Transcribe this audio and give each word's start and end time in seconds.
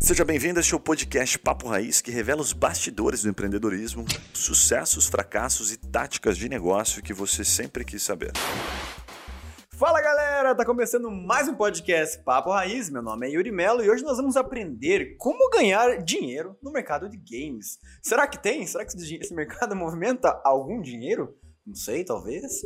Seja 0.00 0.24
bem-vindo 0.24 0.58
a 0.58 0.60
este 0.60 0.78
podcast 0.78 1.38
Papo 1.38 1.66
Raiz, 1.66 2.00
que 2.00 2.10
revela 2.10 2.40
os 2.40 2.52
bastidores 2.52 3.22
do 3.22 3.28
empreendedorismo, 3.28 4.04
sucessos, 4.32 5.06
fracassos 5.06 5.72
e 5.72 5.76
táticas 5.76 6.36
de 6.36 6.48
negócio 6.48 7.02
que 7.02 7.12
você 7.12 7.44
sempre 7.44 7.84
quis 7.84 8.02
saber. 8.02 8.32
Fala 9.76 10.00
galera, 10.00 10.54
tá 10.54 10.64
começando 10.64 11.10
mais 11.10 11.48
um 11.48 11.54
podcast 11.54 12.22
Papo 12.22 12.50
Raiz. 12.50 12.88
Meu 12.88 13.02
nome 13.02 13.26
é 13.26 13.30
Yuri 13.30 13.50
Melo 13.50 13.82
e 13.82 13.90
hoje 13.90 14.04
nós 14.04 14.16
vamos 14.16 14.36
aprender 14.36 15.16
como 15.18 15.50
ganhar 15.50 15.98
dinheiro 16.04 16.56
no 16.62 16.70
mercado 16.70 17.08
de 17.08 17.16
games. 17.16 17.78
Será 18.00 18.28
que 18.28 18.40
tem? 18.40 18.64
Será 18.66 18.84
que 18.84 18.96
esse 18.96 19.34
mercado 19.34 19.74
movimenta 19.76 20.40
algum 20.44 20.80
dinheiro? 20.80 21.36
Não 21.66 21.74
sei, 21.74 22.04
talvez. 22.04 22.60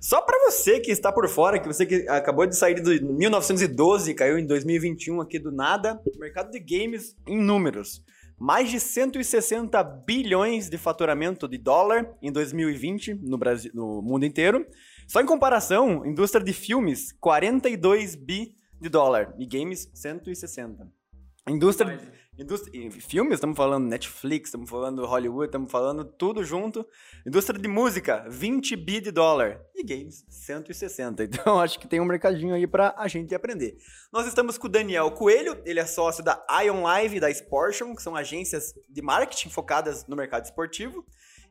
Só 0.00 0.20
para 0.20 0.38
você 0.48 0.78
que 0.78 0.92
está 0.92 1.10
por 1.10 1.28
fora, 1.28 1.58
que 1.58 1.66
você 1.66 1.84
que 1.84 2.08
acabou 2.08 2.46
de 2.46 2.56
sair 2.56 2.80
de 2.80 3.00
1912 3.02 4.10
e 4.10 4.14
caiu 4.14 4.38
em 4.38 4.46
2021 4.46 5.20
aqui 5.20 5.38
do 5.40 5.50
nada, 5.50 6.00
mercado 6.18 6.52
de 6.52 6.60
games 6.60 7.16
em 7.26 7.36
números. 7.36 8.02
Mais 8.38 8.70
de 8.70 8.78
160 8.78 9.82
bilhões 9.82 10.68
de 10.68 10.78
faturamento 10.78 11.48
de 11.48 11.58
dólar 11.58 12.16
em 12.22 12.30
2020 12.30 13.14
no 13.14 13.36
Brasil, 13.36 13.72
no 13.74 14.00
mundo 14.02 14.24
inteiro. 14.24 14.64
Só 15.08 15.20
em 15.20 15.26
comparação, 15.26 16.06
indústria 16.06 16.44
de 16.44 16.52
filmes, 16.52 17.12
42 17.20 18.14
bi 18.14 18.54
de 18.80 18.88
dólar 18.88 19.34
e 19.38 19.46
games 19.46 19.90
160. 19.94 20.88
Indústria, 21.48 22.00
indústria 22.38 22.90
filmes, 22.90 23.34
estamos 23.34 23.56
falando 23.56 23.86
Netflix, 23.86 24.48
estamos 24.48 24.68
falando 24.68 25.06
Hollywood, 25.06 25.46
estamos 25.46 25.70
falando 25.70 26.04
tudo 26.04 26.42
junto. 26.42 26.86
Indústria 27.26 27.58
de 27.58 27.68
música, 27.68 28.26
20 28.28 28.76
bi 28.76 29.00
de 29.00 29.10
dólar 29.10 29.60
e 29.74 29.84
games 29.84 30.24
160. 30.28 31.24
Então 31.34 31.60
acho 31.60 31.78
que 31.78 31.86
tem 31.86 32.00
um 32.00 32.04
mercadinho 32.04 32.54
aí 32.54 32.66
para 32.66 32.94
a 32.96 33.06
gente 33.08 33.34
aprender. 33.34 33.76
Nós 34.12 34.26
estamos 34.26 34.58
com 34.58 34.66
o 34.66 34.70
Daniel 34.70 35.10
Coelho, 35.10 35.60
ele 35.64 35.80
é 35.80 35.86
sócio 35.86 36.24
da 36.24 36.44
Ion 36.64 36.82
Live 36.82 37.16
e 37.16 37.20
da 37.20 37.30
Sportion, 37.30 37.94
que 37.94 38.02
são 38.02 38.16
agências 38.16 38.74
de 38.88 39.02
marketing 39.02 39.50
focadas 39.50 40.06
no 40.06 40.16
mercado 40.16 40.44
esportivo 40.44 41.04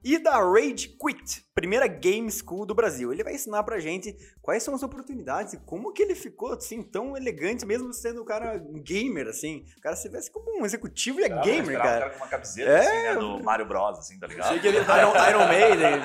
e 0.04 0.18
da 0.18 0.38
Rage 0.38 0.98
Quit, 1.00 1.46
primeira 1.56 1.88
game 1.88 2.30
school 2.30 2.66
do 2.66 2.76
Brasil. 2.76 3.14
Ele 3.14 3.23
vai 3.23 3.34
ensinar 3.34 3.64
pra 3.64 3.80
gente 3.80 4.16
quais 4.42 4.62
são 4.62 4.76
as 4.76 4.84
oportunidades 4.84 5.54
e 5.54 5.58
como 5.58 5.94
que 5.94 6.04
ele 6.04 6.14
ficou 6.14 6.52
assim 6.52 6.84
tão 6.84 7.16
elegante, 7.16 7.66
mesmo 7.66 7.94
sendo 7.94 8.22
um 8.22 8.26
cara 8.26 8.58
gamer, 8.84 9.28
assim. 9.28 9.64
O 9.78 9.81
cara 9.81 9.96
se 9.96 10.09
veste 10.09 10.30
como 10.31 10.62
um 10.62 10.66
executivo 10.66 11.22
e 11.22 11.24
é 11.24 11.30
gamer, 11.30 11.78
cara. 11.78 12.00
cara 12.00 12.09
com 12.09 12.18
uma 12.18 12.28
camiseta 12.28 12.70
é... 12.70 12.80
assim, 12.80 13.04
né, 13.04 13.16
do 13.16 13.44
Mario 13.44 13.66
Bros, 13.66 14.00
assim, 14.00 14.20
tá 14.20 14.28
ligado? 14.28 14.48
Achei 14.48 14.59
que 14.59 14.68
ele 14.68 14.80
Iron, 14.80 15.30
Iron 15.30 15.48
Maiden. 15.48 16.02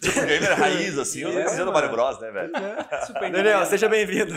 tipo, 0.00 0.20
gamer 0.20 0.58
raiz, 0.58 0.98
assim, 0.98 1.20
eu 1.22 1.30
é, 1.30 1.44
camiseta 1.44 1.64
do 1.64 1.72
Mario 1.72 1.90
Bros, 1.90 2.18
né, 2.20 2.30
velho? 2.30 2.52
É. 2.56 3.30
Daniel, 3.30 3.66
seja 3.66 3.88
bem-vindo. 3.88 4.34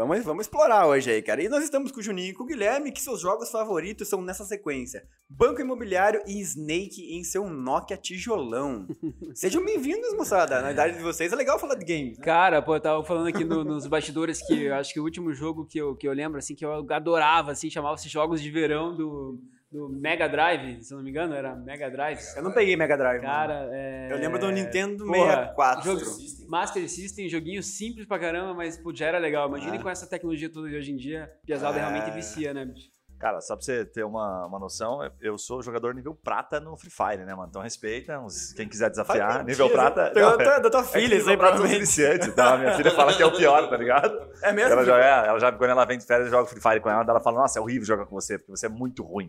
Vamos, 0.00 0.24
vamos 0.24 0.46
explorar 0.46 0.86
hoje 0.86 1.10
aí, 1.10 1.20
cara. 1.20 1.42
E 1.42 1.48
nós 1.50 1.62
estamos 1.62 1.92
com 1.92 2.00
o 2.00 2.02
Juninho 2.02 2.30
e 2.30 2.32
com 2.32 2.44
o 2.44 2.46
Guilherme, 2.46 2.90
que 2.90 3.02
seus 3.02 3.20
jogos 3.20 3.50
favoritos 3.50 4.08
são 4.08 4.22
nessa 4.22 4.46
sequência: 4.46 5.06
Banco 5.28 5.60
Imobiliário 5.60 6.22
e 6.26 6.40
Snake 6.40 7.14
em 7.14 7.22
seu 7.22 7.50
Nokia 7.50 7.98
tijolão. 7.98 8.88
Sejam 9.34 9.62
bem-vindos, 9.62 10.14
moçada. 10.14 10.62
Na 10.62 10.72
idade 10.72 10.96
de 10.96 11.02
vocês 11.02 11.34
é 11.34 11.36
legal 11.36 11.58
falar 11.58 11.74
de 11.74 11.84
games. 11.84 12.16
Né? 12.16 12.24
Cara, 12.24 12.62
pô, 12.62 12.76
eu 12.76 12.80
tava 12.80 13.04
falando 13.04 13.26
aqui 13.26 13.44
no, 13.44 13.62
nos 13.62 13.86
bastidores 13.86 14.40
que 14.40 14.62
eu 14.62 14.74
acho 14.74 14.94
que 14.94 15.00
o 15.00 15.04
último 15.04 15.34
jogo 15.34 15.66
que 15.66 15.76
eu, 15.76 15.94
que 15.94 16.08
eu 16.08 16.14
lembro, 16.14 16.38
assim, 16.38 16.54
que 16.54 16.64
eu 16.64 16.72
adorava, 16.72 17.52
assim, 17.52 17.68
chamava-se 17.68 18.08
Jogos 18.08 18.40
de 18.40 18.50
Verão 18.50 18.96
do 18.96 19.38
do 19.70 19.88
Mega 19.88 20.28
Drive, 20.28 20.82
se 20.82 20.92
não 20.92 21.02
me 21.02 21.10
engano, 21.10 21.32
era 21.32 21.54
Mega 21.54 21.88
Drive. 21.88 22.20
Eu 22.36 22.42
não 22.42 22.52
peguei 22.52 22.76
Mega 22.76 22.96
Drive. 22.96 23.22
Cara, 23.22 23.68
é... 23.72 24.08
Eu 24.10 24.18
lembro 24.18 24.38
do 24.38 24.50
Nintendo 24.50 25.06
Porra, 25.06 25.52
64. 25.54 25.84
Jogo, 25.84 26.48
Master 26.48 26.88
System, 26.90 27.28
joguinho 27.28 27.62
simples 27.62 28.04
pra 28.04 28.18
caramba, 28.18 28.52
mas 28.52 28.76
pô, 28.76 28.92
já 28.92 29.06
era 29.06 29.18
legal. 29.18 29.48
Imagine 29.48 29.78
ah. 29.78 29.82
com 29.82 29.88
essa 29.88 30.08
tecnologia 30.08 30.50
toda 30.50 30.68
de 30.68 30.74
hoje 30.74 30.92
em 30.92 30.96
dia, 30.96 31.32
pesada 31.46 31.78
é... 31.78 31.80
realmente 31.80 32.10
vicia, 32.10 32.52
né, 32.52 32.64
bicho? 32.64 32.90
Cara, 33.20 33.38
só 33.42 33.54
pra 33.54 33.62
você 33.62 33.84
ter 33.84 34.02
uma, 34.02 34.46
uma 34.46 34.58
noção, 34.58 35.00
eu 35.20 35.36
sou 35.36 35.62
jogador 35.62 35.94
nível 35.94 36.14
prata 36.14 36.58
no 36.58 36.74
Free 36.74 36.90
Fire, 36.90 37.22
né, 37.26 37.34
mano? 37.34 37.48
Então 37.50 37.60
respeita, 37.60 38.18
quem 38.56 38.66
quiser 38.66 38.88
desafiar. 38.88 39.44
nível 39.44 39.68
prata. 39.68 40.10
Não, 40.16 40.38
da, 40.38 40.58
da 40.58 40.70
tua 40.70 40.82
filha, 40.82 41.14
é 41.14 41.18
isso 41.18 41.28
aí, 41.28 41.36
provavelmente. 41.36 41.76
iniciante, 41.76 42.32
tá? 42.32 42.56
Minha 42.56 42.74
filha 42.76 42.90
fala 42.92 43.12
que 43.12 43.22
é 43.22 43.26
o 43.26 43.36
pior, 43.36 43.68
tá 43.68 43.76
ligado? 43.76 44.30
É 44.42 44.52
mesmo? 44.52 44.72
Ela, 44.72 44.84
joga, 44.86 45.04
é, 45.04 45.28
ela 45.28 45.38
já, 45.38 45.52
quando 45.52 45.70
ela 45.70 45.84
vem 45.84 45.98
de 45.98 46.06
férias, 46.06 46.28
eu 46.28 46.30
jogo 46.30 46.48
Free 46.48 46.62
Fire 46.62 46.80
com 46.80 46.88
ela, 46.88 47.04
ela 47.06 47.20
fala, 47.20 47.40
nossa, 47.40 47.58
é 47.58 47.62
horrível 47.62 47.84
jogar 47.84 48.06
com 48.06 48.14
você, 48.14 48.38
porque 48.38 48.52
você 48.52 48.66
é 48.66 48.68
muito 48.70 49.02
ruim. 49.02 49.28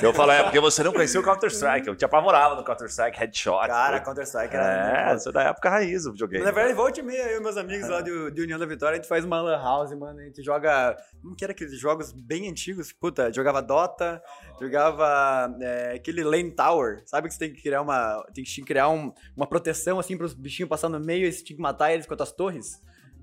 eu 0.00 0.14
falo, 0.14 0.30
é, 0.30 0.44
porque 0.44 0.60
você 0.60 0.84
não 0.84 0.92
conheceu 0.92 1.20
o 1.20 1.24
Counter-Strike. 1.24 1.88
Eu 1.88 1.96
te 1.96 2.04
apavorava 2.04 2.54
no 2.54 2.64
Counter-Strike, 2.64 3.18
headshot. 3.18 3.66
Cara, 3.66 3.98
Counter-Strike 3.98 4.54
era. 4.54 5.10
É, 5.10 5.16
é 5.16 5.32
da 5.32 5.42
época 5.42 5.70
raiz 5.70 6.06
o 6.06 6.12
videogame. 6.12 6.44
Na 6.44 6.52
verdade, 6.52 6.74
volte 6.74 7.00
e 7.00 7.02
meia, 7.02 7.32
eu 7.32 7.40
e 7.40 7.42
meus 7.42 7.56
amigos 7.56 7.88
lá 7.88 8.00
de, 8.00 8.30
de 8.30 8.42
União 8.42 8.60
da 8.60 8.66
Vitória, 8.66 8.92
a 8.92 8.96
gente 8.96 9.08
faz 9.08 9.24
uma 9.24 9.40
Lan 9.40 9.60
House, 9.60 9.92
mano. 9.98 10.20
A 10.20 10.24
gente 10.24 10.40
joga. 10.40 10.96
Como 11.20 11.34
que 11.34 11.42
era 11.42 11.52
aqueles 11.52 11.76
jogos 11.76 12.12
bem 12.12 12.48
antigos? 12.48 12.92
Puta, 12.92 13.23
jogava 13.32 13.62
Dota. 13.62 13.84
Dota, 13.94 14.22
jogava 14.60 15.56
é, 15.60 15.92
aquele 15.94 16.22
Lane 16.22 16.50
Tower. 16.50 17.02
Sabe 17.06 17.28
que 17.28 17.34
você 17.34 17.40
tem 17.40 17.52
que 17.52 17.62
criar 17.62 17.82
uma. 17.82 18.24
Tem 18.34 18.44
que 18.44 18.62
criar 18.62 18.88
um, 18.88 19.12
uma 19.36 19.46
proteção 19.46 19.98
assim 19.98 20.16
para 20.16 20.26
os 20.26 20.34
bichinhos 20.34 20.68
passar 20.68 20.88
no 20.88 21.00
meio 21.00 21.26
e 21.26 21.32
você 21.32 21.42
tinha 21.42 21.56
que 21.56 21.62
matar 21.62 21.92
eles 21.92 22.06
com 22.06 22.14
as 22.20 22.32
torres? 22.32 22.80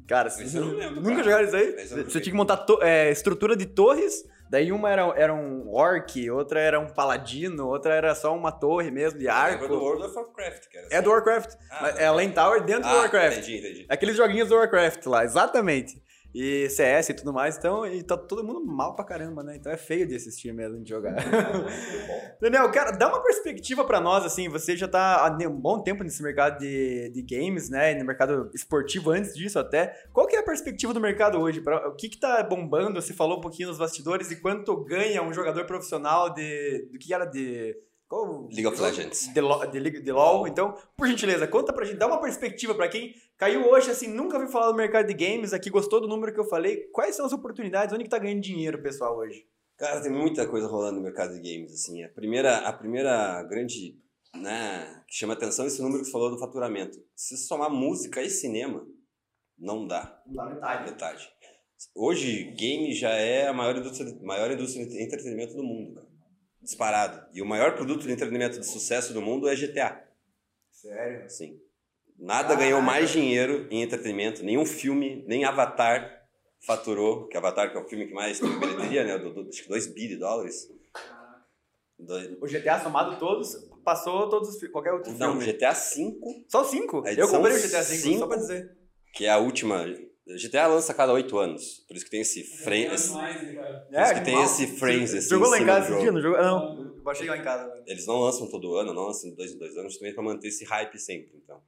Cara, 0.08 0.30
você 0.30 0.60
lembro, 0.60 1.02
nunca 1.02 1.24
cara. 1.24 1.24
jogaram 1.24 1.46
isso 1.46 1.56
aí? 1.56 1.88
Você 2.04 2.20
tinha 2.20 2.32
que 2.32 2.38
montar 2.38 2.66
é, 2.82 3.12
estrutura 3.12 3.56
de 3.56 3.66
torres. 3.66 4.24
Daí 4.50 4.70
uma 4.74 4.90
era, 4.90 5.04
era 5.16 5.34
um 5.34 5.70
orc, 5.74 6.30
outra 6.30 6.60
era 6.60 6.78
um 6.78 6.88
paladino, 6.88 7.68
outra 7.68 7.94
era 7.94 8.14
só 8.14 8.36
uma 8.36 8.52
torre 8.52 8.92
mesmo 8.92 9.18
de 9.18 9.30
arco. 9.30 9.64
É 9.64 9.68
do 9.70 9.80
World 9.80 10.04
of 10.04 10.14
Warcraft, 10.14 10.68
cara. 10.68 10.88
É 10.92 11.02
do 11.02 11.10
Warcraft. 11.10 11.56
Ah, 11.70 11.90
é 11.96 12.06
a 12.08 12.12
Lane 12.12 12.34
Tower 12.34 12.62
dentro 12.62 12.90
ah, 12.90 12.92
do 12.92 12.98
Warcraft. 12.98 13.38
Entendi, 13.38 13.58
entendi. 13.60 13.86
Aqueles 13.88 14.18
joguinhos 14.18 14.50
do 14.50 14.56
Warcraft 14.56 15.06
lá, 15.06 15.24
exatamente 15.24 16.02
e 16.34 16.70
CS 16.70 17.10
e 17.10 17.14
tudo 17.14 17.34
mais, 17.34 17.58
então, 17.58 17.86
e 17.86 18.02
tá 18.04 18.16
todo 18.16 18.44
mundo 18.44 18.66
mal 18.66 18.96
pra 18.96 19.04
caramba, 19.04 19.44
né? 19.44 19.56
Então 19.56 19.72
é 19.72 19.78
feio 19.78 20.08
de 20.08 20.16
assistir 20.16 20.54
mesmo, 20.54 20.82
de 20.82 20.90
jogar. 20.90 21.16
Daniel, 22.40 22.72
cara, 22.72 22.92
dá 22.92 23.10
uma 23.10 23.22
perspectiva 23.22 23.84
para 23.84 24.00
nós, 24.00 24.26
assim, 24.26 24.48
você 24.48 24.78
já 24.78 24.88
tá 24.88 25.26
há 25.26 25.48
um 25.48 25.60
bom 25.60 25.82
tempo 25.82 26.04
nesse 26.04 26.24
mercado 26.24 26.60
de, 26.60 27.10
de 27.10 27.22
games, 27.22 27.70
né? 27.70 27.94
No 27.96 28.06
mercado 28.06 28.50
esportivo 28.54 29.12
antes 29.12 29.34
disso 29.36 29.60
até. 29.60 29.94
Qual 30.14 30.26
que 30.26 30.36
é 30.36 30.40
a 30.40 30.44
perspectiva 30.44 30.94
do 30.94 31.02
mercado 31.02 31.38
hoje? 31.40 31.62
Pra, 31.62 31.90
o 31.90 31.96
que 31.96 32.10
que 32.10 32.20
tá 32.20 32.42
bombando? 32.44 33.02
Você 33.02 33.14
falou 33.14 33.40
um 33.40 33.42
pouquinho 33.42 33.70
nos 33.70 33.78
bastidores 33.78 34.32
e 34.32 34.38
quanto 34.38 34.84
ganha 34.86 35.22
um 35.22 35.34
jogador 35.34 35.66
profissional 35.66 36.34
de... 36.34 36.88
do 36.92 36.98
que 36.98 37.14
era 37.14 37.26
de 37.26 37.76
qual, 38.12 38.50
League 38.52 38.68
of 38.68 38.82
Legends. 38.82 39.30
De, 39.34 39.80
de, 39.80 40.02
de 40.02 40.12
LoL. 40.12 40.46
Então, 40.46 40.76
por 40.98 41.08
gentileza, 41.08 41.48
conta 41.48 41.72
pra 41.72 41.86
gente, 41.86 41.98
dá 41.98 42.08
uma 42.08 42.20
perspectiva 42.20 42.76
pra 42.76 42.90
quem 42.90 43.16
caiu 43.38 43.66
hoje, 43.70 43.90
assim, 43.90 44.08
nunca 44.08 44.36
ouviu 44.36 44.52
falar 44.52 44.70
do 44.70 44.76
mercado 44.76 45.08
de 45.08 45.14
games, 45.14 45.54
aqui 45.54 45.70
gostou 45.70 46.02
do 46.02 46.10
número 46.10 46.34
que 46.34 46.40
eu 46.40 46.44
falei. 46.44 46.90
Quais 46.92 47.16
são 47.16 47.26
as 47.26 47.32
oportunidades? 47.32 47.96
Onde 47.96 48.04
que 48.04 48.10
tá 48.10 48.20
ganhando 48.20 48.42
dinheiro, 48.42 48.82
pessoal, 48.82 49.18
hoje? 49.18 49.48
Cara, 49.78 50.02
tem 50.02 50.12
muita 50.12 50.46
coisa 50.46 50.68
rolando 50.68 50.98
no 50.98 51.04
mercado 51.04 51.34
de 51.34 51.40
games, 51.40 51.72
assim. 51.72 52.04
A 52.04 52.10
primeira, 52.10 52.58
a 52.58 52.74
primeira 52.74 53.42
grande, 53.44 53.98
né, 54.36 55.04
que 55.08 55.16
chama 55.16 55.34
atenção 55.34 55.64
é 55.64 55.70
esse 55.70 55.82
número 55.82 56.00
que 56.00 56.08
você 56.08 56.12
falou 56.12 56.30
do 56.30 56.38
faturamento. 56.38 57.02
Se 57.16 57.38
somar 57.38 57.72
música 57.72 58.22
e 58.22 58.30
cinema, 58.30 58.86
não 59.58 59.88
dá. 59.88 60.22
Não 60.28 60.36
dá 60.36 60.54
metade. 60.54 60.92
Metade. 60.92 61.30
Hoje, 61.96 62.52
game 62.58 62.94
já 62.94 63.12
é 63.12 63.48
a 63.48 63.54
maior 63.54 63.78
indústria, 63.78 64.14
maior 64.22 64.52
indústria 64.52 64.86
de 64.86 65.02
entretenimento 65.02 65.56
do 65.56 65.64
mundo, 65.64 65.96
cara 65.96 66.11
disparado. 66.62 67.26
E 67.34 67.42
o 67.42 67.46
maior 67.46 67.76
produto 67.76 68.06
de 68.06 68.12
entretenimento 68.12 68.60
de 68.60 68.66
sucesso 68.66 69.14
do 69.14 69.22
mundo 69.22 69.50
é 69.50 69.56
GTA. 69.56 70.08
Sério? 70.72 71.30
Sim. 71.30 71.60
Nada 72.18 72.56
ganhou 72.56 72.82
mais 72.82 73.10
dinheiro 73.10 73.68
em 73.72 73.82
entretenimento, 73.82 74.44
nenhum 74.44 74.66
filme, 74.66 75.24
nem 75.28 75.44
Avatar 75.44 76.22
faturou, 76.66 77.28
que 77.28 77.36
Avatar 77.36 77.72
que 77.72 77.78
é 77.78 77.82
o 77.82 77.88
filme 77.88 78.08
que 78.08 78.14
mais 78.14 78.40
tem 78.40 78.60
bilheteria, 78.60 79.04
né? 79.04 79.18
Do, 79.18 79.34
do, 79.34 79.50
acho 79.50 79.64
que 79.64 79.70
2 79.70 79.88
bilhões 79.88 80.10
de 80.10 80.18
dólares. 80.18 80.70
O 82.40 82.48
GTA 82.48 82.80
somado 82.80 83.18
todos, 83.20 83.56
passou 83.84 84.30
todos 84.30 84.50
os 84.50 84.70
qualquer 84.70 84.94
outro 84.94 85.12
Não, 85.14 85.34
filme. 85.34 85.46
Não, 85.46 85.54
GTA 85.54 85.74
5. 85.74 86.46
Só 86.48 86.64
5? 86.64 87.04
Eu 87.18 87.28
comprei 87.28 87.56
o 87.56 87.62
GTA 87.62 87.84
5, 87.84 88.20
só 88.20 88.28
pra 88.28 88.38
dizer. 88.38 88.78
Que 89.14 89.26
é 89.26 89.30
a 89.30 89.38
última 89.38 89.86
GTA 90.36 90.68
lança 90.68 90.92
a 90.92 90.96
cada 90.96 91.14
oito 91.14 91.38
anos. 91.38 91.84
Por 91.88 91.96
isso 91.96 92.06
que 92.06 92.12
tem 92.12 92.22
esse 92.22 92.44
frame. 92.44 92.86
É, 92.86 92.94
esse, 92.94 93.12
mais, 93.12 93.38
por 93.38 93.96
é, 93.96 94.04
isso 94.04 94.14
que 94.14 94.26
tem 94.26 94.44
esse 94.44 94.68
frames 94.68 95.14
assim. 95.14 95.30
Jogou 95.30 95.50
lá 95.50 95.60
em 95.60 95.66
casa 95.66 95.90
esse 95.90 96.02
dia? 96.02 96.12
Não 96.12 96.22
jogou? 96.22 96.42
Não. 96.42 97.02
Baixei 97.04 97.28
lá 97.28 97.38
em 97.38 97.44
casa. 97.44 97.84
Eles 97.86 98.06
não 98.06 98.20
lançam 98.20 98.48
todo 98.48 98.76
ano, 98.76 98.94
não 98.94 99.08
lançam 99.08 99.30
de 99.30 99.36
dois 99.36 99.54
em 99.54 99.58
dois 99.58 99.76
anos, 99.78 99.98
também 99.98 100.14
para 100.14 100.24
manter 100.24 100.48
esse 100.48 100.64
hype 100.66 100.98
sempre. 100.98 101.32
Então. 101.44 101.62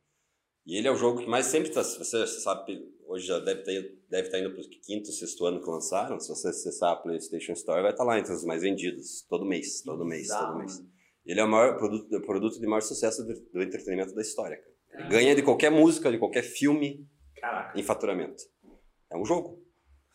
E 0.65 0.77
ele 0.77 0.87
é 0.87 0.91
o 0.91 0.95
jogo 0.95 1.19
que 1.21 1.27
mais 1.27 1.47
sempre 1.47 1.69
está. 1.69 1.83
Você 1.83 2.27
sabe, 2.27 2.85
hoje 3.07 3.27
já 3.27 3.39
deve, 3.39 3.63
ter, 3.63 3.99
deve 4.09 4.27
estar 4.27 4.37
tá 4.37 4.43
indo 4.43 4.53
para 4.53 4.61
o 4.61 4.69
quinto, 4.85 5.11
sexto 5.11 5.45
ano 5.45 5.61
que 5.61 5.69
lançaram. 5.69 6.19
Se 6.19 6.29
você 6.29 6.49
acessar 6.49 6.91
a 6.91 6.95
PlayStation 6.95 7.53
Store, 7.53 7.81
vai 7.81 7.91
estar 7.91 8.03
tá 8.03 8.09
lá 8.09 8.19
entre 8.19 8.33
os 8.33 8.45
mais 8.45 8.61
vendidos. 8.61 9.25
Todo 9.29 9.45
mês, 9.45 9.81
todo 9.81 10.05
mês, 10.05 10.27
todo 10.27 10.57
mês. 10.57 10.81
Ele 11.25 11.39
é 11.39 11.43
o 11.43 11.47
maior 11.47 11.77
produto, 11.77 12.21
produto 12.21 12.59
de 12.59 12.67
maior 12.67 12.81
sucesso 12.81 13.23
do, 13.23 13.33
do 13.51 13.61
entretenimento 13.61 14.13
da 14.13 14.21
história. 14.21 14.57
Cara. 14.57 14.73
Ele 15.03 15.09
ganha 15.09 15.35
de 15.35 15.41
qualquer 15.41 15.71
música, 15.71 16.11
de 16.11 16.17
qualquer 16.17 16.43
filme 16.43 17.07
Caraca. 17.35 17.79
em 17.79 17.83
faturamento. 17.83 18.43
É 19.13 19.17
um 19.17 19.25
jogo. 19.25 19.61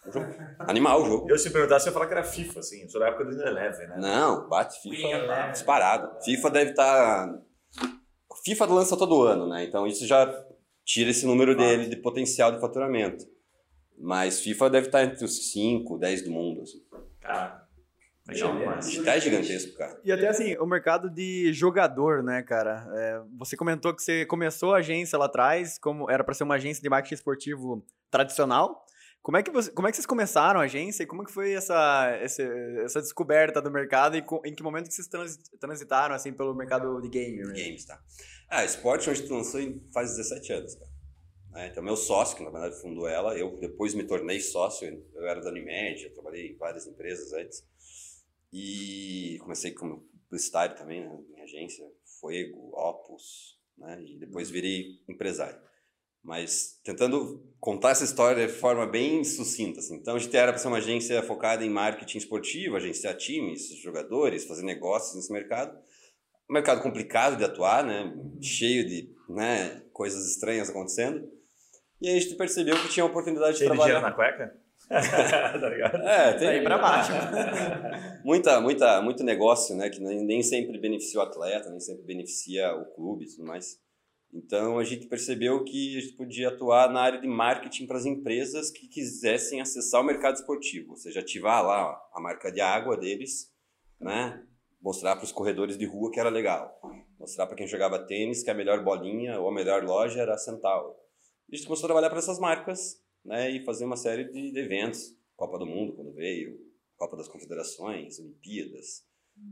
É 0.05 0.09
um 0.09 0.13
jogo. 0.13 0.27
Animal 0.59 1.03
o 1.03 1.07
jogo. 1.07 1.31
Eu 1.31 1.39
se 1.39 1.51
perguntasse, 1.51 1.85
você 1.85 1.91
ia 1.91 1.93
falar 1.93 2.07
que 2.07 2.13
era 2.13 2.25
FIFA, 2.25 2.61
assim. 2.61 2.83
Eu 2.83 2.89
sou 2.91 3.01
da 3.01 3.09
época 3.09 3.25
do 3.25 3.41
Eleven, 3.41 3.89
né? 3.89 3.97
Não, 3.99 4.49
bate 4.49 4.81
FIFA 4.83 5.51
disparado. 5.53 6.25
FIFA 6.25 6.51
deve 6.51 6.71
estar. 6.71 7.29
Tá... 7.29 7.43
FIFA 8.45 8.67
lança 8.67 8.97
todo 8.97 9.23
ano, 9.23 9.49
né? 9.49 9.65
Então 9.65 9.87
isso 9.87 10.07
já 10.07 10.27
tira 10.85 11.11
esse 11.11 11.27
número 11.27 11.57
dele 11.57 11.87
de 11.87 11.97
potencial 11.97 12.51
de 12.51 12.61
faturamento. 12.61 13.25
Mas 14.01 14.41
FIFA 14.41 14.71
deve 14.71 14.87
estar 14.87 15.05
entre 15.05 15.25
os 15.25 15.53
5, 15.53 15.99
10 15.99 16.23
do 16.23 16.31
mundo. 16.31 16.63
Assim. 16.63 16.79
Cara, 17.21 17.67
legal, 18.27 18.55
mas... 18.55 18.97
Tá 18.99 19.17
é 19.17 19.21
gigantesco, 19.21 19.77
cara. 19.77 20.01
E 20.05 20.13
até 20.13 20.29
assim, 20.29 20.57
o 20.57 20.67
mercado 20.67 21.11
de 21.11 21.53
jogador, 21.53 22.23
né, 22.23 22.43
cara? 22.43 22.87
É, 22.95 23.21
você 23.37 23.57
comentou 23.57 23.93
que 23.95 24.03
você 24.03 24.25
começou 24.25 24.75
a 24.75 24.79
agência 24.79 25.19
lá 25.19 25.27
atrás, 25.27 25.79
como 25.79 26.11
era 26.11 26.23
para 26.23 26.35
ser 26.35 26.45
uma 26.45 26.55
agência 26.55 26.83
de 26.83 26.89
marketing 26.89 27.15
esportivo 27.15 27.85
tradicional. 28.11 28.85
Como 29.29 29.37
é 29.37 29.43
que, 29.43 29.51
você, 29.51 29.71
como 29.73 29.87
é 29.87 29.91
que 29.91 29.97
vocês 29.99 30.07
começaram 30.07 30.59
a 30.59 30.63
agência 30.63 31.03
e 31.03 31.07
como 31.07 31.23
que 31.23 31.31
foi 31.31 31.53
essa, 31.53 32.17
essa, 32.19 32.43
essa 32.43 32.99
descoberta 33.03 33.61
do 33.61 33.71
mercado 33.71 34.17
e 34.17 34.23
co- 34.23 34.41
em 34.43 34.55
que 34.55 34.63
momento 34.63 34.89
que 34.89 34.95
vocês 34.95 35.07
trans- 35.07 35.37
transitaram 35.61 36.15
assim 36.15 36.33
pelo 36.33 36.55
mercado 36.55 36.99
de 37.03 37.11
game? 37.11 37.37
Games, 37.53 37.85
tá? 37.85 38.03
Ah, 38.49 38.65
esporte 38.65 39.11
hoje 39.11 39.27
tu 39.27 39.35
lançou 39.35 39.61
faz 39.93 40.17
17 40.17 40.51
anos, 40.55 40.75
cara. 40.77 40.91
Né, 41.51 41.69
Então, 41.71 41.83
meu 41.83 41.95
sócio, 41.95 42.39
que 42.39 42.43
na 42.43 42.49
verdade 42.49 42.81
fundou 42.81 43.07
ela, 43.07 43.37
eu 43.37 43.55
depois 43.61 43.93
me 43.93 44.03
tornei 44.05 44.41
sócio, 44.41 44.89
eu 45.15 45.27
era 45.27 45.43
da 45.43 45.51
Unimed, 45.51 46.05
eu 46.05 46.15
trabalhei 46.15 46.53
em 46.53 46.57
várias 46.57 46.87
empresas 46.87 47.31
antes. 47.35 47.63
E 48.51 49.37
comecei 49.43 49.73
como 49.73 50.09
publicitário 50.31 50.75
também, 50.75 51.07
né, 51.07 51.19
em 51.37 51.43
agência, 51.43 51.87
Fuego, 52.19 52.71
Opus, 52.73 53.59
né? 53.77 54.03
E 54.07 54.17
depois 54.17 54.49
virei 54.49 55.03
empresário. 55.07 55.61
Mas 56.29 56.79
tentando 56.85 57.43
contar 57.59 57.93
essa 57.93 58.05
história 58.05 58.47
de 58.47 58.53
forma 58.53 58.87
bem 58.87 59.25
sucinta. 59.25 59.79
Assim. 59.79 59.97
Então, 59.97 60.15
a 60.15 60.19
gente 60.19 60.37
era 60.37 60.53
para 60.53 60.61
ser 60.61 60.69
uma 60.69 60.77
agência 60.77 61.23
focada 61.23 61.65
em 61.65 61.71
marketing 61.71 62.19
esportivo, 62.19 62.77
agenciar 62.77 63.17
times, 63.17 63.75
jogadores, 63.83 64.45
fazer 64.45 64.63
negócios 64.63 65.17
nesse 65.17 65.33
mercado. 65.33 65.75
Um 66.51 66.53
mercado 66.53 66.83
complicado 66.83 67.39
de 67.39 67.45
atuar, 67.45 67.83
né? 67.83 68.15
cheio 68.43 68.87
de 68.87 69.11
né, 69.27 69.83
coisas 69.91 70.29
estranhas 70.29 70.69
acontecendo. 70.69 71.27
E 71.99 72.11
aí 72.11 72.19
a 72.19 72.21
gente 72.21 72.35
percebeu 72.35 72.77
que 72.77 72.91
tinha 72.91 73.05
a 73.05 73.07
oportunidade 73.07 73.53
de 73.53 73.59
Cheio 73.61 73.71
de 73.71 73.77
trabalhar. 73.77 74.01
dinheiro 74.01 74.11
na 74.11 74.15
cueca? 74.15 74.55
tá 75.61 75.69
ligado? 75.71 75.97
É, 76.07 76.33
tem 76.35 76.47
Daí 76.47 76.63
pra 76.63 76.77
baixo. 76.77 77.13
muita, 78.23 78.61
muita, 78.61 79.01
muito 79.01 79.25
negócio, 79.25 79.75
né? 79.75 79.89
Que 79.89 79.99
nem 79.99 80.43
sempre 80.43 80.79
beneficia 80.79 81.21
o 81.21 81.23
atleta, 81.23 81.71
nem 81.71 81.81
sempre 81.81 82.05
beneficia 82.05 82.75
o 82.75 82.85
clube 82.95 83.25
e 83.25 83.29
tudo 83.29 83.47
mais. 83.47 83.79
Então 84.33 84.79
a 84.79 84.85
gente 84.85 85.07
percebeu 85.07 85.65
que 85.65 85.97
a 85.97 86.01
gente 86.01 86.15
podia 86.15 86.49
atuar 86.49 86.91
na 86.93 87.01
área 87.01 87.21
de 87.21 87.27
marketing 87.27 87.87
para 87.87 87.97
as 87.97 88.05
empresas 88.05 88.71
que 88.71 88.87
quisessem 88.87 89.61
acessar 89.61 90.01
o 90.01 90.05
mercado 90.05 90.37
esportivo, 90.37 90.91
ou 90.91 90.97
seja, 90.97 91.21
ativar 91.21 91.65
lá 91.65 91.99
a 92.13 92.21
marca 92.21 92.53
de 92.53 92.61
água 92.61 92.97
deles, 92.97 93.53
né? 93.99 94.45
Mostrar 94.81 95.17
para 95.17 95.25
os 95.25 95.33
corredores 95.33 95.77
de 95.77 95.87
rua 95.87 96.11
que 96.11 96.21
era 96.21 96.29
legal, 96.29 96.79
mostrar 97.19 97.47
para 97.47 97.57
quem 97.57 97.67
jogava 97.67 97.99
tênis 97.99 98.43
que 98.43 98.51
a 98.51 98.55
melhor 98.55 98.85
bolinha 98.85 99.41
ou 99.41 99.49
a 99.49 99.53
melhor 99.53 99.83
loja 99.83 100.21
era 100.21 100.35
a 100.35 100.39
Centauro. 100.39 100.95
A 101.51 101.57
gente 101.57 101.67
começou 101.67 101.87
a 101.87 101.89
trabalhar 101.89 102.11
para 102.11 102.19
essas 102.19 102.39
marcas, 102.39 103.03
né? 103.25 103.51
E 103.51 103.65
fazer 103.65 103.87
uma 103.87 103.97
série 103.97 104.25
de, 104.25 104.53
de 104.53 104.59
eventos, 104.59 105.17
Copa 105.35 105.59
do 105.59 105.67
Mundo 105.67 105.95
quando 105.95 106.13
veio, 106.13 106.61
Copa 106.97 107.17
das 107.17 107.29
Confederações, 107.29 108.19
Olimpíadas. 108.19 109.07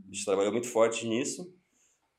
A 0.07 0.13
gente 0.13 0.25
trabalhou 0.25 0.51
muito 0.51 0.67
forte 0.67 1.07
nisso. 1.07 1.51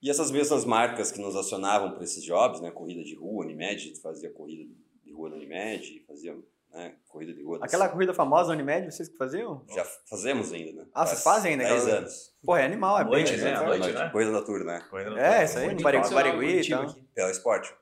E 0.00 0.09
essas 0.11 0.31
mesmas 0.31 0.65
marcas 0.65 1.11
que 1.11 1.21
nos 1.21 1.35
acionavam 1.35 1.93
para 1.93 2.05
esses 2.05 2.23
jobs, 2.23 2.61
né, 2.61 2.71
corrida 2.71 3.03
de 3.03 3.15
rua, 3.15 3.45
Unimed, 3.45 3.95
fazia 4.00 4.31
corrida 4.31 4.65
de 5.05 5.12
rua 5.12 5.29
na 5.31 5.37
Unimed, 5.37 6.05
fazia 6.06 6.37
né, 6.73 6.95
corrida 7.09 7.33
de 7.35 7.43
rua. 7.43 7.59
Aquela 7.62 7.89
corrida 7.89 8.15
famosa 8.15 8.53
Unimed, 8.53 8.93
vocês 8.93 9.09
que 9.09 9.17
faziam? 9.17 9.65
Já 9.75 9.85
fazemos 10.09 10.53
ainda, 10.53 10.73
né? 10.83 10.89
Ah, 10.95 11.05
vocês 11.06 11.23
fazem 11.23 11.53
ainda 11.53 11.65
10 11.65 11.83
aquela- 11.83 11.99
anos. 11.99 12.35
Porra, 12.45 12.61
é 12.61 12.65
animal, 12.65 12.99
é 13.00 13.05
noite, 13.05 13.33
bem. 13.33 13.41
né? 13.43 13.50
é 13.50 13.56
forte. 13.56 13.79
noite, 13.81 13.95
né? 13.95 14.09
Corrida 14.11 14.31
noturna, 14.31 14.65
né? 14.65 14.85
No 14.93 15.19
É, 15.19 15.45
isso 15.45 15.59
aí, 15.59 15.75
no. 15.75 15.83
Barigui 15.83 16.37
e 16.37 16.51
Curitiba 16.51 16.87
tal. 16.87 16.94
Pela 17.15 17.31
esporte. 17.31 17.75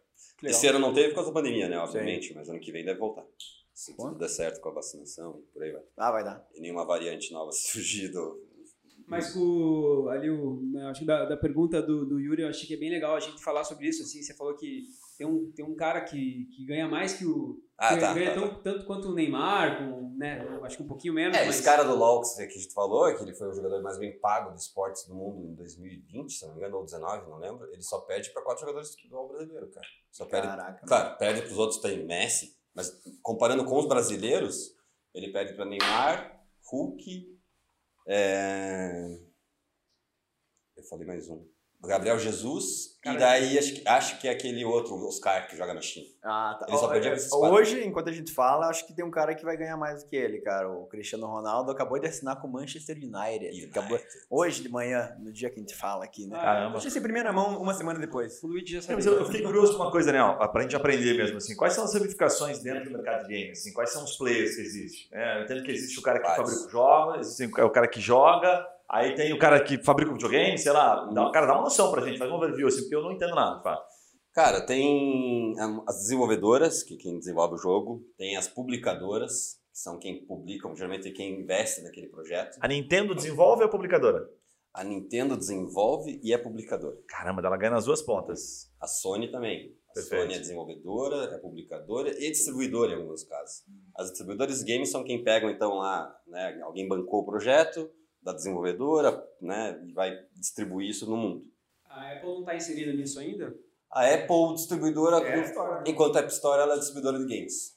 Esse 0.43 0.67
ano 0.67 0.79
não 0.79 0.93
teve 0.95 1.09
por 1.09 1.17
causa 1.17 1.31
da 1.31 1.35
pandemia, 1.35 1.69
né? 1.69 1.79
Obviamente, 1.79 2.35
mas 2.35 2.49
ano 2.49 2.61
que 2.61 2.73
vem 2.73 2.85
deve 2.85 2.99
voltar. 2.99 3.25
Se 3.75 3.95
Bom. 3.95 4.09
tudo 4.09 4.19
der 4.19 4.29
certo 4.29 4.61
com 4.61 4.71
a 4.71 4.73
vacinação 4.73 5.39
e 5.39 5.43
por 5.53 5.63
aí 5.63 5.71
vai. 5.73 5.83
Ah, 5.99 6.11
vai 6.11 6.25
dar. 6.25 6.47
E 6.55 6.61
nenhuma 6.61 6.87
variante 6.87 7.31
nova 7.33 7.53
surgir 7.53 8.09
do... 8.09 8.43
Mas 9.07 9.33
com 9.33 10.09
ali 10.11 10.29
o, 10.29 10.61
né, 10.73 10.87
acho 10.87 11.01
que 11.01 11.07
da, 11.07 11.25
da 11.25 11.37
pergunta 11.37 11.81
do, 11.81 12.05
do 12.05 12.19
Yuri, 12.19 12.43
eu 12.43 12.49
achei 12.49 12.67
que 12.67 12.75
é 12.75 12.77
bem 12.77 12.91
legal 12.91 13.15
a 13.15 13.21
gente 13.21 13.43
falar 13.43 13.63
sobre 13.63 13.87
isso. 13.87 14.03
Assim, 14.03 14.21
você 14.21 14.35
falou 14.35 14.57
que 14.57 14.85
tem 15.17 15.27
um, 15.27 15.51
tem 15.53 15.65
um 15.65 15.77
cara 15.77 16.01
que, 16.01 16.49
que 16.57 16.65
ganha 16.67 16.89
mais 16.89 17.15
que 17.15 17.25
o. 17.25 17.63
Ah, 17.79 17.95
que 17.95 18.01
tá, 18.01 18.15
ganha 18.15 18.35
tá, 18.35 18.41
tão- 18.41 18.63
tanto 18.63 18.87
quanto 18.87 19.09
o 19.09 19.15
Neymar, 19.15 19.79
com, 19.79 20.17
né? 20.17 20.41
Acho 20.63 20.79
que 20.79 20.83
um 20.83 20.89
pouquinho 20.89 21.15
menos. 21.15 21.37
É, 21.37 21.45
mas... 21.45 21.55
esse 21.55 21.65
cara 21.65 21.85
do 21.85 21.95
LoL 21.95 22.21
que 22.23 22.43
a 22.43 22.49
gente 22.49 22.73
falou, 22.73 23.15
que 23.15 23.23
ele 23.23 23.35
foi 23.35 23.49
o 23.49 23.53
jogador 23.53 23.81
mais 23.83 23.99
bem 23.99 24.19
pago 24.19 24.53
de 24.53 24.61
esportes 24.61 25.07
do 25.07 25.15
mundo 25.15 25.47
em 25.47 25.55
2020, 25.55 26.33
se 26.33 26.45
não 26.45 26.55
me 26.55 26.59
engano, 26.59 26.79
ou 26.79 26.85
19, 26.85 27.31
não 27.31 27.39
lembro. 27.39 27.71
Ele 27.73 27.83
só 27.83 28.01
perde 28.01 28.31
para 28.31 28.43
quatro 28.43 28.61
jogadores 28.63 28.91
de 28.91 28.97
futebol 28.97 29.29
brasileiro, 29.29 29.71
cara. 29.71 29.87
Só 30.11 30.25
perde. 30.25 30.49
Caraca. 30.49 30.87
Claro, 30.87 31.19
perde 31.19 31.43
para 31.43 31.53
os 31.53 31.59
outros, 31.59 31.81
tem 31.81 32.05
Messi, 32.05 32.57
mas 32.75 32.91
comparando 33.23 33.65
com 33.65 33.79
os 33.79 33.87
brasileiros, 33.87 34.75
ele 35.15 35.31
perde 35.31 35.55
para 35.55 35.65
Neymar, 35.65 36.43
Hulk, 36.71 37.36
é... 38.07 39.19
eu 40.77 40.83
falei 40.85 41.07
mais 41.07 41.29
um. 41.29 41.56
Gabriel 41.87 42.19
Jesus, 42.19 42.97
e 43.05 43.17
daí 43.17 43.57
acho, 43.57 43.75
que- 43.75 43.89
acho 43.89 44.19
que 44.19 44.27
é 44.27 44.33
aquele 44.33 44.65
outro, 44.65 44.95
Oscar, 45.07 45.47
que 45.49 45.57
joga 45.57 45.73
na 45.73 45.81
China. 45.81 46.07
Ah, 46.25 46.57
tá. 46.59 46.67
Ele 46.69 46.77
só 46.77 46.93
é, 46.93 47.01
pra 47.01 47.15
esses 47.15 47.31
quatro. 47.31 47.57
Hoje, 47.57 47.85
enquanto 47.87 48.09
a 48.09 48.13
gente 48.13 48.33
fala, 48.33 48.67
acho 48.69 48.85
que 48.87 48.93
tem 48.95 49.05
um 49.05 49.11
cara 49.13 49.33
que 49.35 49.45
vai 49.45 49.57
ganhar 49.57 49.77
mais 49.77 50.03
do 50.03 50.09
que 50.11 50.17
ele, 50.17 50.41
cara. 50.41 50.69
O 50.69 50.87
Cristiano 50.89 51.25
Ronaldo 51.27 51.71
acabou 51.71 52.01
de 52.01 52.09
assinar 52.09 52.41
com 52.41 52.49
o 52.49 52.53
Manchester 52.53 52.97
United. 52.97 53.47
United. 53.47 53.67
Acabou 53.71 53.99
hoje 54.29 54.63
de 54.63 54.69
manhã, 54.69 55.15
no 55.21 55.33
dia 55.33 55.49
que 55.49 55.57
a 55.57 55.61
gente 55.61 55.75
fala 55.77 56.05
aqui, 56.05 56.27
né? 56.27 56.37
Caramba. 56.37 56.73
Deixa 56.73 56.89
esse 56.89 57.01
primeira 57.01 57.33
mão 57.33 57.61
uma 57.63 57.75
semana 57.75 58.01
depois. 58.01 58.43
O 58.43 58.49
Luigi 58.49 58.73
já 58.73 58.79
É, 58.79 58.83
sabe. 58.83 58.95
mas 58.97 59.07
eu, 59.07 59.13
eu 59.19 59.25
fiquei 59.27 59.43
curioso 59.43 59.77
com 59.77 59.83
uma 59.85 59.91
coisa, 59.93 60.11
né? 60.11 60.21
ó, 60.21 60.49
Pra 60.49 60.63
gente 60.63 60.75
aprender 60.75 61.15
mesmo, 61.17 61.37
assim. 61.37 61.55
Quais 61.55 61.75
são 61.75 61.85
as 61.85 61.95
ramificações 61.95 62.59
dentro 62.61 62.85
do 62.85 62.91
mercado 62.91 63.27
de 63.29 63.33
games? 63.41 63.61
Assim, 63.61 63.73
quais 63.73 63.91
são 63.91 64.03
os 64.03 64.17
players 64.17 64.57
que 64.57 64.63
existem? 64.63 65.09
É, 65.13 65.39
eu 65.39 65.45
entendo 65.45 65.63
que 65.63 65.71
existe 65.71 65.99
o 65.99 66.03
cara 66.03 66.19
que 66.19 66.27
Vários. 66.27 66.49
fabrica 66.51 66.67
o 66.67 66.71
jogo, 66.71 67.15
existe 67.21 67.45
o 67.61 67.71
cara 67.71 67.87
que 67.87 68.01
joga, 68.01 68.67
aí 68.91 69.15
tem 69.15 69.33
o 69.33 69.39
cara 69.39 69.63
que 69.63 69.83
fabrica 69.83 70.11
o 70.11 70.15
videogame, 70.15 70.59
sei 70.59 70.73
lá. 70.73 71.07
Dá, 71.13 71.31
cara, 71.31 71.47
dá 71.47 71.55
uma 71.55 71.65
noção 71.65 71.91
pra 71.91 72.05
gente, 72.05 72.19
faz 72.19 72.31
um 72.31 72.35
overview, 72.35 72.69
assim, 72.69 72.81
porque 72.83 72.97
eu 72.97 73.03
não 73.03 73.13
entendo 73.13 73.35
nada, 73.35 73.61
pá. 73.61 73.83
Cara, 74.37 74.61
tem 74.61 75.55
ah, 75.59 75.83
as 75.89 75.97
desenvolvedoras, 76.03 76.83
que 76.83 76.97
quem 76.97 77.19
desenvolve 77.19 77.55
o 77.55 77.59
jogo, 77.59 78.05
tem 78.19 78.37
as 78.37 78.47
publicadoras, 78.47 79.59
que 79.73 79.79
são 79.79 79.99
quem 79.99 80.27
publicam, 80.27 80.77
geralmente 80.77 81.11
quem 81.11 81.41
investe 81.41 81.83
naquele 81.83 82.09
projeto. 82.09 82.59
A 82.61 82.69
Nintendo 82.69 83.15
desenvolve 83.15 83.63
ou 83.63 83.69
é 83.69 83.71
publicadora? 83.71 84.29
A 84.75 84.85
Nintendo 84.85 85.39
desenvolve 85.39 86.21
e 86.23 86.35
é 86.35 86.39
publicadora. 86.39 86.99
Caramba, 87.09 87.41
ela 87.47 87.57
ganha 87.57 87.73
nas 87.73 87.87
duas 87.87 88.03
pontas. 88.03 88.71
A 88.79 88.87
Sony 88.87 89.31
também. 89.31 89.75
A 89.89 89.95
Perfeito. 89.95 90.23
Sony 90.25 90.35
é 90.35 90.39
desenvolvedora, 90.39 91.35
é 91.35 91.39
publicadora 91.39 92.11
e 92.11 92.31
distribuidora 92.31 92.93
em 92.93 92.97
alguns 92.97 93.25
casos. 93.25 93.65
As 93.97 94.11
distribuidoras 94.11 94.63
de 94.63 94.71
games 94.71 94.91
são 94.91 95.03
quem 95.03 95.25
pegam, 95.25 95.49
então, 95.49 95.77
lá, 95.79 96.15
né, 96.27 96.61
alguém 96.63 96.87
bancou 96.87 97.21
o 97.21 97.25
projeto 97.25 97.91
da 98.27 98.33
desenvolvedora, 98.33 99.25
né, 99.41 99.81
e 99.87 99.93
vai 99.93 100.19
distribuir 100.35 100.91
isso 100.91 101.09
no 101.09 101.17
mundo. 101.17 101.45
A 101.89 102.13
Apple 102.13 102.29
não 102.29 102.45
tá 102.45 102.57
inserida 102.57 102.93
nisso 102.93 103.21
ainda? 103.21 103.55
A 103.91 104.03
Apple, 104.13 104.55
distribuidora, 104.57 105.19
É 105.25 105.37
né? 105.37 105.85
enquanto 105.87 106.17
a 106.17 106.19
App 106.19 106.33
Store 106.33 106.61
ela 106.61 106.75
é 106.75 106.79
distribuidora 106.79 107.19
de 107.25 107.25
games. 107.25 107.77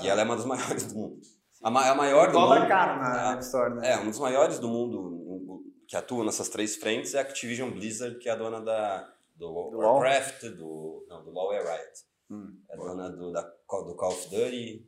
E 0.00 0.08
ela 0.08 0.20
é 0.22 0.24
uma 0.24 0.36
das 0.36 0.46
maiores 0.46 0.84
do 0.86 0.94
mundo. 0.94 1.20
A, 1.60 1.70
ma- 1.70 1.90
a 1.90 1.94
maior 1.94 2.28
do 2.28 2.32
Dólar 2.34 2.60
mundo. 2.60 2.68
caro 2.68 3.00
na 3.00 3.30
Ah, 3.30 3.32
App 3.32 3.42
Store, 3.42 3.74
né? 3.74 3.92
É, 3.92 3.98
um 3.98 4.08
dos 4.08 4.18
maiores 4.20 4.58
do 4.60 4.68
mundo 4.68 5.64
que 5.88 5.96
atua 5.96 6.24
nessas 6.24 6.48
três 6.48 6.76
frentes 6.76 7.12
é 7.14 7.18
a 7.18 7.22
Activision 7.22 7.68
Blizzard, 7.72 8.16
que 8.20 8.28
é 8.28 8.32
a 8.32 8.36
dona 8.36 8.60
da, 8.60 9.12
do, 9.34 9.46
Do 9.70 9.76
LoL? 9.78 9.94
Warcraft, 9.98 10.44
do. 10.50 11.04
Não, 11.08 11.24
do 11.24 11.30
LoL 11.32 11.52
é 11.52 11.58
Riot. 11.58 11.92
Hum, 12.30 12.56
é 12.70 12.76
dona 12.76 13.10
do, 13.10 13.32
da, 13.32 13.42
do 13.42 13.94
Call 13.96 14.12
of 14.12 14.28
Duty. 14.30 14.86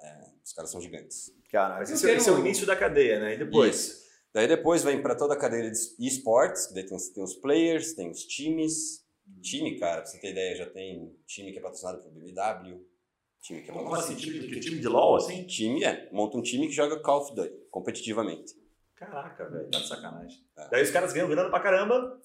É, 0.00 0.24
os 0.44 0.52
caras 0.52 0.70
são 0.70 0.80
gigantes. 0.82 1.32
Eu 1.50 1.82
esse, 1.82 2.10
é- 2.10 2.14
é 2.14 2.30
o 2.32 2.38
início 2.40 2.66
da 2.66 2.76
cadeia, 2.76 3.18
né? 3.20 3.34
E 3.34 3.38
depois? 3.38 3.74
Isso. 3.88 4.07
Daí 4.38 4.46
depois 4.46 4.84
vem 4.84 5.02
para 5.02 5.16
toda 5.16 5.34
a 5.34 5.36
cadeia 5.36 5.68
de 5.68 6.06
esportes, 6.06 6.68
que 6.68 6.74
daí 6.74 6.86
tem, 6.86 6.96
os- 6.96 7.08
tem 7.08 7.24
os 7.24 7.34
players, 7.34 7.92
tem 7.94 8.08
os 8.08 8.22
times. 8.24 9.04
Time, 9.42 9.76
cara, 9.80 10.02
pra 10.02 10.06
você 10.08 10.16
ter 10.20 10.30
ideia, 10.30 10.54
já 10.54 10.66
tem 10.70 11.12
time 11.26 11.50
que 11.50 11.58
é 11.58 11.60
patrocinado 11.60 11.98
por 12.00 12.12
BMW, 12.12 12.80
time 13.42 13.62
que 13.62 13.68
é 13.68 13.74
Como 13.74 13.92
assim? 13.96 14.14
Time, 14.14 14.38
que 14.46 14.60
time 14.60 14.78
de 14.78 14.86
LOL, 14.86 15.16
assim? 15.16 15.42
Time 15.44 15.82
é, 15.82 16.08
monta 16.12 16.38
um 16.38 16.42
time 16.42 16.68
que 16.68 16.72
joga 16.72 17.00
Call 17.00 17.22
of 17.22 17.34
Duty 17.34 17.52
competitivamente. 17.68 18.54
Caraca, 18.94 19.50
velho, 19.50 19.68
tá 19.72 19.80
de 19.80 19.88
sacanagem. 19.88 20.38
É. 20.56 20.68
Daí 20.68 20.82
os 20.84 20.90
caras 20.92 21.12
ganham 21.12 21.28
grana 21.28 21.50
pra 21.50 21.58
caramba. 21.58 22.22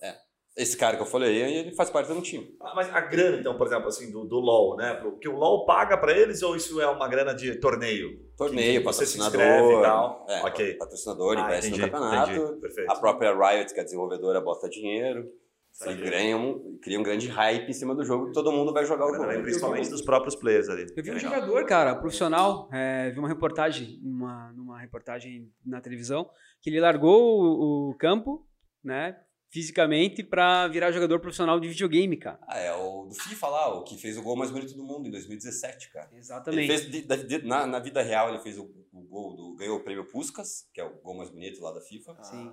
Esse 0.56 0.78
cara 0.78 0.96
que 0.96 1.02
eu 1.02 1.08
falei, 1.08 1.36
ele 1.42 1.76
faz 1.76 1.90
parte 1.90 2.08
do 2.08 2.14
meu 2.14 2.22
time. 2.22 2.56
Ah, 2.62 2.74
Mas 2.76 2.88
a 2.94 3.02
grana, 3.02 3.38
então, 3.38 3.58
por 3.58 3.66
exemplo, 3.66 3.88
assim, 3.88 4.12
do, 4.12 4.24
do 4.24 4.36
LoL, 4.40 4.76
né? 4.78 4.94
Porque 4.96 5.28
o 5.28 5.36
LoL 5.36 5.66
paga 5.66 5.98
pra 5.98 6.12
eles 6.16 6.44
ou 6.44 6.56
isso 6.56 6.80
é 6.80 6.88
uma 6.88 7.08
grana 7.08 7.34
de 7.34 7.56
torneio? 7.56 8.20
Torneio, 8.38 8.80
Que 8.82 8.86
você 8.86 9.04
se 9.06 9.18
patrocinador. 9.18 9.56
inscreve 9.58 9.80
e 9.80 9.82
tal. 9.82 10.26
É, 10.30 10.42
Ok. 10.46 10.74
patrocinador, 10.78 11.38
Ah, 11.38 11.42
investe 11.42 11.70
entendi, 11.70 11.82
no 11.82 11.92
campeonato. 11.92 12.32
entendi. 12.32 12.86
A 12.88 12.96
própria 12.96 13.34
Riot, 13.34 13.74
que 13.74 13.80
é 13.80 13.82
a 13.82 13.84
desenvolvedora, 13.84 14.40
bota 14.42 14.70
dinheiro. 14.70 15.28
E 15.88 15.94
ganham, 16.08 16.62
cria 16.84 17.00
um 17.00 17.04
grande 17.04 17.28
hype 17.28 17.68
em 17.68 17.74
cima 17.74 17.96
do 17.96 18.06
jogo 18.06 18.28
que 18.28 18.34
todo 18.34 18.52
mundo 18.52 18.72
vai 18.72 18.86
jogar 18.86 19.08
o 19.08 19.14
jogo. 19.16 19.42
principalmente 19.42 19.90
dos 19.90 20.04
próprios 20.04 20.36
players 20.36 20.70
ali. 20.70 20.86
Eu 20.96 21.04
vi 21.04 21.10
um 21.10 21.18
jogador, 21.18 21.66
cara, 21.66 21.96
profissional, 21.96 22.70
é, 22.72 23.10
vi 23.10 23.18
uma 23.18 23.28
reportagem, 23.28 24.00
uma, 24.04 24.54
numa 24.54 24.80
reportagem 24.80 25.52
na 25.66 25.82
televisão, 25.82 26.30
que 26.62 26.70
ele 26.70 26.80
largou 26.80 27.42
o, 27.42 27.90
o 27.90 27.98
campo, 27.98 28.46
né? 28.84 29.18
Fisicamente 29.54 30.24
pra 30.24 30.68
virar 30.68 30.92
jogador 30.92 31.20
profissional 31.20 31.60
de 31.60 31.68
videogame, 31.68 32.18
cara. 32.18 32.40
Ah, 32.48 32.58
é 32.58 32.74
o 32.74 33.06
do 33.06 33.14
FIFA 33.14 33.48
lá, 33.50 33.68
o 33.76 33.84
que 33.84 33.96
fez 33.98 34.18
o 34.18 34.24
gol 34.24 34.36
mais 34.36 34.50
bonito 34.50 34.74
do 34.74 34.84
mundo 34.84 35.08
em 35.08 35.12
2017, 35.12 35.92
cara. 35.94 36.10
Ele 36.12 36.20
Exatamente. 36.20 36.68
fez, 36.68 36.90
de- 36.90 37.02
de- 37.04 37.24
de- 37.40 37.48
na, 37.48 37.68
na 37.68 37.78
vida 37.80 38.02
real, 38.02 38.30
ele 38.30 38.40
fez 38.40 38.58
o, 38.58 38.64
o 38.92 39.02
gol 39.04 39.36
do. 39.36 39.56
ganhou 39.56 39.78
o 39.78 39.84
prêmio 39.84 40.06
Puskas, 40.06 40.68
que 40.74 40.82
é 40.82 40.84
o 40.84 41.00
gol 41.02 41.14
mais 41.16 41.30
bonito 41.30 41.62
lá 41.62 41.72
da 41.72 41.82
FIFA. 41.82 42.18
Sim. 42.24 42.52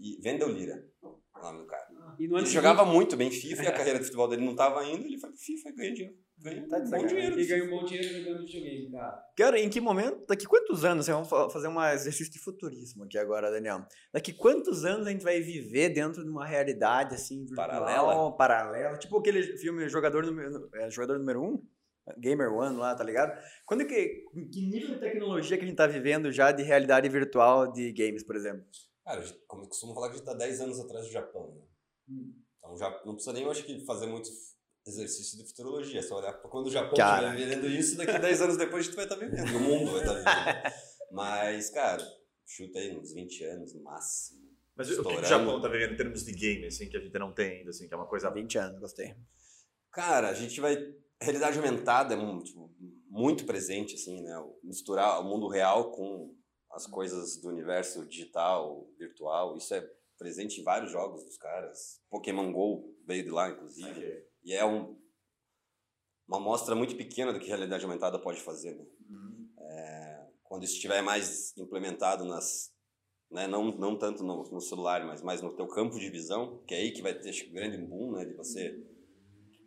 E 0.00 0.16
Vendel 0.22 0.48
Lira, 0.50 0.82
o 1.02 1.18
nome 1.42 1.58
do 1.58 1.66
cara. 1.66 1.86
E 2.18 2.24
Ele 2.24 2.32
seguinte- 2.36 2.50
jogava 2.52 2.82
muito 2.86 3.14
bem 3.14 3.30
FIFA 3.30 3.64
e 3.64 3.66
a 3.66 3.72
carreira 3.72 3.98
de 3.98 4.06
futebol 4.06 4.26
dele 4.28 4.44
não 4.46 4.54
tava 4.56 4.82
indo, 4.86 5.04
ele 5.04 5.18
foi 5.18 5.28
pro 5.28 5.38
FIFA 5.38 5.68
e 5.68 5.72
ganhou 5.72 5.94
dinheiro. 5.94 6.16
Ganhou 6.40 6.68
Tá 6.68 6.78
de 6.78 6.86
um 6.86 6.90
bom 6.90 7.06
dinheiro. 7.06 7.40
E 7.40 7.46
ganhou 7.46 7.66
um 7.66 7.70
bom 7.70 7.84
dinheiro 7.84 8.08
jogando 8.16 8.46
videogame, 8.46 8.90
cara. 8.92 9.24
Cara, 9.36 9.58
em 9.58 9.68
que 9.68 9.80
momento, 9.80 10.24
daqui 10.26 10.46
quantos 10.46 10.84
anos, 10.84 11.04
assim, 11.04 11.12
vamos 11.12 11.28
fa- 11.28 11.50
fazer 11.50 11.66
um 11.68 11.82
exercício 11.82 12.32
de 12.32 12.38
futurismo 12.38 13.04
aqui 13.04 13.18
agora, 13.18 13.50
Daniel. 13.50 13.84
Daqui 14.12 14.32
quantos 14.32 14.84
anos 14.84 15.06
a 15.06 15.10
gente 15.10 15.24
vai 15.24 15.40
viver 15.40 15.88
dentro 15.90 16.22
de 16.22 16.30
uma 16.30 16.46
realidade 16.46 17.14
assim, 17.16 17.44
virtual, 17.44 17.68
Paralela? 17.68 18.36
paralela, 18.36 18.98
tipo 18.98 19.18
aquele 19.18 19.42
filme 19.58 19.88
Jogador 19.88 20.24
Número, 20.24 20.68
é, 20.74 20.88
Jogador 20.90 21.18
número 21.18 21.42
1, 21.42 21.46
um, 21.46 21.66
Gamer 22.18 22.52
One 22.52 22.76
lá, 22.76 22.94
tá 22.94 23.02
ligado? 23.02 23.36
Quando 23.66 23.84
que, 23.86 24.24
que 24.52 24.60
nível 24.62 24.94
de 24.94 25.00
tecnologia 25.00 25.58
que 25.58 25.64
a 25.64 25.66
gente 25.66 25.76
tá 25.76 25.86
vivendo 25.86 26.30
já 26.30 26.52
de 26.52 26.62
realidade 26.62 27.08
virtual 27.08 27.70
de 27.72 27.92
games, 27.92 28.22
por 28.22 28.36
exemplo? 28.36 28.64
Cara, 29.04 29.22
como 29.46 29.64
eu 29.64 29.68
costumo 29.68 29.94
falar 29.94 30.08
que 30.08 30.14
a 30.14 30.16
gente 30.18 30.26
tá 30.26 30.34
10 30.34 30.60
anos 30.60 30.78
atrás 30.78 31.06
do 31.06 31.12
Japão, 31.12 31.54
né? 31.54 31.62
Hum. 32.08 32.32
Então 32.58 32.76
já 32.76 32.90
não 33.04 33.14
precisa 33.14 33.32
nem, 33.32 33.42
eu 33.44 33.50
acho 33.50 33.64
que, 33.64 33.84
fazer 33.84 34.06
muito 34.06 34.28
exercício 34.88 35.38
de 35.38 35.44
futurologia. 35.46 36.00
É 36.00 36.02
só 36.02 36.16
olhar 36.18 36.32
pra 36.32 36.50
quando 36.50 36.66
o 36.66 36.70
Japão 36.70 36.92
estiver 36.98 37.36
vivendo 37.36 37.66
isso, 37.68 37.96
daqui 37.96 38.18
10 38.18 38.42
anos 38.42 38.56
depois 38.56 38.82
a 38.82 38.86
gente 38.86 38.96
vai 38.96 39.04
estar 39.04 39.16
vivendo. 39.16 39.48
E 39.48 39.56
o 39.56 39.60
mundo 39.60 39.92
vai 39.92 40.00
estar 40.00 40.14
vivendo. 40.14 40.74
Mas, 41.12 41.70
cara, 41.70 42.04
chuta 42.46 42.78
aí 42.78 42.96
uns 42.96 43.12
20 43.12 43.44
anos 43.44 43.74
no 43.74 43.82
máximo. 43.82 44.48
Mas 44.76 44.90
o 44.90 45.02
que, 45.02 45.14
o. 45.14 45.24
Japão 45.24 45.60
tá 45.60 45.68
vivendo 45.68 45.94
em 45.94 45.96
termos 45.96 46.24
de 46.24 46.32
game, 46.32 46.66
assim, 46.66 46.88
que 46.88 46.96
a 46.96 47.00
gente 47.00 47.18
não 47.18 47.32
tem 47.32 47.58
ainda, 47.58 47.70
assim, 47.70 47.88
que 47.88 47.94
é 47.94 47.96
uma 47.96 48.06
coisa... 48.06 48.30
20 48.30 48.58
anos, 48.58 48.78
gostei. 48.78 49.14
Cara, 49.90 50.28
a 50.28 50.34
gente 50.34 50.60
vai. 50.60 50.76
A 51.20 51.24
realidade 51.24 51.58
aumentada 51.58 52.14
é 52.14 52.16
mu- 52.16 52.42
tipo, 52.44 52.70
muito 53.08 53.44
presente, 53.44 53.94
assim, 53.96 54.22
né? 54.22 54.34
Misturar 54.62 55.20
o 55.20 55.24
mundo 55.24 55.48
real 55.48 55.90
com 55.90 56.32
as 56.70 56.86
coisas 56.86 57.38
do 57.40 57.48
universo 57.48 58.06
digital, 58.06 58.88
virtual. 58.96 59.56
Isso 59.56 59.74
é 59.74 59.80
presente 60.16 60.60
em 60.60 60.64
vários 60.64 60.92
jogos 60.92 61.24
dos 61.24 61.36
caras. 61.38 62.00
Pokémon 62.08 62.52
GO 62.52 62.94
veio 63.04 63.24
de 63.24 63.30
lá, 63.30 63.48
inclusive. 63.50 64.24
E 64.48 64.54
é 64.54 64.64
um, 64.64 64.98
uma 66.26 66.38
amostra 66.38 66.74
muito 66.74 66.96
pequena 66.96 67.34
do 67.34 67.38
que 67.38 67.44
a 67.44 67.48
realidade 67.48 67.84
aumentada 67.84 68.18
pode 68.18 68.40
fazer, 68.40 68.74
né? 68.74 68.86
É, 69.58 70.26
quando 70.42 70.64
isso 70.64 70.72
estiver 70.72 71.02
mais 71.02 71.54
implementado 71.58 72.24
nas. 72.24 72.74
Né, 73.30 73.46
não, 73.46 73.66
não 73.76 73.98
tanto 73.98 74.24
no, 74.24 74.42
no 74.44 74.58
celular, 74.58 75.04
mas 75.04 75.20
mais 75.20 75.42
no 75.42 75.54
teu 75.54 75.66
campo 75.68 75.98
de 75.98 76.08
visão, 76.08 76.62
que 76.66 76.74
é 76.74 76.78
aí 76.78 76.92
que 76.92 77.02
vai 77.02 77.12
ter 77.12 77.28
acho 77.28 77.44
o 77.44 77.52
grande 77.52 77.76
boom, 77.76 78.12
né? 78.12 78.24
De 78.24 78.32
você 78.32 78.82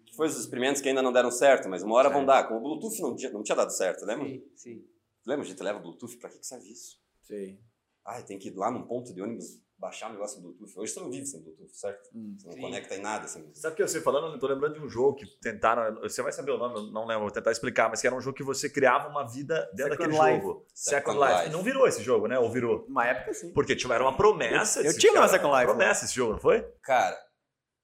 que 0.03 0.15
foi 0.15 0.25
os 0.25 0.35
experimentos 0.35 0.81
que 0.81 0.89
ainda 0.89 1.03
não 1.03 1.13
deram 1.13 1.29
certo, 1.29 1.69
mas 1.69 1.83
uma 1.83 1.93
hora 1.93 2.09
vão 2.09 2.25
dar. 2.25 2.47
Como 2.47 2.59
o 2.59 2.63
Bluetooth 2.63 2.99
não 3.03 3.15
tinha, 3.15 3.31
não 3.31 3.43
tinha 3.43 3.55
dado 3.55 3.69
certo, 3.69 4.03
lembra? 4.03 4.27
Sim, 4.27 4.43
sim. 4.55 4.85
Lembra? 5.27 5.45
A 5.45 5.47
gente 5.47 5.61
leva 5.61 5.77
Bluetooth, 5.77 6.17
pra 6.17 6.27
que, 6.27 6.39
que 6.39 6.47
serve 6.47 6.71
isso? 6.71 6.99
Sim. 7.21 7.59
Ah, 8.03 8.19
tem 8.23 8.39
que 8.39 8.47
ir 8.47 8.55
lá 8.55 8.71
num 8.71 8.87
ponto 8.87 9.13
de 9.13 9.21
ônibus 9.21 9.61
baixar 9.81 10.09
um 10.09 10.13
negócio 10.13 10.39
do 10.39 10.53
Bluetooth. 10.53 10.79
Hoje 10.79 10.93
você 10.93 10.99
não 10.99 11.09
vive 11.09 11.25
sem 11.25 11.41
Bluetooth, 11.41 11.75
certo? 11.75 12.07
Hum. 12.13 12.35
Você 12.37 12.47
não 12.47 12.53
Sim. 12.53 12.61
conecta 12.61 12.95
em 12.95 13.01
nada 13.01 13.27
sem 13.27 13.41
Bluetooth. 13.41 13.59
Sabe 13.61 13.73
o 13.73 13.75
que 13.77 13.87
você 13.87 13.99
falando? 13.99 14.31
Eu 14.33 14.39
tô 14.39 14.47
lembrando 14.47 14.75
de 14.75 14.79
um 14.85 14.87
jogo 14.87 15.15
que 15.15 15.25
tentaram. 15.41 15.99
Você 16.01 16.21
vai 16.21 16.31
saber 16.31 16.51
o 16.51 16.57
nome, 16.57 16.75
eu 16.75 16.83
não 16.91 17.05
lembro, 17.07 17.23
vou 17.23 17.31
tentar 17.31 17.51
explicar, 17.51 17.89
mas 17.89 17.99
que 17.99 18.05
era 18.07 18.15
um 18.15 18.21
jogo 18.21 18.37
que 18.37 18.43
você 18.43 18.69
criava 18.69 19.09
uma 19.09 19.27
vida 19.27 19.67
dentro 19.73 19.93
Second 19.93 20.13
daquele 20.13 20.31
Life. 20.33 20.45
jogo. 20.45 20.65
Second 20.73 21.13
Second 21.13 21.19
Life. 21.19 21.43
Life. 21.45 21.51
Não 21.57 21.63
virou 21.63 21.87
esse 21.87 22.03
jogo, 22.03 22.27
né? 22.27 22.37
Ou 22.37 22.51
virou? 22.51 22.85
Uma 22.87 23.07
época 23.07 23.33
sim. 23.33 23.51
Porque 23.51 23.75
era 23.91 24.03
uma 24.03 24.15
promessa. 24.15 24.81
Eu 24.81 24.91
esse 24.91 24.99
tinha 24.99 25.13
uma 25.13 25.27
Second 25.27 25.51
Life, 25.51 25.65
né? 25.65 25.73
Promessa 25.73 26.05
esse 26.05 26.13
jogo, 26.13 26.33
não 26.33 26.39
foi? 26.39 26.61
Cara, 26.83 27.17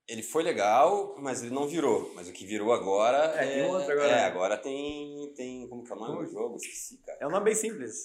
ele 0.08 0.22
foi 0.24 0.44
legal, 0.44 1.16
mas 1.20 1.42
ele 1.42 1.54
não 1.54 1.68
virou. 1.68 2.12
Mas 2.16 2.30
o 2.30 2.32
que 2.32 2.46
virou 2.46 2.72
agora 2.72 3.34
É, 3.44 3.60
é. 3.60 3.66
agora. 3.66 3.94
É, 4.08 4.24
agora 4.26 4.58
tem. 4.58 5.34
tem 5.36 5.68
como 5.68 5.84
que 5.84 5.92
é 5.92 5.96
o 5.96 6.00
nome 6.00 6.26
do 6.26 6.32
jogo? 6.32 6.56
Esqueci, 6.58 6.98
cara. 7.04 7.18
É 7.22 7.28
um 7.28 7.32
nome 7.32 7.46
bem 7.46 7.56
simples. 7.56 8.04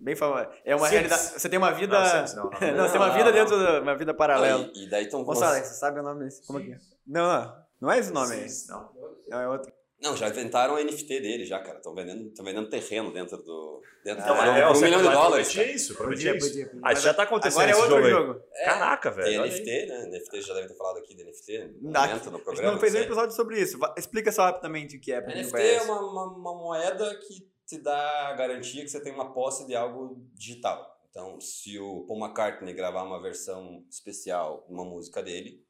Bem 0.00 0.16
famoso. 0.16 0.48
É 0.64 0.74
uma 0.74 0.86
Sims. 0.88 0.90
realidade. 0.92 1.22
Você 1.40 1.48
tem 1.48 1.58
uma 1.58 1.72
vida. 1.72 1.98
Não, 2.00 2.06
Sims 2.26 2.34
não, 2.34 2.44
não, 2.50 2.60
não. 2.60 2.76
Não, 2.76 2.84
você 2.86 2.92
tem 2.92 3.00
uma 3.00 3.08
Não, 3.08 3.14
vida 3.14 3.32
dentro 3.32 3.58
de 3.58 3.80
uma 3.80 3.94
vida 3.96 4.14
paralela. 4.14 4.70
E, 4.74 4.84
e 4.84 4.90
daí 4.90 5.04
estão. 5.04 5.22
Moça, 5.24 5.46
Alex, 5.46 5.68
você 5.68 5.74
sabe 5.74 6.00
o 6.00 6.02
nome 6.02 6.24
desse? 6.24 6.46
Como 6.46 6.58
é 6.58 6.62
que 6.62 6.72
é? 6.72 6.78
Não, 7.06 7.26
não. 7.26 7.56
Não 7.80 7.92
é 7.92 7.98
esse 7.98 8.12
nome 8.12 8.34
aí. 8.34 8.46
Não. 8.68 8.90
Não, 9.28 9.40
é 9.40 9.48
outro. 9.48 9.72
Não, 10.02 10.16
já 10.16 10.28
inventaram 10.30 10.76
a 10.76 10.82
NFT 10.82 11.20
dele, 11.20 11.44
já, 11.44 11.58
cara. 11.60 11.76
Estão 11.76 11.94
vendendo, 11.94 12.30
tão 12.32 12.42
vendendo 12.42 12.70
terreno 12.70 13.12
dentro 13.12 13.36
do. 13.36 13.82
Dentro 14.02 14.22
Então, 14.22 14.34
do 14.34 14.42
é, 14.42 14.66
por 14.66 14.76
um 14.76 14.80
milhão 14.80 15.02
de 15.02 15.08
dólares. 15.10 15.48
prometia 15.48 15.62
cara. 15.64 15.76
isso, 15.76 15.94
prometia 15.94 16.32
Podia, 16.32 16.38
isso. 16.38 16.48
podia, 16.48 16.66
podia. 16.68 16.80
Ah, 16.82 16.92
isso 16.94 17.02
já 17.02 17.12
tá 17.12 17.22
acontecendo 17.24 17.60
Agora 17.60 17.70
é 17.70 17.76
outro 17.76 17.90
jogo 17.90 18.06
aí. 18.06 18.10
jogo. 18.10 18.40
Caraca, 18.64 19.10
velho. 19.10 19.28
Tem 19.28 19.38
aí. 19.40 19.50
NFT, 19.50 19.86
né? 19.86 20.06
NFT 20.06 20.40
já 20.40 20.54
deve 20.54 20.68
ter 20.68 20.74
falado 20.76 20.96
aqui 21.00 21.14
de 21.14 21.22
NFT. 21.22 21.74
no 21.82 21.92
Dá- 21.92 22.06
momento, 22.06 22.24
no 22.24 22.30
A 22.30 22.32
gente 22.36 22.44
programa. 22.44 22.72
não 22.72 22.78
fez 22.80 22.94
um 22.94 22.98
episódio 22.98 23.36
sobre 23.36 23.60
isso. 23.60 23.78
Explica 23.98 24.32
só 24.32 24.44
rapidamente 24.44 24.96
o 24.96 25.00
que 25.00 25.12
é. 25.12 25.20
pra 25.20 25.34
NFT 25.34 25.58
é 25.60 25.82
uma, 25.82 26.00
uma, 26.00 26.24
uma 26.34 26.54
moeda 26.54 27.14
que 27.16 27.46
te 27.70 27.78
dá 27.78 28.28
a 28.28 28.34
garantia 28.34 28.82
que 28.82 28.88
você 28.88 29.00
tem 29.00 29.12
uma 29.14 29.32
posse 29.32 29.64
de 29.64 29.76
algo 29.76 30.20
digital. 30.34 30.98
Então, 31.08 31.40
se 31.40 31.78
o 31.78 32.04
Paul 32.04 32.18
McCartney 32.18 32.74
gravar 32.74 33.04
uma 33.04 33.22
versão 33.22 33.84
especial 33.88 34.64
de 34.66 34.74
uma 34.74 34.84
música 34.84 35.22
dele 35.22 35.64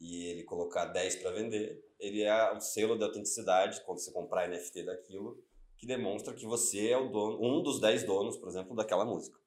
e 0.00 0.26
ele 0.26 0.42
colocar 0.42 0.86
10 0.86 1.16
para 1.16 1.30
vender, 1.30 1.80
ele 1.98 2.22
é 2.22 2.52
o 2.52 2.60
selo 2.60 2.96
de 2.98 3.04
autenticidade, 3.04 3.80
quando 3.84 3.98
você 3.98 4.12
comprar 4.12 4.48
NFT 4.48 4.84
daquilo, 4.84 5.40
que 5.76 5.86
demonstra 5.86 6.34
que 6.34 6.44
você 6.44 6.90
é 6.90 6.98
o 6.98 7.08
dono, 7.08 7.38
um 7.40 7.62
dos 7.62 7.80
10 7.80 8.02
donos, 8.04 8.36
por 8.36 8.48
exemplo, 8.48 8.74
daquela 8.74 9.04
música. 9.04 9.38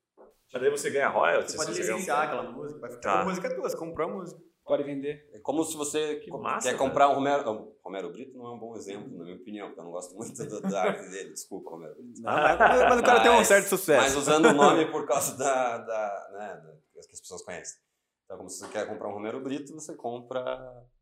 Mas 0.53 0.61
daí 0.61 0.71
você 0.71 0.89
ganha 0.89 1.09
royalties. 1.09 1.51
Você 1.51 1.57
pode 1.57 1.77
licenciar 1.77 2.23
aquela 2.23 2.51
música. 2.51 2.79
Vai 2.79 2.91
ficar 2.91 3.01
Tá. 3.01 3.21
a 3.21 3.25
música 3.25 3.53
tua. 3.55 3.69
Você 3.69 3.77
comprou 3.77 4.09
a 4.09 4.13
música. 4.13 4.41
Pode 4.71 4.83
vender. 4.83 5.29
É 5.33 5.39
como 5.39 5.65
se 5.65 5.75
você 5.75 6.15
Que 6.21 6.31
massa, 6.31 6.69
quer 6.69 6.77
velho. 6.77 6.77
comprar 6.77 7.09
um 7.09 7.15
Romero... 7.15 7.73
Romero 7.83 8.09
Brito 8.09 8.37
não 8.37 8.47
é 8.47 8.51
um 8.53 8.57
bom 8.57 8.73
exemplo, 8.77 9.17
na 9.17 9.25
minha 9.25 9.35
opinião, 9.35 9.67
porque 9.67 9.81
eu 9.81 9.83
não 9.83 9.91
gosto 9.91 10.15
muito 10.15 10.33
da, 10.47 10.59
da 10.69 10.81
arte 10.83 11.09
dele. 11.09 11.31
Desculpa, 11.31 11.71
Romero 11.71 11.93
Brito. 11.95 12.21
Não, 12.21 12.31
mas, 12.31 12.57
mas 12.57 12.99
o 12.99 13.03
cara 13.03 13.19
tem 13.21 13.31
um 13.31 13.35
Mas- 13.35 13.47
certo 13.49 13.67
sucesso. 13.67 14.01
Mas 14.01 14.15
usando 14.15 14.45
o 14.45 14.53
nome 14.53 14.85
por 14.89 15.05
causa 15.05 15.37
da, 15.37 15.77
da, 15.79 16.27
né, 16.31 16.61
da- 16.63 16.73
que 16.93 16.99
as 17.13 17.19
pessoas 17.19 17.41
conhecem. 17.41 17.81
Então, 18.23 18.37
como 18.37 18.49
se 18.49 18.59
você 18.59 18.67
quer 18.69 18.87
comprar 18.87 19.09
um 19.09 19.13
Romero 19.13 19.41
Brito, 19.41 19.73
você 19.73 19.93
compra 19.93 20.41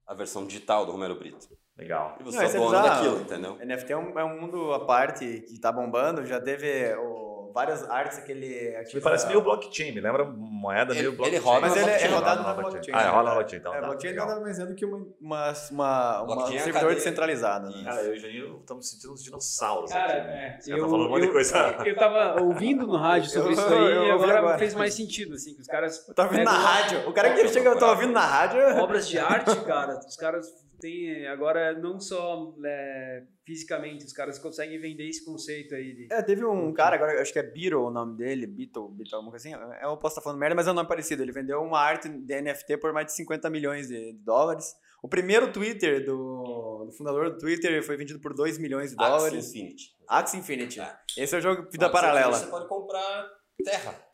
a 0.08 0.14
versão 0.16 0.48
digital 0.48 0.84
do 0.88 0.92
Romero 0.92 1.14
Brito. 1.20 1.48
Legal. 1.78 2.18
E 2.20 2.24
você 2.24 2.38
Não, 2.38 2.44
é 2.44 2.48
é 2.50 2.54
dono 2.54 2.72
daquilo, 2.72 3.22
entendeu? 3.22 3.56
NFT 3.64 3.94
é 3.94 3.98
um, 3.98 4.18
é 4.20 4.24
um 4.26 4.42
mundo 4.42 4.74
à 4.74 4.84
parte 4.84 5.42
que 5.42 5.60
tá 5.60 5.72
bombando. 5.72 6.26
Já 6.26 6.42
teve 6.42 6.96
o, 6.96 7.29
várias 7.60 7.90
artes 7.90 8.18
aquele. 8.20 8.48
Me 8.72 8.76
ativa- 8.78 9.02
parece 9.02 9.28
meio 9.28 9.42
blockchain, 9.42 9.92
me 9.92 10.00
lembra 10.02 10.24
moeda 10.26 10.94
Ele- 10.94 11.00
meio 11.02 11.10
ele 11.12 11.18
blockchain. 11.18 11.40
roda 11.40 11.60
Mas 11.62 11.76
ele 11.78 11.90
é 11.90 12.08
rodado 12.08 12.42
roda 12.44 12.48
na 12.50 12.54
blockchain. 12.62 12.96
Ah, 12.96 13.02
é, 13.02 13.04
né? 13.06 13.10
roda 13.12 13.24
na 13.30 13.34
blockchain, 13.36 13.60
então. 13.60 13.74
É, 13.76 13.80
tá, 13.82 13.88
blockchain 13.88 14.10
legal. 14.12 14.28
nada 14.28 14.42
mais 14.42 14.60
é 14.60 14.66
do 14.66 14.76
que 14.76 14.86
uma, 14.86 14.98
uma, 14.98 15.08
uma, 15.20 15.52
uma- 15.72 16.22
um 16.22 16.26
Blockchain 16.26 16.56
é 16.58 16.60
servidor 16.62 16.94
descentralizado. 16.96 17.70
Né? 17.70 17.84
Cara, 17.84 18.02
eu 18.02 18.14
e 18.16 18.18
o 18.18 18.20
Janinho 18.22 18.58
estamos 18.60 18.90
sentindo 18.90 19.14
uns 19.14 19.24
dinossauros 19.24 19.92
Cara, 19.92 20.06
aqui. 20.14 20.28
né? 20.28 20.56
é. 20.58 20.62
Você 20.62 20.72
tá 20.72 20.78
falando 20.78 21.06
um 21.06 21.10
monte 21.10 21.22
de 21.26 21.32
coisa. 21.32 21.58
eu 21.86 21.96
tava 21.96 22.42
ouvindo 22.42 22.88
no 22.88 22.96
rádio 22.98 23.30
sobre 23.30 23.50
Eu- 23.50 23.54
isso 23.54 23.62
eu 23.62 24.02
aí 24.02 24.08
e 24.08 24.12
agora, 24.12 24.38
agora. 24.40 24.58
fez 24.58 24.74
mais 24.76 24.94
sentido, 24.94 25.34
assim, 25.36 25.54
que 25.54 25.62
os 25.62 25.68
caras. 25.68 26.08
Eu 26.08 26.14
tava 26.14 26.30
ouvindo 26.30 26.46
na 26.46 26.58
rádio. 26.58 27.10
O 27.10 27.14
cara 27.14 27.34
que 27.34 27.48
chega, 27.50 27.70
eu 27.70 27.78
tô 27.78 27.88
ouvindo 27.88 28.14
na 28.14 28.26
rádio. 28.26 28.60
Obras 28.80 29.08
de 29.08 29.20
arte, 29.20 29.56
cara, 29.62 30.00
os 30.08 30.16
caras 30.16 30.48
têm 30.80 31.28
agora 31.28 31.78
não 31.78 32.00
só 32.00 32.56
é, 32.66 33.24
fisicamente, 33.46 34.06
os 34.06 34.14
caras 34.14 34.40
conseguem 34.40 34.80
vender 34.80 35.08
esse 35.08 35.24
conceito 35.24 35.76
aí 35.76 35.94
de. 35.94 36.08
É, 36.12 36.22
teve 36.22 36.46
um 36.46 36.74
cara, 36.74 36.96
agora 36.96 37.22
acho 37.22 37.34
que 37.34 37.40
é 37.40 37.44
Beetle 37.44 37.84
o 37.84 37.92
nome 37.92 38.18
dele, 38.18 38.48
Beetle, 38.48 38.90
Beetle, 38.90 39.16
alguma 39.16 39.32
coisa 39.32 39.50
assim. 39.50 39.78
Eu 39.82 39.98
posso 39.98 40.14
estar 40.14 40.22
falando 40.22 40.40
merda, 40.40 40.56
mas 40.56 40.68
é 40.68 40.72
um 40.72 40.76
nome 40.76 40.88
parecido. 40.88 41.22
Ele 41.22 41.32
vendeu 41.32 41.62
uma 41.62 41.80
arte 41.80 42.10
de 42.10 42.42
NFT 42.42 42.78
por 42.78 42.94
mais 42.94 43.08
de 43.08 43.14
50 43.14 43.50
milhões 43.50 43.88
de 43.88 44.14
dólares. 44.14 44.76
O 45.02 45.08
primeiro 45.08 45.52
Twitter 45.52 46.06
do, 46.06 46.86
do 46.86 46.92
fundador 46.92 47.32
do 47.32 47.38
Twitter 47.38 47.82
foi 47.84 47.96
vendido 47.96 48.20
por 48.20 48.34
2 48.34 48.58
milhões 48.58 48.92
de 48.92 48.98
Axie 49.00 49.12
dólares. 49.12 49.50
Infinity. 49.50 49.96
Axie 50.08 50.38
Infinity. 50.38 50.82
É. 50.82 50.96
Esse 51.18 51.36
é 51.36 51.38
o 51.38 51.42
jogo 51.42 51.70
Vida 51.72 51.86
Axie 51.86 51.94
Paralela. 51.94 52.34
Você 52.34 52.48
pode 52.48 52.68
comprar 52.68 53.30
terra. 53.64 54.09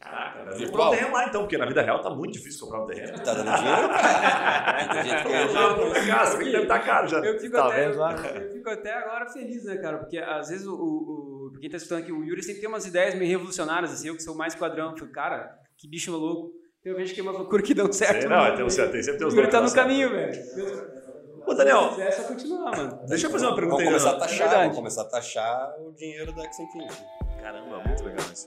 Caraca, 0.00 0.42
um 0.54 0.90
terreno 0.90 1.12
lá 1.12 1.26
então, 1.26 1.40
porque 1.42 1.58
na 1.58 1.66
vida 1.66 1.82
real 1.82 2.00
tá 2.00 2.08
muito 2.10 2.32
difícil 2.34 2.60
comprar 2.66 2.82
um 2.82 2.86
terreno. 2.86 3.18
Tá 3.22 3.34
dando 3.34 3.56
dinheiro, 3.56 3.88
cara. 3.88 4.88
Tem 4.94 5.02
gente 5.02 5.22
que 5.22 5.28
ganha 5.28 5.46
dinheiro 5.48 5.74
você 5.76 6.44
deve 6.44 6.62
estar 6.62 6.78
caro 6.80 7.08
já. 7.08 7.18
Eu 7.18 7.38
fico, 7.40 7.56
Tá 7.56 7.66
até, 7.66 7.88
vendo 7.88 7.98
lá? 7.98 8.12
eu 8.14 8.52
fico 8.52 8.70
até 8.70 8.92
agora 8.94 9.28
feliz, 9.28 9.64
né, 9.64 9.76
cara? 9.78 9.98
Porque 9.98 10.18
às 10.18 10.48
vezes 10.48 10.66
o, 10.66 10.74
o, 10.74 10.76
o- 10.76 11.52
quem 11.60 11.68
tá 11.68 11.76
escutando 11.76 11.98
aqui, 12.02 12.12
o 12.12 12.22
Yuri 12.24 12.42
sempre 12.42 12.60
tem 12.60 12.68
umas 12.68 12.86
ideias 12.86 13.14
meio 13.16 13.28
revolucionárias, 13.30 13.92
assim, 13.92 14.08
eu 14.08 14.14
que 14.16 14.22
sou 14.22 14.36
mais 14.36 14.54
quadrão, 14.54 14.90
eu 14.92 14.96
fico, 14.96 15.10
cara, 15.12 15.50
que 15.76 15.88
bicho 15.88 16.12
louco. 16.12 16.52
Eu 16.84 16.94
vejo 16.96 17.12
que 17.12 17.20
é 17.20 17.22
uma 17.22 17.32
loucura 17.32 17.60
que 17.62 17.74
dão 17.74 17.92
certo. 17.92 18.20
Sei, 18.20 18.28
não, 18.30 18.46
é, 18.46 18.52
tem, 18.54 18.64
um, 18.64 18.68
tem 18.68 19.02
sempre 19.02 19.18
tem 19.18 19.24
O 19.24 19.28
os 19.28 19.34
Yuri 19.34 19.48
dois 19.48 19.50
tá 19.50 19.60
no 19.60 19.72
caminho, 19.74 20.08
certo. 20.10 20.54
velho. 20.54 20.98
Ô, 21.44 21.54
Daniel, 21.54 21.92
Se 21.94 22.02
é 22.02 22.10
só 22.12 22.22
continuar, 22.22 22.70
mano. 22.76 23.00
deixa 23.08 23.26
eu 23.26 23.30
fazer 23.30 23.46
uma 23.46 23.54
pergunta 23.56 23.82
Vamos 23.82 23.92
aí. 23.94 24.00
começar 24.00 24.16
a 24.16 24.20
taxar, 24.20 24.38
Verdade. 24.38 24.62
vamos 24.62 24.76
começar 24.76 25.02
a 25.02 25.04
taxar 25.06 25.74
o 25.80 25.92
dinheiro 25.92 26.32
da 26.34 26.46
Infinity. 26.46 27.04
Caramba, 27.42 27.78
muito 27.84 28.04
legal 28.04 28.26
isso. 28.32 28.46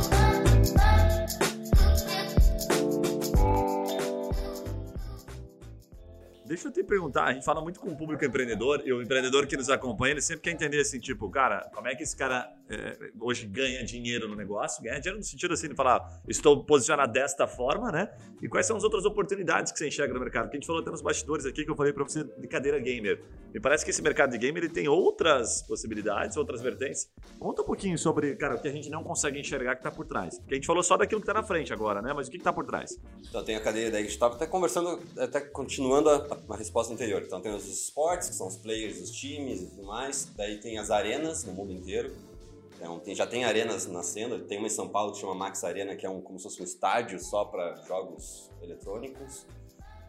Deixa 6.51 6.67
eu 6.67 6.71
te 6.73 6.83
perguntar, 6.83 7.23
a 7.23 7.33
gente 7.33 7.45
fala 7.45 7.61
muito 7.61 7.79
com 7.79 7.87
o 7.87 7.95
público 7.95 8.25
empreendedor 8.25 8.81
e 8.83 8.91
o 8.91 9.01
empreendedor 9.01 9.47
que 9.47 9.55
nos 9.55 9.69
acompanha, 9.69 10.11
ele 10.11 10.21
sempre 10.21 10.41
quer 10.41 10.51
entender 10.51 10.81
assim, 10.81 10.99
tipo, 10.99 11.29
cara, 11.29 11.71
como 11.73 11.87
é 11.87 11.95
que 11.95 12.03
esse 12.03 12.13
cara 12.13 12.53
é, 12.69 13.11
hoje 13.21 13.45
ganha 13.45 13.81
dinheiro 13.85 14.27
no 14.27 14.35
negócio? 14.35 14.83
Ganha 14.83 14.99
dinheiro 14.99 15.17
no 15.17 15.23
sentido 15.23 15.53
assim 15.53 15.69
de 15.69 15.75
falar, 15.75 16.21
estou 16.27 16.61
posicionado 16.65 17.13
desta 17.13 17.47
forma, 17.47 17.89
né? 17.89 18.11
E 18.41 18.49
quais 18.49 18.65
são 18.65 18.75
as 18.75 18.83
outras 18.83 19.05
oportunidades 19.05 19.71
que 19.71 19.79
você 19.79 19.87
enxerga 19.87 20.13
no 20.13 20.19
mercado? 20.19 20.43
Porque 20.43 20.57
a 20.57 20.59
gente 20.59 20.67
falou 20.67 20.81
até 20.81 20.91
nos 20.91 21.01
bastidores 21.01 21.45
aqui 21.45 21.63
que 21.63 21.71
eu 21.71 21.75
falei 21.75 21.93
para 21.93 22.03
você 22.03 22.21
de 22.21 22.47
cadeira 22.49 22.79
gamer. 22.79 23.23
Me 23.53 23.61
parece 23.61 23.85
que 23.85 23.91
esse 23.91 24.01
mercado 24.01 24.31
de 24.31 24.37
gamer 24.37 24.63
ele 24.65 24.73
tem 24.73 24.89
outras 24.89 25.61
possibilidades, 25.61 26.35
outras 26.35 26.61
vertentes. 26.61 27.09
Conta 27.39 27.61
um 27.61 27.65
pouquinho 27.65 27.97
sobre, 27.97 28.35
cara, 28.35 28.55
o 28.55 28.61
que 28.61 28.67
a 28.67 28.71
gente 28.73 28.89
não 28.89 29.05
consegue 29.05 29.39
enxergar 29.39 29.75
que 29.75 29.87
está 29.87 29.91
por 29.91 30.05
trás. 30.05 30.37
Porque 30.37 30.55
a 30.55 30.57
gente 30.57 30.67
falou 30.67 30.83
só 30.83 30.97
daquilo 30.97 31.21
que 31.21 31.29
está 31.29 31.39
na 31.39 31.47
frente 31.47 31.71
agora, 31.71 32.01
né? 32.01 32.11
Mas 32.13 32.27
o 32.27 32.31
que 32.31 32.35
está 32.35 32.51
por 32.51 32.65
trás? 32.65 32.99
Então 33.29 33.41
tem 33.41 33.55
a 33.55 33.61
cadeia 33.61 33.89
da 33.89 34.01
estava 34.01 34.35
até 34.35 34.45
conversando, 34.45 34.99
até 35.17 35.39
continuando 35.39 36.09
a, 36.09 36.40
a 36.49 36.55
resposta 36.55 36.93
anterior. 36.93 37.21
Então 37.21 37.41
tem 37.41 37.53
os 37.53 37.67
esportes, 37.67 38.29
que 38.29 38.35
são 38.35 38.47
os 38.47 38.57
players, 38.57 38.99
os 39.01 39.11
times 39.11 39.61
e 39.61 39.67
tudo 39.67 39.83
mais. 39.83 40.31
Daí 40.35 40.59
tem 40.59 40.77
as 40.77 40.91
arenas 40.91 41.43
no 41.43 41.53
mundo 41.53 41.71
inteiro. 41.71 42.15
Então, 42.75 42.99
tem, 42.99 43.13
já 43.13 43.27
tem 43.27 43.45
arenas 43.45 43.85
nascendo. 43.85 44.39
Tem 44.39 44.57
uma 44.57 44.67
em 44.67 44.71
São 44.71 44.89
Paulo 44.89 45.11
que 45.11 45.19
chama 45.19 45.35
Max 45.35 45.63
Arena, 45.63 45.95
que 45.95 46.05
é 46.05 46.09
um, 46.09 46.19
como 46.19 46.39
se 46.39 46.43
fosse 46.45 46.61
um 46.61 46.65
estádio 46.65 47.19
só 47.19 47.45
para 47.45 47.75
jogos 47.87 48.49
eletrônicos. 48.61 49.45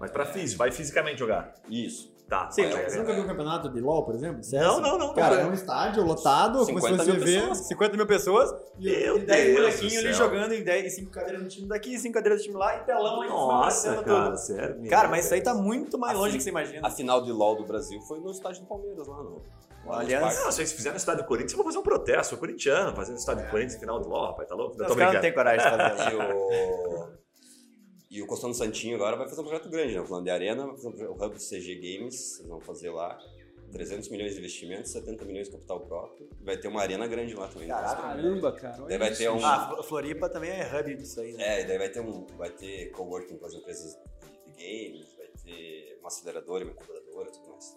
Mas 0.00 0.10
para 0.10 0.24
físico, 0.24 0.58
vai 0.58 0.72
fisicamente 0.72 1.18
jogar. 1.18 1.54
Isso. 1.68 2.11
Tá. 2.32 2.50
Sim, 2.50 2.66
vai, 2.70 2.88
você 2.88 2.98
nunca 2.98 3.12
viu 3.12 3.24
um 3.24 3.26
campeonato 3.26 3.68
de 3.68 3.78
LoL, 3.78 4.06
por 4.06 4.14
exemplo? 4.14 4.42
CS? 4.42 4.62
Não, 4.62 4.80
não, 4.80 4.96
não. 4.96 5.12
Cara, 5.12 5.36
não. 5.36 5.42
é 5.42 5.46
um 5.48 5.52
estádio 5.52 6.02
lotado, 6.02 6.64
como 6.64 6.80
se 6.80 6.86
50 6.86 7.04
você 7.04 7.12
mil 7.12 7.20
vê 7.20 7.40
pessoas. 7.40 7.58
50 7.58 7.96
mil 7.98 8.06
pessoas 8.06 8.54
e, 8.78 8.84
Meu 8.88 9.18
e 9.18 9.26
10 9.26 9.44
Deus 9.44 9.58
molequinhos 9.58 9.96
ali 10.02 10.12
jogando 10.14 10.52
em 10.54 10.64
10, 10.64 10.94
5 10.94 11.10
cadeiras 11.10 11.42
do 11.42 11.48
time 11.50 11.68
daqui, 11.68 11.98
5 11.98 12.14
cadeiras 12.14 12.40
do 12.40 12.44
time 12.44 12.56
lá 12.56 12.74
e 12.78 12.84
telão 12.84 13.20
aí 13.20 13.28
Nossa, 13.28 14.02
cara, 14.02 14.24
tudo. 14.30 14.36
sério. 14.38 14.80
meu 14.80 14.90
Cara, 14.90 15.08
mas 15.08 15.26
isso 15.26 15.34
aí 15.34 15.42
tá 15.42 15.52
muito 15.52 15.98
mais 15.98 16.16
longe 16.16 16.32
do 16.32 16.38
que 16.38 16.42
você 16.44 16.48
imagina. 16.48 16.86
A 16.86 16.90
final 16.90 17.20
de 17.20 17.30
LoL 17.30 17.56
do 17.56 17.64
Brasil 17.64 18.00
foi 18.00 18.18
no 18.18 18.30
estádio 18.30 18.62
do 18.62 18.66
Palmeiras, 18.66 19.06
lá 19.06 19.22
no. 19.22 19.42
Aliás. 19.90 20.24
Não, 20.24 20.50
se 20.50 20.56
vocês 20.56 20.72
fizerem 20.72 20.92
no 20.92 20.96
estádio 20.96 21.24
do 21.24 21.28
Corinthians, 21.28 21.52
eu 21.52 21.58
vou 21.58 21.66
fazer 21.66 21.78
um 21.80 21.82
protesto. 21.82 22.30
Sou 22.30 22.38
corintiano, 22.38 22.96
fazendo 22.96 23.16
no 23.16 23.20
estádio 23.20 23.44
do 23.44 23.50
Corinthians, 23.50 23.78
final 23.78 24.00
do 24.00 24.08
LOL, 24.08 24.28
rapaz, 24.28 24.48
tá 24.48 24.54
louco? 24.54 24.74
Eu 24.78 24.86
os 24.86 24.90
tô 24.90 24.96
caras 24.96 25.12
não 25.12 25.20
têm 25.20 25.34
coragem 25.34 25.70
de 25.70 25.70
fazer 25.70 26.16
o. 26.16 27.22
E 28.14 28.20
o 28.22 28.26
Costão 28.26 28.50
do 28.50 28.56
Santinho 28.56 28.94
agora 28.96 29.16
vai 29.16 29.26
fazer 29.26 29.40
um 29.40 29.44
projeto 29.44 29.70
grande, 29.70 29.94
né? 29.98 30.04
Falando 30.06 30.24
de 30.24 30.30
arena, 30.30 30.66
vai 30.66 30.76
fazer 30.76 30.88
um 30.88 30.92
projeto- 30.92 31.10
o 31.18 31.24
Hub 31.24 31.38
CG 31.38 31.74
Games, 31.76 32.38
eles 32.40 32.48
vão 32.48 32.60
fazer 32.60 32.90
lá 32.90 33.18
300 33.72 34.10
milhões 34.10 34.32
de 34.34 34.38
investimentos, 34.38 34.90
70 34.92 35.24
milhões 35.24 35.46
de 35.48 35.52
capital 35.54 35.80
próprio. 35.80 36.28
Vai 36.42 36.58
ter 36.58 36.68
uma 36.68 36.82
arena 36.82 37.06
grande 37.06 37.34
lá 37.34 37.48
também. 37.48 37.68
Caramba, 37.68 38.52
cara. 38.52 38.82
Daí 38.86 38.98
vai 38.98 39.14
ter 39.14 39.30
um. 39.30 39.42
Ah, 39.46 39.70
Fl- 39.76 39.82
Floripa 39.84 40.28
também 40.28 40.50
é 40.50 40.64
hub 40.78 40.94
disso 40.94 41.20
aí, 41.22 41.32
né? 41.32 41.60
É, 41.60 41.62
e 41.62 41.64
daí 41.66 41.78
vai 41.78 41.88
ter 41.88 42.00
um. 42.00 42.26
Vai 42.36 42.50
ter 42.50 42.90
coworking 42.90 43.38
com 43.38 43.46
as 43.46 43.54
empresas 43.54 43.96
de, 43.96 44.52
games, 44.62 45.14
vai 45.16 45.28
ter 45.42 45.96
uma 46.00 46.08
aceleradora, 46.08 46.64
uma 46.64 46.72
incubadora 46.72 47.28
e 47.28 47.32
tudo 47.32 47.48
mais. 47.50 47.74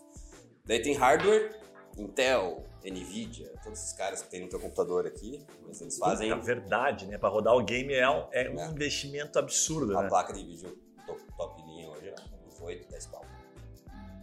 Daí 0.66 0.82
tem 0.82 0.94
hardware, 0.96 1.58
Intel, 1.98 2.66
Nvidia, 2.90 3.52
todos 3.64 3.80
esses 3.80 3.94
caras 3.94 4.22
que 4.22 4.30
tem 4.30 4.42
no 4.42 4.48
teu 4.50 4.60
computador 4.60 5.06
aqui, 5.08 5.46
mas 5.66 5.82
eles 5.82 5.98
fazem 5.98 6.30
Na 6.30 6.36
verdade, 6.36 7.08
né? 7.08 7.18
Pra 7.18 7.30
rodar 7.30 7.56
o 7.56 7.64
game 7.64 7.94
é 7.94 8.10
um, 8.10 8.28
é 8.32 8.50
um 8.50 8.60
É. 8.60 8.68
investimento 8.70 9.40
absurdo, 9.40 9.98
a 9.98 10.04
né? 10.04 10.10
placa 10.10 10.34
de 10.34 10.44
vídeo 10.46 10.78
top, 11.06 11.22
top 11.38 11.62
linha 11.64 11.90
hoje, 11.90 12.10
é 12.10 12.16
uns 12.48 12.60
8, 12.62 12.88
10 12.90 13.08
pau. 13.08 13.26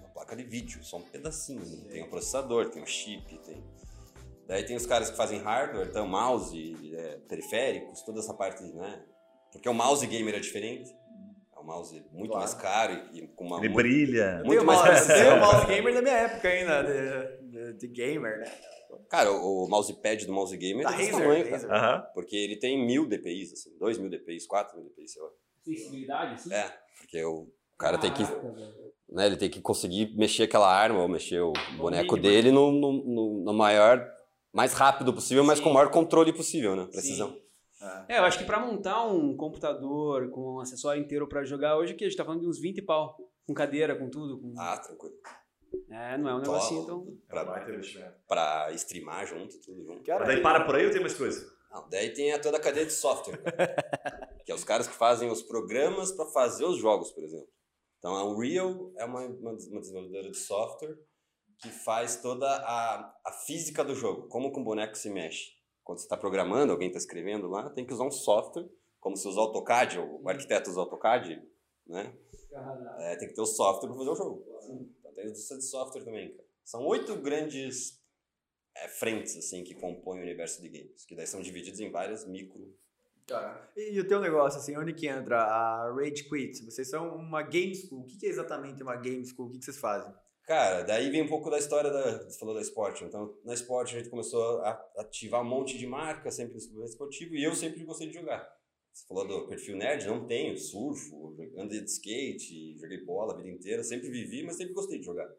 Uma 0.01 0.09
placa 0.11 0.37
de 0.37 0.45
vídeo, 0.45 0.83
só 0.85 0.99
um 0.99 1.03
pedacinho. 1.03 1.61
né? 1.65 1.89
Tem 1.91 2.03
o 2.05 2.09
processador, 2.09 2.71
tem 2.71 2.83
o 2.83 2.87
chip, 2.87 3.39
tem. 3.39 3.63
Daí 4.47 4.65
tem 4.65 4.77
os 4.77 4.85
caras 4.87 5.11
que 5.11 5.17
fazem 5.17 5.41
hardware, 5.41 5.89
então 5.89 6.07
mouse, 6.07 6.95
é, 6.95 7.17
periféricos, 7.29 8.03
toda 8.03 8.21
essa 8.21 8.35
parte, 8.35 8.63
né? 8.65 9.03
Porque 9.51 9.69
o 9.69 9.75
mouse 9.75 10.07
gamer 10.07 10.35
é 10.35 10.41
diferente. 10.41 10.95
É 11.63 11.65
um 11.65 11.67
mouse 11.67 12.05
muito 12.13 12.31
Claro. 12.33 12.39
mais 12.41 12.55
caro 12.55 12.93
e, 13.13 13.21
e 13.21 13.29
com 13.29 13.45
uma. 13.47 13.59
Ele 13.59 13.69
muito- 13.69 13.77
brilha. 13.87 14.43
Muito 14.45 14.65
mais 14.65 14.81
mouse, 14.81 15.07
mouse 15.41 15.67
gamer 15.67 15.95
da 15.95 16.03
minha 16.03 16.15
época 16.17 16.49
ainda, 16.49 16.83
de, 16.83 17.51
de- 17.51 17.73
de 17.75 17.87
gamer, 17.89 18.41
né? 18.41 18.53
Cara, 19.09 19.31
o, 19.33 19.65
o 19.65 19.69
mousepad 19.69 20.27
do 20.27 20.33
mouse 20.33 20.57
gamer 20.57 20.85
Da 20.85 20.93
é 20.93 20.97
desse 20.97 21.11
Razer, 21.13 21.27
tamanho, 21.27 21.51
Razer. 21.51 21.69
cara. 21.69 21.99
Porque 22.15 22.37
ele 22.37 22.57
tem 22.57 22.85
mil 22.85 23.07
DPIs, 23.09 23.53
assim, 23.53 23.71
dois 23.79 23.97
mil 23.99 24.11
DPIs, 24.11 24.47
quatro 24.47 24.77
mil 24.77 24.85
DPIs, 24.89 25.13
sei 25.13 25.23
lá. 25.23 25.29
Sensibilidade, 25.65 26.35
assim? 26.35 26.53
É, 26.53 26.71
porque 26.99 27.25
o 27.25 27.49
cara 27.79 27.97
tem 27.99 28.13
que, 28.13 28.23
né, 29.09 29.27
ele 29.27 29.37
tem 29.37 29.49
que 29.49 29.61
conseguir 29.61 30.15
mexer 30.17 30.43
aquela 30.45 30.71
arma 30.71 31.01
ou 31.01 31.09
mexer 31.09 31.41
o 31.41 31.53
boneco 31.77 32.17
mínimo, 32.17 32.23
dele 32.23 32.51
no, 32.51 32.71
no, 32.73 32.93
no- 32.93 33.45
no 33.45 33.53
maior, 33.55 34.05
mais 34.53 34.73
rápido 34.75 35.13
possível, 35.15 35.45
mas 35.45 35.59
Sim. 35.59 35.65
com 35.65 35.71
o 35.71 35.75
maior 35.75 35.91
controle 35.91 36.33
possível, 36.33 36.75
né? 36.77 36.87
Precisão. 36.91 37.31
Sim. 37.31 37.42
É, 38.09 38.19
eu 38.19 38.25
acho 38.25 38.39
que 38.39 38.45
pra 38.45 38.61
montar 38.61 39.05
um 39.07 39.37
computador 39.37 40.31
com 40.31 40.57
um 40.57 40.61
acessório 40.61 41.03
inteiro 41.03 41.29
pra 41.29 41.45
jogar 41.45 41.77
hoje, 41.77 41.95
que 41.95 42.05
a 42.05 42.09
gente 42.09 42.17
tá 42.17 42.25
falando 42.25 42.43
de 42.43 42.49
uns 42.49 42.61
20 42.61 42.83
pau. 42.83 43.17
Com 43.47 43.55
cadeira, 43.55 43.97
com 43.97 44.09
tudo. 44.09 44.41
Com... 44.41 44.55
Ah, 44.57 44.79
tranquilo. 44.79 45.15
É, 45.91 46.17
não 46.17 46.29
é 46.29 46.35
um 46.35 46.41
negocinho 46.41 46.87
tão. 46.87 47.07
Pra, 47.29 47.45
pra 48.29 48.73
streamar 48.73 49.27
junto, 49.27 49.59
tudo 49.61 49.85
junto. 49.85 50.05
Cara, 50.05 50.25
daí 50.25 50.41
para 50.41 50.65
por 50.65 50.77
aí 50.77 50.87
ou 50.87 50.93
tem 50.93 51.01
mais 51.01 51.15
coisa? 51.15 51.51
Não, 51.71 51.89
daí 51.89 52.13
tem 52.13 52.33
a 52.33 52.39
toda 52.39 52.59
a 52.59 52.61
cadeia 52.61 52.87
de 52.87 52.93
software, 52.93 53.39
cara. 53.39 54.33
que 54.45 54.53
é 54.53 54.55
os 54.55 54.65
caras 54.65 54.87
que 54.87 54.95
fazem 54.95 55.31
os 55.31 55.43
programas 55.43 56.13
para 56.13 56.27
fazer 56.27 56.65
os 56.65 56.79
jogos, 56.79 57.11
por 57.11 57.25
exemplo. 57.25 57.49
Então 57.99 58.15
a 58.15 58.25
Unreal 58.25 58.93
é 58.97 59.05
uma, 59.05 59.21
uma, 59.21 59.53
uma 59.53 59.81
desenvolvedora 59.81 60.31
de 60.31 60.37
software 60.37 60.97
que 61.59 61.69
faz 61.69 62.17
toda 62.17 62.47
a, 62.47 63.15
a 63.25 63.33
física 63.47 63.85
do 63.85 63.95
jogo, 63.95 64.29
como 64.29 64.53
que 64.53 64.59
um 64.59 64.65
boneco 64.65 64.97
se 64.97 65.09
mexe. 65.09 65.53
Quando 65.85 65.99
você 65.99 66.05
está 66.05 66.17
programando, 66.17 66.73
alguém 66.73 66.89
está 66.89 66.99
escrevendo 66.99 67.49
lá, 67.49 67.71
tem 67.71 67.85
que 67.85 67.93
usar 67.93 68.05
um 68.05 68.11
software, 68.11 68.69
como 69.01 69.17
se 69.17 69.27
usa 69.27 69.41
o 69.41 69.43
AutoCAD, 69.45 69.99
o 69.99 70.29
arquiteto 70.29 70.71
usa 70.71 70.81
o 70.81 70.83
AutoCAD, 70.83 71.43
né? 71.87 72.17
É, 72.99 73.17
tem 73.17 73.29
que 73.29 73.35
ter 73.35 73.41
o 73.41 73.47
software 73.47 73.89
para 73.89 73.99
fazer 73.99 74.11
o 74.11 74.15
jogo. 74.15 74.45
Então 75.01 75.13
tem 75.13 75.27
indústria 75.27 75.59
de 75.59 75.65
software 75.65 76.05
também, 76.05 76.31
cara. 76.31 76.49
São 76.65 76.87
oito 76.87 77.17
grandes 77.17 78.01
é, 78.77 78.89
frentes, 78.89 79.37
assim, 79.37 79.65
que 79.65 79.75
compõem 79.75 80.21
o 80.21 80.23
universo 80.23 80.63
de 80.63 80.69
games, 80.69 81.05
que 81.05 81.17
daí 81.17 81.27
são 81.27 81.43
divididos 81.43 81.81
em 81.81 81.91
várias 81.91 82.27
micro 82.27 82.73
E 83.77 83.99
o 84.01 84.07
teu 84.07 84.21
negócio, 84.21 84.61
assim, 84.61 84.77
onde 84.77 84.93
que 84.93 85.07
entra 85.07 85.43
a 85.43 85.93
Rage 85.93 86.29
Quit? 86.29 86.65
Vocês 86.65 86.89
são 86.89 87.15
uma 87.17 87.43
game 87.43 87.75
school. 87.75 88.03
O 88.03 88.07
que 88.07 88.27
é 88.27 88.29
exatamente 88.29 88.83
uma 88.83 88.97
game 88.97 89.25
school? 89.25 89.47
O 89.47 89.51
que 89.51 89.65
vocês 89.65 89.79
fazem? 89.79 90.13
Cara, 90.47 90.83
daí 90.83 91.09
vem 91.11 91.23
um 91.23 91.29
pouco 91.29 91.49
da 91.51 91.59
história 91.59 91.91
da. 91.91 92.25
Você 92.25 92.39
falou 92.39 92.55
da 92.55 92.61
esporte. 92.61 93.05
Então, 93.05 93.39
na 93.45 93.55
esporte 93.55 93.95
a 93.95 93.99
gente 93.99 94.11
começou 94.11 94.59
a 94.61 94.71
ativar 94.99 95.41
um 95.41 95.49
monte 95.49 95.79
de 95.79 95.87
marca, 95.87 96.31
sempre 96.31 96.59
no 96.73 96.85
esportivo, 96.85 97.35
e 97.37 97.45
eu 97.45 97.55
sempre 97.55 97.85
gostei 97.85 98.09
de 98.09 98.15
jogar. 98.15 98.47
Você 98.93 99.07
falou 99.07 99.27
do 99.27 99.49
perfil 99.49 99.77
nerd, 99.77 100.07
não 100.07 100.27
tenho, 100.27 100.57
surfo, 100.59 101.35
andei 101.57 101.81
de 101.81 101.91
skate, 101.91 102.77
joguei 102.79 103.03
bola 103.05 103.33
a 103.33 103.37
vida 103.37 103.49
inteira, 103.49 103.83
sempre 103.83 104.11
vivi, 104.11 104.43
mas 104.45 104.57
sempre 104.57 104.75
gostei 104.75 104.99
de 104.99 105.05
jogar. 105.07 105.31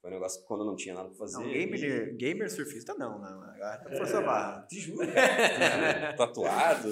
Foi 0.00 0.10
um 0.10 0.14
negócio 0.14 0.40
que 0.40 0.46
quando 0.46 0.64
não 0.64 0.76
tinha 0.76 0.94
nada 0.94 1.08
pra 1.08 1.18
fazer. 1.18 1.38
Não, 1.38 1.46
e- 1.50 1.52
gamer, 1.52 2.16
gamer 2.16 2.50
surfista 2.50 2.94
não, 2.94 3.18
não. 3.18 3.42
Agora 3.42 3.78
tá 3.78 3.90
força 3.96 4.18
a 4.18 4.22
barra. 4.22 4.66
Te 4.66 4.78
juro, 4.80 5.06
cara. 5.12 6.14
Tatuado. 6.14 6.88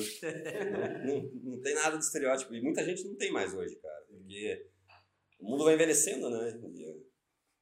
Não, 1.07 1.23
não, 1.23 1.31
não 1.53 1.61
tem 1.61 1.75
nada 1.75 1.97
de 1.97 2.05
estereótipo. 2.05 2.55
E 2.55 2.61
muita 2.63 2.85
gente 2.85 3.05
não 3.07 3.15
tem 3.17 3.31
mais 3.31 3.55
hoje, 3.55 3.77
cara. 3.77 4.05
Porque 4.09 4.67
o 5.41 5.51
mundo 5.51 5.65
vai 5.65 5.75
envelhecendo, 5.75 6.29
né? 6.31 6.59
E, 6.75 7.12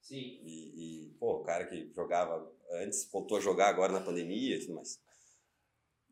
Sim. 0.01 0.41
e, 0.45 1.07
e, 1.07 1.15
pô, 1.19 1.37
o 1.37 1.43
cara 1.43 1.67
que 1.67 1.93
jogava 1.95 2.51
antes 2.73 3.09
voltou 3.11 3.39
a 3.39 3.41
jogar 3.41 3.69
agora 3.69 3.93
na 3.93 4.01
pandemia 4.01 4.57
e 4.57 4.61
tudo 4.61 4.75
mais. 4.75 5.01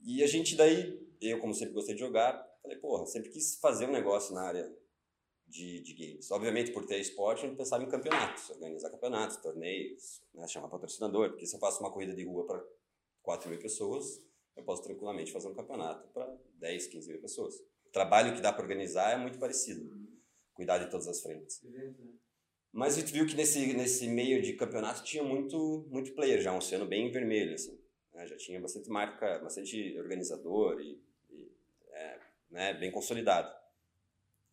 E 0.02 0.22
a 0.22 0.26
gente 0.26 0.56
daí, 0.56 0.98
eu 1.20 1.38
como 1.40 1.54
sempre 1.54 1.74
gostei 1.74 1.94
de 1.94 2.00
jogar, 2.00 2.46
falei, 2.62 2.78
porra, 2.78 3.06
sempre 3.06 3.30
quis 3.30 3.56
fazer 3.56 3.86
um 3.88 3.92
negócio 3.92 4.34
na 4.34 4.42
área 4.42 4.72
de, 5.46 5.80
de 5.80 5.94
games. 5.94 6.30
Obviamente, 6.30 6.72
por 6.72 6.86
ter 6.86 6.98
esporte, 7.00 7.44
a 7.44 7.48
gente 7.48 7.56
pensava 7.56 7.82
em 7.82 7.88
campeonatos, 7.88 8.50
organizar 8.50 8.90
campeonatos, 8.90 9.38
torneios, 9.38 10.22
né, 10.34 10.46
chamar 10.46 10.68
patrocinador, 10.68 11.30
porque 11.30 11.46
se 11.46 11.56
eu 11.56 11.60
faço 11.60 11.80
uma 11.80 11.90
corrida 11.90 12.14
de 12.14 12.24
rua 12.24 12.46
para 12.46 12.62
4 13.22 13.50
mil 13.50 13.58
pessoas, 13.58 14.22
eu 14.56 14.62
posso 14.62 14.82
tranquilamente 14.82 15.32
fazer 15.32 15.48
um 15.48 15.54
campeonato 15.54 16.08
para 16.08 16.36
10, 16.54 16.86
15 16.88 17.08
mil 17.08 17.20
pessoas. 17.20 17.54
O 17.86 17.90
trabalho 17.90 18.34
que 18.34 18.42
dá 18.42 18.52
para 18.52 18.62
organizar 18.62 19.12
é 19.12 19.16
muito 19.16 19.38
parecido, 19.38 19.90
cuidar 20.52 20.78
de 20.78 20.90
todas 20.90 21.08
as 21.08 21.20
frentes. 21.20 21.60
Mas 22.72 22.96
a 22.96 23.00
gente 23.00 23.12
viu 23.12 23.26
que 23.26 23.34
nesse, 23.34 23.72
nesse 23.74 24.06
meio 24.06 24.42
de 24.42 24.52
campeonato 24.52 25.02
tinha 25.02 25.22
muito, 25.22 25.86
muito 25.90 26.12
player 26.12 26.40
já, 26.40 26.52
um 26.52 26.58
oceano 26.58 26.86
bem 26.86 27.10
vermelho, 27.10 27.54
assim. 27.54 27.78
né? 28.12 28.26
Já 28.26 28.36
tinha 28.36 28.60
bastante 28.60 28.88
marca, 28.90 29.38
bastante 29.38 29.98
organizador 29.98 30.80
e, 30.80 31.00
e, 31.30 31.50
é, 31.90 32.20
né, 32.50 32.74
bem 32.74 32.90
consolidado. 32.90 33.52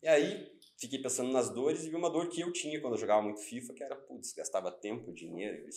E 0.02 0.08
aí, 0.08 0.52
fiquei 0.78 1.00
pensando 1.00 1.30
nas 1.32 1.50
dores 1.50 1.84
e 1.84 1.90
vi 1.90 1.96
uma 1.96 2.10
dor 2.10 2.28
que 2.28 2.40
eu 2.40 2.52
tinha 2.52 2.80
quando 2.80 2.94
eu 2.94 3.00
jogava 3.00 3.22
muito 3.22 3.40
FIFA, 3.40 3.74
que 3.74 3.82
era, 3.82 3.96
putz, 3.96 4.32
gastava 4.32 4.70
tempo, 4.70 5.12
dinheiro. 5.12 5.68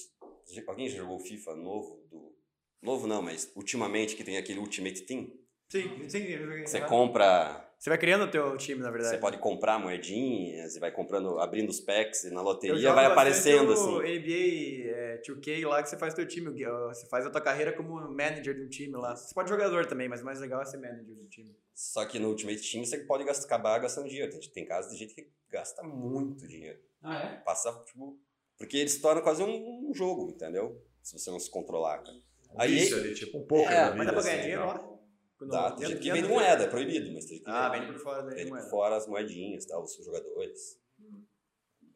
Alguém 0.68 0.90
já 0.90 0.98
jogou 0.98 1.20
FIFA 1.20 1.56
novo? 1.56 2.08
Do... 2.10 2.36
Novo 2.82 3.08
não, 3.08 3.22
mas 3.22 3.52
ultimamente 3.56 4.16
que 4.16 4.24
tem 4.24 4.38
aquele 4.38 4.60
Ultimate 4.60 5.02
Team. 5.02 5.32
Sim, 5.68 6.10
sim. 6.10 6.26
Você 6.66 6.82
compra 6.82 7.69
Você 7.80 7.90
vai 7.90 7.98
criando 7.98 8.26
o 8.26 8.28
teu 8.30 8.58
time, 8.58 8.82
na 8.82 8.92
verdade. 8.92 9.16
Você 9.16 9.22
pode 9.22 9.38
comprar 9.38 9.80
moedinhas 9.80 10.76
e 10.76 10.80
vai 10.82 10.92
comprando, 10.92 11.40
abrindo 11.40 11.70
os 11.70 11.80
packs 11.80 12.26
e 12.26 12.30
na 12.30 12.42
loteria 12.42 12.92
vai 12.94 13.06
aparecendo 13.06 13.70
o 13.70 13.72
assim. 13.72 14.20
NBA 14.20 14.90
é, 14.94 15.22
2K 15.26 15.66
lá 15.66 15.82
que 15.82 15.88
você 15.90 15.96
faz 15.96 16.14
teu 16.14 16.28
time. 16.28 16.52
Você 16.90 17.08
faz 17.08 17.26
a 17.26 17.30
tua 17.30 17.40
carreira 17.40 17.72
como 17.72 17.94
manager 18.12 18.54
de 18.54 18.64
um 18.64 18.68
time 18.68 18.98
lá. 18.98 19.16
Você 19.16 19.34
pode 19.34 19.48
jogador 19.48 19.86
também, 19.86 20.10
mas 20.10 20.22
o 20.22 20.26
mais 20.26 20.42
legal 20.42 20.62
é 20.62 20.66
ser 20.66 20.76
manager 20.76 21.16
do 21.16 21.26
time. 21.30 21.56
Só 21.74 22.04
que 22.06 22.20
no 22.20 22.28
Ultimate 22.28 22.70
Team 22.70 22.84
você 22.84 22.98
pode 22.98 23.24
gastar, 23.24 23.46
acabar 23.46 23.80
gastando 23.80 24.10
dinheiro. 24.10 24.30
Tem, 24.30 24.42
tem 24.42 24.66
casos 24.66 24.92
de 24.92 24.98
gente 24.98 25.16
que 25.16 25.30
gasta 25.50 25.82
muito 25.82 26.46
dinheiro. 26.46 26.80
Ah, 27.02 27.18
é? 27.18 27.38
Passa, 27.46 27.72
tipo. 27.86 28.20
Porque 28.58 28.76
ele 28.76 28.90
se 28.90 29.00
torna 29.00 29.22
quase 29.22 29.42
um, 29.42 29.90
um 29.90 29.94
jogo, 29.94 30.32
entendeu? 30.32 30.84
Se 31.02 31.18
você 31.18 31.32
não 31.32 31.40
se 31.40 31.50
controlar, 31.50 32.00
cara. 32.00 32.18
Aí- 32.58 32.74
Vício 32.78 32.98
ali, 32.98 33.14
tipo 33.14 33.38
um 33.38 33.46
pouco 33.46 33.70
É, 33.72 33.96
Mas 33.96 34.06
dá 34.06 34.12
pra 34.12 34.20
assim, 34.20 34.30
ganhar 34.32 34.42
dinheiro 34.42 34.64
tal. 34.64 34.74
lá? 34.92 34.99
Dá, 35.48 35.72
tem 35.72 35.88
gente 35.88 36.02
que 36.02 36.12
vende 36.12 36.28
moeda, 36.28 36.64
é 36.66 36.68
proibido, 36.68 37.12
mas 37.14 37.26
tem 37.26 37.38
gente 37.38 37.46
que 37.46 37.50
Ah, 37.52 37.70
vende. 37.70 37.86
vende 37.86 37.98
por 37.98 38.04
fora 38.04 38.26
Vende 38.36 38.50
por 38.50 38.62
fora 38.70 38.96
as 38.98 39.08
moedinhas, 39.08 39.66
tal, 39.66 39.84
os 39.84 39.96
jogadores. 40.04 40.80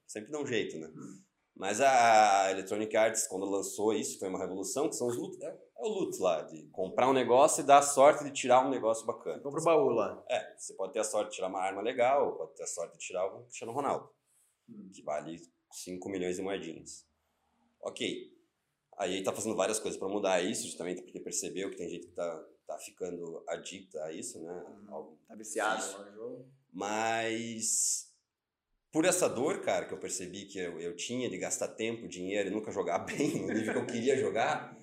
Sempre 0.08 0.32
dá 0.32 0.40
um 0.40 0.46
jeito, 0.46 0.78
né? 0.78 0.88
Hum. 0.88 1.22
Mas 1.56 1.82
a 1.82 2.50
Electronic 2.52 2.96
Arts, 2.96 3.28
quando 3.28 3.46
lançou 3.46 3.94
isso, 3.94 4.18
foi 4.20 4.28
uma 4.30 4.40
revolução, 4.40 4.90
que 4.90 4.96
são 4.96 5.08
os 5.08 5.16
loot, 5.18 5.38
é, 5.44 5.48
é 5.48 5.82
o 5.82 5.88
loot 5.88 6.18
lá, 6.20 6.42
de 6.44 6.68
comprar 6.70 7.08
um 7.10 7.14
negócio 7.14 7.62
e 7.62 7.66
dar 7.66 7.78
a 7.80 7.82
sorte 7.84 8.24
de 8.24 8.32
tirar 8.32 8.66
um 8.66 8.70
negócio 8.70 9.06
bacana. 9.06 9.40
Compra 9.42 9.62
o 9.62 9.64
baú 9.64 9.90
lá. 9.90 10.24
É, 10.30 10.56
você 10.58 10.74
pode 10.74 10.94
ter 10.94 11.00
a 11.00 11.04
sorte 11.04 11.30
de 11.30 11.36
tirar 11.36 11.50
uma 11.50 11.60
arma 11.62 11.82
legal, 11.82 12.36
pode 12.38 12.56
ter 12.56 12.64
a 12.64 12.68
sorte 12.68 12.94
de 12.98 13.06
tirar 13.06 13.28
um 13.36 13.44
Cristiano 13.44 13.72
Ronaldo, 13.74 14.10
Hum. 14.70 14.90
que 14.94 15.04
vale 15.04 15.42
5 15.72 16.10
milhões 16.10 16.38
de 16.38 16.42
moedinhas. 16.42 17.06
Ok. 17.82 18.32
Aí 18.98 19.16
ele 19.16 19.24
tá 19.24 19.34
fazendo 19.34 19.56
várias 19.56 19.80
coisas 19.80 20.00
para 20.00 20.08
mudar 20.08 20.42
isso, 20.42 20.64
justamente 20.64 21.02
porque 21.02 21.20
percebeu 21.20 21.70
que 21.70 21.78
tem 21.78 21.90
gente 21.90 22.08
que 22.08 22.14
tá, 22.14 22.46
tá 22.66 22.78
ficando 22.78 23.44
adicta 23.48 24.04
a 24.04 24.12
isso, 24.12 24.42
né? 24.42 24.64
Algo 24.90 25.18
Tá 25.28 25.36
viciado 25.36 25.84
mas 26.72 28.12
por 28.92 29.06
essa 29.06 29.28
dor, 29.30 29.62
cara, 29.62 29.86
que 29.86 29.94
eu 29.94 29.98
percebi 30.00 30.46
que 30.46 30.60
eu, 30.60 30.80
eu 30.80 30.96
tinha 30.96 31.30
de 31.30 31.38
gastar 31.38 31.68
tempo, 31.70 32.08
dinheiro 32.08 32.50
e 32.50 32.52
nunca 32.52 32.72
jogar 32.72 33.00
bem 33.06 33.42
no 33.42 33.54
nível 33.54 33.74
que 33.74 33.80
eu 33.80 33.86
queria 33.88 34.18
jogar, 34.18 34.76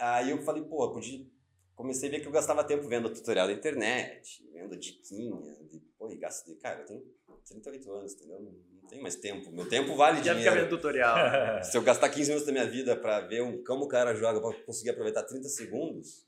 aí 0.00 0.30
eu 0.30 0.42
falei, 0.42 0.62
pô, 0.62 0.84
eu 0.84 0.92
podia. 0.92 1.26
Comecei 1.74 2.08
a 2.08 2.12
ver 2.12 2.20
que 2.20 2.26
eu 2.28 2.32
gastava 2.32 2.62
tempo 2.62 2.86
vendo 2.86 3.12
tutorial 3.12 3.46
da 3.46 3.52
internet, 3.52 4.46
vendo 4.52 4.76
diquinha, 4.76 5.40
de, 5.70 5.78
pô, 5.98 6.10
e 6.10 6.16
gasto 6.16 6.46
de. 6.46 6.54
Cara, 6.56 6.80
eu 6.80 6.86
tenho 6.86 7.02
38 7.44 7.92
anos, 7.92 8.14
entendeu? 8.14 8.40
Não, 8.40 8.88
tenho 8.88 9.02
mais 9.02 9.16
tempo. 9.16 9.50
Meu 9.50 9.68
tempo 9.68 9.96
vale 9.96 10.18
Já 10.18 10.34
fica 10.34 10.34
dinheiro. 10.34 10.60
vendo 10.60 10.68
tutorial. 10.68 11.16
Se 11.64 11.76
eu 11.76 11.82
gastar 11.82 12.10
15 12.10 12.28
minutos 12.28 12.46
da 12.46 12.52
minha 12.52 12.66
vida 12.66 12.94
pra 12.94 13.20
ver 13.20 13.42
um, 13.42 13.64
como 13.64 13.84
o 13.84 13.88
cara 13.88 14.14
joga, 14.14 14.40
pra 14.40 14.62
conseguir 14.64 14.90
aproveitar 14.90 15.22
30 15.22 15.48
segundos, 15.48 16.26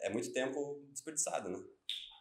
é 0.00 0.10
muito 0.10 0.32
tempo 0.32 0.84
desperdiçado, 0.90 1.48
né? 1.48 1.62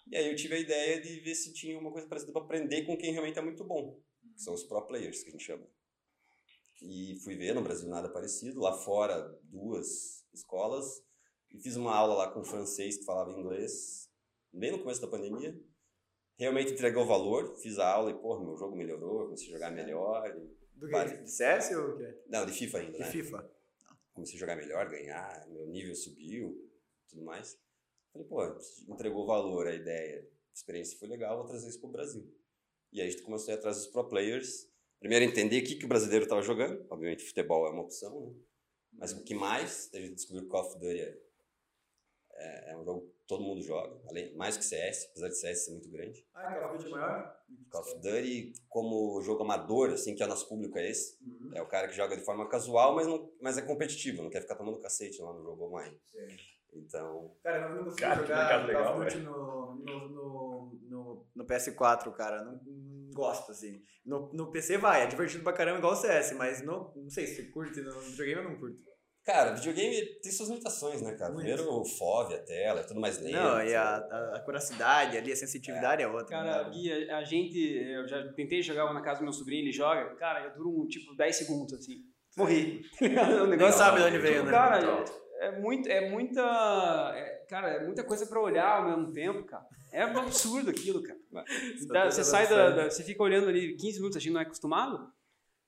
E 0.08 0.16
aí 0.16 0.30
eu 0.30 0.36
tive 0.36 0.56
a 0.56 0.60
ideia 0.60 1.02
de 1.02 1.20
ver 1.22 1.34
se 1.36 1.54
tinha 1.54 1.78
uma 1.80 1.92
coisa 1.92 2.08
parecida 2.08 2.32
pra 2.32 2.42
aprender 2.42 2.86
com 2.86 2.96
quem 2.98 3.12
realmente 3.12 3.40
é 3.40 3.42
muito 3.42 3.64
bom, 3.64 4.00
que 4.36 4.42
são 4.42 4.54
os 4.54 4.64
pro 4.64 4.86
players, 4.86 5.24
que 5.24 5.30
a 5.30 5.32
gente 5.32 5.44
chama. 5.44 5.68
E 6.82 7.20
fui 7.24 7.36
ver 7.36 7.56
no 7.56 7.64
Brasil 7.64 7.90
nada 7.90 8.10
parecido, 8.12 8.60
lá 8.60 8.74
fora 8.74 9.22
duas 9.44 10.24
escolas, 10.34 10.86
e 11.52 11.60
fiz 11.60 11.76
uma 11.76 11.96
aula 11.96 12.14
lá 12.16 12.32
com 12.32 12.42
um 12.42 12.44
francês 12.46 12.98
que 12.98 13.06
falava 13.06 13.32
inglês, 13.32 14.10
bem 14.54 14.72
no 14.72 14.80
começo 14.80 15.02
da 15.02 15.08
pandemia. 15.08 15.60
Realmente 16.38 16.74
entregou 16.74 17.06
valor, 17.06 17.56
fiz 17.62 17.80
a 17.80 17.90
aula 17.90 18.12
e, 18.12 18.14
pô, 18.14 18.38
meu 18.44 18.58
jogo 18.58 18.76
melhorou, 18.76 19.24
comecei 19.26 19.48
a 19.48 19.52
jogar 19.52 19.72
melhor. 19.72 20.30
Do 20.76 20.88
que? 20.90 21.18
De 21.24 21.32
CS 21.32 21.72
ou 21.72 21.92
o 21.92 21.98
quê? 21.98 22.22
Não, 22.28 22.46
de 22.46 22.52
FIFA 22.52 22.78
ainda, 22.80 22.92
De 22.92 23.00
né? 23.00 23.12
FIFA. 23.12 23.52
comecei 24.14 24.36
a 24.36 24.40
jogar 24.40 24.58
melhor, 24.58 24.90
ganhar, 24.90 25.48
meu 25.48 25.66
nível 25.68 25.96
subiu, 25.96 26.70
tudo 27.10 27.24
mais. 27.24 27.58
Falei, 28.16 28.28
pô, 28.30 28.94
entregou 28.94 29.26
valor 29.26 29.68
a 29.68 29.76
ideia, 29.76 30.22
a 30.22 30.54
experiência 30.54 30.98
foi 30.98 31.10
legal, 31.10 31.36
vou 31.38 31.46
trazer 31.46 31.68
isso 31.68 31.82
pro 31.82 31.90
Brasil. 31.90 32.26
E 32.94 33.02
aí 33.02 33.10
a 33.10 33.12
gente 33.12 33.24
começou 33.24 33.52
a 33.52 33.56
ir 33.56 33.58
atrás 33.58 33.76
dos 33.76 33.88
pro 33.88 34.08
players. 34.08 34.72
Primeiro 35.02 35.26
entender 35.26 35.62
o 35.62 35.66
que, 35.66 35.76
que 35.76 35.84
o 35.84 35.90
brasileiro 35.90 36.24
estava 36.24 36.42
jogando, 36.42 36.86
obviamente 36.90 37.26
futebol 37.26 37.68
é 37.68 37.72
uma 37.72 37.82
opção, 37.82 38.22
né? 38.22 38.34
Mas 38.94 39.12
o 39.12 39.22
que 39.22 39.36
mais, 39.36 39.90
a 39.94 40.00
gente 40.00 40.16
descobriu 40.16 40.46
que 40.46 40.50
Call 40.50 40.66
of 40.66 40.80
Duty 40.80 41.02
é, 41.02 41.18
é, 42.36 42.72
é 42.72 42.78
um 42.78 42.86
jogo 42.86 43.02
que 43.02 43.28
todo 43.28 43.44
mundo 43.44 43.62
joga, 43.62 44.02
além, 44.08 44.34
mais 44.34 44.56
que 44.56 44.64
CS, 44.64 45.10
apesar 45.10 45.28
de 45.28 45.36
CS 45.36 45.66
ser 45.66 45.72
muito 45.72 45.90
grande. 45.90 46.26
Ah, 46.34 46.56
Call 46.56 46.70
of 46.70 46.78
Duty 46.78 46.88
é 46.88 46.92
maior? 46.92 47.44
Call 47.70 47.82
of 47.82 47.96
Duty 47.96 48.54
como 48.70 49.22
jogo 49.22 49.44
amador, 49.44 49.90
assim, 49.90 50.16
que 50.16 50.24
é 50.24 50.26
o 50.26 50.30
nosso 50.30 50.48
público 50.48 50.78
é 50.78 50.90
esse. 50.90 51.22
Uhum. 51.22 51.52
É 51.54 51.62
o 51.62 51.68
cara 51.68 51.90
que 51.90 51.94
joga 51.94 52.16
de 52.16 52.24
forma 52.24 52.48
casual, 52.48 52.96
mas, 52.96 53.08
não, 53.08 53.30
mas 53.42 53.58
é 53.58 53.62
competitivo, 53.62 54.24
não 54.24 54.30
quer 54.30 54.42
ficar 54.42 54.56
tomando 54.56 54.80
cacete 54.80 55.22
lá 55.22 55.34
no 55.34 55.44
jogo 55.44 55.66
online. 55.66 56.00
Então, 56.78 57.36
Cara, 57.44 57.68
eu 57.68 57.76
não 57.76 57.84
consigo 57.86 58.02
Cara, 58.02 58.22
jogar 58.22 58.50
Call 58.50 58.60
of 58.60 58.68
legal, 58.68 59.00
Duty 59.00 59.18
no, 59.18 59.76
no, 59.76 60.10
no, 60.10 60.80
no, 60.90 61.28
no 61.36 61.48
PS4, 61.48 62.12
cara. 62.14 62.44
Não, 62.44 62.60
não 62.64 63.12
gosto, 63.14 63.52
assim. 63.52 63.82
No, 64.06 64.32
no 64.34 64.52
PC 64.52 64.78
vai, 64.78 65.04
é 65.04 65.08
divertido 65.08 65.44
pra 65.44 65.54
caramba 65.54 65.80
igual 65.80 65.94
o 65.94 65.96
CS, 65.96 66.34
mas 66.34 66.62
no, 66.62 66.94
não 66.96 67.10
sei 67.10 67.26
se 67.26 67.50
curte 67.52 67.82
no 67.82 68.00
videogame 68.00 68.42
ou 68.42 68.52
não 68.52 68.60
curte. 68.60 68.78
cara, 69.24 69.54
videogame 69.54 70.20
tem 70.22 70.32
suas 70.32 70.50
limitações, 70.50 71.02
né, 71.02 71.14
cara? 71.16 71.34
Muito. 71.34 71.48
Primeiro 71.48 71.72
o 71.74 71.86
FOV, 71.86 72.36
a 72.36 72.44
tela, 72.44 72.82
é 72.82 72.84
tudo 72.84 73.00
mais 73.00 73.20
lento. 73.20 73.34
Não, 73.34 73.64
e 73.64 73.74
a, 73.74 73.96
a, 73.96 74.36
a 74.36 74.40
curacidade 74.42 75.18
ali, 75.18 75.32
a 75.32 75.36
sensitividade 75.36 76.04
é, 76.04 76.08
outra. 76.08 76.28
Cara, 76.28 76.70
né? 76.70 77.10
A, 77.10 77.18
a 77.18 77.24
gente, 77.24 77.58
eu 77.58 78.08
já 78.08 78.32
tentei 78.34 78.62
jogar 78.62 78.94
na 78.94 79.02
casa 79.02 79.22
do 79.22 79.24
meu 79.24 79.34
sobrinho, 79.34 79.64
ele 79.64 79.72
joga, 79.72 80.14
cara, 80.16 80.46
eu 80.46 80.54
duro 80.54 80.84
um, 80.84 80.88
tipo 80.88 81.16
10 81.16 81.36
segundos, 81.36 81.74
assim. 81.74 82.04
Morri. 82.38 82.82
o 83.02 83.48
Nem 83.48 83.72
sabe 83.72 84.02
de 84.02 84.08
onde 84.08 84.18
veio, 84.18 84.44
né? 84.44 84.52
Cara. 84.52 85.06
É, 85.40 85.60
muito, 85.60 85.88
é 85.90 86.10
muita, 86.10 86.42
é, 87.16 87.46
cara, 87.50 87.70
é 87.70 87.86
muita 87.86 88.04
coisa 88.04 88.26
pra 88.26 88.40
olhar 88.42 88.78
ao 88.78 88.86
mesmo 88.90 89.12
tempo, 89.14 89.44
cara. 89.44 89.66
É 89.92 90.06
um 90.06 90.18
absurdo 90.20 90.70
aquilo, 90.70 91.02
cara. 91.04 91.20
Dá- 91.88 92.06
você 92.12 92.24
sai 92.24 92.48
da, 92.48 92.70
da- 92.72 92.90
você 92.90 93.04
fica 93.04 93.24
olhando 93.24 93.48
ali 93.50 93.76
15 93.76 93.98
minutos, 93.98 94.18
a 94.18 94.20
gente 94.20 94.34
não 94.34 94.40
é 94.42 94.44
acostumado. 94.44 95.12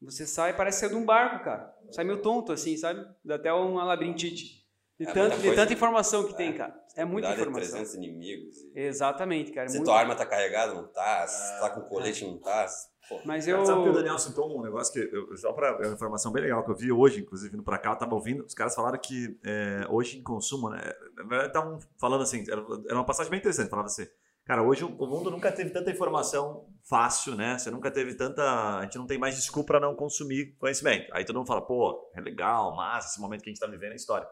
Você 0.02 0.26
sai, 0.28 0.56
parece 0.56 0.80
ser 0.82 0.90
de 0.90 0.96
um 0.96 1.06
barco, 1.06 1.44
cara. 1.44 1.74
Sai 1.92 2.04
meio 2.06 2.22
tonto, 2.22 2.52
assim, 2.52 2.76
sabe? 2.78 3.04
Dá 3.26 3.36
até 3.36 3.52
uma 3.52 3.84
labirintite. 3.84 4.57
De, 5.00 5.08
É 5.08 5.12
tanto, 5.14 5.38
de 5.38 5.54
tanta 5.56 5.72
informação 5.74 6.24
que 6.26 6.34
É. 6.34 6.38
tem, 6.38 6.54
cara. 6.54 6.74
É 6.96 7.06
muita 7.06 7.28
de 7.28 7.42
informação. 7.42 7.70
300 7.72 7.94
inimigos. 7.96 8.58
e- 8.74 8.80
Exatamente, 8.80 9.52
cara. 9.52 9.66
é 9.68 9.70
Se 9.70 9.76
muito- 9.78 9.88
tua 9.90 10.00
arma 10.00 10.16
tá 10.16 10.26
carregada, 10.26 10.74
não 10.74 10.88
tá. 10.88 11.28
Se 11.28 11.60
tá 11.60 11.70
com 11.70 11.82
colete, 11.82 12.26
não 12.26 12.40
tá. 12.40 12.66
Pô, 13.08 13.22
Mas 13.24 13.48
eu. 13.48 13.64
Sabe 13.66 13.84
que 13.84 13.90
o 13.90 13.94
Daniel 13.94 14.18
citou 14.18 14.58
um 14.60 14.62
negócio 14.62 14.92
que, 14.92 15.00
eu, 15.16 15.38
só 15.38 15.54
para 15.54 15.78
uma 15.78 15.94
informação 15.94 16.32
bem 16.32 16.44
legal 16.44 16.64
que 16.66 16.72
eu 16.72 16.76
vi 16.76 16.92
hoje, 16.92 17.22
inclusive 17.22 17.52
vindo 17.52 17.64
para 17.64 17.78
cá, 17.78 17.92
eu 17.92 17.96
tava 17.96 18.14
ouvindo, 18.16 18.44
os 18.44 18.54
caras 18.54 18.76
falaram 18.76 18.98
que 19.00 19.40
é, 19.46 19.86
hoje 19.90 20.18
em 20.18 20.24
consumo, 20.24 20.70
né, 20.70 20.82
na 21.16 21.24
verdade 21.24 21.48
estavam 21.48 21.80
falando 21.98 22.24
assim, 22.24 22.44
era, 22.52 22.62
era 22.86 22.96
uma 22.96 23.06
passagem 23.06 23.30
bem 23.30 23.40
interessante, 23.40 23.70
falava 23.70 23.86
assim, 23.86 24.06
cara, 24.44 24.62
hoje 24.62 24.84
o, 24.84 24.90
mundo 24.90 25.32
nunca 25.32 25.50
teve 25.54 25.70
tanta 25.70 25.90
informação 25.90 26.66
fácil, 26.84 27.36
né, 27.36 27.58
você 27.58 27.72
nunca 27.72 27.90
teve 27.90 28.14
tanta, 28.14 28.44
a 28.80 28.82
gente 28.84 28.98
não 28.98 29.08
tem 29.08 29.18
mais 29.18 29.36
desculpa 29.38 29.68
para 29.68 29.80
não 29.80 29.96
consumir 29.96 30.58
conhecimento. 30.60 31.10
Aí 31.14 31.24
todo 31.24 31.38
mundo 31.38 31.48
fala, 31.48 31.62
pô, 31.62 32.12
é 32.14 32.20
legal, 32.20 32.76
massa, 32.76 33.08
esse 33.08 33.22
momento 33.22 33.42
que 33.42 33.50
a 33.50 33.54
gente 33.54 33.62
tá 33.62 33.68
vivendo 33.68 33.94
é 33.94 33.96
história. 33.96 34.28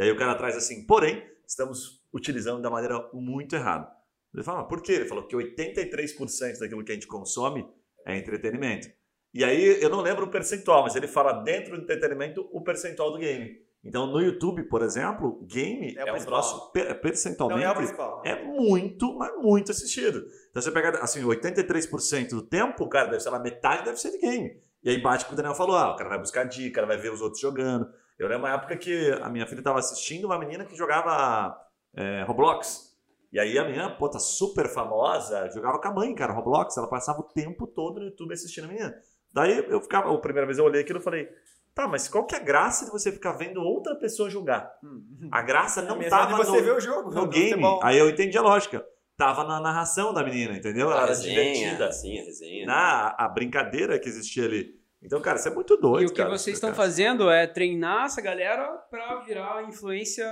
E 0.00 0.04
aí 0.04 0.10
o 0.10 0.16
cara 0.16 0.34
traz 0.34 0.56
assim, 0.56 0.86
porém, 0.86 1.22
estamos 1.46 2.00
utilizando 2.12 2.62
da 2.62 2.70
maneira 2.70 3.06
muito 3.12 3.54
errada. 3.54 3.86
Ele 4.34 4.42
fala, 4.42 4.60
"Ah, 4.60 4.64
por 4.64 4.80
quê? 4.82 4.92
Ele 4.92 5.04
falou 5.04 5.26
que 5.26 5.36
83% 5.36 6.58
daquilo 6.58 6.82
que 6.82 6.92
a 6.92 6.94
gente 6.94 7.06
consome 7.06 7.68
é 8.06 8.16
entretenimento. 8.16 8.88
E 9.34 9.44
aí, 9.44 9.80
eu 9.82 9.90
não 9.90 10.00
lembro 10.00 10.24
o 10.24 10.30
percentual, 10.30 10.84
mas 10.84 10.96
ele 10.96 11.06
fala 11.06 11.32
dentro 11.42 11.76
do 11.76 11.82
entretenimento 11.82 12.48
o 12.50 12.62
percentual 12.62 13.12
do 13.12 13.18
game. 13.18 13.58
Então, 13.84 14.06
no 14.06 14.20
YouTube, 14.20 14.62
por 14.64 14.82
exemplo, 14.82 15.44
game 15.46 15.94
É 15.96 16.04
o 16.04 16.08
é, 16.08 16.10
um 16.10 16.14
principal. 16.14 16.40
troço 16.40 16.72
per- 16.72 16.88
Não, 16.88 17.00
percentualmente 17.00 17.64
é 17.64 17.68
o 17.70 18.22
é 18.24 18.42
muito, 18.42 19.14
mas 19.18 19.36
muito 19.36 19.70
assistido. 19.70 20.24
Então 20.50 20.62
você 20.62 20.70
pega, 20.70 20.98
assim, 21.00 21.22
83% 21.24 22.30
do 22.30 22.42
tempo, 22.42 22.88
cara, 22.88 23.08
deve 23.08 23.20
ser 23.20 23.30
lá, 23.30 23.38
metade 23.38 23.84
deve 23.84 23.98
ser 24.00 24.10
de 24.12 24.18
game. 24.18 24.50
E 24.82 24.88
aí 24.90 25.00
bate 25.02 25.26
com 25.26 25.34
o 25.34 25.36
Daniel 25.36 25.54
falou, 25.54 25.76
ah, 25.76 25.92
o 25.92 25.96
cara 25.96 26.08
vai 26.08 26.18
buscar 26.18 26.44
dica, 26.44 26.70
o 26.70 26.72
cara 26.74 26.86
vai 26.86 26.96
ver 26.96 27.12
os 27.12 27.20
outros 27.20 27.40
jogando. 27.40 27.86
Eu 28.20 28.28
lembro 28.28 28.44
uma 28.46 28.54
época 28.54 28.76
que 28.76 29.12
a 29.22 29.30
minha 29.30 29.46
filha 29.46 29.60
estava 29.60 29.78
assistindo 29.78 30.26
uma 30.26 30.38
menina 30.38 30.66
que 30.66 30.76
jogava 30.76 31.56
é, 31.96 32.22
Roblox. 32.24 32.90
E 33.32 33.40
aí 33.40 33.58
a 33.58 33.64
menina, 33.64 33.88
pô, 33.88 34.10
tá 34.10 34.18
super 34.18 34.68
famosa, 34.68 35.48
jogava 35.54 35.80
com 35.80 35.88
a 35.88 35.94
mãe, 35.94 36.14
cara, 36.14 36.34
Roblox. 36.34 36.76
Ela 36.76 36.86
passava 36.86 37.20
o 37.20 37.22
tempo 37.22 37.66
todo 37.66 37.98
no 37.98 38.06
YouTube 38.06 38.34
assistindo 38.34 38.64
a 38.64 38.68
menina. 38.68 38.94
Daí 39.32 39.64
eu 39.70 39.80
ficava, 39.80 40.12
a 40.12 40.18
primeira 40.18 40.44
vez 40.46 40.58
eu 40.58 40.64
olhei 40.66 40.82
aquilo 40.82 40.98
e 40.98 41.02
falei, 41.02 41.30
tá, 41.74 41.88
mas 41.88 42.08
qual 42.08 42.26
que 42.26 42.34
é 42.34 42.38
a 42.38 42.42
graça 42.42 42.84
de 42.84 42.90
você 42.90 43.10
ficar 43.10 43.32
vendo 43.32 43.62
outra 43.62 43.94
pessoa 43.94 44.28
jogar? 44.28 44.70
Hum. 44.84 45.28
A 45.32 45.40
graça 45.40 45.80
É 45.80 45.84
não 45.84 45.96
mesmo 45.96 46.10
tava 46.10 46.36
você 46.36 46.58
no, 46.58 46.62
ver 46.62 46.72
o 46.74 46.80
jogo. 46.80 47.10
no 47.12 47.26
game. 47.26 47.62
Aí 47.82 47.96
eu 47.96 48.10
entendi 48.10 48.36
a 48.36 48.42
lógica. 48.42 48.84
Tava 49.16 49.44
na 49.44 49.60
narração 49.60 50.12
da 50.12 50.22
menina, 50.22 50.56
entendeu? 50.56 50.90
Ela 50.90 51.00
a 51.00 51.02
era 51.04 51.08
resenha, 51.08 51.42
divertida. 51.54 51.92
sim, 51.92 52.20
a 52.20 52.24
resenha. 52.24 52.66
Na 52.66 53.14
a 53.16 53.28
brincadeira 53.28 53.98
que 53.98 54.08
existia 54.08 54.44
ali. 54.44 54.79
Então, 55.02 55.20
cara, 55.20 55.38
isso 55.38 55.48
é 55.48 55.54
muito 55.54 55.76
doido. 55.78 56.02
E 56.02 56.06
o 56.06 56.10
que 56.10 56.16
cara, 56.16 56.28
vocês 56.28 56.56
estão 56.56 56.70
cara. 56.70 56.82
fazendo 56.82 57.30
é 57.30 57.46
treinar 57.46 58.06
essa 58.06 58.20
galera 58.20 58.66
pra 58.90 59.20
virar 59.20 59.66
influência, 59.66 60.26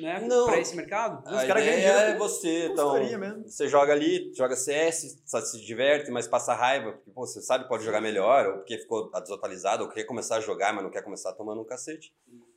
né, 0.00 0.24
pra 0.46 0.60
esse 0.60 0.76
mercado? 0.76 1.24
Os 1.24 1.44
caras 1.44 1.64
ganham 1.64 1.76
dinheiro 1.76 1.98
é 1.98 2.16
você, 2.16 2.66
então, 2.66 2.94
mesmo. 2.94 3.48
você 3.48 3.66
joga 3.68 3.92
ali, 3.92 4.32
joga 4.32 4.54
CS, 4.54 5.22
só 5.26 5.40
se 5.40 5.60
diverte, 5.60 6.10
mas 6.10 6.28
passa 6.28 6.54
raiva, 6.54 6.92
porque 6.92 7.10
pô, 7.10 7.26
você 7.26 7.42
sabe 7.42 7.64
que 7.64 7.68
pode 7.68 7.84
jogar 7.84 8.00
melhor, 8.00 8.46
ou 8.46 8.52
porque 8.58 8.78
ficou 8.78 9.10
desatualizado, 9.10 9.82
ou 9.82 9.90
quer 9.90 10.04
começar 10.04 10.36
a 10.36 10.40
jogar, 10.40 10.72
mas 10.72 10.84
não 10.84 10.90
quer 10.90 11.02
começar 11.02 11.32
tomando 11.32 11.60
um 11.60 11.66
cacete. 11.66 12.14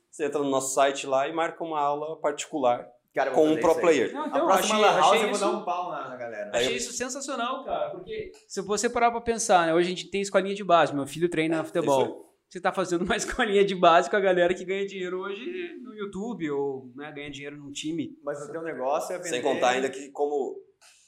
Você 0.08 0.26
entra 0.26 0.40
no 0.40 0.50
nosso 0.50 0.74
site 0.74 1.06
lá 1.06 1.26
e 1.28 1.32
marca 1.32 1.64
uma 1.64 1.80
aula 1.80 2.16
particular 2.20 2.88
Cara, 3.14 3.32
com 3.32 3.48
um 3.48 3.58
pro 3.58 3.80
player. 3.80 4.12
Não, 4.12 4.24
A 4.24 4.28
então, 4.28 4.46
próxima 4.46 4.76
achei, 4.76 4.76
Lan 4.76 4.92
House 4.92 5.06
achei 5.06 5.18
eu 5.18 5.22
vou 5.22 5.30
isso, 5.32 5.40
dar 5.40 5.50
um 5.50 5.64
pau 5.64 5.90
na, 5.90 6.08
na 6.08 6.16
galera. 6.16 6.50
achei 6.54 6.76
isso 6.76 6.92
sensacional, 6.92 7.64
cara. 7.64 7.90
Porque 7.90 8.30
se 8.46 8.60
você 8.62 8.88
parar 8.88 9.10
pra 9.10 9.20
pensar, 9.20 9.66
né? 9.66 9.74
Hoje 9.74 9.86
a 9.86 9.90
gente 9.90 10.10
tem 10.10 10.20
escolinha 10.20 10.54
de 10.54 10.62
base. 10.62 10.94
Meu 10.94 11.06
filho 11.06 11.28
treina 11.28 11.64
futebol. 11.64 12.30
Você 12.48 12.60
tá 12.60 12.72
fazendo 12.72 13.02
uma 13.02 13.14
escolinha 13.16 13.64
de 13.64 13.74
base 13.74 14.10
com 14.10 14.16
a 14.16 14.20
galera 14.20 14.54
que 14.54 14.64
ganha 14.64 14.86
dinheiro 14.86 15.20
hoje 15.20 15.76
no 15.82 15.94
YouTube 15.94 16.50
ou 16.50 16.90
né, 16.96 17.12
ganha 17.12 17.30
dinheiro 17.30 17.56
num 17.56 17.70
time. 17.70 18.16
Mas 18.24 18.42
o 18.48 18.50
teu 18.50 18.62
negócio 18.62 19.12
é 19.12 19.18
vender... 19.18 19.28
Sem 19.28 19.42
contar 19.42 19.70
ainda 19.70 19.88
que 19.88 20.10
como 20.10 20.60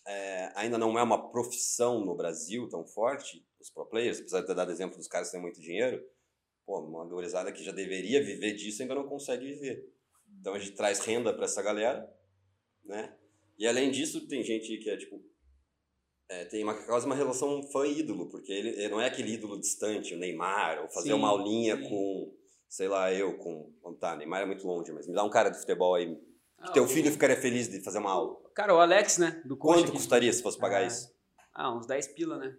é, 0.07 0.53
ainda 0.55 0.79
não 0.79 0.99
é 0.99 1.03
uma 1.03 1.31
profissão 1.31 2.05
no 2.05 2.17
Brasil 2.17 2.69
tão 2.69 2.85
forte, 2.85 3.45
os 3.61 3.71
pro 3.71 3.87
players, 3.87 4.21
apesar 4.21 4.41
de 4.41 4.47
ter 4.47 4.55
dado 4.55 4.71
exemplo 4.71 4.97
dos 4.97 5.09
caras 5.09 5.29
que 5.29 5.33
têm 5.33 5.41
muito 5.41 5.61
dinheiro, 5.61 6.03
pô, 6.67 6.81
uma 6.81 7.05
gurizada 7.05 7.53
que 7.53 7.63
já 7.63 7.73
deveria 7.73 8.23
viver 8.23 8.55
disso 8.55 8.83
ainda 8.83 8.95
não 8.95 9.09
consegue 9.09 9.47
viver. 9.47 9.85
Então 10.43 10.55
a 10.55 10.59
gente 10.59 10.73
traz 10.73 10.99
renda 10.99 11.33
para 11.33 11.45
essa 11.45 11.63
galera, 11.63 12.13
né? 12.85 13.15
E 13.57 13.65
além 13.65 13.93
disso, 13.93 14.27
tem 14.27 14.43
gente 14.43 14.77
que 14.79 14.91
é 14.91 14.97
tipo. 14.97 15.23
é, 16.29 16.45
tem 16.47 16.65
uma, 16.65 16.75
quase 16.85 17.07
uma 17.07 17.15
relação 17.15 17.63
fã-ídolo, 17.71 18.29
porque 18.29 18.51
ele, 18.53 18.71
ele 18.71 18.89
não 18.89 19.01
é 19.01 19.07
aquele 19.07 19.33
ídolo 19.35 19.57
distante, 19.61 20.15
o 20.15 20.19
Neymar, 20.19 20.83
ou 20.83 20.89
fazer 20.91 21.11
Sim, 21.11 21.15
uma 21.15 21.29
aulinha 21.29 21.77
sim. 21.77 21.89
com, 21.89 22.35
sei 22.69 22.89
lá, 22.89 23.13
eu, 23.15 23.39
com. 23.39 23.73
Tá, 24.01 24.17
Neymar 24.17 24.43
é 24.43 24.47
muito 24.47 24.67
longe, 24.67 24.91
mas 24.91 25.07
me 25.07 25.15
dá 25.15 25.23
um 25.23 25.31
cara 25.31 25.49
de 25.49 25.59
futebol 25.61 25.95
aí. 25.95 26.19
Ah, 26.59 26.73
Teu 26.73 26.85
o- 26.85 26.89
filho 26.89 27.13
ficaria 27.13 27.37
feliz 27.37 27.69
de 27.69 27.81
fazer 27.81 27.99
uma 27.99 28.11
aula. 28.11 28.37
Cara, 28.53 28.75
o 28.75 28.81
Alex, 28.81 29.19
né? 29.19 29.41
Do 29.45 29.57
Quanto 29.57 29.85
aqui. 29.85 29.93
custaria 29.93 30.33
se 30.33 30.43
fosse 30.43 30.59
pagar 30.59 30.83
Ah. 30.83 30.87
isso? 30.87 31.09
Ah, 31.55 31.73
uns 31.73 31.87
10 31.87 32.09
pila, 32.09 32.37
né? 32.39 32.57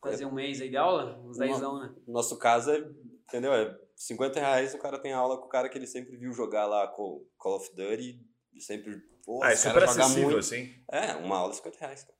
Fazer 0.00 0.24
um 0.24 0.32
mês 0.32 0.60
aí 0.60 0.68
de 0.70 0.76
aula, 0.76 1.18
uns 1.24 1.36
Uma- 1.36 1.46
10 1.46 1.60
né? 1.60 1.94
No 2.06 2.12
nosso 2.14 2.38
caso, 2.38 2.70
é, 2.70 2.78
entendeu? 3.28 3.52
É 3.52 3.76
50 3.98 4.38
reais 4.38 4.74
o 4.74 4.78
cara 4.78 4.98
tem 4.98 5.12
aula 5.12 5.36
com 5.38 5.46
o 5.46 5.48
cara 5.48 5.68
que 5.68 5.76
ele 5.76 5.86
sempre 5.86 6.16
viu 6.16 6.32
jogar 6.32 6.66
lá 6.66 6.86
com 6.86 7.26
Call 7.36 7.56
of 7.56 7.68
Duty 7.74 8.20
e 8.54 8.60
sempre. 8.60 8.96
Pô, 9.24 9.42
Ah, 9.42 9.50
é 9.52 9.56
super 9.56 9.82
acessível, 9.82 10.22
muito. 10.24 10.38
assim. 10.38 10.72
É, 10.90 11.14
uma 11.16 11.36
aula 11.36 11.52
é 11.52 11.56
50 11.56 11.78
reais, 11.80 12.04
cara. 12.04 12.16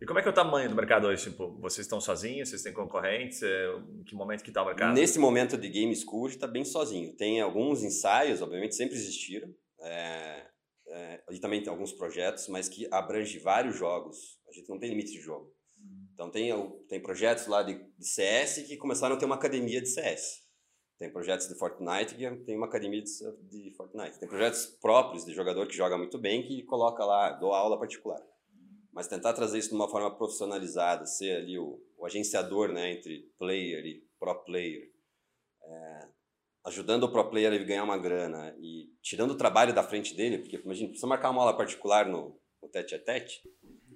E 0.00 0.06
como 0.06 0.18
é 0.18 0.22
que 0.22 0.28
é 0.28 0.30
o 0.30 0.34
tamanho 0.34 0.68
do 0.70 0.74
mercado 0.74 1.06
hoje? 1.06 1.30
Tipo, 1.30 1.58
vocês 1.60 1.84
estão 1.84 2.00
sozinhos? 2.00 2.48
Vocês 2.48 2.62
têm 2.62 2.72
concorrentes? 2.72 3.42
É, 3.42 3.66
em 3.98 4.02
que 4.02 4.14
momento 4.14 4.42
que 4.42 4.50
tá 4.50 4.62
o 4.62 4.66
mercado? 4.66 4.94
Nesse 4.94 5.18
momento 5.18 5.58
de 5.58 5.68
Game 5.68 5.94
School, 5.94 6.26
a 6.26 6.30
gente 6.30 6.40
tá 6.40 6.46
bem 6.46 6.64
sozinho. 6.64 7.14
Tem 7.16 7.40
alguns 7.42 7.82
ensaios, 7.84 8.40
obviamente, 8.40 8.74
sempre 8.74 8.94
existiram. 8.96 9.54
é, 9.82 10.46
é, 10.88 11.22
e 11.30 11.38
também 11.38 11.62
tem 11.62 11.70
alguns 11.70 11.92
projetos, 11.92 12.48
mas 12.48 12.68
que 12.68 12.88
abrange 12.90 13.38
vários 13.38 13.76
jogos. 13.76 14.40
A 14.48 14.52
gente 14.52 14.68
não 14.68 14.78
tem 14.78 14.88
limite 14.90 15.12
de 15.12 15.20
jogo. 15.20 15.54
Então 16.14 16.30
tem, 16.30 16.50
tem 16.88 17.00
projetos 17.00 17.46
lá 17.46 17.62
de, 17.62 17.74
de 17.74 18.06
CS 18.06 18.64
que 18.66 18.76
começaram 18.76 19.14
a 19.14 19.18
ter 19.18 19.24
uma 19.26 19.36
academia 19.36 19.80
de 19.80 19.88
CS. 19.88 20.40
Tem 21.00 21.10
projetos 21.10 21.48
de 21.48 21.54
Fortnite 21.54 22.14
que 22.14 22.30
tem 22.44 22.58
uma 22.58 22.66
academia 22.66 23.00
de, 23.00 23.10
de 23.48 23.70
Fortnite. 23.74 24.20
Tem 24.20 24.28
projetos 24.28 24.66
próprios 24.66 25.24
de 25.24 25.32
jogador 25.32 25.66
que 25.66 25.74
joga 25.74 25.96
muito 25.96 26.18
bem 26.18 26.42
que 26.42 26.62
coloca 26.64 27.02
lá, 27.02 27.32
dou 27.32 27.54
aula 27.54 27.78
particular. 27.78 28.20
Mas 28.92 29.08
tentar 29.08 29.32
trazer 29.32 29.58
isso 29.58 29.70
de 29.70 29.76
uma 29.76 29.88
forma 29.88 30.14
profissionalizada, 30.14 31.06
ser 31.06 31.36
ali 31.36 31.58
o, 31.58 31.82
o 31.96 32.04
agenciador 32.04 32.70
né, 32.70 32.92
entre 32.92 33.32
player 33.38 33.82
e 33.86 34.06
pro 34.18 34.44
player, 34.44 34.92
é, 35.62 36.08
ajudando 36.66 37.04
o 37.04 37.10
pro 37.10 37.30
player 37.30 37.50
a 37.50 37.64
ganhar 37.64 37.84
uma 37.84 37.96
grana 37.96 38.54
e 38.58 38.92
tirando 39.00 39.30
o 39.30 39.38
trabalho 39.38 39.74
da 39.74 39.82
frente 39.82 40.14
dele, 40.14 40.36
porque 40.36 40.56
imagina, 40.56 40.88
precisa 40.88 41.06
marcar 41.06 41.30
uma 41.30 41.40
aula 41.40 41.56
particular 41.56 42.06
no, 42.06 42.38
no 42.62 42.68
tete 42.68 42.94
a 42.94 42.98
tete, 42.98 43.40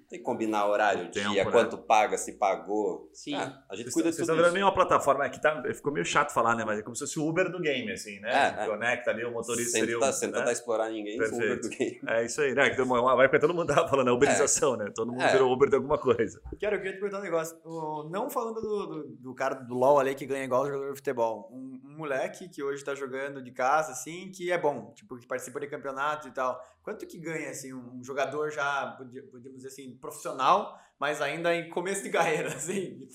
tem 0.07 0.19
que 0.19 0.25
combinar 0.25 0.67
horário, 0.67 1.05
O 1.05 1.11
tempo, 1.11 1.29
dia, 1.31 1.43
né? 1.45 1.51
quanto 1.51 1.77
paga, 1.77 2.17
se 2.17 2.33
pagou. 2.37 3.09
Sim. 3.13 3.35
Ah, 3.35 3.63
a 3.69 3.75
gente 3.75 3.85
Vocês 3.85 3.93
cuida 3.93 4.11
vocês 4.11 4.15
de 4.15 4.21
tudo 4.21 4.21
estão 4.23 4.35
virando 4.35 4.53
meio 4.53 4.65
uma 4.65 4.73
plataforma 4.73 5.27
que 5.29 5.41
tá, 5.41 5.61
ficou 5.73 5.91
meio 5.91 6.05
chato 6.05 6.31
falar, 6.33 6.55
né? 6.55 6.63
Mas 6.65 6.79
é 6.79 6.81
como 6.83 6.95
se 6.95 7.01
fosse 7.05 7.19
o 7.19 7.27
Uber 7.27 7.51
do 7.51 7.59
game, 7.59 7.91
assim, 7.91 8.19
né? 8.19 8.55
É, 8.59 8.63
é. 8.63 8.67
Conecta 8.67 9.11
ali 9.11 9.25
o 9.25 9.31
motorista. 9.31 9.71
Sem 9.71 9.81
seria 9.81 9.97
o- 9.97 9.99
tentar, 9.99 10.13
sem 10.13 10.29
né? 10.31 10.37
tentar 10.37 10.51
explorar 10.51 10.89
ninguém, 10.89 11.17
sou 11.25 11.37
Uber 11.37 11.59
do 11.61 11.69
game. 11.69 11.99
É 12.07 12.25
isso 12.25 12.41
aí, 12.41 12.53
né? 12.53 12.71
Uma 12.79 13.13
uma 13.13 13.23
época 13.23 13.39
todo 13.39 13.53
mundo 13.53 13.73
tava 13.73 13.87
falando, 13.87 14.09
é 14.09 14.13
uberização, 14.13 14.75
né? 14.77 14.91
Todo 14.95 15.11
mundo 15.11 15.23
É. 15.23 15.31
virou 15.31 15.51
Uber 15.51 15.69
de 15.69 15.75
alguma 15.75 15.97
coisa. 15.97 16.41
Cara, 16.61 16.75
eu 16.75 16.79
queria 16.79 16.93
te 16.93 16.99
perguntar 16.99 17.19
um 17.19 17.23
negócio. 17.23 17.57
O- 17.63 18.07
não 18.09 18.29
falando 18.29 18.61
do, 18.61 18.85
do, 18.87 19.07
do 19.17 19.35
cara 19.35 19.55
do 19.55 19.73
LoL 19.73 19.99
ali 19.99 20.13
que 20.15 20.25
ganha 20.25 20.43
igual 20.43 20.63
o 20.63 20.67
jogador 20.67 20.89
de 20.91 20.97
futebol. 20.97 21.49
Um, 21.51 21.81
um 21.85 21.97
moleque 21.97 22.47
que 22.49 22.61
hoje 22.63 22.83
tá 22.83 22.93
jogando 22.93 23.41
de 23.41 23.51
casa, 23.51 23.91
assim, 23.91 24.29
que 24.31 24.51
é 24.51 24.57
bom. 24.57 24.91
Tipo, 24.93 25.17
que 25.17 25.25
participa 25.27 25.59
de 25.59 25.67
campeonatos 25.67 26.27
e 26.27 26.31
tal. 26.31 26.59
Quanto 26.85 27.05
que 27.07 27.17
ganha, 27.17 27.49
assim, 27.49 27.73
um 27.73 28.03
jogador 28.03 28.51
já, 28.51 28.95
podemos 29.31 29.55
dizer 29.55 29.69
assim, 29.69 29.97
profissional, 29.97 30.79
mas 30.99 31.19
ainda 31.19 31.53
em 31.55 31.67
começo 31.69 32.03
de 32.03 32.11
carreira, 32.11 32.49
assim? 32.53 33.09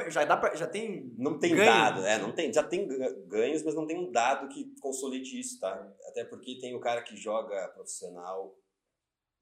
É- 0.00 0.10
já, 0.10 0.24
dá 0.24 0.36
pra, 0.36 0.54
já 0.54 0.66
tem... 0.66 1.12
Não 1.18 1.36
tem 1.38 1.54
dado, 1.56 2.04
é, 2.06 2.18
não 2.18 2.32
tem, 2.32 2.52
já 2.52 2.62
tem 2.62 2.86
ga- 2.86 3.14
ganhos, 3.26 3.62
mas 3.64 3.74
não 3.74 3.84
tem 3.86 3.98
um 3.98 4.10
dado 4.12 4.48
que 4.48 4.72
consolide 4.80 5.38
isso, 5.40 5.58
tá? 5.60 5.92
Até 6.08 6.24
porque 6.24 6.58
tem 6.58 6.74
o 6.74 6.80
cara 6.80 7.02
que 7.02 7.16
joga 7.16 7.68
profissional 7.74 8.56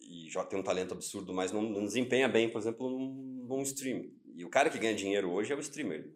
e 0.00 0.28
joga, 0.30 0.48
tem 0.48 0.58
um 0.58 0.62
talento 0.62 0.94
absurdo, 0.94 1.32
mas 1.34 1.52
não, 1.52 1.60
não 1.62 1.84
desempenha 1.84 2.26
bem, 2.28 2.50
por 2.50 2.58
exemplo, 2.58 2.88
num, 2.88 3.46
num 3.46 3.62
stream. 3.62 4.10
E 4.34 4.44
o 4.44 4.50
cara 4.50 4.70
que 4.70 4.78
ganha 4.78 4.94
dinheiro 4.94 5.30
hoje 5.30 5.52
é 5.52 5.56
o 5.56 5.60
streamer. 5.60 6.10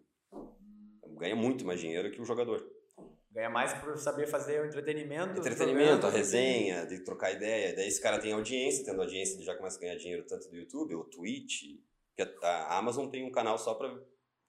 Ganha 1.17 1.35
muito 1.35 1.65
mais 1.65 1.79
dinheiro 1.79 2.09
que 2.11 2.21
o 2.21 2.25
jogador. 2.25 2.65
Ganha 3.31 3.49
mais 3.49 3.73
por 3.73 3.95
saber 3.97 4.27
fazer 4.27 4.61
o 4.61 4.65
entretenimento. 4.65 5.39
Entretenimento, 5.39 6.07
a 6.07 6.09
resenha, 6.09 6.85
de 6.85 6.99
trocar 7.03 7.31
ideia. 7.31 7.75
Daí 7.75 7.87
esse 7.87 8.01
cara 8.01 8.19
tem 8.19 8.33
audiência, 8.33 8.83
tendo 8.83 9.01
audiência 9.01 9.35
ele 9.35 9.43
já 9.43 9.55
começa 9.55 9.77
a 9.77 9.81
ganhar 9.81 9.95
dinheiro 9.95 10.25
tanto 10.25 10.49
do 10.49 10.55
YouTube, 10.55 10.95
ou 10.95 11.03
Twitch. 11.03 11.77
A 12.41 12.77
Amazon 12.77 13.07
tem 13.07 13.23
um 13.23 13.31
canal 13.31 13.57
só 13.57 13.75
pra... 13.75 13.87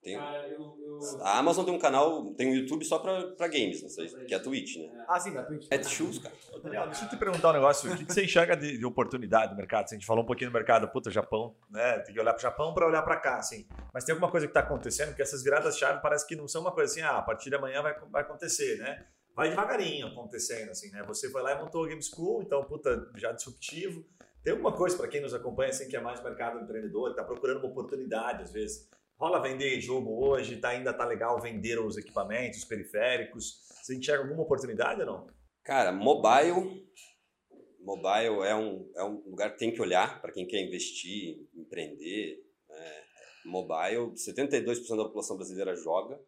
Tem, 0.03 0.17
Cara, 0.17 0.49
eu, 0.49 0.79
eu... 0.81 1.23
a 1.23 1.39
Amazon 1.39 1.63
tem 1.63 1.75
um 1.75 1.79
canal, 1.79 2.33
tem 2.33 2.49
um 2.51 2.55
YouTube 2.55 2.85
só 2.87 2.99
pra, 2.99 3.23
pra 3.33 3.49
games, 3.49 3.83
não 3.83 3.91
sei, 3.91 4.09
que 4.09 4.33
é 4.33 4.37
a 4.39 4.41
Twitch, 4.41 4.77
né? 4.77 5.05
Ah, 5.07 5.21
sim, 5.21 5.31
na 5.31 5.43
Twitch. 5.43 5.69
Netshoes, 5.71 6.19
cara. 6.19 6.35
Daniel, 6.63 6.87
deixa 6.87 7.05
eu 7.05 7.09
te 7.11 7.17
perguntar 7.19 7.51
um 7.51 7.53
negócio. 7.53 7.93
O 7.93 7.97
que 7.97 8.05
você 8.11 8.25
enxerga 8.25 8.57
de, 8.57 8.79
de 8.79 8.87
oportunidade 8.87 9.53
no 9.53 9.59
mercado? 9.59 9.85
Assim, 9.85 9.97
a 9.97 9.99
gente 9.99 10.07
falou 10.07 10.25
um 10.25 10.27
pouquinho 10.27 10.51
do 10.51 10.55
mercado, 10.55 10.89
puta, 10.89 11.11
Japão, 11.11 11.55
né? 11.69 11.99
Tem 11.99 12.15
que 12.15 12.21
olhar 12.21 12.33
pro 12.33 12.41
Japão 12.43 12.73
para 12.73 12.87
olhar 12.87 13.03
para 13.03 13.17
cá, 13.17 13.37
assim. 13.37 13.67
Mas 13.93 14.05
tem 14.05 14.15
alguma 14.15 14.31
coisa 14.31 14.47
que 14.47 14.55
tá 14.55 14.61
acontecendo 14.61 15.15
que 15.15 15.21
essas 15.21 15.43
viradas-chave 15.43 16.01
parece 16.01 16.27
que 16.27 16.35
não 16.35 16.49
são 16.49 16.63
uma 16.63 16.73
coisa 16.73 16.91
assim, 16.91 17.03
ah, 17.03 17.19
a 17.19 17.23
partir 17.23 17.51
de 17.51 17.57
amanhã 17.57 17.83
vai, 17.83 17.95
vai 18.11 18.23
acontecer, 18.23 18.79
né? 18.79 19.05
Vai 19.35 19.51
devagarinho 19.51 20.07
acontecendo, 20.07 20.71
assim, 20.71 20.91
né? 20.91 21.03
Você 21.07 21.29
foi 21.31 21.43
lá 21.43 21.53
e 21.53 21.59
montou 21.59 21.85
a 21.85 21.89
Game 21.89 22.03
School, 22.03 22.43
então, 22.43 22.65
puta, 22.65 23.11
já 23.17 23.33
disruptivo. 23.33 24.05
Tem 24.43 24.53
alguma 24.53 24.73
coisa 24.73 24.97
para 24.97 25.09
quem 25.09 25.21
nos 25.21 25.35
acompanha, 25.35 25.71
assim, 25.71 25.89
que 25.89 25.97
é 25.97 26.01
mais 26.01 26.23
mercado 26.23 26.59
empreendedor, 26.61 27.11
que 27.11 27.17
tá 27.17 27.25
procurando 27.25 27.59
uma 27.59 27.69
oportunidade, 27.69 28.43
às 28.43 28.53
vezes. 28.53 28.89
Rola 29.21 29.39
vender 29.39 29.79
jogo 29.83 30.25
hoje, 30.25 30.57
tá, 30.57 30.71
ainda 30.71 30.95
tá 30.95 31.05
legal 31.05 31.39
vender 31.39 31.79
os 31.79 31.99
equipamentos, 31.99 32.61
os 32.61 32.65
periféricos. 32.65 33.61
Você 33.83 33.95
enxerga 33.95 34.23
alguma 34.25 34.45
oportunidade 34.45 35.03
ou 35.03 35.07
não? 35.07 35.27
Cara, 35.63 35.93
mobile. 35.93 36.89
Mobile 37.81 38.47
é 38.47 38.57
um, 38.57 38.91
é 38.97 39.05
um 39.05 39.23
lugar 39.29 39.53
que 39.53 39.59
tem 39.59 39.75
que 39.75 39.83
olhar 39.83 40.23
para 40.23 40.33
quem 40.33 40.47
quer 40.47 40.63
investir, 40.63 41.47
empreender. 41.55 42.43
É, 42.71 43.03
mobile, 43.45 44.13
72% 44.15 44.97
da 44.97 45.05
população 45.05 45.37
brasileira 45.37 45.77
joga. 45.77 46.19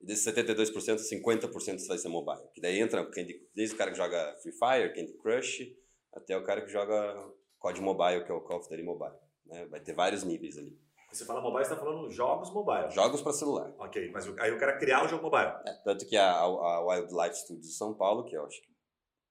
E 0.00 0.06
desses 0.06 0.26
72%, 0.26 0.98
50% 0.98 1.86
vai 1.86 1.96
ser 1.96 2.08
mobile. 2.08 2.48
Que 2.52 2.60
daí 2.60 2.80
entra 2.80 3.08
desde 3.54 3.76
o 3.76 3.78
cara 3.78 3.92
que 3.92 3.96
joga 3.96 4.36
Free 4.42 4.52
Fire, 4.52 4.92
Candy 4.92 5.12
Crush, 5.18 5.72
até 6.12 6.36
o 6.36 6.42
cara 6.42 6.62
que 6.62 6.72
joga 6.72 7.24
COD 7.60 7.80
Mobile, 7.80 8.24
que 8.24 8.32
é 8.32 8.34
o 8.34 8.40
Call 8.40 8.58
of 8.58 8.68
Duty 8.68 8.82
Mobile. 8.82 9.14
né? 9.46 9.64
Vai 9.66 9.78
ter 9.78 9.92
vários 9.92 10.24
níveis 10.24 10.58
ali. 10.58 10.76
Você 11.16 11.24
fala 11.24 11.40
mobile, 11.40 11.64
você 11.64 11.70
tá 11.74 11.80
falando 11.80 12.10
jogos 12.10 12.50
mobile. 12.52 12.90
Jogos 12.90 13.22
para 13.22 13.32
celular. 13.32 13.72
Ok, 13.78 14.10
mas 14.12 14.28
aí 14.38 14.50
eu 14.50 14.58
quero 14.58 14.78
criar 14.78 15.04
o 15.04 15.08
jogo 15.08 15.22
mobile. 15.24 15.50
É, 15.66 15.72
tanto 15.82 16.04
que 16.06 16.14
a, 16.16 16.30
a 16.32 16.80
Wildlife 16.86 17.36
Studios 17.36 17.66
de 17.68 17.72
São 17.72 17.94
Paulo, 17.94 18.24
que 18.24 18.36
é, 18.36 18.38
acho 18.38 18.60
que 18.60 18.68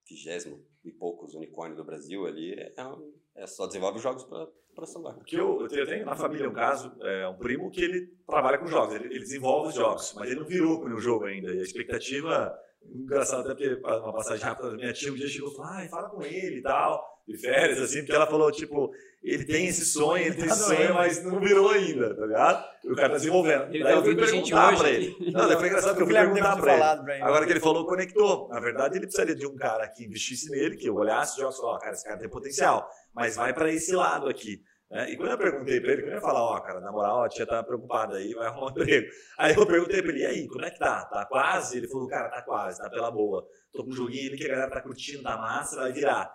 vigésimo 0.08 0.64
e 0.84 0.90
poucos 0.90 1.34
unicórnio 1.34 1.76
do 1.76 1.84
Brasil 1.84 2.26
ali, 2.26 2.54
é, 2.76 2.84
um- 2.84 3.12
é 3.36 3.46
só 3.46 3.66
desenvolve 3.68 4.00
jogos 4.00 4.24
para 4.24 4.86
celular. 4.86 5.14
Porque 5.14 5.36
eu, 5.36 5.60
eu 5.62 5.68
tenho- 5.68 5.82
eu 5.82 5.86
tenho 5.86 6.04
na 6.06 6.16
família 6.16 6.48
um 6.48 6.52
caso, 6.52 6.92
é, 7.02 7.28
um 7.28 7.36
primo 7.38 7.70
que 7.70 7.80
ele 7.82 8.06
trabalha 8.26 8.58
com 8.58 8.66
jogos, 8.66 8.94
ele, 8.94 9.04
ele 9.06 9.20
desenvolve 9.20 9.68
os 9.68 9.74
jogos, 9.74 10.12
mas 10.16 10.28
ele 10.30 10.40
não 10.40 10.46
virou 10.46 10.80
com 10.80 10.86
o 10.88 11.00
jogo 11.00 11.24
ainda. 11.26 11.52
E 11.54 11.60
a 11.60 11.62
expectativa, 11.62 12.52
engraçado 12.84 13.48
até 13.50 13.54
porque 13.54 13.86
uma 13.86 14.12
passagem 14.12 14.44
rápida 14.44 14.70
da 14.70 14.76
minha 14.76 14.92
tia 14.92 15.12
um 15.12 15.16
dia 15.16 15.28
chegou 15.28 15.50
e 15.52 15.54
falou, 15.54 15.70
ai, 15.70 15.88
fala 15.88 16.08
com 16.10 16.22
ele 16.22 16.58
e 16.58 16.62
tal, 16.62 17.22
de 17.26 17.36
férias, 17.38 17.80
assim, 17.80 17.98
porque 18.00 18.12
ela 18.12 18.26
falou, 18.26 18.50
tipo, 18.52 18.92
ele 19.34 19.44
tem 19.44 19.66
esse 19.66 19.84
sonho, 19.84 20.24
ele 20.24 20.34
tem 20.36 20.46
esse 20.46 20.62
sonho, 20.64 20.94
mas 20.94 21.22
não 21.24 21.40
virou 21.40 21.70
ainda, 21.70 22.14
tá 22.14 22.26
ligado? 22.26 22.64
E 22.84 22.92
o 22.92 22.94
cara 22.96 23.08
tá 23.10 23.14
desenvolvendo. 23.16 23.64
Ele 23.74 23.82
Daí 23.82 23.92
tá 23.92 23.98
eu 23.98 24.04
fui 24.04 24.14
perguntar 24.16 24.76
pra 24.78 24.88
ele. 24.90 25.16
Não, 25.32 25.48
daí 25.48 25.56
foi 25.58 25.66
engraçado 25.68 25.96
que 25.96 26.02
eu 26.02 26.06
fui 26.06 26.14
perguntar 26.14 26.56
pra 26.56 26.72
ele. 26.94 27.02
pra 27.02 27.14
ele. 27.14 27.24
Agora 27.24 27.46
que 27.46 27.52
ele 27.52 27.60
falou, 27.60 27.86
conectou. 27.86 28.48
Na 28.48 28.60
verdade, 28.60 28.94
ele 28.96 29.06
precisaria 29.06 29.34
de 29.34 29.46
um 29.46 29.56
cara 29.56 29.88
que 29.88 30.04
investisse 30.04 30.50
nele, 30.50 30.76
que 30.76 30.88
eu 30.88 30.94
olhasse 30.94 31.34
e 31.34 31.40
falasse, 31.40 31.60
ó, 31.62 31.78
cara, 31.78 31.92
esse 31.92 32.04
cara 32.04 32.18
tem 32.18 32.28
potencial, 32.28 32.88
mas 33.14 33.36
vai 33.36 33.52
pra 33.52 33.70
esse 33.72 33.92
lado 33.94 34.28
aqui. 34.28 34.60
né? 34.90 35.10
E 35.10 35.16
quando 35.16 35.32
eu 35.32 35.38
perguntei 35.38 35.80
pra 35.80 35.92
ele, 35.92 36.02
quando 36.02 36.10
eu 36.12 36.14
ia 36.16 36.20
falar, 36.20 36.42
ó, 36.42 36.60
cara, 36.60 36.78
na 36.80 36.92
moral, 36.92 37.24
a 37.24 37.28
tia 37.28 37.44
tá 37.44 37.60
preocupada 37.64 38.16
aí, 38.18 38.32
vai 38.34 38.46
arrumar 38.46 38.66
um 38.66 38.70
emprego. 38.70 39.08
Aí 39.38 39.54
eu 39.54 39.66
perguntei 39.66 40.00
pra 40.02 40.12
ele, 40.12 40.20
e 40.22 40.26
aí, 40.26 40.46
como 40.48 40.64
é 40.64 40.70
que 40.70 40.78
tá? 40.78 41.04
Tá 41.06 41.26
quase? 41.26 41.78
Ele 41.78 41.88
falou, 41.88 42.06
cara, 42.06 42.28
tá 42.28 42.42
quase, 42.42 42.78
tá 42.80 42.88
pela 42.88 43.10
boa. 43.10 43.44
Tô 43.72 43.82
com 43.82 43.90
um 43.90 43.92
joguinho 43.92 44.28
ali 44.28 44.38
que 44.38 44.44
a 44.44 44.48
galera 44.48 44.70
tá 44.70 44.80
curtindo, 44.80 45.22
tá 45.24 45.36
massa, 45.36 45.74
vai 45.76 45.92
virar. 45.92 46.32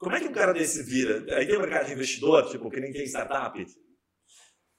Como 0.00 0.16
é 0.16 0.20
que 0.20 0.28
um 0.28 0.32
cara 0.32 0.54
desse 0.54 0.82
vira? 0.82 1.22
Aí 1.36 1.46
tem 1.46 1.58
um 1.58 1.60
mercado 1.60 1.86
de 1.86 1.92
investidor, 1.92 2.48
tipo, 2.48 2.70
que 2.70 2.80
nem 2.80 2.90
tem 2.90 3.04
startup? 3.04 3.66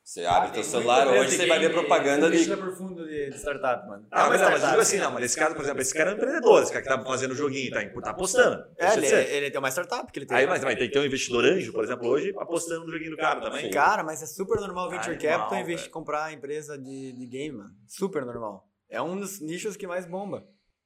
Você 0.04 0.26
abre 0.26 0.50
Ah, 0.50 0.52
teu 0.52 0.64
celular, 0.64 1.08
hoje 1.08 1.38
você 1.38 1.46
vai 1.46 1.60
ver 1.60 1.72
propaganda 1.72 2.30
de. 2.30 2.52
é 2.52 2.56
profundo 2.56 3.08
de, 3.08 3.30
de 3.30 3.38
startup, 3.38 3.88
mano. 3.88 4.08
Ah, 4.12 4.28
mas, 4.28 4.42
é 4.42 4.44
não, 4.44 4.52
mas 4.52 4.62
digo 4.70 4.82
assim, 4.82 4.98
não, 4.98 5.12
mas 5.12 5.24
esse 5.24 5.38
cara, 5.38 5.54
por 5.54 5.64
exemplo, 5.64 5.80
esse 5.80 5.94
cara 5.94 6.10
é 6.10 6.14
um 6.14 6.18
empreendedor, 6.18 6.64
esse 6.64 6.72
cara 6.74 6.84
que 6.84 6.90
tá 6.90 7.04
fazendo 7.04 7.36
joguinho, 7.36 7.72
tá, 7.72 7.88
tá 8.02 8.10
apostando. 8.10 8.66
É, 8.80 8.94
ele, 8.94 9.08
ser. 9.08 9.30
ele 9.30 9.52
tem 9.52 9.60
uma 9.60 9.70
startup 9.70 10.12
que 10.12 10.18
ele 10.18 10.26
tem. 10.26 10.36
Aí, 10.36 10.48
mas, 10.48 10.64
mas 10.64 10.76
tem 10.76 10.88
que 10.88 10.94
ter 10.94 11.00
um 11.00 11.06
investidor 11.06 11.46
anjo, 11.46 11.72
por 11.72 11.84
exemplo, 11.84 12.08
hoje, 12.08 12.34
apostando 12.40 12.84
no 12.86 12.92
joguinho 12.92 13.12
do 13.12 13.18
cara 13.18 13.40
também. 13.42 13.70
Cara, 13.70 14.04
mas 14.04 14.24
é 14.24 14.26
super 14.26 14.60
normal 14.60 14.88
o 14.88 14.90
venture 14.90 15.16
Animal, 15.16 15.38
capital 15.38 15.60
investir, 15.60 15.84
velho. 15.84 15.92
comprar 15.94 16.24
a 16.26 16.34
empresa 16.34 16.78
de, 16.80 17.14
de 17.14 17.26
game, 17.28 17.58
mano. 17.60 17.72
Super 17.88 18.26
normal. 18.26 18.68
É 18.90 19.00
um 19.02 19.18
dos 19.18 19.40
nichos 19.40 19.78
que 19.78 19.86
mais 19.86 20.06
bomba. 20.08 20.44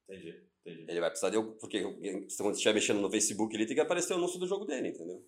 Entendi, 0.07 0.44
entendi. 0.65 0.85
Ele 0.89 0.99
vai 0.99 1.09
precisar 1.09 1.29
de. 1.29 1.41
Porque 1.59 1.81
quando 1.81 2.29
você 2.29 2.51
estiver 2.51 2.73
mexendo 2.73 3.01
no 3.01 3.11
Facebook, 3.11 3.55
ele 3.55 3.65
tem 3.65 3.75
que 3.75 3.81
aparecer 3.81 4.13
o 4.13 4.17
anúncio 4.17 4.39
do 4.39 4.47
jogo 4.47 4.65
dele, 4.65 4.89
entendeu? 4.89 5.23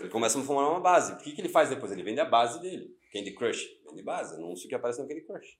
Ele 0.00 0.10
começa 0.10 0.38
a 0.38 0.42
formar 0.42 0.68
uma 0.70 0.80
base. 0.80 1.14
O 1.14 1.18
que, 1.18 1.32
que 1.32 1.40
ele 1.40 1.48
faz 1.48 1.70
depois? 1.70 1.90
Ele 1.90 2.02
vende 2.02 2.20
a 2.20 2.24
base 2.24 2.60
dele. 2.60 2.94
Candy 3.12 3.32
Crush. 3.32 3.66
Vende 3.88 4.02
base. 4.02 4.34
Anúncio 4.34 4.68
que 4.68 4.74
aparece 4.74 5.00
no 5.00 5.08
Candy 5.08 5.22
Crush. 5.22 5.58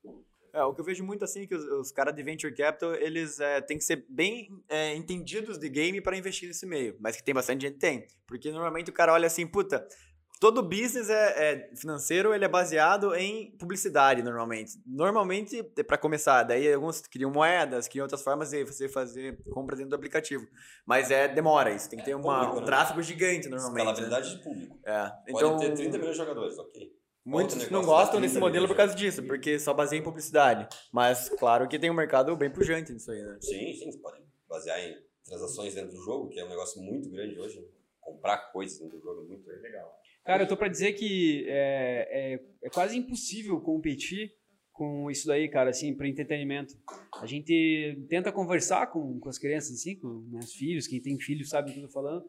É, 0.52 0.62
o 0.62 0.74
que 0.74 0.80
eu 0.80 0.84
vejo 0.84 1.04
muito 1.04 1.24
assim 1.24 1.42
é 1.42 1.46
que 1.46 1.54
os, 1.54 1.64
os 1.64 1.92
caras 1.92 2.14
de 2.14 2.22
venture 2.22 2.54
capital, 2.54 2.94
eles 2.94 3.40
é, 3.40 3.60
têm 3.60 3.76
que 3.76 3.84
ser 3.84 4.06
bem 4.08 4.48
é, 4.68 4.94
entendidos 4.94 5.58
de 5.58 5.68
game 5.68 6.00
para 6.00 6.16
investir 6.16 6.48
nesse 6.48 6.66
meio. 6.66 6.96
Mas 7.00 7.16
que 7.16 7.24
tem 7.24 7.34
bastante 7.34 7.62
gente 7.62 7.78
tem. 7.78 8.06
Porque 8.26 8.50
normalmente 8.50 8.90
o 8.90 8.94
cara 8.94 9.12
olha 9.12 9.26
assim, 9.26 9.46
puta, 9.46 9.86
todo 10.40 10.62
business 10.62 11.08
é, 11.08 11.52
é 11.70 11.76
financeiro, 11.76 12.34
ele 12.34 12.44
é 12.44 12.48
baseado 12.48 13.14
em 13.14 13.50
publicidade 13.58 14.22
normalmente. 14.22 14.72
Normalmente, 14.86 15.62
para 15.62 15.96
começar, 15.98 16.42
daí 16.42 16.72
alguns 16.72 17.00
criam 17.00 17.30
moedas, 17.30 17.88
criam 17.88 18.04
outras 18.04 18.22
formas 18.22 18.50
de 18.50 18.64
você 18.64 18.88
fazer 18.88 19.38
compra 19.50 19.74
dentro 19.76 19.90
do 19.90 19.96
aplicativo. 19.96 20.46
Mas 20.84 21.10
é 21.10 21.26
demora 21.28 21.70
isso, 21.72 21.88
tem 21.88 21.98
que 21.98 22.04
ter 22.04 22.14
uma, 22.14 22.38
público, 22.40 22.56
um 22.56 22.60
né? 22.60 22.66
tráfego 22.66 23.02
gigante 23.02 23.48
normalmente. 23.48 23.84
né? 23.86 23.92
Escalabilidade 23.92 24.36
de 24.36 24.42
público. 24.42 24.78
É. 24.84 25.08
Pode 25.08 25.22
Então, 25.28 25.56
ter 25.58 25.74
30 25.74 25.98
milhões 25.98 26.16
de 26.16 26.22
jogadores, 26.22 26.58
ok. 26.58 26.96
Muitos 27.24 27.70
não 27.70 27.82
gostam 27.82 28.20
desse 28.20 28.34
30 28.34 28.46
modelo 28.46 28.68
por 28.68 28.76
causa 28.76 28.94
disso, 28.94 29.20
porque 29.24 29.58
só 29.58 29.74
baseia 29.74 29.98
em 29.98 30.02
publicidade. 30.02 30.68
Mas 30.92 31.28
claro 31.28 31.66
que 31.66 31.76
tem 31.76 31.90
um 31.90 31.94
mercado 31.94 32.36
bem 32.36 32.48
pujante 32.48 32.92
nisso 32.92 33.10
aí, 33.10 33.20
né? 33.20 33.36
Sim, 33.40 33.72
sim, 33.74 33.90
você 33.90 33.98
pode 33.98 34.22
basear 34.48 34.78
em 34.78 34.96
transações 35.24 35.74
dentro 35.74 35.90
do 35.90 36.00
jogo, 36.04 36.28
que 36.28 36.38
é 36.38 36.44
um 36.44 36.48
negócio 36.48 36.80
muito 36.80 37.10
grande 37.10 37.36
hoje. 37.36 37.58
né? 37.60 37.66
Comprar 38.00 38.52
coisas 38.52 38.78
dentro 38.78 38.96
do 38.98 39.02
jogo 39.02 39.22
é 39.22 39.24
muito 39.24 39.48
legal. 39.60 39.98
Cara, 40.26 40.42
eu 40.42 40.48
tô 40.48 40.56
pra 40.56 40.66
dizer 40.66 40.94
que 40.94 41.44
é, 41.48 42.34
é, 42.34 42.66
é 42.66 42.70
quase 42.70 42.98
impossível 42.98 43.60
competir 43.60 44.32
com 44.72 45.08
isso 45.08 45.26
daí, 45.26 45.48
cara, 45.48 45.70
assim, 45.70 45.94
para 45.94 46.08
entretenimento. 46.08 46.74
A 47.20 47.26
gente 47.26 48.04
tenta 48.08 48.32
conversar 48.32 48.88
com, 48.88 49.20
com 49.20 49.28
as 49.28 49.38
crianças, 49.38 49.76
assim, 49.76 49.94
com 49.94 50.08
meus 50.28 50.52
filhos, 50.52 50.88
quem 50.88 51.00
tem 51.00 51.18
filhos 51.18 51.48
sabe 51.48 51.70
do 51.70 51.74
que 51.74 51.80
eu 51.80 51.86
tô 51.86 51.92
falando. 51.92 52.24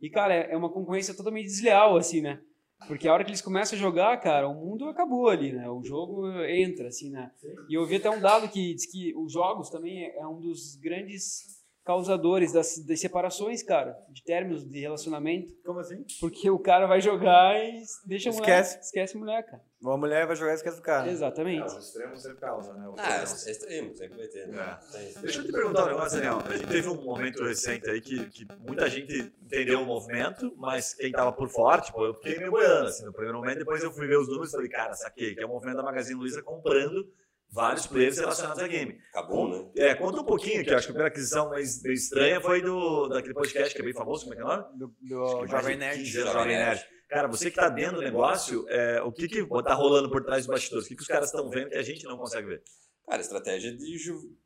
E, 0.00 0.08
cara, 0.08 0.34
é 0.34 0.52
é 0.52 0.56
uma 0.56 0.70
concorrência 0.70 1.14
totalmente 1.14 1.46
desleal, 1.46 1.98
assim, 1.98 2.22
né? 2.22 2.40
Porque 2.88 3.06
a 3.06 3.12
hora 3.12 3.22
que 3.22 3.30
eles 3.30 3.42
começam 3.42 3.78
a 3.78 3.80
jogar, 3.80 4.18
cara, 4.20 4.48
o 4.48 4.54
mundo 4.54 4.88
acabou 4.88 5.28
ali, 5.28 5.52
né? 5.52 5.68
O 5.68 5.82
jogo 5.84 6.26
entra, 6.44 6.88
assim, 6.88 7.10
né? 7.10 7.30
E 7.68 7.74
eu 7.74 7.86
vi 7.86 7.96
até 7.96 8.10
um 8.10 8.20
dado 8.20 8.48
que 8.48 8.74
diz 8.74 8.90
que 8.90 9.14
os 9.16 9.32
jogos 9.32 9.68
também 9.70 10.04
é 10.04 10.26
um 10.26 10.40
dos 10.40 10.76
grandes 10.76 11.63
causadores 11.84 12.52
das, 12.52 12.78
das 12.86 12.98
separações, 13.00 13.62
cara, 13.62 13.96
de 14.08 14.22
términos 14.24 14.64
de 14.64 14.80
relacionamento. 14.80 15.52
Como 15.64 15.78
assim? 15.80 16.02
Porque 16.20 16.48
o 16.50 16.58
cara 16.58 16.86
vai 16.86 17.00
jogar 17.00 17.54
e 17.62 17.82
deixa 18.06 18.30
a 18.30 18.32
mulher. 18.32 18.62
Esquece. 18.62 18.80
Esquece 18.86 19.16
a 19.16 19.20
mulher, 19.20 19.44
cara. 19.44 19.62
Uma 19.82 19.98
mulher 19.98 20.26
vai 20.26 20.34
jogar 20.34 20.52
e 20.52 20.54
esquece 20.54 20.76
do 20.78 20.82
cara. 20.82 21.10
Exatamente. 21.10 21.62
os 21.66 21.76
extremos 21.88 22.22
sempre 22.22 22.38
causam, 22.38 22.72
né? 22.72 22.88
O 22.88 22.94
Ah, 22.96 23.02
é, 23.02 23.18
problema. 23.18 23.20
é 23.46 23.50
extremo, 23.50 23.94
sempre 23.94 24.16
vai 24.16 24.26
ter. 24.28 24.48
Né? 24.48 24.78
É. 24.94 25.20
Deixa 25.20 25.40
eu 25.40 25.44
te 25.44 25.52
perguntar 25.52 25.84
um 25.84 25.88
negócio, 25.88 26.16
Daniel. 26.18 26.38
A 26.46 26.56
gente 26.56 26.68
teve 26.68 26.88
um 26.88 27.04
momento 27.04 27.44
recente 27.44 27.90
aí 27.90 28.00
que, 28.00 28.24
que 28.30 28.46
muita 28.66 28.88
gente 28.88 29.32
entendeu 29.42 29.82
o 29.82 29.84
movimento, 29.84 30.54
mas 30.56 30.94
quem 30.94 31.12
tava 31.12 31.32
por 31.32 31.50
fora, 31.50 31.82
tipo, 31.82 32.02
eu 32.02 32.14
fiquei 32.14 32.38
meio 32.38 32.50
boiando, 32.50 32.88
assim, 32.88 33.04
no 33.04 33.12
primeiro 33.12 33.38
momento. 33.38 33.58
Depois 33.58 33.82
eu 33.82 33.92
fui 33.92 34.06
ver 34.06 34.16
os 34.16 34.26
números 34.28 34.48
e 34.48 34.52
falei, 34.52 34.68
cara, 34.70 34.94
saquei, 34.94 35.34
que 35.34 35.42
é 35.42 35.46
o 35.46 35.50
movimento 35.50 35.76
da 35.76 35.82
Magazine 35.82 36.18
Luiza 36.18 36.42
comprando 36.42 37.06
vários 37.54 37.86
players 37.86 38.18
relacionados 38.18 38.60
a 38.60 38.66
game. 38.66 39.00
Acabou, 39.10 39.48
né? 39.48 39.70
É, 39.76 39.94
conta 39.94 40.20
um 40.20 40.24
pouquinho, 40.24 40.64
que 40.64 40.70
eu 40.70 40.76
acho 40.76 40.88
que 40.88 40.90
a 40.90 40.94
primeira 40.94 41.08
aquisição 41.08 41.48
mais 41.48 41.82
estranha 41.84 42.40
foi 42.40 42.60
do, 42.60 43.08
daquele 43.08 43.32
podcast 43.32 43.72
que 43.72 43.80
é 43.80 43.84
bem 43.84 43.94
famoso, 43.94 44.24
como 44.24 44.34
é 44.34 44.36
que 44.36 44.42
é 44.42 44.44
o 44.44 44.48
nome? 44.48 44.64
Do, 44.76 44.94
do 45.00 45.46
Jovem 45.46 45.76
Nerd. 45.76 46.02
15 46.02 46.18
anos, 46.18 46.32
Jovem 46.32 46.56
Nerd. 46.56 46.86
Cara, 47.08 47.28
você 47.28 47.50
que 47.50 47.56
tá 47.56 47.68
dentro 47.68 47.96
do 47.96 48.02
negócio, 48.02 48.66
é, 48.68 49.00
o 49.02 49.12
que 49.12 49.28
que 49.28 49.46
tá 49.62 49.74
rolando 49.74 50.10
por 50.10 50.24
trás 50.24 50.44
dos 50.44 50.52
bastidores? 50.52 50.86
O 50.86 50.88
que, 50.88 50.96
que 50.96 51.02
os 51.02 51.06
caras 51.06 51.26
estão 51.26 51.48
vendo 51.48 51.70
que 51.70 51.76
a 51.76 51.82
gente 51.82 52.04
não 52.04 52.18
consegue 52.18 52.48
ver? 52.48 52.62
Cara, 53.08 53.20
estratégia 53.20 53.72
de 53.72 53.98
ju 53.98 54.36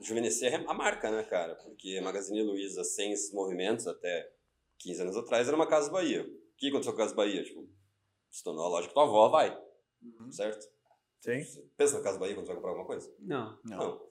juvenescer 0.00 0.52
a 0.68 0.74
marca, 0.74 1.08
né, 1.10 1.22
cara? 1.22 1.54
Porque 1.54 1.96
a 1.98 2.02
Magazine 2.02 2.42
Luiza, 2.42 2.82
sem 2.82 3.12
esses 3.12 3.32
movimentos 3.32 3.86
até 3.86 4.28
15 4.78 5.02
anos 5.02 5.16
atrás, 5.16 5.46
era 5.46 5.56
uma 5.56 5.68
Casa 5.68 5.90
Bahia. 5.90 6.22
O 6.22 6.56
que 6.56 6.68
aconteceu 6.68 6.92
com 6.92 7.00
a 7.00 7.04
Casa 7.04 7.14
Bahia? 7.14 7.44
Tipo, 7.44 7.66
se 8.28 8.42
tornou 8.42 8.66
a 8.66 8.68
loja 8.68 8.88
que 8.88 8.94
tua 8.94 9.04
avó 9.04 9.28
vai, 9.28 9.56
certo? 10.32 10.66
Sim. 11.20 11.42
Você 11.42 11.68
pensa 11.76 11.98
na 11.98 12.04
Casa 12.04 12.18
Bahia 12.18 12.34
quando 12.34 12.46
você 12.46 12.52
vai 12.52 12.56
comprar 12.56 12.70
alguma 12.70 12.86
coisa? 12.86 13.12
Não. 13.18 13.58
Não. 13.64 14.08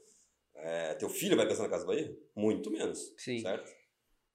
É, 0.55 0.93
teu 0.95 1.09
filho 1.09 1.37
vai 1.37 1.47
pensar 1.47 1.63
na 1.63 1.69
Casa 1.69 1.85
Bahia? 1.85 2.15
Muito 2.35 2.71
menos, 2.71 3.13
Sim. 3.17 3.39
certo? 3.39 3.71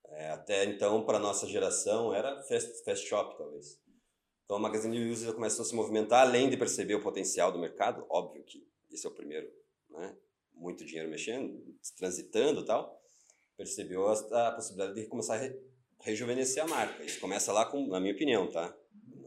É, 0.07 0.31
até 0.31 0.65
então, 0.65 1.05
para 1.05 1.19
nossa 1.19 1.47
geração, 1.47 2.15
era 2.15 2.43
fast, 2.43 2.85
fast 2.85 3.07
shop, 3.07 3.37
talvez. 3.37 3.81
Então, 4.45 4.57
a 4.57 4.61
Magazine 4.61 4.99
Luiza 4.99 5.33
começou 5.33 5.65
a 5.65 5.67
se 5.67 5.75
movimentar, 5.75 6.27
além 6.27 6.51
de 6.51 6.57
perceber 6.57 6.95
o 6.95 7.03
potencial 7.03 7.51
do 7.51 7.59
mercado, 7.59 8.05
óbvio 8.11 8.45
que 8.45 8.67
esse 8.91 9.07
é 9.07 9.09
o 9.09 9.15
primeiro, 9.15 9.51
né? 9.89 10.17
Muito 10.53 10.85
dinheiro 10.85 11.09
mexendo, 11.09 11.65
transitando 11.97 12.61
e 12.61 12.65
tal. 12.67 13.01
Percebeu 13.57 14.07
a, 14.07 14.49
a 14.49 14.53
possibilidade 14.53 15.01
de 15.01 15.07
começar 15.07 15.35
a 15.35 15.39
re, 15.39 15.59
rejuvenescer 16.01 16.63
a 16.63 16.67
marca. 16.67 17.03
Isso 17.03 17.19
começa 17.21 17.53
lá, 17.53 17.65
com, 17.65 17.87
na 17.87 17.99
minha 17.99 18.13
opinião, 18.13 18.51
tá? 18.51 18.77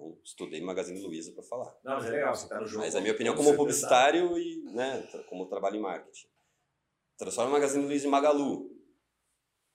Não 0.06 0.20
estudei 0.24 0.62
Magazine 0.62 1.02
Luiza 1.02 1.32
para 1.32 1.44
falar. 1.44 1.76
Não, 1.84 1.96
mas 1.96 2.06
é 2.06 2.10
legal, 2.12 2.36
você 2.36 2.48
tá 2.48 2.60
no 2.60 2.68
jogo. 2.68 2.84
Mas 2.84 2.96
a 2.96 3.02
minha 3.02 3.13
opinião 3.13 3.34
Com 3.34 3.44
como 3.44 3.50
certeza. 3.50 3.63
publicitário 3.63 4.38
e 4.38 4.62
né, 4.74 5.02
como 5.28 5.48
trabalho 5.48 5.78
em 5.78 5.82
marketing. 5.82 6.28
Transforma 7.18 7.50
o 7.50 7.54
Magazine 7.54 7.86
Luiza 7.86 8.08
em 8.08 8.10
Magalu. 8.10 8.72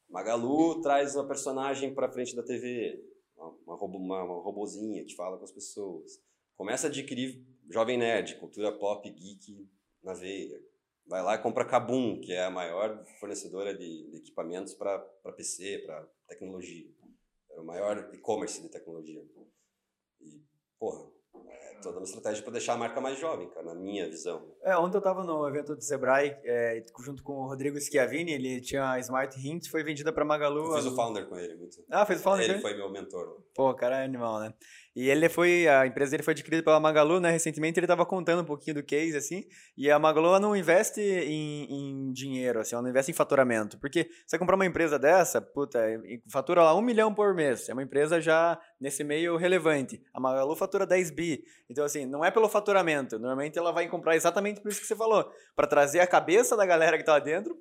Magalu 0.09 0.81
traz 0.81 1.15
uma 1.15 1.27
personagem 1.27 1.95
para 1.95 2.11
frente 2.11 2.35
da 2.37 2.43
TV, 2.43 3.03
uma, 3.37 3.49
uma, 3.67 3.77
robo, 3.77 3.99
uma, 3.99 4.23
uma 4.23 4.43
robozinha 4.43 5.05
que 5.05 5.15
fala 5.15 5.39
com 5.39 5.45
as 5.45 5.53
pessoas. 5.53 6.21
Começa 6.57 6.87
a 6.87 6.91
adquirir 6.91 7.45
Jovem 7.71 7.97
Nerd, 7.97 8.37
cultura 8.37 8.73
pop, 8.73 9.09
geek 9.09 9.69
na 10.03 10.13
veia. 10.13 10.61
Vai 11.07 11.23
lá 11.23 11.35
e 11.35 11.43
compra 11.43 11.65
Kabum, 11.65 12.21
que 12.21 12.33
é 12.33 12.45
a 12.45 12.51
maior 12.51 13.05
fornecedora 13.19 13.77
de, 13.77 14.11
de 14.11 14.17
equipamentos 14.19 14.75
para 14.75 14.99
PC, 15.37 15.79
para 15.87 16.07
tecnologia. 16.29 16.89
É 17.51 17.61
o 17.61 17.65
maior 17.65 18.11
e-commerce 18.13 18.63
de 18.63 18.69
tecnologia. 18.69 19.25
Toda 21.83 21.99
uma 21.99 22.05
estratégia 22.05 22.43
para 22.43 22.53
deixar 22.53 22.75
a 22.75 22.77
marca 22.77 23.01
mais 23.01 23.19
jovem, 23.19 23.49
cara, 23.49 23.67
na 23.67 23.75
minha 23.75 24.09
visão. 24.09 24.43
É, 24.63 24.77
ontem 24.77 24.97
eu 24.97 25.01
tava 25.01 25.25
no 25.25 25.47
evento 25.49 25.75
do 25.75 25.83
Sebrae, 25.83 26.37
é, 26.45 26.85
junto 27.05 27.23
com 27.23 27.33
o 27.35 27.47
Rodrigo 27.47 27.79
Schiavini, 27.81 28.33
ele 28.33 28.61
tinha 28.61 28.93
a 28.93 28.99
Smart 28.99 29.37
Hint, 29.39 29.69
foi 29.69 29.83
vendida 29.83 30.13
pra 30.13 30.25
Magalu. 30.25 30.67
Eu 30.67 30.77
fiz 30.77 30.87
o 30.87 30.95
founder 30.95 31.27
com 31.27 31.37
ele, 31.37 31.57
muito. 31.57 31.77
Ah, 31.91 32.05
fez 32.05 32.21
o 32.21 32.23
founder 32.23 32.49
Ele 32.49 32.61
foi 32.61 32.75
meu 32.75 32.91
mentor. 32.91 33.39
Pô, 33.61 33.75
cara 33.75 33.99
é 33.99 34.05
animal, 34.07 34.41
né? 34.41 34.55
E 34.97 35.11
ele 35.11 35.29
foi, 35.29 35.69
a 35.69 35.87
empresa 35.87 36.13
dele 36.13 36.23
foi 36.23 36.33
adquirida 36.33 36.63
pela 36.63 36.81
Magalu, 36.81 37.21
né? 37.21 37.31
Recentemente 37.31 37.79
ele 37.79 37.87
tava 37.87 38.07
contando 38.07 38.41
um 38.41 38.45
pouquinho 38.47 38.77
do 38.77 38.83
case, 38.83 39.15
assim, 39.15 39.45
e 39.77 39.91
a 39.91 39.99
Magalu 39.99 40.41
não 40.41 40.57
investe 40.57 40.99
em, 41.03 41.67
em 41.71 42.11
dinheiro, 42.11 42.59
assim, 42.61 42.75
ela 42.75 42.81
não 42.81 42.89
investe 42.89 43.11
em 43.11 43.15
faturamento. 43.15 43.79
Porque 43.79 44.09
você 44.27 44.39
comprar 44.39 44.57
uma 44.57 44.65
empresa 44.65 44.99
dessa, 44.99 45.43
puta, 45.43 45.79
fatura 46.33 46.63
lá 46.63 46.75
um 46.75 46.81
milhão 46.81 47.13
por 47.13 47.35
mês, 47.35 47.69
é 47.69 47.75
uma 47.75 47.83
empresa 47.83 48.19
já 48.19 48.59
nesse 48.81 49.05
meio 49.05 49.37
relevante. 49.37 50.03
A 50.15 50.19
Magalu 50.19 50.57
fatura 50.57 50.87
10 50.87 51.11
bi. 51.11 51.45
Então, 51.69 51.85
assim, 51.85 52.07
não 52.07 52.25
é 52.25 52.31
pelo 52.31 52.49
faturamento. 52.49 53.19
Normalmente 53.19 53.59
ela 53.59 53.73
vai 53.73 53.87
comprar 53.89 54.17
exatamente 54.17 54.63
por 54.63 54.71
isso 54.71 54.81
que 54.81 54.87
você 54.87 54.97
falou, 54.97 55.31
para 55.55 55.67
trazer 55.67 56.01
a 56.01 56.07
cabeça 56.07 56.57
da 56.57 56.65
galera 56.65 56.97
que 56.97 57.05
tá 57.05 57.13
lá 57.13 57.19
dentro, 57.19 57.55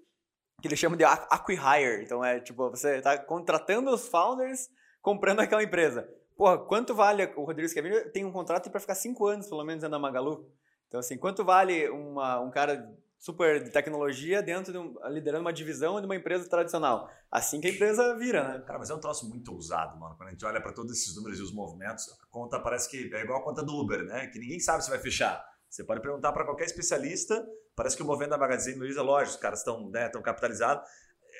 que 0.62 0.68
eles 0.70 0.80
chamam 0.80 0.98
de 0.98 1.04
ac- 1.04 1.28
acquihire. 1.30 2.04
Então 2.06 2.24
é 2.24 2.40
tipo, 2.40 2.70
você 2.70 3.02
tá 3.02 3.18
contratando 3.18 3.92
os 3.94 4.08
founders 4.08 4.70
comprando 5.02 5.40
aquela 5.40 5.64
empresa. 5.64 6.10
Porra, 6.36 6.58
quanto 6.58 6.96
vale. 6.96 7.26
O 7.36 7.44
Rodrigo 7.44 7.68
Schiavini 7.68 8.00
tem 8.12 8.24
um 8.24 8.32
contrato 8.32 8.70
para 8.70 8.80
ficar 8.80 8.96
cinco 8.96 9.28
anos, 9.28 9.48
pelo 9.48 9.64
menos, 9.64 9.82
da 9.82 10.00
Magalu. 10.00 10.50
Então, 10.88 11.00
assim, 11.00 11.18
quanto 11.18 11.44
vale 11.44 11.90
uma, 11.90 12.40
um 12.40 12.50
cara 12.50 12.90
super 13.18 13.62
de 13.62 13.70
tecnologia 13.70 14.42
dentro 14.42 14.72
de 14.72 14.78
um, 14.78 14.96
liderando 15.10 15.42
uma 15.42 15.52
divisão 15.52 16.00
de 16.00 16.06
uma 16.06 16.16
empresa 16.16 16.50
tradicional? 16.50 17.10
Assim 17.30 17.60
que 17.60 17.68
a 17.68 17.72
empresa 17.72 18.16
vira, 18.16 18.48
né? 18.48 18.64
Cara, 18.66 18.80
mas 18.80 18.90
é 18.90 18.96
um 18.96 19.00
troço 19.00 19.28
muito 19.30 19.52
ousado, 19.54 20.00
mano. 20.00 20.16
Quando 20.16 20.30
a 20.30 20.32
gente 20.32 20.46
olha 20.46 20.62
pra 20.62 20.72
todos 20.72 20.92
esses 20.94 21.16
números 21.16 21.40
e 21.40 21.44
os 21.44 21.54
movimentos, 21.54 22.10
a 22.10 22.26
conta 22.32 22.60
parece 22.60 22.90
que 22.90 23.14
é 23.14 23.22
igual 23.22 23.42
a 23.42 23.44
conta 23.44 23.62
do 23.62 23.74
Uber, 23.78 24.04
né? 24.06 24.28
Que 24.28 24.40
ninguém 24.40 24.60
sabe 24.60 24.84
se 24.84 24.90
vai 24.90 25.00
fechar. 25.00 25.46
Você 25.70 25.84
pode 25.84 26.02
perguntar 26.02 26.32
pra 26.32 26.44
qualquer 26.44 26.66
especialista, 26.66 27.46
parece 27.76 27.96
que 27.96 28.02
o 28.02 28.06
movimento 28.06 28.32
da 28.32 28.38
Magazine 28.38 28.80
Luiza, 28.80 29.04
lógico, 29.04 29.36
os 29.36 29.42
caras 29.42 29.60
estão 29.60 29.90
né, 29.92 30.10
capitalizados. 30.10 30.90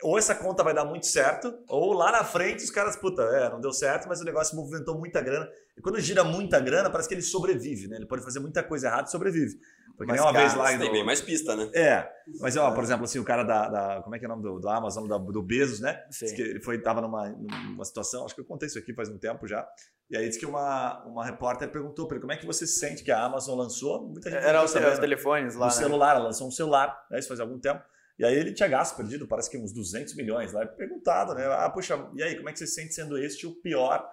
Ou 0.04 0.18
essa 0.18 0.34
conta 0.36 0.64
vai 0.64 0.74
dar 0.74 0.86
muito 0.86 1.06
certo, 1.08 1.54
ou 1.68 1.94
lá 1.94 2.12
na 2.12 2.24
frente 2.24 2.64
os 2.64 2.72
caras, 2.72 2.96
puta, 2.96 3.22
é, 3.22 3.50
não 3.50 3.60
deu 3.60 3.74
certo, 3.74 4.08
mas 4.08 4.22
o 4.22 4.24
negócio 4.24 4.56
movimentou 4.56 4.98
muita 4.98 5.20
grana. 5.22 5.48
E 5.78 5.82
quando 5.82 6.00
gira 6.00 6.24
muita 6.24 6.60
grana, 6.60 6.90
parece 6.90 7.08
que 7.10 7.16
ele 7.16 7.22
sobrevive, 7.22 7.88
né? 7.88 7.98
Ele 7.98 8.06
pode 8.06 8.24
fazer 8.24 8.40
muita 8.40 8.64
coisa 8.64 8.88
errada 8.88 9.08
e 9.08 9.12
sobrevive. 9.12 9.56
Porque 9.98 10.12
Mais 10.14 10.22
nem 10.22 10.30
uma 10.30 10.38
vez 10.38 10.54
caro, 10.54 10.64
lá 10.64 10.70
Tem 10.70 10.88
no- 10.88 10.92
bem 10.94 11.06
mais 11.06 11.20
pista, 11.20 11.56
né? 11.58 11.70
É, 11.74 12.10
mas 12.40 12.56
ó, 12.56 12.72
por 12.72 12.82
exemplo, 12.84 13.04
assim, 13.04 13.20
o 13.20 13.24
cara 13.26 13.44
da, 13.44 13.68
da- 13.68 14.02
como 14.02 14.16
é 14.16 14.20
que 14.20 14.24
é 14.24 14.28
o 14.28 14.32
nome 14.32 14.44
do, 14.44 14.58
do 14.60 14.70
Amazon, 14.70 15.06
da- 15.08 15.18
do 15.18 15.42
Bezos, 15.44 15.82
né? 15.82 16.02
Sim. 16.10 16.26
Diz 16.28 16.36
que 16.36 16.42
ele 16.42 16.62
foi, 16.62 16.82
tava 16.82 17.02
numa, 17.02 17.28
numa 17.30 17.84
situação, 17.84 18.24
acho 18.26 18.34
que 18.34 18.40
eu 18.40 18.46
contei 18.46 18.68
isso 18.68 18.80
aqui 18.80 18.94
faz 18.94 19.10
um 19.10 19.18
tempo 19.18 19.46
já. 19.46 19.68
E 20.10 20.16
aí 20.16 20.26
disse 20.28 20.40
que 20.40 20.46
uma, 20.46 21.04
uma 21.06 21.26
repórter 21.26 21.70
perguntou 21.70 22.08
para 22.08 22.16
ele 22.16 22.22
como 22.22 22.32
é 22.32 22.38
que 22.38 22.46
você 22.46 22.66
se 22.66 22.80
sente 22.80 23.04
que 23.04 23.12
a 23.12 23.22
Amazon 23.26 23.58
lançou. 23.60 24.08
Muita 24.08 24.30
gente 24.32 24.42
Era 24.42 24.64
os, 24.64 24.72
telefones 24.72 25.56
lá, 25.56 25.68
no 25.68 25.74
né? 25.74 25.78
celular, 25.78 26.16
ela 26.16 26.26
lançou 26.26 26.48
um 26.48 26.52
celular, 26.52 26.98
né? 27.12 27.20
Isso 27.20 27.28
faz 27.28 27.40
algum 27.42 27.60
tempo. 27.60 27.84
E 28.20 28.26
aí 28.26 28.36
ele 28.36 28.52
tinha 28.54 28.68
gasto 28.68 28.98
perdido, 28.98 29.26
parece 29.26 29.50
que 29.50 29.58
uns 29.58 29.72
200 29.72 30.14
milhões 30.16 30.52
lá. 30.52 30.64
E 30.64 30.68
Perguntado, 30.68 31.34
né? 31.34 31.46
Ah, 31.48 31.70
puxa, 31.70 31.98
e 32.14 32.22
aí, 32.22 32.36
como 32.36 32.50
é 32.50 32.52
que 32.52 32.60
você 32.60 32.68
se 32.68 32.74
sente 32.76 32.94
sendo 32.94 33.18
este 33.18 33.48
o 33.48 33.52
pior 33.62 34.06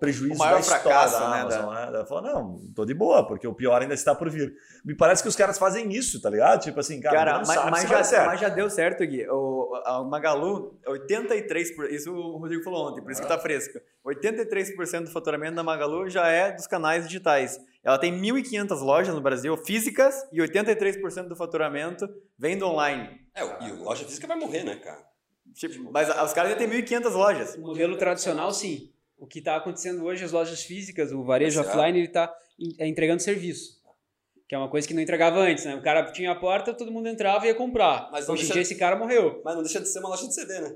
prejuízo 0.00 0.34
O 0.34 0.38
maior 0.38 0.54
da 0.54 0.60
história 0.60 0.82
fracasso, 0.82 1.18
da 1.20 1.30
né, 1.30 1.40
Amazon? 1.42 1.74
né? 1.74 1.82
Ela 1.88 2.06
falou, 2.06 2.22
não, 2.22 2.72
tô 2.74 2.84
de 2.86 2.94
boa, 2.94 3.26
porque 3.26 3.46
o 3.46 3.52
pior 3.54 3.82
ainda 3.82 3.92
está 3.94 4.14
por 4.14 4.30
vir. 4.30 4.54
Me 4.84 4.94
parece 4.96 5.22
que 5.22 5.28
os 5.28 5.36
caras 5.36 5.58
fazem 5.58 5.92
isso, 5.92 6.20
tá 6.22 6.30
ligado? 6.30 6.62
Tipo 6.62 6.80
assim, 6.80 7.00
cara, 7.00 7.16
Cara, 7.16 7.38
mas, 7.38 7.48
sabe 7.48 7.70
mas 7.70 7.80
se 7.80 7.86
já, 7.88 7.94
vai 7.94 8.04
certo. 8.04 8.26
mas 8.26 8.40
já 8.40 8.48
deu 8.48 8.70
certo, 8.70 9.06
Gui. 9.06 9.26
O, 9.28 9.74
a 9.84 10.02
Magalu, 10.04 10.78
83%, 10.86 11.74
por- 11.76 11.90
isso 11.90 12.12
o 12.14 12.38
Rodrigo 12.38 12.62
falou 12.62 12.90
ontem, 12.90 13.02
por 13.02 13.12
isso 13.12 13.20
que 13.20 13.28
tá 13.28 13.38
fresco. 13.38 13.78
83% 14.06 15.04
do 15.04 15.10
faturamento 15.10 15.54
da 15.54 15.62
Magalu 15.62 16.08
já 16.08 16.28
é 16.28 16.52
dos 16.52 16.66
canais 16.66 17.06
digitais. 17.06 17.58
Ela 17.84 17.98
tem 17.98 18.10
1.500 18.18 18.80
lojas 18.80 19.14
no 19.14 19.20
Brasil, 19.20 19.54
físicas, 19.58 20.14
e 20.32 20.38
83% 20.40 21.28
do 21.28 21.36
faturamento 21.36 22.08
vem 22.38 22.56
do 22.56 22.66
online. 22.66 23.20
É, 23.34 23.42
e 23.66 23.72
loja 23.72 24.04
física 24.06 24.26
vai 24.26 24.38
morrer, 24.38 24.64
né, 24.64 24.76
cara? 24.76 25.04
Tipo, 25.54 25.90
mas 25.92 26.08
a- 26.10 26.24
os 26.24 26.32
caras 26.32 26.52
já 26.52 26.56
têm 26.56 26.66
1.500 26.66 27.12
lojas. 27.14 27.54
O 27.56 27.60
modelo 27.60 27.96
tradicional, 27.98 28.50
sim. 28.52 28.90
O 29.18 29.26
que 29.26 29.38
está 29.38 29.56
acontecendo 29.56 30.02
hoje, 30.04 30.24
as 30.24 30.32
lojas 30.32 30.62
físicas, 30.64 31.12
o 31.12 31.22
varejo 31.22 31.60
Será? 31.60 31.68
offline, 31.74 31.98
ele 31.98 32.06
está 32.08 32.34
entregando 32.80 33.22
serviço. 33.22 33.82
Que 34.48 34.54
é 34.54 34.58
uma 34.58 34.68
coisa 34.68 34.86
que 34.88 34.92
não 34.94 35.00
entregava 35.02 35.38
antes, 35.38 35.64
né? 35.64 35.74
O 35.74 35.82
cara 35.82 36.10
tinha 36.12 36.30
a 36.32 36.34
porta, 36.34 36.74
todo 36.74 36.90
mundo 36.90 37.08
entrava 37.08 37.44
e 37.46 37.48
ia 37.48 37.54
comprar. 37.54 38.08
Mas 38.10 38.26
não 38.26 38.34
hoje 38.34 38.42
em 38.42 38.46
deixa- 38.46 38.52
dia 38.54 38.62
esse 38.62 38.74
cara 38.76 38.96
morreu. 38.96 39.40
Mas 39.44 39.54
não 39.54 39.62
deixa 39.62 39.80
de 39.80 39.88
ser 39.88 40.00
uma 40.00 40.08
loja 40.10 40.26
de 40.26 40.34
CD, 40.34 40.60
né? 40.60 40.74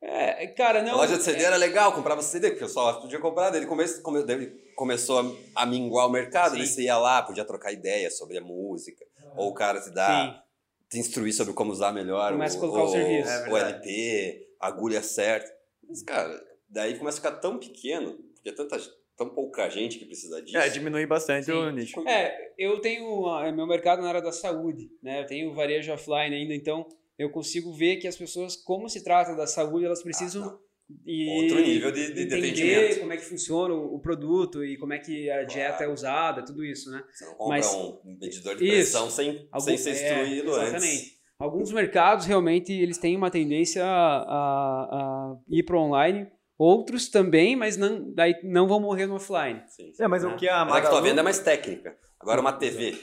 É, 0.00 0.46
cara, 0.48 0.82
não. 0.82 0.92
a 0.92 0.96
loja 0.96 1.16
de 1.16 1.24
CD 1.24 1.42
era 1.42 1.56
legal, 1.56 1.92
comprava 1.92 2.22
CD, 2.22 2.50
porque 2.50 2.64
eu 2.64 2.68
só 2.68 2.92
podia 2.94 3.18
comprar. 3.18 3.50
Daí 3.50 3.60
ele 3.60 3.66
come, 3.66 3.84
come, 4.00 4.46
começou 4.76 5.20
a, 5.20 5.62
a 5.62 5.66
minguar 5.66 6.06
o 6.06 6.10
mercado, 6.10 6.56
Sim. 6.56 6.64
você 6.64 6.82
ia 6.82 6.96
lá, 6.96 7.22
podia 7.22 7.44
trocar 7.44 7.72
ideia 7.72 8.10
sobre 8.10 8.38
a 8.38 8.40
música, 8.40 9.04
ou 9.36 9.48
o 9.48 9.54
cara 9.54 9.80
te 9.80 9.90
dá, 9.90 10.44
Sim. 10.88 10.88
te 10.88 10.98
instruir 11.00 11.34
sobre 11.34 11.52
como 11.52 11.72
usar 11.72 11.92
melhor 11.92 12.32
Começa 12.32 12.54
o, 12.54 12.58
a 12.58 12.60
colocar 12.60 12.82
o 12.84 12.88
serviço. 12.88 13.28
É 13.28 13.50
o. 13.50 13.56
LP, 13.56 14.48
a 14.60 14.68
agulha 14.68 15.02
certa. 15.02 15.52
Mas, 15.88 16.02
cara, 16.02 16.40
daí 16.68 16.96
começa 16.96 17.18
a 17.18 17.20
ficar 17.20 17.40
tão 17.40 17.58
pequeno, 17.58 18.12
porque 18.34 18.50
é 18.50 18.52
tanta, 18.52 18.78
tão 19.16 19.28
pouca 19.30 19.68
gente 19.68 19.98
que 19.98 20.04
precisa 20.04 20.40
disso. 20.40 20.56
É, 20.56 20.68
diminui 20.68 21.06
bastante 21.06 21.46
Sim. 21.46 21.52
o 21.52 21.70
nicho. 21.72 22.08
É, 22.08 22.52
eu 22.56 22.80
tenho 22.80 23.26
ah, 23.26 23.50
meu 23.50 23.66
mercado 23.66 24.00
na 24.00 24.08
área 24.08 24.22
da 24.22 24.30
saúde, 24.30 24.88
né? 25.02 25.22
Eu 25.22 25.26
tenho 25.26 25.52
varejo 25.52 25.92
offline 25.92 26.36
ainda, 26.36 26.54
então 26.54 26.86
eu 27.18 27.30
consigo 27.30 27.72
ver 27.72 27.96
que 27.96 28.06
as 28.06 28.16
pessoas, 28.16 28.56
como 28.56 28.88
se 28.88 29.02
trata 29.02 29.34
da 29.34 29.46
saúde, 29.46 29.84
elas 29.86 30.02
precisam 30.02 30.42
não. 30.46 30.58
e 31.04 31.42
Outro 31.42 31.60
nível 31.60 31.90
de- 31.92 32.06
de- 32.06 32.12
de 32.14 32.22
entender 32.22 32.46
atendimento. 32.48 33.00
como 33.00 33.12
é 33.12 33.16
que 33.16 33.24
funciona 33.24 33.74
o, 33.74 33.96
o 33.96 34.00
produto 34.00 34.64
e 34.64 34.78
como 34.78 34.92
é 34.94 34.98
que 34.98 35.28
a 35.30 35.42
dieta 35.44 35.84
é 35.84 35.88
usada, 35.88 36.44
tudo 36.44 36.64
isso, 36.64 36.90
né? 36.90 37.02
Você 37.12 37.24
não 37.26 37.34
compra 37.34 37.56
Mas- 37.58 37.74
um 37.74 37.98
medidor 38.20 38.56
de 38.56 38.64
Isso. 38.64 38.72
pressão 38.74 39.10
sem, 39.10 39.48
Algum- 39.52 39.64
sem 39.66 39.76
ser 39.76 39.90
instruído 39.92 40.50
é, 40.56 40.60
antes. 40.60 40.68
Exatamente. 40.74 41.18
Alguns 41.38 41.70
mercados 41.72 42.26
realmente 42.26 42.72
eles 42.72 42.98
têm 42.98 43.16
uma 43.16 43.30
tendência 43.30 43.84
a, 43.84 44.18
a- 44.22 44.88
a 45.32 45.36
ir 45.48 45.62
para 45.62 45.78
online, 45.78 46.26
outros 46.58 47.08
também, 47.08 47.54
mas 47.54 47.76
não, 47.76 48.12
daí 48.12 48.34
não 48.42 48.66
vão 48.66 48.80
morrer 48.80 49.06
no 49.06 49.14
offline. 49.16 49.62
Sim, 49.68 49.92
sim. 49.92 50.02
É, 50.02 50.08
mas 50.08 50.24
o 50.24 50.28
Né? 50.30 50.36
que 50.38 50.48
a 50.48 50.64
Mas 50.64 50.74
a 50.76 50.80
que 50.80 50.82
tua 50.86 50.90
Magalu... 50.94 51.06
venda 51.06 51.20
é 51.20 51.24
mais 51.24 51.38
técnica. 51.38 51.96
Agora 52.18 52.40
uma 52.40 52.52
TV. 52.52 52.98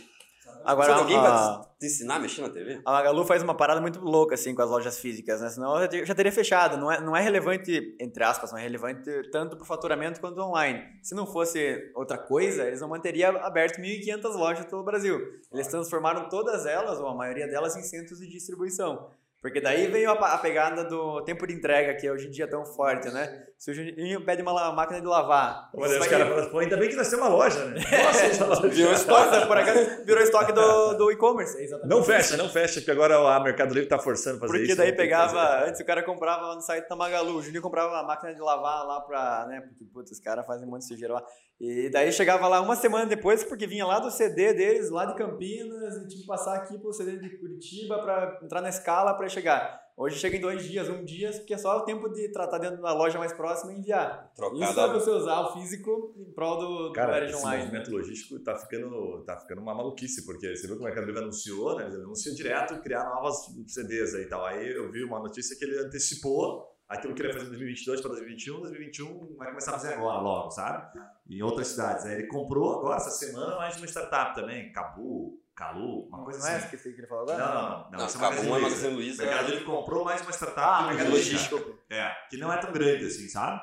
Agora, 0.66 0.96
alguém 0.96 1.18
a- 1.18 1.22
pra 1.22 1.70
te 1.80 1.86
ensinar 1.86 2.16
a 2.16 2.20
mexer 2.20 2.42
na 2.42 2.50
TV? 2.50 2.82
A 2.86 2.92
Magalu 2.92 3.24
faz 3.26 3.44
uma 3.44 3.54
parada 3.56 3.80
muito 3.82 4.00
louca, 4.00 4.36
assim, 4.36 4.54
com 4.56 4.62
as 4.62 4.70
lojas 4.70 4.98
físicas, 5.00 5.42
né? 5.42 5.50
Senão 5.50 5.80
eu 5.82 6.06
já 6.06 6.16
teria 6.16 6.32
fechado. 6.32 6.78
Não 6.78 6.92
é, 6.92 7.00
não 7.02 7.16
é 7.16 7.22
relevante, 7.22 7.96
entre 8.00 8.24
aspas, 8.24 8.52
não 8.52 8.58
é 8.58 8.62
relevante 8.64 9.10
tanto 9.32 9.56
pro 9.56 9.66
faturamento 9.66 10.20
quanto 10.20 10.40
online. 10.42 10.84
Se 11.04 11.14
não 11.14 11.28
fosse 11.28 11.92
outra 11.96 12.18
coisa, 12.18 12.64
eles 12.66 12.82
não 12.82 12.90
manteriam 12.90 13.36
aberto 13.38 13.80
1.500 13.80 14.36
lojas 14.36 14.66
pelo 14.66 14.84
Brasil. 14.84 15.20
Eles 15.52 15.68
transformaram 15.68 16.28
todas 16.30 16.66
elas, 16.66 17.00
ou 17.00 17.08
a 17.08 17.16
maioria 17.16 17.48
delas, 17.48 17.76
em 17.76 17.82
centros 17.84 18.20
de 18.20 18.28
distribuição. 18.28 19.10
Porque 19.46 19.62
daí 19.62 19.86
veio 19.86 20.10
a, 20.10 20.38
pegada 20.40 20.84
do 20.86 21.22
tempo 21.22 21.46
de 21.46 21.54
entrega, 21.54 21.94
que 21.94 22.10
hoje 22.10 22.26
em 22.26 22.32
dia 22.32 22.46
é 22.46 22.48
tão 22.48 22.66
forte, 22.66 23.12
né? 23.12 23.46
Se 23.60 23.70
o 23.70 23.76
Juninho 23.76 24.26
pede 24.26 24.42
uma 24.42 24.72
máquina 24.72 25.00
de 25.00 25.06
lavar... 25.06 25.70
Isso 25.78 26.00
os 26.00 26.08
caras 26.08 26.28
falam, 26.48 26.58
ainda 26.58 26.76
bem 26.76 26.90
que 26.90 26.96
temos 26.96 27.14
uma 27.14 27.28
loja, 27.28 27.64
né? 27.66 27.76
Nossa, 28.04 28.26
essa 28.26 28.46
loja. 28.48 28.68
Virou 28.70 28.92
estoque, 28.92 29.46
por 29.46 29.56
acaso, 29.56 30.04
virou 30.04 30.24
estoque 30.24 30.52
do, 30.52 30.94
do 30.96 31.12
e-commerce. 31.12 31.62
Exatamente. 31.62 31.96
Não 31.96 32.04
fecha, 32.04 32.36
não 32.36 32.50
fecha, 32.50 32.80
porque 32.80 32.90
agora 32.90 33.18
a 33.20 33.40
Mercado 33.40 33.72
Livre 33.72 33.88
tá 33.88 34.00
forçando 34.00 34.40
fazer 34.40 34.52
Porque 34.52 34.72
isso. 34.72 34.78
daí 34.78 34.90
né? 34.90 34.98
Pegava, 34.98 35.68
antes 35.68 35.80
o 35.80 35.86
cara 35.86 36.02
comprava 36.02 36.48
lá 36.48 36.56
no 36.56 36.62
site 36.62 36.90
da 36.90 36.96
Magalu, 36.96 37.36
o 37.36 37.42
Juninho 37.44 37.62
comprava 37.62 37.94
uma 37.94 38.02
máquina 38.02 38.34
de 38.34 38.42
lavar 38.42 38.84
lá 38.84 39.02
pra, 39.02 39.46
né, 39.48 39.62
porque, 39.62 39.86
putz, 39.94 40.10
os 40.10 40.20
caras 40.20 40.44
fazem 40.48 40.68
um 40.68 40.72
monte 40.72 40.82
de 40.82 40.88
sujeira 40.88 41.14
lá. 41.14 41.24
E 41.60 41.90
daí 41.90 42.12
chegava 42.12 42.48
lá 42.50 42.60
uma 42.60 42.76
semana 42.76 43.06
depois, 43.06 43.44
porque 43.44 43.66
vinha 43.66 43.86
lá 43.86 44.00
do 44.00 44.12
CD 44.12 44.54
deles, 44.54 44.90
lá 44.90 45.06
de 45.06 45.16
Campinas, 45.16 45.96
e 45.98 46.08
tinha 46.08 46.22
que 46.22 46.28
passar 46.28 46.56
aqui 46.56 46.78
pro 46.78 46.92
CD 46.92 47.18
de 47.18 47.38
Curitiba 47.38 48.00
pra 48.00 48.40
entrar 48.44 48.62
na 48.62 48.68
escala 48.68 49.14
pra 49.14 49.30
chegar. 49.36 49.86
Hoje 49.98 50.18
chega 50.20 50.36
em 50.36 50.42
dois 50.42 50.66
dias, 50.66 50.90
um 50.90 51.06
dia, 51.06 51.32
porque 51.32 51.54
é 51.54 51.58
só 51.58 51.78
o 51.78 51.86
tempo 51.86 52.10
de 52.10 52.30
tratar 52.30 52.58
dentro 52.58 52.82
da 52.82 52.94
loja 52.94 53.18
mais 53.18 53.32
próxima 53.32 53.72
e 53.72 53.78
enviar. 53.78 54.30
Isso 54.34 54.44
é 54.44 54.50
Trocada. 54.50 54.94
você 54.94 55.10
usar 55.10 55.40
o 55.40 55.54
físico 55.54 56.14
em 56.18 56.34
prol 56.34 56.58
do, 56.58 56.88
do 56.88 56.94
Cara, 56.94 57.14
varejo 57.14 57.34
esse 57.34 57.42
online. 57.42 57.64
movimento 57.64 57.92
logístico 57.92 58.40
tá 58.40 58.58
ficando, 58.58 59.24
tá 59.26 59.40
ficando 59.40 59.62
uma 59.62 59.74
maluquice, 59.74 60.26
porque 60.26 60.54
você 60.54 60.68
viu 60.68 60.76
como 60.76 60.90
é 60.90 60.92
que 60.92 60.98
o 60.98 61.00
Mercado 61.00 61.06
Livre 61.06 61.22
anunciou, 61.22 61.78
né? 61.78 61.88
Ele 61.88 62.04
anuncia 62.04 62.34
direto 62.34 62.78
criar 62.82 63.06
novas 63.06 63.46
CDs 63.68 64.16
aí 64.16 64.24
e 64.24 64.28
tal. 64.28 64.44
Aí 64.46 64.70
eu 64.70 64.92
vi 64.92 65.02
uma 65.02 65.20
notícia 65.20 65.58
que 65.58 65.64
ele 65.64 65.80
antecipou 65.80 66.76
aquilo 66.90 67.14
que 67.16 67.22
ele 67.22 67.30
ia 67.30 67.34
fazer 67.34 67.46
em 67.46 67.50
2022 67.50 68.02
para 68.02 68.10
2021, 68.12 68.62
2021 68.62 69.36
vai 69.38 69.48
começar 69.48 69.72
a 69.72 69.80
fazer 69.80 69.94
agora, 69.94 70.20
logo, 70.20 70.52
sabe? 70.52 71.00
Em 71.30 71.42
outras 71.42 71.68
cidades. 71.68 72.06
Aí 72.06 72.16
ele 72.16 72.28
comprou 72.28 72.80
agora, 72.80 72.98
essa 72.98 73.12
semana, 73.12 73.56
mais 73.56 73.78
uma 73.78 73.88
startup 73.88 74.36
também, 74.36 74.72
Cabu, 74.72 75.40
Calu, 75.56 76.08
uma 76.10 76.24
coisa 76.24 76.40
Não 76.40 76.48
é 76.48 76.56
assim. 76.58 76.76
essa 76.76 76.78
que 76.78 76.88
ele 77.00 77.08
falou 77.08 77.26
Não, 77.26 77.34
agora? 77.34 77.54
não, 77.54 77.62
não. 77.62 77.92
não, 77.92 78.00
Não, 78.00 78.06
isso 78.08 78.18
é 78.18 78.20
Cabum 78.20 78.36
é 78.36 78.36
Magazine 78.50 78.62
Magazine 78.62 78.94
O 78.94 78.96
Luiza. 78.96 79.24
Mercado 79.26 79.50
Livre 79.50 79.64
comprou 79.66 80.04
mais 80.06 80.22
uma 80.22 80.32
startup 80.32 80.60
Ah, 81.00 81.10
logística. 81.10 81.56
É, 81.90 82.12
que 82.30 82.38
não 82.38 82.52
é 82.52 82.58
tão 82.58 82.72
grande 82.74 83.06
assim, 83.06 83.28
sabe? 83.30 83.62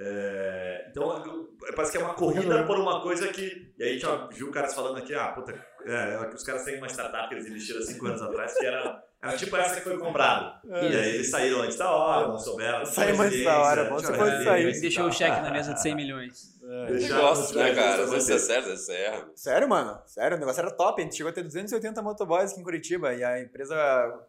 É, 0.00 0.86
então, 0.90 1.24
eu- 1.24 1.48
parece 1.76 1.92
que 1.92 1.98
é 1.98 2.04
uma 2.04 2.14
corrida 2.14 2.64
por 2.64 2.78
uma 2.78 3.00
coisa 3.00 3.28
que. 3.28 3.72
E 3.78 3.82
aí 3.82 3.90
a 3.90 3.92
gente 3.92 4.02
já 4.02 4.26
viu 4.26 4.50
caras 4.50 4.74
falando 4.74 4.96
aqui, 4.98 5.14
ah, 5.14 5.28
puta, 5.28 5.52
é, 5.86 6.14
é 6.14 6.24
que 6.26 6.34
os 6.34 6.42
caras 6.42 6.64
têm 6.64 6.78
uma 6.78 6.88
startup 6.88 7.28
que 7.28 7.34
eles 7.34 7.46
investiram 7.46 7.80
há 7.80 7.84
cinco 7.84 8.06
anos 8.06 8.22
atrás, 8.22 8.54
que 8.58 8.64
era, 8.66 9.02
era 9.22 9.36
tipo 9.36 9.56
essa 9.56 9.76
que 9.76 9.80
foi 9.82 9.98
comprada. 9.98 10.60
E 10.64 10.74
aí 10.74 11.14
eles 11.16 11.30
saíram 11.30 11.62
antes 11.62 11.76
da 11.76 11.90
hora, 11.90 12.28
não 12.28 12.38
souberam. 12.38 12.84
Saiu 12.84 13.20
antes 13.20 13.44
da 13.44 13.58
hora, 13.58 13.90
você 13.90 14.12
pode 14.12 14.44
sair. 14.44 14.68
e 14.76 14.80
deixou 14.80 15.06
o 15.06 15.12
cheque 15.12 15.40
na 15.40 15.50
mesa 15.50 15.74
de 15.74 15.82
100 15.82 15.94
milhões. 15.94 16.54
Negócio, 16.62 17.44
os 17.44 17.52
né, 17.52 17.74
cara? 17.74 18.06
Você 18.06 18.32
às 18.34 18.46
vezes 18.48 18.84
você 18.86 18.92
erra. 18.94 19.28
Sério, 19.34 19.68
mano? 19.68 20.00
Sério, 20.06 20.36
o 20.36 20.40
negócio 20.40 20.60
era 20.60 20.70
top. 20.70 21.00
A 21.00 21.04
gente 21.04 21.16
chegou 21.16 21.30
a 21.30 21.32
ter 21.32 21.42
280 21.42 22.00
motoboys 22.02 22.52
aqui 22.52 22.60
em 22.60 22.64
Curitiba 22.64 23.12
e 23.14 23.22
a 23.22 23.40
empresa 23.40 23.74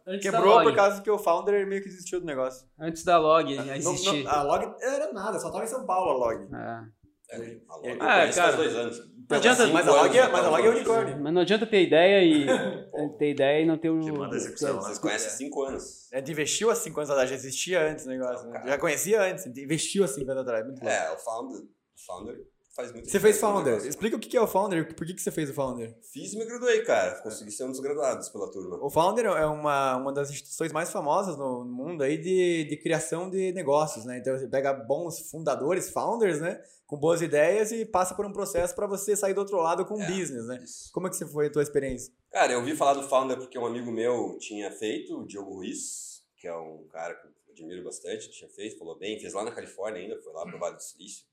Antes 0.06 0.22
quebrou 0.22 0.62
por 0.62 0.74
causa 0.74 1.00
que 1.00 1.10
o 1.10 1.18
founder 1.18 1.66
meio 1.66 1.82
que 1.82 1.88
desistiu 1.88 2.20
do 2.20 2.26
negócio. 2.26 2.66
Antes 2.78 3.04
da 3.04 3.18
log 3.18 3.54
Não- 3.56 3.74
existir. 3.74 4.26
a 4.26 4.42
log 4.42 4.74
era 4.80 5.12
nada, 5.12 5.38
só 5.38 5.50
tava 5.50 5.64
em 5.64 5.68
São 5.68 5.84
Paulo 5.86 6.10
a 6.10 6.14
log. 6.14 6.48
É. 6.54 6.96
É, 7.28 7.56
a 7.68 7.76
Log 7.76 7.88
É, 7.88 7.92
eu 7.92 7.98
conheço 7.98 8.38
cara, 8.38 8.52
dois 8.56 8.76
anos. 8.76 9.00
Não 9.28 9.36
adianta- 9.38 9.66
Mas 9.68 9.88
a 9.88 9.90
log 9.90 10.04
anos 10.06 10.16
é, 10.16 10.28
mas 10.28 10.44
a 10.44 10.48
log 10.50 10.60
é 10.60 10.62
falando. 10.64 10.76
unicórnio. 10.76 11.20
Mas 11.22 11.32
não 11.34 11.40
adianta 11.42 11.66
ter 11.66 11.82
ideia 11.82 12.22
e 12.24 12.46
ter 13.18 13.30
ideia 13.30 13.62
e 13.62 13.66
não 13.66 13.76
ter 13.78 13.90
o. 13.90 14.00
Que 14.00 14.12
manda 14.12 14.34
a 14.34 14.38
execução, 14.38 14.74
né? 14.76 14.80
Vocês 14.82 14.98
conhecem 14.98 15.26
há 15.28 15.30
cinco 15.30 15.62
anos. 15.64 16.12
A 16.12 16.18
gente 16.18 16.32
investiu 16.32 16.70
há 16.70 16.74
5 16.74 17.00
anos 17.00 17.10
atrás, 17.10 17.28
já 17.30 17.36
existia 17.36 17.90
antes 17.90 18.06
o 18.06 18.08
negócio. 18.08 18.48
né? 18.48 18.62
Já 18.66 18.78
conhecia 18.78 19.22
antes, 19.22 19.44
a 19.44 19.48
gente 19.48 19.60
investiu 19.62 20.04
há 20.04 20.08
5 20.08 20.30
anos 20.30 20.42
atrás. 20.42 20.64
Muito 20.64 20.80
bom. 20.80 20.88
É, 20.88 21.10
o 21.12 21.18
founder, 21.18 21.60
o 21.62 21.66
founder 22.06 22.36
faz 22.76 22.92
muito 22.92 23.10
Você 23.10 23.18
fez 23.18 23.34
no 23.36 23.40
founder. 23.40 23.86
Explica 23.86 24.16
o 24.16 24.20
que 24.20 24.36
é 24.36 24.40
o 24.40 24.46
founder, 24.46 24.94
por 24.94 25.06
que 25.06 25.14
que 25.14 25.22
você 25.22 25.30
fez 25.30 25.48
o 25.50 25.54
founder? 25.54 25.96
Fiz 26.12 26.34
e 26.34 26.38
me 26.38 26.44
graduei, 26.44 26.82
cara. 26.82 27.20
Consegui 27.22 27.50
ser 27.50 27.64
um 27.64 27.70
dos 27.70 27.80
graduados 27.80 28.28
pela 28.28 28.50
turma. 28.50 28.78
O 28.84 28.90
Founder 28.90 29.24
é 29.26 29.46
uma, 29.46 29.96
uma 29.96 30.12
das 30.12 30.30
instituições 30.30 30.70
mais 30.72 30.92
famosas 30.92 31.36
no 31.36 31.64
mundo 31.64 32.02
aí 32.02 32.18
de, 32.18 32.64
de 32.68 32.76
criação 32.76 33.30
de 33.30 33.50
negócios, 33.52 34.04
né? 34.04 34.18
Então 34.18 34.38
você 34.38 34.46
pega 34.46 34.72
bons 34.74 35.30
fundadores, 35.30 35.90
founders, 35.90 36.40
né? 36.40 36.62
Com 36.86 36.96
boas 36.98 37.20
ideias 37.22 37.72
e 37.72 37.84
passa 37.84 38.14
por 38.14 38.24
um 38.26 38.32
processo 38.32 38.74
para 38.74 38.86
você 38.86 39.16
sair 39.16 39.34
do 39.34 39.38
outro 39.40 39.56
lado 39.56 39.84
com 39.86 40.00
É. 40.00 40.06
business, 40.06 40.46
né? 40.46 40.60
Isso. 40.62 40.92
Como 40.92 41.06
é 41.06 41.10
que 41.10 41.16
você 41.16 41.26
foi 41.26 41.46
a 41.46 41.50
tua 41.50 41.62
experiência? 41.62 42.12
Cara, 42.30 42.52
eu 42.52 42.58
ouvi 42.60 42.76
falar 42.76 42.94
do 42.94 43.02
founder 43.08 43.38
porque 43.38 43.58
um 43.58 43.66
amigo 43.66 43.90
meu 43.90 44.36
tinha 44.38 44.70
feito, 44.70 45.18
o 45.18 45.26
Diogo 45.26 45.54
Ruiz, 45.54 46.22
que 46.36 46.46
é 46.46 46.54
um 46.54 46.86
cara 46.92 47.14
que 47.14 47.26
eu 47.26 47.32
admiro 47.50 47.82
bastante, 47.82 48.30
tinha 48.30 48.50
feito, 48.50 48.78
falou 48.78 48.98
bem, 48.98 49.18
fez 49.18 49.32
lá 49.32 49.42
na 49.42 49.50
Califórnia 49.50 50.00
ainda, 50.02 50.20
foi 50.22 50.32
lá 50.34 50.44
pro 50.44 50.58
Vale 50.58 50.76
do 50.76 50.82
Silício 50.82 51.24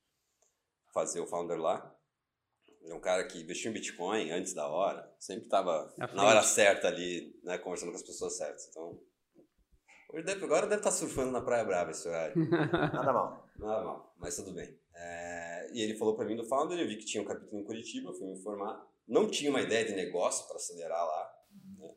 fazer 0.94 1.20
o 1.20 1.28
founder 1.28 1.58
lá. 1.58 1.94
É 2.86 2.94
um 2.94 3.00
cara 3.00 3.26
que 3.26 3.42
investiu 3.42 3.72
em 3.72 3.74
Bitcoin 3.74 4.32
antes 4.32 4.54
da 4.54 4.68
hora, 4.68 5.10
sempre 5.18 5.46
estava 5.46 5.94
na 6.14 6.26
hora 6.26 6.44
certa 6.44 6.90
ali, 6.90 7.34
né, 7.42 7.58
conversando 7.58 7.92
com 7.92 7.96
as 7.96 8.04
pessoas 8.04 8.38
certas. 8.38 8.68
Então, 8.70 9.02
hoje 10.12 10.26
deve, 10.26 10.44
agora 10.44 10.68
deve 10.68 10.82
estar 10.82 10.92
surfando 10.92 11.32
na 11.32 11.42
Praia 11.42 11.64
Brava 11.64 11.92
esse 11.92 12.08
horário. 12.08 12.36
Nada 12.94 13.14
mal. 13.14 13.50
Nada 13.58 13.84
mal, 13.84 14.14
mas 14.18 14.36
tudo 14.36 14.54
bem. 14.54 14.78
É, 14.96 15.70
e 15.72 15.82
ele 15.82 15.98
falou 15.98 16.16
pra 16.16 16.26
mim 16.26 16.36
do 16.36 16.44
Founder, 16.44 16.78
eu 16.78 16.88
vi 16.88 16.98
que 16.98 17.06
tinha 17.06 17.24
um 17.24 17.26
capítulo 17.26 17.62
em 17.62 17.64
Curitiba, 17.64 18.14
fui 18.14 18.28
me 18.28 18.34
informar. 18.34 18.86
não 19.08 19.30
tinha 19.30 19.50
uma 19.50 19.62
ideia 19.62 19.86
de 19.86 19.94
negócio 19.94 20.46
para 20.48 20.58
acelerar 20.58 21.06
lá. 21.06 21.34
Né? 21.78 21.96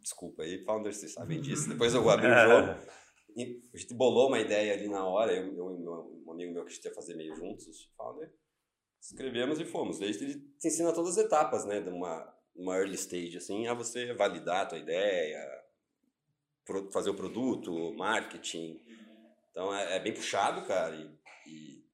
Desculpa 0.00 0.44
aí, 0.44 0.64
founders, 0.64 0.98
vocês 0.98 1.14
sabem 1.14 1.40
disso. 1.40 1.68
Depois 1.68 1.94
eu 1.94 2.08
abri 2.08 2.28
o 2.28 2.34
jogo. 2.34 2.80
A 3.36 3.76
gente 3.76 3.94
bolou 3.94 4.28
uma 4.28 4.38
ideia 4.40 4.74
ali 4.74 4.88
na 4.88 5.06
hora, 5.06 5.32
eu, 5.32 5.54
eu 5.56 5.74
e 5.74 5.88
um 6.26 6.32
amigo 6.32 6.52
meu 6.52 6.64
que 6.64 6.72
a 6.72 6.74
gente 6.74 6.84
ia 6.84 6.94
fazer 6.94 7.14
meio 7.14 7.34
juntos, 7.34 7.66
os 7.66 7.84
founder. 7.96 8.32
Escrevemos 9.00 9.58
e 9.58 9.64
fomos. 9.64 9.98
Daí 9.98 10.10
ele 10.10 10.34
te 10.58 10.68
ensina 10.68 10.92
todas 10.92 11.18
as 11.18 11.24
etapas, 11.24 11.64
né, 11.64 11.80
de 11.80 11.88
uma, 11.88 12.32
uma 12.54 12.76
early 12.76 12.94
stage, 12.94 13.36
assim, 13.36 13.66
a 13.66 13.74
você 13.74 14.12
validar 14.14 14.62
a 14.62 14.66
tua 14.66 14.78
ideia, 14.78 15.38
pro- 16.64 16.90
fazer 16.92 17.10
o 17.10 17.16
produto, 17.16 17.92
marketing. 17.94 18.80
Então 19.50 19.74
é, 19.74 19.96
é 19.96 20.00
bem 20.00 20.14
puxado, 20.14 20.66
cara, 20.66 20.94
e, 20.94 21.18
e 21.46 21.84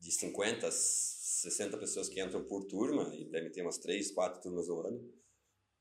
de 0.00 0.10
50, 0.12 0.70
60 0.70 1.76
pessoas 1.78 2.08
que 2.08 2.20
entram 2.20 2.44
por 2.44 2.64
turma, 2.64 3.14
e 3.14 3.24
deve 3.30 3.50
ter 3.50 3.62
umas 3.62 3.78
3, 3.78 4.10
4 4.10 4.40
turmas 4.40 4.68
no 4.68 4.80
ano, 4.80 5.12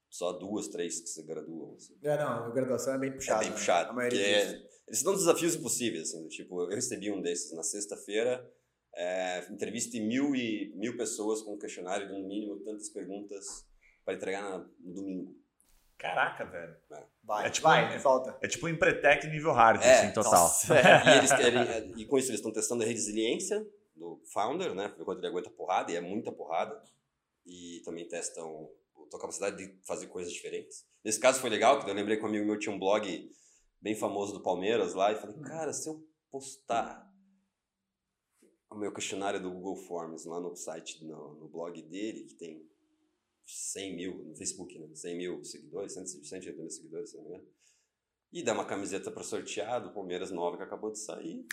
só 0.10 0.32
duas, 0.32 0.68
três 0.68 1.02
que 1.02 1.08
se 1.10 1.24
graduam. 1.24 1.76
assim. 1.76 1.98
É, 2.04 2.18
não, 2.18 2.46
a 2.46 2.50
graduação 2.52 2.94
é 2.94 2.98
bem 2.98 3.12
puxada. 3.12 3.40
É 3.40 3.44
bem 3.44 3.50
né? 3.50 3.56
puxado. 3.58 3.90
A 3.90 3.94
maioria 3.94 4.26
é- 4.26 4.67
eles 4.88 5.04
dão 5.04 5.14
desafios 5.14 5.56
impossíveis, 5.56 6.10
assim, 6.10 6.24
do 6.24 6.30
tipo, 6.30 6.62
eu 6.64 6.70
recebi 6.70 7.12
um 7.12 7.22
desses 7.22 7.52
na 7.54 7.64
sexta-feira, 7.64 8.50
é, 8.96 9.46
entreviste 9.52 10.00
mil 10.00 10.36
e 10.36 10.72
mil 10.76 10.96
pessoas 10.98 11.42
com 11.42 11.54
um 11.56 11.60
questionário 11.60 12.08
de 12.08 12.14
no 12.14 12.28
mínimo 12.28 12.58
tantas 12.62 12.90
perguntas 12.90 13.66
para 14.04 14.14
entregar 14.16 14.42
na- 14.42 14.66
no 14.80 14.94
domingo. 14.94 15.36
Caraca, 15.98 16.46
velho. 16.46 16.76
Vai, 17.24 17.48
É 17.48 17.50
tipo- 17.50 17.68
vai, 17.68 17.96
é- 17.96 18.00
solta. 18.00 18.38
É 18.42 18.48
tipo 18.48 18.66
um 18.68 18.70
empretec 18.70 19.28
nível 19.28 19.52
hard, 19.52 19.82
É, 19.84 20.00
assim, 20.00 20.14
total. 20.14 20.32
Nossa, 20.34 20.74
é. 20.76 20.82
E, 21.16 21.18
eles 21.18 21.32
querem, 21.34 21.94
e 22.02 22.06
com 22.06 22.18
isso 22.18 22.30
eles 22.30 22.40
estão 22.40 22.52
testando 22.54 22.84
a 22.84 22.86
resiliência 22.86 23.66
do 23.96 24.22
founder, 24.32 24.74
né? 24.76 24.94
Ver 24.98 25.04
quanto 25.04 25.20
ele 25.20 25.28
aguenta 25.28 25.50
porrada, 25.50 25.92
e 25.92 25.96
é 25.96 26.02
muita 26.02 26.32
porrada. 26.32 26.82
E 27.46 27.82
também 27.84 28.08
testam 28.08 28.70
a 28.96 29.10
tua 29.10 29.20
capacidade 29.20 29.58
de 29.58 29.76
fazer 29.86 30.08
coisas 30.08 30.32
diferentes. 30.32 30.86
Nesse 31.04 31.20
caso 31.20 31.40
foi 31.42 31.50
legal, 31.50 31.78
porque 31.78 31.90
eu 31.90 31.96
lembrei 31.96 32.18
que 32.18 32.24
um 32.24 32.28
amigo 32.28 32.46
meu 32.46 32.60
tinha 32.60 32.74
um 32.74 32.80
blog 32.80 33.32
bem 33.82 33.96
famoso 33.96 34.34
do 34.34 34.44
Palmeiras 34.44 34.94
lá, 34.94 35.12
e 35.12 35.16
falei, 35.16 35.38
cara, 35.42 35.74
se 35.74 35.90
eu 35.90 36.08
postar 36.30 37.08
o 38.70 38.76
meu 38.76 38.92
questionário 38.94 39.42
do 39.42 39.52
Google 39.52 39.76
Forms 39.76 40.26
lá 40.26 40.40
no 40.40 40.56
site, 40.56 41.04
no, 41.06 41.36
no 41.36 41.48
blog 41.48 41.82
dele, 41.84 42.26
que 42.26 42.36
tem 42.36 42.70
100 43.46 43.96
mil, 43.96 44.18
no 44.26 44.36
Facebook, 44.36 44.78
né? 44.78 44.94
100 44.94 45.18
mil 45.18 45.44
seguidores, 45.44 45.94
180 45.94 46.62
mil 46.62 46.70
seguidores, 46.70 47.12
se 47.12 47.18
não 47.18 47.24
me 47.24 47.30
engano. 47.30 47.48
E 48.32 48.44
dar 48.44 48.54
uma 48.54 48.66
camiseta 48.66 49.10
pra 49.10 49.24
sortear 49.24 49.82
do 49.82 49.94
Palmeiras 49.94 50.32
nova 50.32 50.58
que 50.58 50.64
acabou 50.64 50.92
de 50.92 51.00
sair. 51.00 51.46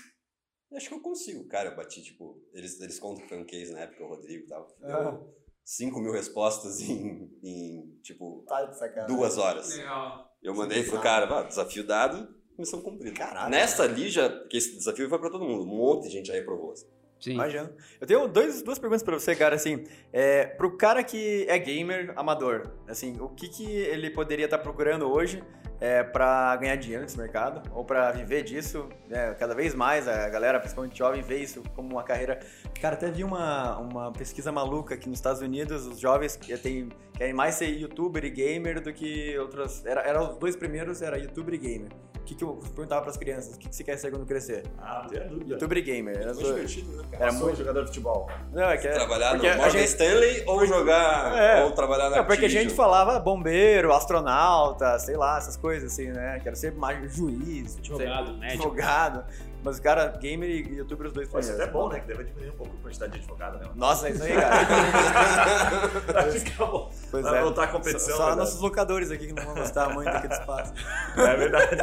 E 0.72 0.76
acho 0.76 0.88
que 0.88 0.94
eu 0.94 1.00
consigo. 1.00 1.46
Cara, 1.46 1.70
eu 1.70 1.76
bati, 1.76 2.02
tipo, 2.02 2.42
eles, 2.52 2.80
eles 2.80 2.98
contam 2.98 3.22
que 3.22 3.28
foi 3.28 3.38
um 3.38 3.46
case 3.46 3.72
na 3.72 3.80
época, 3.80 4.02
o 4.02 4.08
Rodrigo 4.08 4.48
tal. 4.48 4.76
Ah. 4.82 5.12
Deu 5.12 5.43
5 5.64 5.98
mil 6.00 6.12
respostas 6.12 6.80
em, 6.82 7.30
em, 7.42 7.98
tipo, 8.02 8.44
Tá 8.46 8.64
de 8.64 8.78
sacanagem. 8.78 9.16
duas 9.16 9.38
horas. 9.38 9.76
Legal. 9.76 10.30
Eu 10.42 10.54
mandei 10.54 10.82
pro 10.84 11.00
cara, 11.00 11.26
"Vá, 11.26 11.42
desafio 11.42 11.86
dado, 11.86 12.28
missão 12.58 12.80
cumprida. 12.82 13.16
Caralho. 13.16 13.50
Nessa 13.50 13.84
ali, 13.84 14.08
já, 14.10 14.28
que 14.46 14.56
esse 14.58 14.76
desafio 14.76 15.08
foi 15.08 15.18
pra 15.18 15.30
todo 15.30 15.44
mundo. 15.44 15.62
Um 15.64 15.76
monte 15.76 16.04
de 16.04 16.10
gente 16.10 16.26
já 16.26 16.34
reprovou. 16.34 16.72
assim. 16.72 16.86
Sim. 17.20 17.32
Imagino. 17.34 17.70
Eu 17.98 18.06
tenho 18.06 18.28
dois, 18.28 18.60
duas 18.60 18.78
perguntas 18.78 19.02
pra 19.02 19.18
você, 19.18 19.34
cara, 19.34 19.54
assim, 19.56 19.84
é, 20.12 20.44
pro 20.44 20.76
cara 20.76 21.02
que 21.02 21.46
é 21.48 21.58
gamer 21.58 22.12
amador, 22.16 22.70
assim, 22.86 23.18
o 23.18 23.30
que 23.30 23.48
que 23.48 23.64
ele 23.64 24.10
poderia 24.10 24.44
estar 24.44 24.58
procurando 24.58 25.06
hoje 25.10 25.42
é, 25.80 26.02
para 26.02 26.56
ganhar 26.56 26.76
dinheiro 26.76 27.02
nesse 27.02 27.18
mercado, 27.18 27.62
ou 27.74 27.84
pra 27.84 28.10
viver 28.12 28.42
disso, 28.42 28.88
né, 29.08 29.34
cada 29.34 29.54
vez 29.54 29.74
mais 29.74 30.08
a 30.08 30.28
galera, 30.28 30.58
principalmente 30.58 30.98
jovem, 30.98 31.22
vê 31.22 31.38
isso 31.38 31.62
como 31.74 31.90
uma 31.90 32.02
carreira... 32.02 32.40
Cara, 32.80 32.94
até 32.94 33.10
vi 33.10 33.24
uma, 33.24 33.78
uma 33.78 34.12
pesquisa 34.12 34.50
maluca 34.52 34.96
que 34.96 35.08
nos 35.08 35.18
Estados 35.18 35.40
Unidos 35.40 35.86
os 35.86 35.98
jovens 35.98 36.36
têm, 36.62 36.88
querem 37.16 37.32
mais 37.32 37.56
ser 37.56 37.68
youtuber 37.68 38.24
e 38.24 38.30
gamer 38.30 38.80
do 38.80 38.92
que 38.92 39.36
outras... 39.38 39.84
Era 39.84 40.22
os 40.22 40.36
dois 40.36 40.56
primeiros, 40.56 41.02
era 41.02 41.18
youtuber 41.18 41.54
e 41.54 41.58
gamer. 41.58 41.90
O 42.24 42.26
que 42.26 42.34
que 42.34 42.42
eu 42.42 42.58
perguntava 42.74 43.02
pras 43.02 43.18
crianças, 43.18 43.54
o 43.54 43.58
que 43.58 43.68
que 43.68 43.76
você 43.76 43.84
quer 43.84 43.98
ser 43.98 44.10
quando 44.10 44.24
crescer? 44.24 44.62
Ah, 44.78 45.00
não 45.02 45.10
tenho 45.10 45.28
dúvida. 45.28 45.52
Youtuber 45.52 45.76
e 45.76 45.82
gamer. 45.82 46.16
Era, 46.16 46.34
Foi 46.34 46.42
divertido, 46.44 46.96
né, 46.96 47.02
cara? 47.10 47.22
era 47.24 47.32
sou 47.32 47.42
muito... 47.42 47.58
jogador 47.58 47.80
de 47.82 47.86
futebol. 47.88 48.30
Não, 48.50 48.62
é 48.62 48.78
que 48.78 48.88
é- 48.88 48.92
Trabalhar 48.92 49.32
porque 49.32 49.50
no 49.50 49.56
Morgan 49.58 49.70
gente- 49.72 49.84
Stanley 49.88 50.42
ou 50.46 50.66
jogar, 50.66 51.38
É. 51.38 51.64
ou 51.64 51.72
trabalhar 51.72 52.08
na 52.08 52.16
Não, 52.16 52.24
porque 52.24 52.46
a 52.46 52.48
gente 52.48 52.72
falava 52.72 53.18
bombeiro, 53.18 53.92
astronauta, 53.92 54.98
sei 54.98 55.18
lá, 55.18 55.36
essas 55.36 55.58
coisas 55.58 55.92
assim, 55.92 56.06
né? 56.12 56.40
Quero 56.42 56.56
ser 56.56 56.72
mais 56.72 57.14
juiz, 57.14 57.76
Advogado, 57.76 58.26
sei- 58.28 58.36
médico. 58.38 58.62
advogado. 58.68 59.24
Mas, 59.64 59.80
cara, 59.80 60.08
gamer 60.20 60.50
e 60.50 60.76
youtuber 60.76 61.06
os 61.06 61.12
dois 61.14 61.26
Pô, 61.26 61.38
Isso 61.38 61.52
até 61.52 61.62
é 61.62 61.66
bom, 61.66 61.88
né? 61.88 61.98
Que 61.98 62.06
deve 62.06 62.24
diminuir 62.24 62.50
um 62.50 62.56
pouco 62.56 62.76
a 62.78 62.82
quantidade 62.82 63.12
de 63.12 63.18
advogado, 63.20 63.58
né? 63.58 63.70
Nossa, 63.74 64.08
é 64.08 64.10
isso 64.10 64.22
aí, 64.22 64.34
cara. 64.34 66.30
Fica 66.30 66.66
bom. 66.66 66.92
Pois 67.10 67.24
Vai 67.24 67.38
é. 67.38 67.42
voltar 67.42 67.64
a 67.64 67.66
competição. 67.68 68.14
Só, 68.14 68.24
só 68.24 68.30
né? 68.30 68.36
nossos 68.36 68.60
locadores 68.60 69.10
aqui 69.10 69.28
que 69.28 69.32
não 69.32 69.42
vão 69.42 69.54
gostar 69.54 69.88
muito 69.88 70.10
aqui 70.10 70.28
do 70.28 70.34
espaço. 70.34 70.74
É 71.16 71.36
verdade. 71.36 71.76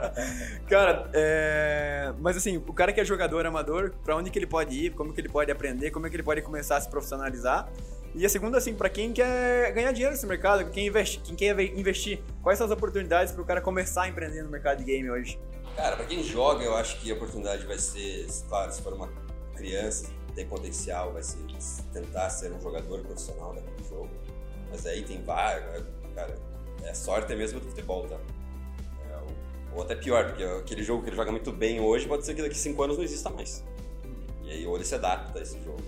Cara, 0.70 1.10
é... 1.12 2.14
mas 2.18 2.36
assim, 2.38 2.56
o 2.56 2.72
cara 2.72 2.94
que 2.94 3.00
é 3.00 3.04
jogador 3.04 3.44
amador, 3.44 3.92
pra 4.02 4.16
onde 4.16 4.30
que 4.30 4.38
ele 4.38 4.46
pode 4.46 4.74
ir, 4.74 4.94
como 4.94 5.12
que 5.12 5.20
ele 5.20 5.28
pode 5.28 5.50
aprender, 5.50 5.90
como 5.90 6.06
é 6.06 6.10
que 6.10 6.16
ele 6.16 6.22
pode 6.22 6.40
começar 6.40 6.78
a 6.78 6.80
se 6.80 6.88
profissionalizar? 6.88 7.68
E 8.14 8.24
a 8.24 8.28
segunda, 8.28 8.56
assim, 8.56 8.74
pra 8.74 8.88
quem 8.88 9.12
quer 9.12 9.70
ganhar 9.72 9.92
dinheiro 9.92 10.12
nesse 10.12 10.26
mercado, 10.26 10.70
quem, 10.70 10.86
investe, 10.86 11.20
quem 11.20 11.36
quer 11.36 11.60
investir, 11.60 12.20
quais 12.42 12.56
são 12.56 12.66
as 12.66 12.72
oportunidades 12.72 13.32
pro 13.34 13.44
cara 13.44 13.60
começar 13.60 14.04
a 14.04 14.08
empreender 14.08 14.42
no 14.42 14.48
mercado 14.50 14.78
de 14.78 14.84
game 14.84 15.10
hoje? 15.10 15.38
Cara, 15.78 15.94
pra 15.94 16.06
quem 16.06 16.24
joga, 16.24 16.64
eu 16.64 16.74
acho 16.76 16.98
que 16.98 17.08
a 17.08 17.14
oportunidade 17.14 17.64
vai 17.64 17.78
ser, 17.78 18.26
claro, 18.48 18.72
se 18.72 18.82
for 18.82 18.92
uma 18.94 19.08
criança, 19.54 20.10
tem 20.34 20.44
potencial, 20.44 21.12
vai 21.12 21.22
ser 21.22 21.38
tentar 21.92 22.28
ser 22.30 22.50
um 22.52 22.60
jogador 22.60 23.00
profissional 23.02 23.54
daquele 23.54 23.88
jogo. 23.88 24.10
Mas 24.72 24.84
aí 24.86 25.04
tem 25.04 25.22
vários, 25.22 25.84
cara, 26.16 26.34
é 26.82 26.92
sorte 26.92 27.32
mesmo 27.36 27.60
do 27.60 27.68
futebol, 27.68 28.08
tá? 28.08 28.16
É, 29.08 29.20
ou- 29.76 29.82
até 29.84 29.94
pior, 29.94 30.26
porque 30.26 30.42
aquele 30.42 30.82
jogo 30.82 31.04
que 31.04 31.10
ele 31.10 31.16
joga 31.16 31.30
muito 31.30 31.52
bem 31.52 31.78
hoje 31.80 32.08
pode 32.08 32.26
ser 32.26 32.34
que 32.34 32.42
daqui 32.42 32.56
a 32.56 32.58
5 32.58 32.82
anos 32.82 32.96
não 32.96 33.04
exista 33.04 33.30
mais. 33.30 33.64
E 34.42 34.50
aí 34.50 34.66
ou 34.66 34.74
ele 34.74 34.84
se 34.84 34.96
adapta 34.96 35.38
a 35.38 35.42
esse 35.42 35.62
jogo. 35.62 35.80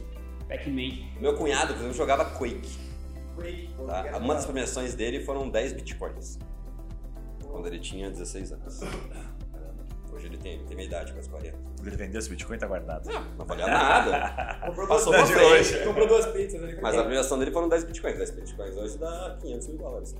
Pac-Man. 0.48 1.10
Meu 1.20 1.34
cunhado, 1.36 1.72
por 1.72 1.78
exemplo, 1.80 1.94
jogava 1.94 2.24
Quake. 2.38 2.78
Tá? 3.88 4.16
Uma 4.18 4.34
das 4.34 4.44
premiações 4.46 4.94
dele 4.94 5.24
foram 5.24 5.50
10 5.50 5.72
bitcoins. 5.72 6.38
Quando 7.44 7.66
ele 7.66 7.80
tinha 7.80 8.08
16 8.08 8.52
anos. 8.52 8.80
Hoje 10.20 10.28
ele 10.28 10.36
tem, 10.36 10.58
tem 10.66 10.76
minha 10.76 10.86
idade, 10.86 11.12
quase 11.14 11.28
40. 11.30 11.56
Ele 11.82 11.96
vendeu 11.96 12.18
esse 12.18 12.28
Bitcoin 12.28 12.58
tá 12.58 12.66
guardado. 12.66 13.08
Não 13.38 13.44
valia 13.46 13.66
nada. 13.66 14.58
Comprou 14.66 14.86
Passou 14.86 15.12
duas- 15.14 15.30
pra 15.30 15.40
de 15.40 15.46
frente. 15.48 15.74
hoje. 15.76 15.84
Comprou 15.84 16.06
duas 16.06 16.26
pizzas 16.26 16.62
ali. 16.62 16.78
Mas 16.82 16.94
a 16.98 17.02
premiação 17.02 17.38
dele 17.38 17.50
foram 17.50 17.68
10 17.70 17.84
bitcoins. 17.84 18.18
10 18.18 18.30
bitcoins 18.32 18.76
hoje 18.76 18.98
dá 18.98 19.38
500 19.40 19.68
mil 19.68 19.78
dólares. 19.78 20.14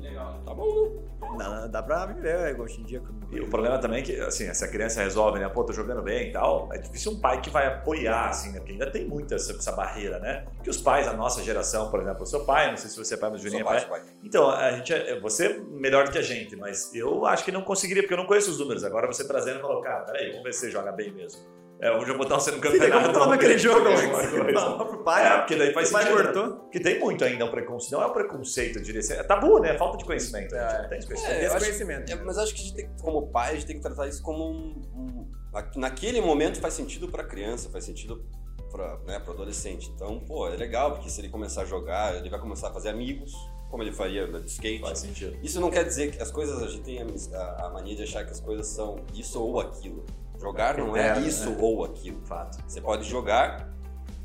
Legal. 0.00 0.40
Tá 0.44 0.54
bom, 0.54 1.02
né? 1.36 1.38
Dá, 1.38 1.66
dá 1.66 1.82
pra 1.82 2.06
viver 2.06 2.58
hoje 2.58 2.80
em 2.80 2.84
dia. 2.84 3.02
E 3.30 3.40
o 3.40 3.48
problema 3.48 3.78
também 3.78 4.00
é 4.00 4.02
que, 4.02 4.20
assim, 4.20 4.52
se 4.52 4.64
a 4.64 4.68
criança 4.68 5.02
resolve, 5.02 5.38
né? 5.38 5.48
Pô, 5.48 5.64
tô 5.64 5.72
jogando 5.72 6.02
bem 6.02 6.28
e 6.28 6.32
tal, 6.32 6.68
é 6.72 6.78
difícil 6.78 7.12
um 7.12 7.20
pai 7.20 7.40
que 7.40 7.50
vai 7.50 7.66
apoiar, 7.66 8.28
assim, 8.28 8.52
né? 8.52 8.58
Porque 8.58 8.72
ainda 8.72 8.90
tem 8.90 9.06
muita 9.06 9.34
essa, 9.34 9.52
essa 9.52 9.72
barreira, 9.72 10.18
né? 10.18 10.46
Que 10.62 10.70
os 10.70 10.78
pais, 10.78 11.06
a 11.06 11.12
nossa 11.12 11.42
geração, 11.42 11.90
por 11.90 12.00
exemplo, 12.00 12.22
o 12.22 12.26
seu 12.26 12.44
pai, 12.44 12.70
não 12.70 12.76
sei 12.76 12.90
se 12.90 12.96
você 12.96 13.14
é 13.14 13.16
pai, 13.16 13.30
mas 13.30 13.40
o 13.40 13.44
Juninho 13.44 13.62
é 13.62 13.64
pai. 13.64 13.88
pai. 13.88 14.02
Então, 14.22 14.48
a 14.50 14.72
gente 14.72 14.92
é, 14.92 15.18
você 15.20 15.46
é 15.46 15.58
melhor 15.58 16.04
do 16.04 16.10
que 16.10 16.18
a 16.18 16.22
gente, 16.22 16.56
mas 16.56 16.94
eu 16.94 17.26
acho 17.26 17.44
que 17.44 17.52
não 17.52 17.62
conseguiria, 17.62 18.02
porque 18.02 18.14
eu 18.14 18.18
não 18.18 18.26
conheço 18.26 18.50
os 18.50 18.58
números. 18.58 18.84
Agora 18.84 19.06
você 19.06 19.26
trazendo 19.26 19.58
e 19.58 19.62
falou, 19.62 19.82
cara, 19.82 20.04
peraí, 20.04 20.30
vamos 20.30 20.44
ver 20.44 20.54
se 20.54 20.60
você 20.60 20.70
joga 20.70 20.92
bem 20.92 21.12
mesmo. 21.12 21.57
É, 21.80 21.92
hoje 21.92 22.10
eu 22.10 22.16
vou 22.16 22.18
botar 22.18 22.40
você 22.40 22.50
no 22.50 22.60
Filha, 22.60 22.72
campeonato. 22.90 23.02
como 23.02 23.12
que 23.12 23.16
é 23.16 23.20
o 23.20 23.24
nome 23.24 23.36
daquele 23.36 23.58
jogo? 23.58 23.86
Alguma 23.88 24.18
Alex? 24.18 24.30
coisa. 24.30 24.52
Fala 24.60 24.84
pro 24.84 25.04
pai. 25.04 25.26
É, 25.26 25.38
porque 25.38 25.56
daí 25.56 25.72
faz 25.72 25.88
O 25.88 25.92
pai 25.92 26.02
sentido. 26.02 26.18
né? 26.18 26.24
cortou. 26.32 26.56
Porque 26.60 26.80
tem 26.80 26.98
muito 26.98 27.24
ainda 27.24 27.44
um 27.44 27.50
preconceito. 27.50 27.92
Não 27.92 28.02
é 28.02 28.06
um 28.06 28.12
preconceito, 28.12 28.78
eu 28.78 28.82
diria. 28.82 29.00
É 29.12 29.22
tabu, 29.22 29.60
né? 29.60 29.74
É 29.74 29.78
falta 29.78 29.96
de 29.96 30.04
conhecimento. 30.04 30.56
A 30.56 30.68
gente 30.68 30.82
não 30.82 30.88
tem 30.88 30.98
esse 30.98 31.06
conhecimento. 31.06 31.34
É, 31.40 31.46
acho- 31.46 31.54
Desconhecimento. 31.56 32.12
É, 32.12 32.14
mas 32.16 32.38
acho 32.38 32.54
que 32.54 32.60
a 32.60 32.64
gente 32.64 32.74
tem, 32.74 32.90
como 33.00 33.28
pai, 33.28 33.50
a 33.52 33.54
gente 33.54 33.66
tem 33.66 33.76
que 33.76 33.82
tratar 33.82 34.08
isso 34.08 34.22
como 34.22 34.44
um. 34.44 34.80
um- 34.94 35.28
naquele 35.76 36.20
momento 36.20 36.60
faz 36.60 36.74
sentido 36.74 37.08
pra 37.08 37.22
criança, 37.24 37.70
faz 37.70 37.84
sentido 37.84 38.24
pra, 38.72 38.98
né, 39.06 39.18
pro 39.20 39.32
adolescente. 39.32 39.88
Então, 39.94 40.18
pô, 40.20 40.48
é 40.48 40.56
legal, 40.56 40.92
porque 40.92 41.08
se 41.08 41.20
ele 41.20 41.28
começar 41.28 41.62
a 41.62 41.64
jogar, 41.64 42.16
ele 42.16 42.28
vai 42.28 42.38
começar 42.40 42.68
a 42.68 42.72
fazer 42.72 42.88
amigos, 42.90 43.32
como 43.70 43.82
ele 43.84 43.92
faria 43.92 44.26
no 44.26 44.38
skate. 44.44 44.80
Faz 44.80 44.98
sentido. 44.98 45.38
Isso 45.42 45.60
não 45.60 45.70
quer 45.70 45.84
dizer 45.84 46.10
que 46.10 46.20
as 46.20 46.30
coisas, 46.30 46.60
a 46.62 46.66
gente 46.66 46.82
tem 46.82 46.98
a, 47.00 47.66
a 47.66 47.70
mania 47.70 47.94
de 47.96 48.02
achar 48.02 48.24
que 48.24 48.32
as 48.32 48.40
coisas 48.40 48.66
são 48.66 48.96
isso 49.14 49.40
ou 49.42 49.58
aquilo. 49.60 50.04
Jogar 50.40 50.78
não 50.78 50.96
é 50.96 51.18
isso 51.20 51.50
né? 51.50 51.56
ou 51.60 51.84
aquilo. 51.84 52.20
Fato. 52.24 52.58
Você 52.66 52.80
pode 52.80 53.08
jogar 53.08 53.68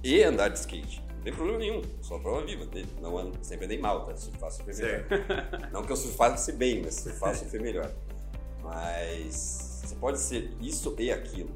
e 0.04 0.22
andar 0.24 0.50
de 0.50 0.60
skate. 0.60 1.04
Não 1.16 1.24
tem 1.24 1.34
problema 1.34 1.60
nenhum. 1.60 1.82
Só 2.02 2.20
prova 2.20 2.46
viva. 2.46 2.68
Não 3.02 3.18
ando, 3.18 3.38
sempre 3.42 3.66
andei 3.66 3.80
mal, 3.80 4.06
tá? 4.06 4.16
Surfar 4.16 4.52
super 4.52 4.76
melhor. 4.76 5.06
Não 5.72 5.84
que 5.84 5.92
eu 5.92 5.96
surfasse 5.96 6.52
bem, 6.52 6.82
mas 6.84 6.96
surfar 6.96 7.36
super 7.36 7.62
melhor. 7.62 7.90
Mas 8.62 9.82
você 9.86 9.96
pode 9.96 10.20
ser 10.20 10.52
isso 10.62 10.96
e 11.00 11.12
aquilo. 11.12 11.56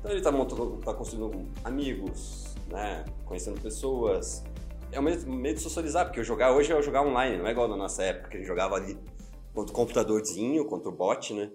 Então 0.00 0.10
ele 0.10 0.20
tá, 0.20 0.32
montando, 0.32 0.78
tá 0.78 0.94
construindo 0.94 1.48
amigos, 1.64 2.54
né? 2.68 3.04
Conhecendo 3.24 3.60
pessoas. 3.60 4.44
É 4.92 5.00
um 5.00 5.02
meio, 5.02 5.54
de 5.54 5.60
socializar, 5.60 6.06
porque 6.06 6.22
jogar 6.22 6.52
hoje 6.52 6.72
é 6.72 6.80
jogar 6.80 7.02
online, 7.02 7.38
não 7.38 7.46
é 7.46 7.50
igual 7.50 7.68
na 7.68 7.76
nossa 7.76 8.02
época, 8.02 8.30
que 8.30 8.36
a 8.36 8.38
gente 8.38 8.46
jogava 8.46 8.76
ali 8.76 8.96
contra 9.52 9.72
o 9.72 9.76
computadorzinho, 9.76 10.64
contra 10.66 10.88
o 10.88 10.92
bot, 10.92 11.34
né? 11.34 11.50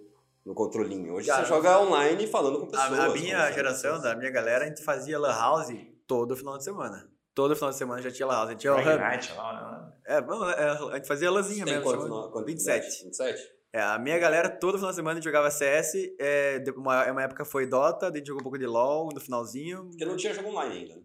No 0.45 0.53
controlinho. 0.55 1.13
Hoje 1.13 1.27
Cara, 1.27 1.43
você 1.43 1.49
joga 1.49 1.79
online 1.79 2.25
falando 2.27 2.59
com 2.59 2.67
pessoas. 2.67 2.99
A, 2.99 3.05
a 3.05 3.09
minha 3.09 3.51
geração, 3.51 4.01
da 4.01 4.15
minha 4.15 4.31
galera, 4.31 4.65
a 4.65 4.67
gente 4.67 4.83
fazia 4.83 5.19
lan 5.19 5.31
house 5.33 5.73
todo 6.07 6.35
final 6.35 6.57
de 6.57 6.63
semana. 6.63 7.07
Todo 7.33 7.55
final 7.55 7.69
de 7.69 7.77
semana 7.77 8.01
já 8.01 8.11
tinha 8.11 8.25
lan 8.27 8.33
house. 8.35 8.47
A 8.47 8.51
gente 8.51 8.61
tinha 8.61 8.73
o 8.73 8.77
hub. 8.79 8.85
Night, 8.85 9.33
lá, 9.33 9.93
né? 10.07 10.15
É, 10.17 10.21
vamos, 10.21 10.51
é, 10.53 10.69
a 10.69 10.95
gente 10.95 11.07
fazia 11.07 11.29
lãzinha 11.31 11.63
Tem 11.63 11.75
mesmo. 11.75 11.89
quantos? 11.89 12.05
chama- 12.07 12.21
no- 12.25 12.31
quantos 12.31 12.47
27. 12.51 13.03
27? 13.03 13.41
É, 13.73 13.81
a 13.81 13.97
minha 13.99 14.19
galera, 14.19 14.49
todo 14.49 14.77
final 14.77 14.89
de 14.89 14.95
semana 14.95 15.13
a 15.13 15.15
gente 15.15 15.23
jogava 15.23 15.49
CS. 15.49 15.93
É, 16.19 16.61
uma, 16.75 17.09
uma 17.11 17.23
época 17.23 17.45
foi 17.45 17.65
Dota, 17.67 18.09
daí 18.11 18.15
a 18.15 18.17
gente 18.17 18.27
jogou 18.27 18.41
um 18.41 18.43
pouco 18.43 18.57
de 18.57 18.65
LoL 18.65 19.09
no 19.13 19.21
finalzinho. 19.21 19.85
Porque 19.89 20.03
não 20.03 20.17
tinha 20.17 20.33
jogo 20.33 20.49
online 20.49 20.75
ainda. 20.75 20.95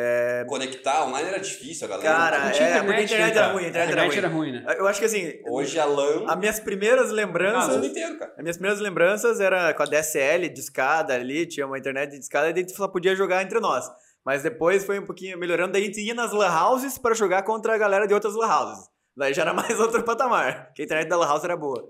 É, 0.00 0.44
Conectar 0.46 1.04
online 1.06 1.28
era 1.28 1.40
difícil, 1.40 1.86
a 1.86 1.90
galera. 1.90 2.08
Cara, 2.08 2.38
Não 2.38 2.46
é, 2.46 2.50
tinha 2.52 2.84
porque 2.84 2.92
a 3.00 3.02
internet 3.02 3.34
né, 3.34 3.40
era 3.40 3.52
ruim, 3.52 3.64
a 3.64 3.68
internet 3.68 3.90
era 3.90 4.06
ruim. 4.06 4.16
era 4.18 4.28
ruim, 4.28 4.52
né? 4.52 4.76
eu 4.78 4.86
acho 4.86 5.00
que 5.00 5.06
assim, 5.06 5.40
Hoje 5.48 5.76
a 5.80 5.84
LAN. 5.84 6.24
as 6.28 6.38
minhas 6.38 6.60
primeiras 6.60 7.08
Ah, 7.08 7.12
o 7.12 7.14
lembranças. 7.16 7.74
mundo 7.74 7.86
inteiro, 7.86 8.16
cara. 8.18 8.32
As 8.36 8.42
minhas 8.42 8.56
primeiras 8.56 8.80
lembranças 8.80 9.40
era 9.40 9.74
com 9.74 9.82
a 9.82 9.86
DSL 9.86 10.48
de 10.50 10.60
escada 10.60 11.14
ali, 11.14 11.46
tinha 11.46 11.66
uma 11.66 11.76
internet 11.78 12.10
de 12.10 12.18
escada 12.18 12.48
e 12.48 12.52
a 12.52 12.56
gente 12.56 12.72
só 12.76 12.86
podia 12.86 13.16
jogar 13.16 13.42
entre 13.42 13.58
nós. 13.58 13.90
Mas 14.24 14.42
depois 14.42 14.84
foi 14.84 15.00
um 15.00 15.04
pouquinho 15.04 15.36
melhorando, 15.36 15.72
daí 15.72 15.82
a 15.82 15.86
gente 15.86 16.00
ia 16.00 16.14
nas 16.14 16.32
lan 16.32 16.48
houses 16.48 16.96
para 16.96 17.14
jogar 17.14 17.42
contra 17.42 17.74
a 17.74 17.78
galera 17.78 18.06
de 18.06 18.14
outras 18.14 18.34
lan 18.36 18.46
houses. 18.46 18.88
Daí 19.16 19.34
já 19.34 19.42
era 19.42 19.52
mais 19.54 19.80
outro 19.80 20.04
patamar, 20.04 20.66
porque 20.66 20.82
a 20.82 20.84
internet 20.84 21.08
da 21.08 21.16
lan 21.16 21.26
house 21.26 21.42
era 21.42 21.56
boa. 21.56 21.82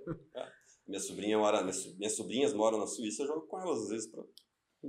Minha 0.86 1.00
sobrinha 1.00 1.36
mora, 1.36 1.61
minhas, 1.61 1.76
so- 1.76 1.94
minhas 1.98 2.16
sobrinhas 2.16 2.54
moram 2.54 2.78
na 2.78 2.86
Suíça, 2.86 3.22
eu 3.22 3.26
jogo 3.26 3.42
com 3.42 3.61
elas 3.61 3.82
às 3.82 3.88
vezes. 3.90 4.06
Pra... 4.11 4.22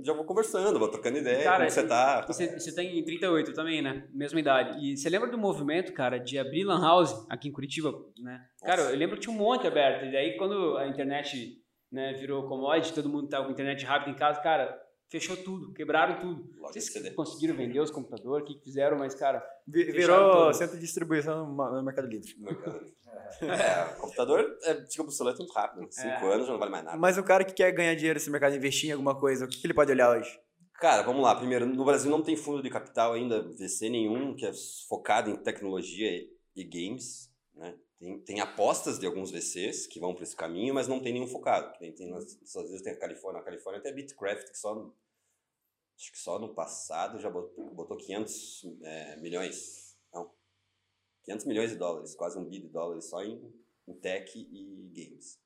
Já 0.02 0.12
vou 0.12 0.24
conversando, 0.24 0.78
vou 0.78 0.88
trocando 0.88 1.18
ideia, 1.18 1.42
Cara, 1.42 1.58
como 1.58 1.70
você 1.70 1.86
tá. 1.86 2.20
E 2.22 2.26
Você, 2.28 2.58
você 2.58 2.74
tem 2.74 3.04
38 3.04 3.52
também, 3.52 3.82
né? 3.82 4.06
Mesma 4.12 4.38
idade. 4.38 4.78
E 4.84 4.96
você 4.96 5.08
lembra 5.10 5.28
do 5.28 5.36
movimento, 5.36 5.92
cara, 5.92 6.18
de 6.18 6.38
abrir 6.38 6.62
Lan 6.62 6.80
House 6.80 7.26
aqui 7.28 7.48
em 7.48 7.52
Curitiba, 7.52 7.92
né? 8.18 8.46
Cara, 8.62 8.82
eu 8.82 8.96
lembro 8.96 9.16
que 9.16 9.22
tinha 9.22 9.34
um 9.34 9.38
monte 9.38 9.66
aberto. 9.66 10.04
E 10.06 10.12
daí, 10.12 10.36
quando 10.36 10.76
a 10.76 10.86
internet 10.86 11.60
né, 11.90 12.12
virou 12.12 12.46
commodity, 12.48 12.94
todo 12.94 13.08
mundo 13.08 13.28
tava 13.28 13.46
com 13.46 13.50
internet 13.52 13.84
rápida 13.84 14.12
em 14.12 14.14
casa, 14.14 14.40
cara, 14.40 14.80
fechou 15.10 15.36
tudo, 15.36 15.72
quebraram 15.72 16.20
tudo. 16.20 16.48
Vocês 16.60 16.86
CD. 16.86 17.10
conseguiram 17.10 17.56
vender 17.56 17.80
os 17.80 17.90
computadores, 17.90 18.48
o 18.48 18.52
que 18.52 18.62
fizeram, 18.62 18.96
mas, 18.96 19.12
cara, 19.14 19.44
Virou 19.66 20.32
todas. 20.32 20.56
centro 20.56 20.76
de 20.76 20.82
distribuição 20.82 21.46
no 21.52 21.76
no 21.76 21.82
Mercado 21.82 22.06
Livre. 22.08 22.32
É, 23.42 23.94
o 23.94 24.00
computador 24.00 24.58
é, 24.64 24.74
fica 24.86 25.02
obsoleto 25.02 25.38
muito 25.38 25.52
rápido. 25.52 25.80
né? 25.82 25.88
Cinco 25.90 26.26
É. 26.26 26.34
anos 26.34 26.46
já 26.46 26.52
não 26.52 26.58
vale 26.58 26.70
mais 26.70 26.84
nada. 26.84 26.96
Mas 26.98 27.16
o 27.16 27.22
cara 27.22 27.44
que 27.44 27.54
quer 27.54 27.72
ganhar 27.72 27.94
dinheiro 27.94 28.18
nesse 28.18 28.30
mercado 28.30 28.54
investir 28.54 28.90
em 28.90 28.92
alguma 28.92 29.18
coisa, 29.18 29.44
o 29.44 29.48
que 29.48 29.58
que 29.58 29.66
ele 29.66 29.74
pode 29.74 29.90
olhar 29.92 30.10
hoje? 30.16 30.38
Cara, 30.74 31.02
vamos 31.02 31.22
lá. 31.22 31.34
Primeiro, 31.34 31.66
no 31.66 31.84
Brasil 31.84 32.10
não 32.10 32.22
tem 32.22 32.36
fundo 32.36 32.62
de 32.62 32.70
capital 32.70 33.12
ainda, 33.12 33.42
VC 33.56 33.88
nenhum, 33.88 34.34
que 34.34 34.46
é 34.46 34.52
focado 34.88 35.30
em 35.30 35.36
tecnologia 35.36 36.10
e, 36.56 36.64
games. 36.64 37.30
Né? 37.54 37.74
Tem, 37.98 38.18
tem 38.20 38.40
apostas 38.40 38.98
de 38.98 39.06
alguns 39.06 39.30
VCs 39.30 39.86
que 39.86 40.00
vão 40.00 40.14
para 40.14 40.24
esse 40.24 40.34
caminho, 40.36 40.74
mas 40.74 40.88
não 40.88 40.98
tem 41.00 41.12
nenhum 41.12 41.26
focado. 41.26 41.78
Tem, 41.78 41.92
tem, 41.94 42.10
nas- 42.10 42.38
às 42.56 42.62
vezes 42.70 42.82
tem 42.82 42.92
a 42.94 42.98
Califórnia. 42.98 43.40
A 43.40 43.44
Califórnia 43.44 43.82
tem 43.82 43.92
a 43.92 43.94
Bitcraft, 43.94 44.48
que 44.50 44.58
só, 44.58 44.74
no- 44.74 44.94
acho 45.98 46.12
que 46.12 46.18
só 46.18 46.38
no 46.38 46.54
passado 46.54 47.18
já 47.20 47.28
botou, 47.28 47.74
botou 47.74 47.96
500 47.98 48.62
é, 48.82 49.16
milhões. 49.16 49.89
Não. 51.20 51.36
500 51.36 51.46
milhões 51.46 51.70
de 51.70 51.76
dólares, 51.76 52.14
quase 52.14 52.38
um 52.38 52.44
bi 52.44 52.60
de 52.60 52.68
dólares 52.68 53.08
só 53.08 53.22
em, 53.22 53.40
em 53.88 53.94
tech 53.94 54.30
e 54.38 54.90
games. 54.94 55.38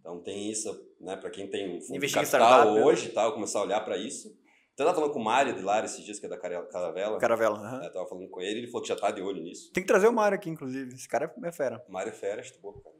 Então 0.00 0.20
tem 0.22 0.50
isso, 0.50 0.68
né, 1.00 1.16
para 1.16 1.30
quem 1.30 1.48
tem 1.50 1.68
um 1.76 1.80
fundo 1.80 1.90
de 1.92 1.96
Investir 1.96 2.18
em 2.22 2.24
capital 2.24 2.74
né? 2.74 2.84
hoje 2.84 3.10
tal, 3.10 3.32
começar 3.34 3.58
a 3.60 3.62
olhar 3.62 3.80
para 3.84 3.96
isso. 3.96 4.28
Então 4.74 4.86
eu 4.86 4.90
tava 4.92 5.00
falando 5.00 5.12
com 5.12 5.18
o 5.20 5.24
Mário 5.24 5.54
de 5.56 5.60
Lara 5.62 5.86
esses 5.86 6.04
dias, 6.04 6.20
que 6.20 6.26
é 6.26 6.28
da 6.28 6.38
Caravela. 6.38 7.18
Caravela. 7.18 7.58
aham. 7.58 7.82
Eu 7.84 7.92
tava 7.92 8.06
falando 8.08 8.28
com 8.28 8.40
ele, 8.40 8.60
ele 8.60 8.66
falou 8.68 8.82
que 8.82 8.88
já 8.88 8.94
tá 8.96 9.10
de 9.10 9.20
olho 9.20 9.42
nisso. 9.42 9.72
Tem 9.72 9.82
que 9.82 9.88
trazer 9.88 10.06
o 10.06 10.12
Mário 10.12 10.36
aqui, 10.36 10.48
inclusive. 10.48 10.94
Esse 10.94 11.08
cara 11.08 11.34
é 11.44 11.50
fera. 11.52 11.84
O 11.88 11.92
Mário 11.92 12.10
é 12.10 12.14
fera, 12.14 12.40
gente 12.42 12.60
boa, 12.60 12.80
cara. 12.80 12.94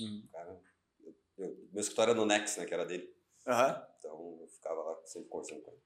Hum. 0.00 0.26
cara 0.32 0.60
eu- 1.04 1.14
eu- 1.38 1.56
meu 1.72 1.80
escritório 1.80 2.10
era 2.12 2.20
no 2.20 2.26
Nex, 2.26 2.56
né, 2.56 2.64
que 2.66 2.74
era 2.74 2.84
dele. 2.84 3.08
Aham. 3.46 3.86
Então 3.98 4.38
eu 4.40 4.48
ficava 4.48 4.82
lá 4.82 4.96
sempre 5.04 5.28
conversando 5.28 5.62
com 5.62 5.70
ele. 5.70 5.80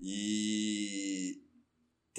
E 0.00 1.42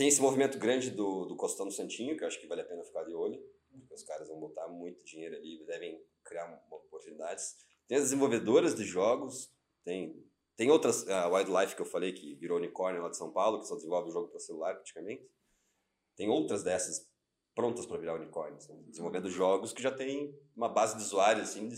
tem 0.01 0.07
esse 0.07 0.19
movimento 0.19 0.57
grande 0.57 0.89
do, 0.89 1.25
do 1.27 1.35
Costão 1.35 1.67
do 1.67 1.71
Santinho, 1.71 2.17
que 2.17 2.23
eu 2.23 2.27
acho 2.27 2.39
que 2.39 2.47
vale 2.47 2.61
a 2.61 2.65
pena 2.65 2.83
ficar 2.83 3.03
de 3.03 3.13
olho. 3.13 3.39
Porque 3.69 3.93
os 3.93 4.01
caras 4.01 4.27
vão 4.29 4.39
botar 4.39 4.67
muito 4.67 5.05
dinheiro 5.05 5.35
ali, 5.35 5.63
devem 5.67 6.03
criar 6.23 6.59
oportunidades. 6.71 7.55
Tem 7.87 7.99
as 7.99 8.05
desenvolvedoras 8.05 8.73
de 8.73 8.83
jogos, 8.83 9.53
tem, 9.83 10.19
tem 10.57 10.71
outras, 10.71 11.07
a 11.07 11.27
Wildlife 11.27 11.75
que 11.75 11.83
eu 11.83 11.85
falei, 11.85 12.13
que 12.13 12.33
virou 12.33 12.57
unicórnio 12.57 13.03
lá 13.03 13.09
de 13.09 13.17
São 13.17 13.31
Paulo, 13.31 13.59
que 13.59 13.67
só 13.67 13.75
desenvolve 13.75 14.09
o 14.09 14.11
jogo 14.11 14.29
para 14.29 14.39
celular 14.39 14.73
praticamente. 14.73 15.29
Tem 16.15 16.27
outras 16.27 16.63
dessas 16.63 17.07
prontas 17.53 17.85
para 17.85 17.99
virar 17.99 18.15
unicórnios, 18.15 18.67
né? 18.69 18.81
desenvolvendo 18.87 19.29
jogos 19.29 19.71
que 19.71 19.83
já 19.83 19.91
tem 19.91 20.35
uma 20.55 20.67
base 20.67 20.97
de 20.97 21.03
usuários 21.03 21.49
assim, 21.49 21.67
de 21.67 21.75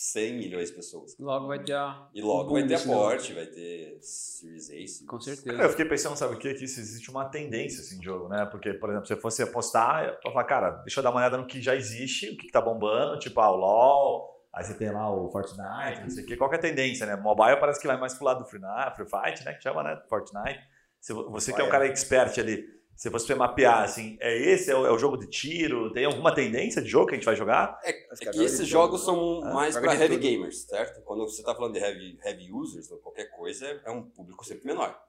100 0.00 0.34
milhões 0.38 0.68
de 0.70 0.76
pessoas. 0.76 1.16
logo 1.18 1.46
vai 1.48 1.58
ter 1.62 1.72
a. 1.74 2.08
E 2.14 2.22
logo 2.22 2.50
o 2.50 2.52
vai 2.54 2.66
ter 2.66 2.74
aporte, 2.74 3.32
vai 3.32 3.46
ter 3.46 3.98
Series 4.00 4.64
A. 4.64 4.66
Series 4.68 5.00
Com 5.06 5.18
Cara, 5.18 5.30
eu 5.30 5.36
certeza. 5.36 5.68
fiquei 5.70 5.84
pensando, 5.86 6.16
sabe 6.16 6.34
o 6.34 6.38
quê? 6.38 6.54
Que 6.54 6.64
isso 6.64 6.78
existe 6.78 7.10
uma 7.10 7.24
tendência 7.24 7.80
assim, 7.80 7.98
de 7.98 8.04
jogo, 8.04 8.28
né? 8.28 8.46
Porque, 8.46 8.72
por 8.74 8.90
exemplo, 8.90 9.06
se 9.06 9.12
eu 9.12 9.20
fosse 9.20 9.42
apostar, 9.42 10.18
eu 10.24 10.30
falar, 10.32 10.44
cara, 10.44 10.70
deixa 10.82 11.00
eu 11.00 11.04
dar 11.04 11.10
uma 11.10 11.18
olhada 11.18 11.36
no 11.36 11.46
que 11.46 11.60
já 11.60 11.74
existe, 11.74 12.30
o 12.30 12.36
que, 12.36 12.46
que 12.46 12.52
tá 12.52 12.60
bombando, 12.60 13.18
tipo, 13.18 13.40
ah, 13.40 13.50
o 13.50 13.56
LoL, 13.56 14.46
aí 14.52 14.64
você 14.64 14.74
tem 14.74 14.90
lá 14.92 15.10
o 15.12 15.30
Fortnite, 15.30 16.00
não 16.02 16.10
sei 16.10 16.22
o 16.22 16.26
quê. 16.26 16.36
Qual 16.36 16.48
que 16.48 16.56
é 16.56 16.58
a 16.58 16.62
tendência, 16.62 17.04
né? 17.04 17.16
Mobile 17.16 17.58
parece 17.58 17.80
que 17.80 17.86
vai 17.86 17.98
mais 17.98 18.14
pro 18.14 18.24
lado 18.24 18.44
do 18.44 18.48
Free, 18.48 18.60
Fight, 19.04 19.44
né? 19.44 19.54
Que 19.54 19.62
chama, 19.62 19.82
né? 19.82 20.00
Fortnite. 20.08 20.60
Se 21.00 21.12
vo- 21.12 21.30
você 21.30 21.52
que 21.52 21.60
é 21.60 21.64
um 21.64 21.68
cara 21.70 21.86
expert 21.86 22.38
ali, 22.38 22.64
se 22.98 23.08
você 23.08 23.32
mapear, 23.32 23.84
assim, 23.84 24.18
é 24.20 24.36
esse, 24.36 24.72
é 24.72 24.76
o, 24.76 24.84
é 24.84 24.90
o 24.90 24.98
jogo 24.98 25.16
de 25.16 25.28
tiro, 25.28 25.92
tem 25.92 26.04
alguma 26.04 26.34
tendência 26.34 26.82
de 26.82 26.88
jogo 26.88 27.06
que 27.06 27.12
a 27.12 27.14
gente 27.14 27.24
vai 27.24 27.36
jogar? 27.36 27.78
É, 27.84 27.90
é 27.90 28.32
que 28.32 28.42
esses 28.42 28.66
jogos 28.66 29.04
são 29.04 29.40
Ah, 29.44 29.54
mais 29.54 29.76
para 29.76 29.94
heavy 29.94 30.16
tudo. 30.16 30.28
gamers, 30.28 30.62
certo? 30.62 31.00
Quando 31.02 31.24
você 31.24 31.40
tá 31.44 31.54
falando 31.54 31.74
de 31.74 31.78
heavy, 31.78 32.18
heavy 32.24 32.50
users 32.50 32.90
ou 32.90 32.98
qualquer 32.98 33.26
coisa, 33.30 33.80
é 33.84 33.90
um 33.92 34.02
público 34.02 34.44
sempre 34.44 34.66
menor. 34.66 35.00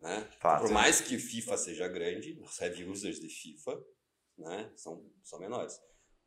Né? 0.00 0.26
Fato. 0.40 0.62
Por 0.62 0.70
mais 0.70 1.02
que 1.02 1.18
FIFA 1.18 1.58
seja 1.58 1.86
grande, 1.88 2.40
os 2.40 2.58
heavy 2.58 2.84
users 2.88 3.20
de 3.20 3.28
FIFA 3.28 3.84
né, 4.38 4.72
são, 4.74 5.04
são 5.22 5.38
menores. 5.38 5.74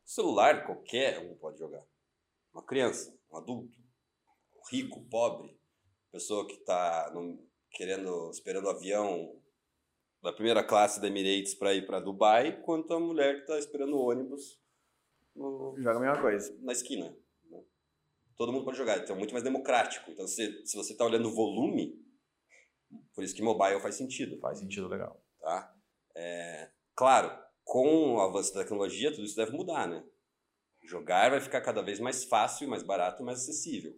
O 0.06 0.08
celular, 0.08 0.64
qualquer 0.64 1.18
um 1.18 1.34
pode 1.34 1.58
jogar. 1.58 1.82
Uma 2.54 2.62
criança, 2.62 3.12
um 3.32 3.36
adulto, 3.36 3.76
rico, 4.70 5.04
pobre, 5.10 5.58
pessoa 6.12 6.46
que 6.46 6.54
está 6.54 7.12
querendo, 7.72 8.30
esperando 8.30 8.66
o 8.66 8.70
avião 8.70 9.39
da 10.22 10.32
primeira 10.32 10.62
classe 10.62 11.00
da 11.00 11.08
Emirates 11.08 11.54
para 11.54 11.74
ir 11.74 11.86
para 11.86 12.00
Dubai, 12.00 12.60
quanto 12.62 12.92
a 12.92 13.00
mulher 13.00 13.36
que 13.36 13.40
está 13.42 13.58
esperando 13.58 13.96
o 13.96 14.08
ônibus 14.08 14.60
no, 15.34 15.74
Joga 15.78 15.96
a 15.98 16.00
mesma 16.00 16.20
coisa. 16.20 16.56
na 16.60 16.72
esquina. 16.72 17.16
né? 17.50 17.62
Todo 18.36 18.52
mundo 18.52 18.64
pode 18.64 18.76
jogar, 18.76 18.98
então 18.98 19.16
é 19.16 19.18
muito 19.18 19.32
mais 19.32 19.44
democrático. 19.44 20.10
Então, 20.10 20.26
se, 20.26 20.66
se 20.66 20.76
você 20.76 20.92
está 20.92 21.04
olhando 21.04 21.28
o 21.28 21.34
volume, 21.34 21.98
por 23.14 23.24
isso 23.24 23.34
que 23.34 23.42
mobile 23.42 23.80
faz 23.80 23.94
sentido. 23.94 24.38
Faz 24.40 24.58
sentido 24.58 24.88
legal. 24.88 25.22
Tá? 25.40 25.74
É, 26.14 26.70
claro, 26.94 27.32
com 27.64 28.14
o 28.14 28.20
avanço 28.20 28.52
da 28.52 28.62
tecnologia, 28.62 29.10
tudo 29.10 29.24
isso 29.24 29.36
deve 29.36 29.52
mudar, 29.52 29.88
né? 29.88 30.04
Jogar 30.82 31.30
vai 31.30 31.40
ficar 31.40 31.60
cada 31.60 31.82
vez 31.82 32.00
mais 32.00 32.24
fácil, 32.24 32.68
mais 32.68 32.82
barato, 32.82 33.22
mais 33.22 33.38
acessível. 33.38 33.94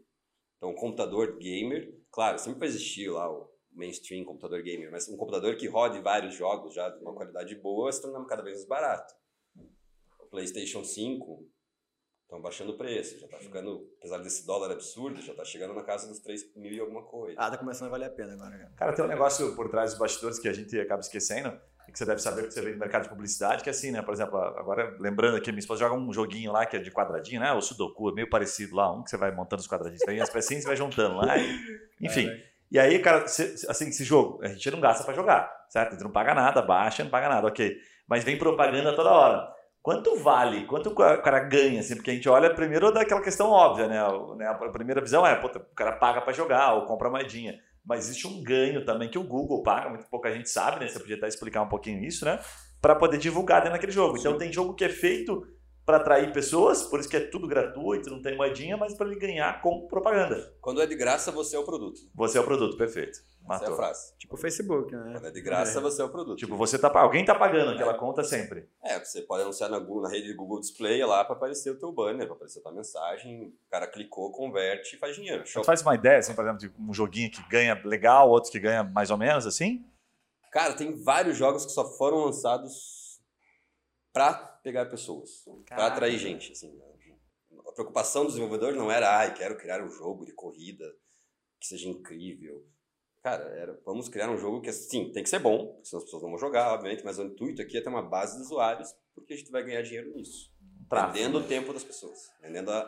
Então, 0.56 0.70
um 0.70 0.74
computador 0.74 1.38
gamer, 1.38 1.98
claro, 2.10 2.38
sempre 2.38 2.60
vai 2.60 2.68
existir 2.68 3.08
lá 3.08 3.30
o 3.30 3.51
mainstream 3.72 4.24
computador 4.24 4.62
gamer, 4.62 4.90
mas 4.90 5.08
um 5.08 5.16
computador 5.16 5.56
que 5.56 5.66
rode 5.66 6.00
vários 6.00 6.34
jogos 6.34 6.74
já 6.74 6.88
de 6.90 7.00
uma 7.02 7.14
qualidade 7.14 7.54
boa 7.56 7.90
se 7.90 8.02
tornando 8.02 8.26
cada 8.26 8.42
vez 8.42 8.56
mais 8.58 8.68
barato. 8.68 9.14
O 10.20 10.26
PlayStation 10.26 10.84
5 10.84 11.46
estão 12.24 12.40
baixando 12.40 12.72
o 12.72 12.78
preço, 12.78 13.18
já 13.18 13.26
está 13.26 13.38
ficando, 13.38 13.86
apesar 13.98 14.18
desse 14.18 14.46
dólar 14.46 14.70
absurdo, 14.72 15.20
já 15.20 15.32
está 15.32 15.44
chegando 15.44 15.74
na 15.74 15.82
casa 15.82 16.08
dos 16.08 16.18
3 16.20 16.54
mil 16.56 16.72
e 16.72 16.80
alguma 16.80 17.02
coisa. 17.02 17.36
Ah, 17.38 17.50
tá 17.50 17.58
começando 17.58 17.88
a 17.88 17.90
valer 17.90 18.06
a 18.06 18.10
pena 18.10 18.32
agora, 18.34 18.56
cara. 18.56 18.72
Cara, 18.76 18.92
tem 18.94 19.04
um 19.04 19.08
negócio 19.08 19.54
por 19.54 19.68
trás 19.70 19.90
dos 19.90 19.98
bastidores 19.98 20.38
que 20.38 20.48
a 20.48 20.52
gente 20.52 20.78
acaba 20.78 21.00
esquecendo, 21.00 21.58
e 21.88 21.92
que 21.92 21.98
você 21.98 22.06
deve 22.06 22.20
saber 22.22 22.44
que 22.46 22.54
você 22.54 22.62
vem 22.62 22.74
no 22.74 22.78
mercado 22.78 23.02
de 23.02 23.08
publicidade, 23.08 23.62
que 23.62 23.68
é 23.68 23.72
assim, 23.72 23.90
né? 23.90 24.00
Por 24.02 24.14
exemplo, 24.14 24.38
agora 24.38 24.96
lembrando 25.00 25.36
aqui, 25.36 25.50
minha 25.50 25.58
esposa 25.58 25.80
joga 25.80 25.94
um 25.94 26.12
joguinho 26.12 26.52
lá 26.52 26.64
que 26.64 26.76
é 26.76 26.78
de 26.78 26.90
quadradinho, 26.92 27.40
né? 27.40 27.52
O 27.52 27.60
Sudoku, 27.60 28.08
é 28.08 28.14
meio 28.14 28.30
parecido 28.30 28.76
lá, 28.76 28.90
um 28.92 29.02
que 29.02 29.10
você 29.10 29.16
vai 29.16 29.34
montando 29.34 29.60
os 29.60 29.68
quadradinhos, 29.68 30.02
tem 30.04 30.20
as 30.20 30.30
pecinhas 30.30 30.62
e 30.62 30.66
vai 30.66 30.76
juntando 30.76 31.16
lá. 31.16 31.36
e- 31.36 31.58
enfim. 32.00 32.28
E 32.72 32.78
aí, 32.78 32.98
cara, 33.00 33.24
assim, 33.24 33.88
esse 33.88 34.02
jogo, 34.02 34.40
a 34.42 34.48
gente 34.48 34.70
não 34.70 34.80
gasta 34.80 35.04
pra 35.04 35.12
jogar, 35.12 35.52
certo? 35.68 35.90
A 35.90 35.92
gente 35.92 36.04
não 36.04 36.10
paga 36.10 36.34
nada, 36.34 36.62
baixa, 36.62 37.04
não 37.04 37.10
paga 37.10 37.28
nada, 37.28 37.46
ok. 37.46 37.76
Mas 38.08 38.24
vem 38.24 38.38
propaganda 38.38 38.96
toda 38.96 39.10
hora. 39.10 39.46
Quanto 39.82 40.16
vale? 40.16 40.64
Quanto 40.66 40.88
o 40.90 40.94
ca- 40.94 41.18
cara 41.18 41.40
ganha? 41.40 41.80
Assim, 41.80 41.94
porque 41.96 42.10
a 42.10 42.14
gente 42.14 42.28
olha 42.30 42.54
primeiro 42.54 42.90
daquela 42.90 43.20
questão 43.20 43.50
óbvia, 43.50 43.88
né? 43.88 43.98
Né? 44.38 44.46
A 44.46 44.54
primeira 44.70 45.02
visão 45.02 45.26
é, 45.26 45.36
puta, 45.36 45.58
o 45.58 45.74
cara 45.74 45.92
paga 45.92 46.22
pra 46.22 46.32
jogar 46.32 46.74
ou 46.74 46.86
compra 46.86 47.10
moedinha. 47.10 47.58
Mas 47.84 48.06
existe 48.06 48.26
um 48.26 48.42
ganho 48.42 48.84
também 48.86 49.10
que 49.10 49.18
o 49.18 49.24
Google 49.24 49.62
paga, 49.62 49.90
muito 49.90 50.06
pouca 50.08 50.32
gente 50.32 50.48
sabe, 50.48 50.80
né? 50.80 50.88
Você 50.88 50.98
podia 50.98 51.16
até 51.16 51.28
explicar 51.28 51.62
um 51.62 51.68
pouquinho 51.68 52.02
isso, 52.02 52.24
né? 52.24 52.38
Para 52.80 52.94
poder 52.94 53.18
divulgar 53.18 53.58
dentro 53.60 53.72
daquele 53.74 53.92
jogo. 53.92 54.16
Então 54.18 54.38
tem 54.38 54.52
jogo 54.52 54.74
que 54.74 54.84
é 54.84 54.88
feito 54.88 55.42
para 55.84 55.96
atrair 55.96 56.32
pessoas, 56.32 56.84
por 56.84 57.00
isso 57.00 57.08
que 57.08 57.16
é 57.16 57.20
tudo 57.20 57.48
gratuito, 57.48 58.08
não 58.08 58.22
tem 58.22 58.36
moedinha, 58.36 58.76
mas 58.76 58.94
para 58.94 59.08
ele 59.08 59.18
ganhar 59.18 59.60
com 59.60 59.86
propaganda. 59.88 60.54
Quando 60.60 60.80
é 60.80 60.86
de 60.86 60.94
graça, 60.94 61.32
você 61.32 61.56
é 61.56 61.58
o 61.58 61.64
produto. 61.64 62.00
Você 62.14 62.38
é 62.38 62.40
o 62.40 62.44
produto, 62.44 62.76
perfeito. 62.76 63.18
Essa 63.18 63.24
é 63.24 63.44
a 63.44 63.48
Matou. 63.70 63.76
frase. 63.76 64.16
Tipo 64.16 64.34
o 64.36 64.38
Facebook, 64.38 64.94
né? 64.94 65.12
Quando 65.14 65.26
é 65.26 65.30
de 65.32 65.40
graça, 65.40 65.78
É. 65.78 65.82
você 65.82 66.00
é 66.00 66.04
o 66.04 66.08
produto. 66.08 66.38
Tipo, 66.38 66.56
você 66.56 66.78
tá, 66.78 66.88
alguém 67.00 67.24
tá 67.24 67.34
pagando 67.34 67.72
aquela 67.72 67.94
conta 67.94 68.22
sempre. 68.22 68.68
É, 68.84 69.04
você 69.04 69.22
pode 69.22 69.42
anunciar 69.42 69.68
na, 69.68 69.80
na 69.80 70.08
rede 70.08 70.28
de 70.28 70.34
Google 70.34 70.60
Display 70.60 71.04
lá 71.04 71.24
para 71.24 71.34
aparecer 71.34 71.70
o 71.70 71.78
teu 71.78 71.90
banner, 71.90 72.26
para 72.26 72.36
aparecer 72.36 72.60
a 72.60 72.62
tua 72.62 72.72
mensagem, 72.72 73.42
o 73.46 73.52
cara 73.70 73.88
clicou, 73.88 74.30
converte 74.30 74.94
e 74.94 74.98
faz 75.00 75.16
dinheiro. 75.16 75.44
Show. 75.44 75.62
Você 75.64 75.66
faz 75.66 75.82
uma 75.82 75.96
ideia, 75.96 76.18
assim, 76.18 76.32
por 76.34 76.44
exemplo, 76.44 76.60
de 76.60 76.72
um 76.78 76.94
joguinho 76.94 77.28
que 77.30 77.42
ganha 77.48 77.80
legal, 77.84 78.30
outro 78.30 78.52
que 78.52 78.60
ganha 78.60 78.84
mais 78.84 79.10
ou 79.10 79.18
menos, 79.18 79.44
assim? 79.48 79.84
Cara, 80.52 80.74
tem 80.74 80.94
vários 81.02 81.36
jogos 81.36 81.66
que 81.66 81.72
só 81.72 81.84
foram 81.96 82.18
lançados 82.26 83.01
pra 84.12 84.34
pegar 84.62 84.86
pessoas, 84.86 85.44
Caraca. 85.66 85.94
atrair 85.94 86.18
gente. 86.18 86.52
Assim, 86.52 86.78
a 87.66 87.72
preocupação 87.72 88.24
do 88.24 88.28
desenvolvedor 88.28 88.74
não 88.74 88.90
era, 88.90 89.18
ai, 89.18 89.34
quero 89.34 89.56
criar 89.56 89.82
um 89.82 89.90
jogo 89.90 90.24
de 90.24 90.32
corrida 90.32 90.84
que 91.60 91.66
seja 91.66 91.88
incrível. 91.88 92.66
Cara, 93.22 93.44
era, 93.56 93.80
vamos 93.84 94.08
criar 94.08 94.28
um 94.30 94.36
jogo 94.36 94.60
que, 94.60 94.68
assim, 94.68 95.12
tem 95.12 95.22
que 95.22 95.28
ser 95.28 95.38
bom, 95.38 95.74
porque 95.74 95.84
senão 95.86 95.98
as 95.98 96.04
pessoas 96.04 96.22
não 96.24 96.30
vão 96.30 96.38
jogar, 96.38 96.72
obviamente, 96.72 97.04
mas 97.04 97.18
o 97.18 97.22
intuito 97.22 97.62
aqui 97.62 97.78
é 97.78 97.80
ter 97.80 97.88
uma 97.88 98.02
base 98.02 98.36
de 98.36 98.42
usuários, 98.42 98.92
porque 99.14 99.34
a 99.34 99.36
gente 99.36 99.50
vai 99.50 99.62
ganhar 99.62 99.82
dinheiro 99.82 100.12
nisso. 100.12 100.52
Vendendo 101.12 101.38
o 101.38 101.46
tempo 101.46 101.72
das 101.72 101.84
pessoas, 101.84 102.30
vendendo 102.40 102.70
a, 102.70 102.80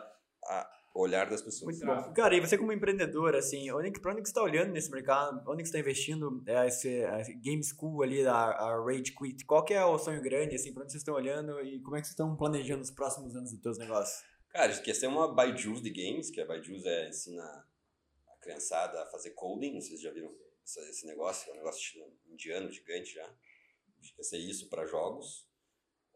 a 0.43 0.74
olhar 0.95 1.29
das 1.29 1.41
pessoas. 1.41 1.77
Muito 1.77 1.85
bom. 1.85 2.13
Cara, 2.13 2.35
e 2.35 2.39
você 2.39 2.57
como 2.57 2.71
empreendedor, 2.71 3.35
assim, 3.35 3.69
onde, 3.71 3.91
pra 3.99 4.13
onde 4.13 4.21
que 4.21 4.29
você 4.29 4.33
tá 4.33 4.41
olhando 4.41 4.71
nesse 4.71 4.89
mercado? 4.89 5.43
Onde 5.45 5.61
que 5.61 5.67
você 5.67 5.73
tá 5.73 5.79
investindo? 5.79 6.41
É, 6.47 6.65
esse, 6.65 7.03
a 7.03 7.21
Game 7.41 7.61
School 7.63 8.01
ali, 8.01 8.23
da 8.23 8.33
a 8.33 8.81
Rage 8.81 9.13
Quit. 9.13 9.45
Qual 9.45 9.63
que 9.65 9.73
é 9.73 9.83
o 9.83 9.99
sonho 9.99 10.21
grande, 10.21 10.55
assim, 10.55 10.73
pra 10.73 10.83
onde 10.83 10.93
vocês 10.93 11.01
estão 11.01 11.13
olhando 11.13 11.61
e 11.61 11.81
como 11.81 11.97
é 11.97 11.99
que 11.99 12.07
vocês 12.07 12.13
estão 12.13 12.35
planejando 12.35 12.81
os 12.81 12.91
próximos 12.91 13.35
anos 13.35 13.51
dos 13.51 13.61
teus 13.61 13.77
negócios? 13.77 14.23
Cara, 14.49 14.71
a 14.71 14.71
gente 14.71 14.85
quer 14.85 14.95
ser 14.95 15.07
uma 15.07 15.35
Byju's 15.35 15.81
de 15.81 15.89
games, 15.89 16.31
que 16.31 16.39
a 16.39 16.45
Byju's 16.45 16.85
é, 16.85 17.09
ensina 17.09 17.43
a 17.43 18.37
criançada 18.41 19.03
a 19.03 19.05
fazer 19.07 19.31
coding, 19.31 19.81
vocês 19.81 19.99
já 19.99 20.11
viram 20.11 20.33
esse, 20.63 21.05
negócio, 21.05 21.49
é 21.49 21.53
um 21.53 21.57
negócio 21.57 22.01
indiano, 22.27 22.71
gigante 22.71 23.13
já. 23.13 23.25
A 23.25 24.15
quer 24.15 24.23
ser 24.23 24.37
isso 24.37 24.69
para 24.69 24.85
jogos. 24.85 25.45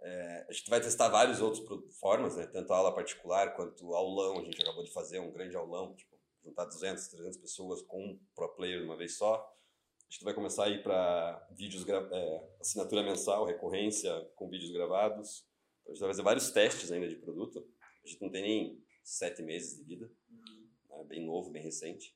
É, 0.01 0.45
a 0.49 0.51
gente 0.53 0.69
vai 0.69 0.79
testar 0.79 1.09
várias 1.09 1.41
outras 1.41 1.63
pro- 1.65 1.89
formas, 1.99 2.35
né? 2.37 2.47
tanto 2.47 2.71
aula 2.73 2.93
particular 2.93 3.55
quanto 3.55 3.93
aulão. 3.93 4.39
A 4.39 4.43
gente 4.43 4.61
acabou 4.61 4.83
de 4.83 4.91
fazer 4.91 5.19
um 5.19 5.31
grande 5.31 5.55
aulão, 5.55 5.93
tipo, 5.95 6.17
juntar 6.43 6.65
200, 6.65 7.07
300 7.09 7.37
pessoas 7.37 7.81
com 7.81 8.01
um 8.03 8.19
pro 8.35 8.55
player 8.55 8.79
de 8.79 8.85
uma 8.85 8.95
vez 8.97 9.17
só. 9.17 9.35
A 9.35 10.11
gente 10.11 10.23
vai 10.23 10.33
começar 10.33 10.65
a 10.65 10.69
ir 10.69 10.81
para 10.81 11.47
vídeos, 11.51 11.85
é, 11.87 12.49
assinatura 12.59 13.03
mensal, 13.03 13.45
recorrência 13.45 14.11
com 14.35 14.49
vídeos 14.49 14.71
gravados. 14.71 15.45
A 15.85 15.89
gente 15.91 15.99
vai 15.99 16.09
fazer 16.09 16.21
vários 16.23 16.49
testes 16.51 16.91
ainda 16.91 17.07
de 17.07 17.15
produto. 17.17 17.59
A 18.03 18.07
gente 18.07 18.21
não 18.21 18.31
tem 18.31 18.41
nem 18.41 18.83
sete 19.03 19.41
meses 19.43 19.77
de 19.77 19.83
vida. 19.83 20.09
É 20.91 21.03
bem 21.03 21.25
novo, 21.25 21.51
bem 21.51 21.61
recente. 21.61 22.15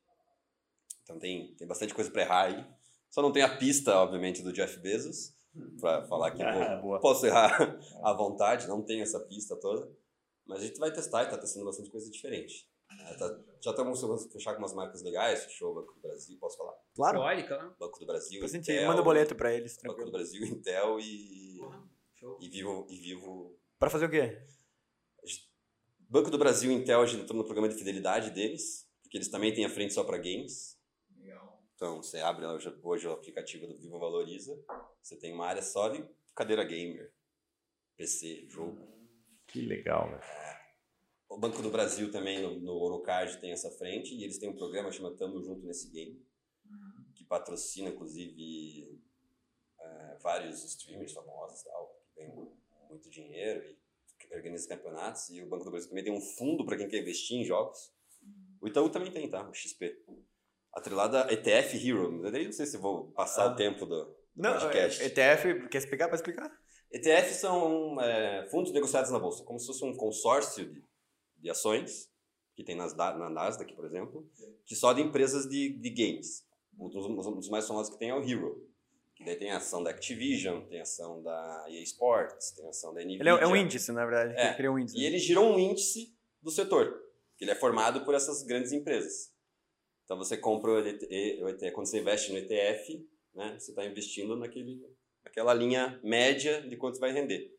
Então 1.04 1.20
tem, 1.20 1.54
tem 1.56 1.68
bastante 1.68 1.94
coisa 1.94 2.10
para 2.10 2.22
errar 2.22 2.46
aí. 2.46 2.66
Só 3.10 3.22
não 3.22 3.32
tem 3.32 3.44
a 3.44 3.58
pista, 3.58 3.96
obviamente, 3.98 4.42
do 4.42 4.52
Jeff 4.54 4.80
Bezos, 4.80 5.36
para 5.80 6.04
falar 6.08 6.32
que 6.32 6.41
Ah, 6.41 6.80
vou, 6.82 6.97
posso 7.01 7.26
errar 7.26 7.80
à 8.04 8.14
vontade, 8.14 8.68
não 8.68 8.82
tem 8.82 9.01
essa 9.01 9.20
pista 9.20 9.56
toda. 9.56 9.89
Mas 10.45 10.60
a 10.62 10.66
gente 10.66 10.78
vai 10.80 10.91
testar 10.91 11.24
e 11.24 11.30
tá 11.30 11.38
testando 11.38 11.66
bastante 11.66 11.89
coisa 11.89 12.10
diferente. 12.12 12.70
É, 12.91 13.14
tá- 13.16 13.39
já 13.62 13.72
estamos 13.72 13.99
começando 14.01 14.28
a 14.28 14.32
fechar 14.34 14.54
com 14.54 14.60
umas 14.60 14.74
marcas 14.74 15.01
legais, 15.01 15.45
fechou 15.45 15.72
o 15.72 15.76
Banco 15.76 15.93
do 15.93 16.01
Brasil, 16.01 16.38
posso 16.39 16.58
falar? 16.58 16.74
Claro. 16.95 17.20
Eólica, 17.20 17.58
né? 17.58 17.72
Banco 17.80 17.99
do 17.99 18.06
Brasil, 18.06 18.34
Depois 18.34 18.54
a 18.54 18.58
gente 18.58 18.72
Intel, 18.72 18.88
manda 18.88 19.01
o 19.01 19.04
boleto 19.06 19.36
pra 19.36 19.54
eles, 19.54 19.78
Banco 19.84 20.04
do. 20.06 20.12
Brasil, 20.12 20.43
Intel 20.45 20.99
e, 20.99 21.60
Show. 22.16 22.38
e 22.41 22.49
Vivo, 22.49 22.86
e 22.89 22.97
Vivo 22.97 23.58
Pra 23.80 23.89
fazer 23.89 24.06
o 24.06 24.10
quê? 24.10 24.45
Banco 26.10 26.30
do 26.30 26.38
Brasil 26.38 26.72
e 26.72 26.76
Intel, 26.76 27.01
a 27.01 27.06
gente 27.06 27.24
entrou 27.24 27.38
no 27.38 27.43
programa 27.45 27.68
de 27.70 27.76
fidelidade 27.76 28.30
deles, 28.30 28.88
porque 29.01 29.18
eles 29.18 29.30
também 29.30 29.54
têm 29.54 29.66
a 29.66 29.70
frente 29.70 29.93
só 29.93 30.04
para 30.04 30.18
games. 30.18 30.78
Então, 31.76 32.01
você 32.04 32.20
abre 32.20 32.45
hoje 32.84 33.08
o 33.08 33.12
aplicativo 33.12 33.66
do 33.68 33.76
Vivo 33.78 33.97
Valoriza, 33.99 34.56
você 35.04 35.18
tem 35.18 35.34
uma 35.34 35.45
área 35.45 35.62
só 35.62 35.89
de 35.89 36.04
cadeira 36.34 36.64
gamer, 36.64 37.14
PC, 37.97 38.47
jogo. 38.49 38.88
Que 39.47 39.62
legal, 39.62 40.10
velho. 40.10 40.24
O 41.30 41.38
Banco 41.38 41.62
do 41.62 41.70
Brasil 41.70 42.12
também, 42.12 42.41
no, 42.41 42.60
no 42.60 42.74
Orocard, 42.74 43.39
tem 43.39 43.51
essa 43.51 43.70
frente, 43.72 44.14
e 44.16 44.24
eles 44.24 44.38
têm 44.38 44.49
um 44.49 44.56
programa 44.56 44.91
chamado 44.91 45.18
Tamo 45.18 45.41
Junto 45.43 45.66
Nesse 45.66 45.91
Game, 45.91 46.24
que 47.16 47.26
patrocina, 47.26 47.89
inclusive, 47.89 49.01
eh, 49.80 50.18
vários 50.22 50.64
streamers 50.64 51.12
famosos 51.12 51.62
e 51.62 51.66
tal, 51.66 52.01
que 52.06 52.22
ganham 52.22 52.58
muito 52.89 53.10
dinheiro 53.10 53.64
e 53.66 53.78
que 54.20 54.34
organiza 54.34 54.70
campeonatos. 54.70 55.30
E 55.30 55.41
o 55.41 55.49
Banco 55.49 55.66
do 55.66 55.72
Brasil 55.72 55.89
também 55.89 56.04
tem 56.04 56.14
um 56.14 56.22
fundo 56.22 56.66
para 56.66 56.78
quem 56.78 56.88
quer 56.88 57.01
investir 57.01 57.38
em 57.38 57.43
jogos. 57.43 57.91
O 58.62 58.68
Itaú 58.68 58.89
também 58.89 59.12
tem, 59.12 59.30
tá? 59.30 59.47
O 59.49 59.54
XP. 59.54 60.04
Atrelada 60.72 61.26
a 61.26 61.34
ETF 61.34 61.76
Hero. 61.76 62.26
Eu 62.26 62.45
não 62.45 62.51
sei 62.51 62.66
se 62.66 62.78
vou 62.78 63.12
passar 63.12 63.45
Ah. 63.45 63.54
o 63.54 63.56
tempo 63.56 63.86
do, 63.86 64.16
do 64.36 64.42
Não, 64.42 64.60
podcast. 64.60 65.02
é, 65.02 65.06
ETF, 65.06 65.68
quer 65.70 65.78
explicar 65.78 66.08
pra 66.08 66.16
explicar? 66.16 66.52
ETF 66.92 67.34
são 67.34 68.00
é, 68.02 68.48
fundos 68.50 68.72
negociados 68.72 69.12
na 69.12 69.20
bolsa, 69.20 69.44
como 69.44 69.60
se 69.60 69.68
fosse 69.68 69.84
um 69.84 69.96
consórcio 69.96 70.72
de, 70.72 70.84
de 71.38 71.50
ações, 71.50 72.12
que 72.56 72.64
tem 72.64 72.76
nas, 72.76 72.96
na 72.96 73.30
Nasdaq, 73.30 73.74
por 73.74 73.86
exemplo, 73.86 74.30
que 74.66 74.76
só 74.76 74.94
de 74.94 75.02
empresas 75.02 75.50
de, 75.50 75.70
de 75.70 75.90
games. 75.90 76.46
Um 76.78 76.90
dos, 76.90 77.06
um 77.06 77.36
dos 77.36 77.50
mais 77.50 77.68
famosos 77.68 77.92
que 77.92 78.00
tem 78.00 78.10
é 78.10 78.16
o 78.16 78.24
Hero. 78.24 78.68
Que 79.16 79.24
daí 79.24 79.36
tem 79.36 79.52
a 79.52 79.58
ação 79.58 79.84
da 79.84 79.92
Activision, 79.92 80.62
tem 80.66 80.80
a 80.80 80.84
ação 80.84 81.22
da 81.22 81.66
EA 81.68 81.84
Sports, 81.84 82.52
tem 82.52 82.66
a 82.66 82.70
ação 82.70 82.94
da 82.94 83.02
NVIDIA. 83.02 83.22
Ele 83.22 83.30
é, 83.30 83.44
é 83.44 83.48
um 83.48 83.56
índice, 83.56 83.92
na 83.92 84.06
verdade. 84.06 84.34
É. 84.36 84.48
Ele 84.48 84.56
cria 84.56 84.72
um 84.72 84.80
índice. 84.80 84.98
E 84.98 85.06
ele 85.06 85.20
gira 85.20 85.40
um 85.40 85.58
índice 85.60 86.16
do 86.42 86.50
setor, 86.50 87.00
que 87.38 87.44
ele 87.44 87.52
é 87.52 87.56
formado 87.56 88.04
por 88.06 88.16
essas 88.16 88.44
grandes 88.44 88.72
empresas. 88.72 89.32
Então 90.04 90.18
você 90.18 90.36
compra 90.36 90.72
o 90.72 90.80
ETF 90.80 91.72
quando 91.74 91.88
você 91.88 92.00
investe 92.00 92.32
no 92.32 92.38
ETF, 92.40 93.08
né, 93.34 93.58
você 93.58 93.72
está 93.72 93.86
investindo 93.86 94.38
naquele, 94.38 94.82
naquela 95.24 95.54
linha 95.54 96.00
média 96.04 96.62
de 96.62 96.76
quanto 96.78 97.00
vai 97.00 97.12
render. 97.12 97.52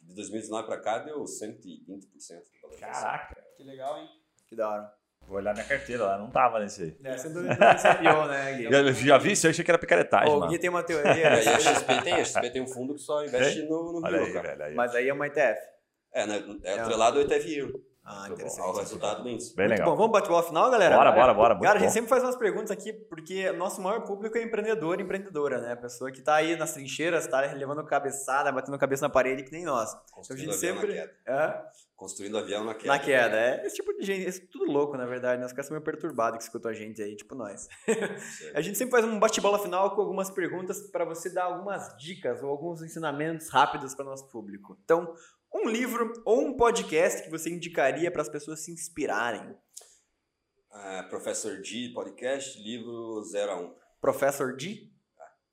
De 0.00 0.14
2019 0.14 0.66
para 0.66 0.80
cá 0.80 0.98
deu 0.98 1.22
120% 1.24 1.60
de 1.60 2.60
valorização. 2.62 3.02
Caraca. 3.02 3.44
Que 3.56 3.64
legal, 3.64 3.98
hein? 3.98 4.08
Que 4.46 4.56
da 4.56 4.70
hora. 4.70 4.92
Vou 5.26 5.38
olhar 5.38 5.52
minha 5.54 5.66
carteira 5.66 6.04
lá, 6.04 6.18
não 6.18 6.30
tava 6.30 6.60
nesse 6.60 6.82
aí. 6.84 6.96
É, 7.02 7.18
sem 7.18 7.32
dúvida 7.32 7.56
você 7.76 7.88
é 7.88 7.94
pior, 7.94 8.28
né, 8.28 8.54
Gui? 8.54 8.70
Já, 8.70 8.92
já 8.92 9.18
vi 9.18 9.32
isso? 9.32 9.46
Eu 9.46 9.50
achei 9.50 9.64
que 9.64 9.70
era 9.70 9.78
picaretagem, 9.78 10.32
o 10.32 10.38
mano. 10.38 10.52
Gui 10.52 10.58
tem 10.58 10.70
uma 10.70 10.84
teoria, 10.84 11.34
aí 11.34 11.48
a 11.48 11.58
XP 11.58 12.02
tem, 12.04 12.12
a 12.14 12.24
XP 12.24 12.50
tem 12.50 12.62
um 12.62 12.68
fundo 12.68 12.94
que 12.94 13.00
só 13.00 13.24
investe 13.24 13.62
no, 13.62 13.92
no 13.92 14.06
Olha 14.06 14.16
Hero, 14.16 14.26
aí, 14.26 14.32
cara. 14.32 14.48
velho. 14.50 14.64
Aí, 14.64 14.74
mas 14.74 14.94
aí 14.94 15.08
é 15.08 15.12
uma 15.12 15.26
ETF. 15.26 15.60
É, 16.12 16.26
né, 16.26 16.60
é 16.62 16.78
atrelado 16.78 17.18
ao 17.18 17.24
ETF 17.24 17.52
Hero, 17.52 17.84
Ah, 18.08 18.28
interessante. 18.30 18.60
ao 18.60 18.76
resultado 18.76 19.22
do 19.24 19.28
índice. 19.28 19.54
Bem 19.56 19.66
Muito 19.66 19.78
legal. 19.80 19.90
bom, 19.90 19.96
vamos 19.96 20.12
bate 20.12 20.28
bola 20.28 20.42
final, 20.44 20.70
galera? 20.70 20.94
Bora, 20.96 21.10
bora, 21.10 21.34
bora. 21.34 21.58
Cara, 21.60 21.74
a 21.76 21.78
gente 21.80 21.88
bom. 21.88 21.94
sempre 21.94 22.08
faz 22.08 22.22
umas 22.22 22.36
perguntas 22.36 22.70
aqui, 22.70 22.92
porque 22.92 23.50
nosso 23.52 23.82
maior 23.82 24.02
público 24.04 24.38
é 24.38 24.42
empreendedor 24.44 25.00
e 25.00 25.02
empreendedora, 25.02 25.60
né? 25.60 25.72
A 25.72 25.76
pessoa 25.76 26.12
que 26.12 26.22
tá 26.22 26.36
aí 26.36 26.54
nas 26.54 26.72
trincheiras, 26.72 27.26
tá 27.26 27.40
levando 27.40 27.84
cabeçada, 27.84 28.52
batendo 28.52 28.78
cabeça 28.78 29.02
na 29.06 29.10
parede, 29.10 29.42
que 29.42 29.50
nem 29.50 29.64
nós. 29.64 29.92
Construindo 30.12 30.52
gente 30.52 30.54
avião 30.66 30.74
sempre- 30.80 30.94
na 30.94 31.02
queda. 31.02 31.14
É, 31.26 31.62
Construindo 31.96 32.38
avião 32.38 32.62
na 32.64 32.74
queda. 32.74 32.88
na 32.88 32.98
queda, 33.00 33.36
é. 33.36 33.66
Esse 33.66 33.76
tipo 33.76 33.92
de 33.94 34.06
gente, 34.06 34.24
esse 34.28 34.40
tudo 34.46 34.70
louco, 34.70 34.96
na 34.96 35.06
verdade, 35.06 35.40
né? 35.40 35.46
Os 35.46 35.52
caras 35.52 35.66
são 35.66 35.74
meio 35.74 35.84
perturbados 35.84 36.36
que 36.38 36.44
escutam 36.44 36.70
a 36.70 36.74
gente 36.74 37.02
aí, 37.02 37.16
tipo 37.16 37.34
nós. 37.34 37.66
A 38.54 38.60
gente 38.60 38.78
sempre 38.78 38.92
faz 38.92 39.04
um 39.04 39.18
bate-bola 39.18 39.58
final 39.58 39.94
com 39.96 40.00
algumas 40.02 40.30
perguntas 40.30 40.80
para 40.92 41.04
você 41.04 41.28
dar 41.28 41.44
algumas 41.44 41.96
dicas 41.96 42.42
ou 42.42 42.50
alguns 42.50 42.82
ensinamentos 42.82 43.48
rápidos 43.48 43.94
para 43.94 44.04
nosso 44.04 44.28
público. 44.28 44.76
Então, 44.84 45.12
um 45.64 45.68
livro 45.68 46.12
ou 46.24 46.46
um 46.46 46.56
podcast 46.56 47.22
que 47.22 47.30
você 47.30 47.50
indicaria 47.50 48.10
para 48.10 48.22
as 48.22 48.28
pessoas 48.28 48.60
se 48.64 48.70
inspirarem? 48.70 49.56
Ah, 50.70 51.06
Professor 51.08 51.62
G, 51.64 51.90
podcast, 51.94 52.60
livro 52.62 53.22
0 53.24 53.52
a 53.52 53.60
1. 53.60 53.74
Professor 54.00 54.56
D? 54.56 54.90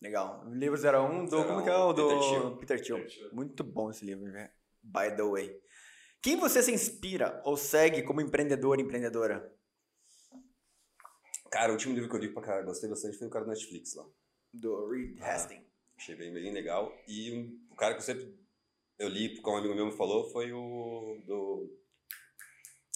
Legal. 0.01 0.43
Livro 0.49 0.77
01 0.77 1.25
do. 1.25 1.37
01, 1.39 1.43
como 1.47 1.63
que 1.63 1.69
é 1.69 1.75
o 1.77 1.93
do. 1.93 2.07
Peter 2.09 2.19
Thiel. 2.29 2.57
Peter 2.57 2.81
Thiel. 3.07 3.31
Muito 3.31 3.63
bom 3.63 3.89
esse 3.89 4.03
livro, 4.05 4.25
né? 4.31 4.51
By 4.83 5.15
the 5.15 5.23
way. 5.23 5.57
Quem 6.21 6.35
você 6.37 6.61
se 6.61 6.71
inspira 6.73 7.41
ou 7.45 7.55
segue 7.55 8.01
como 8.03 8.19
empreendedor 8.21 8.79
empreendedora? 8.79 9.49
Cara, 11.51 11.69
o 11.69 11.73
último 11.73 11.93
livro 11.93 12.09
que 12.09 12.15
eu 12.15 12.19
li 12.19 12.33
pra 12.33 12.41
cá, 12.41 12.61
gostei 12.63 12.89
bastante, 12.89 13.17
foi 13.17 13.27
o 13.27 13.29
cara 13.29 13.45
do 13.45 13.51
Netflix 13.51 13.95
lá. 13.95 14.05
Do 14.53 14.89
Reed 14.89 15.17
Ah. 15.21 15.33
Hastings. 15.35 15.63
Achei 15.97 16.15
bem, 16.15 16.33
bem 16.33 16.51
legal. 16.51 16.91
E 17.07 17.31
um- 17.31 17.59
o 17.71 17.75
cara 17.75 17.93
que 17.93 17.99
eu 17.99 18.05
sempre 18.05 18.25
eu 18.99 19.07
li, 19.09 19.39
como 19.41 19.57
um 19.57 19.59
amigo 19.59 19.75
meu 19.75 19.85
me 19.87 19.91
falou, 19.97 20.29
foi 20.31 20.51
o 20.53 21.21
do, 21.25 21.69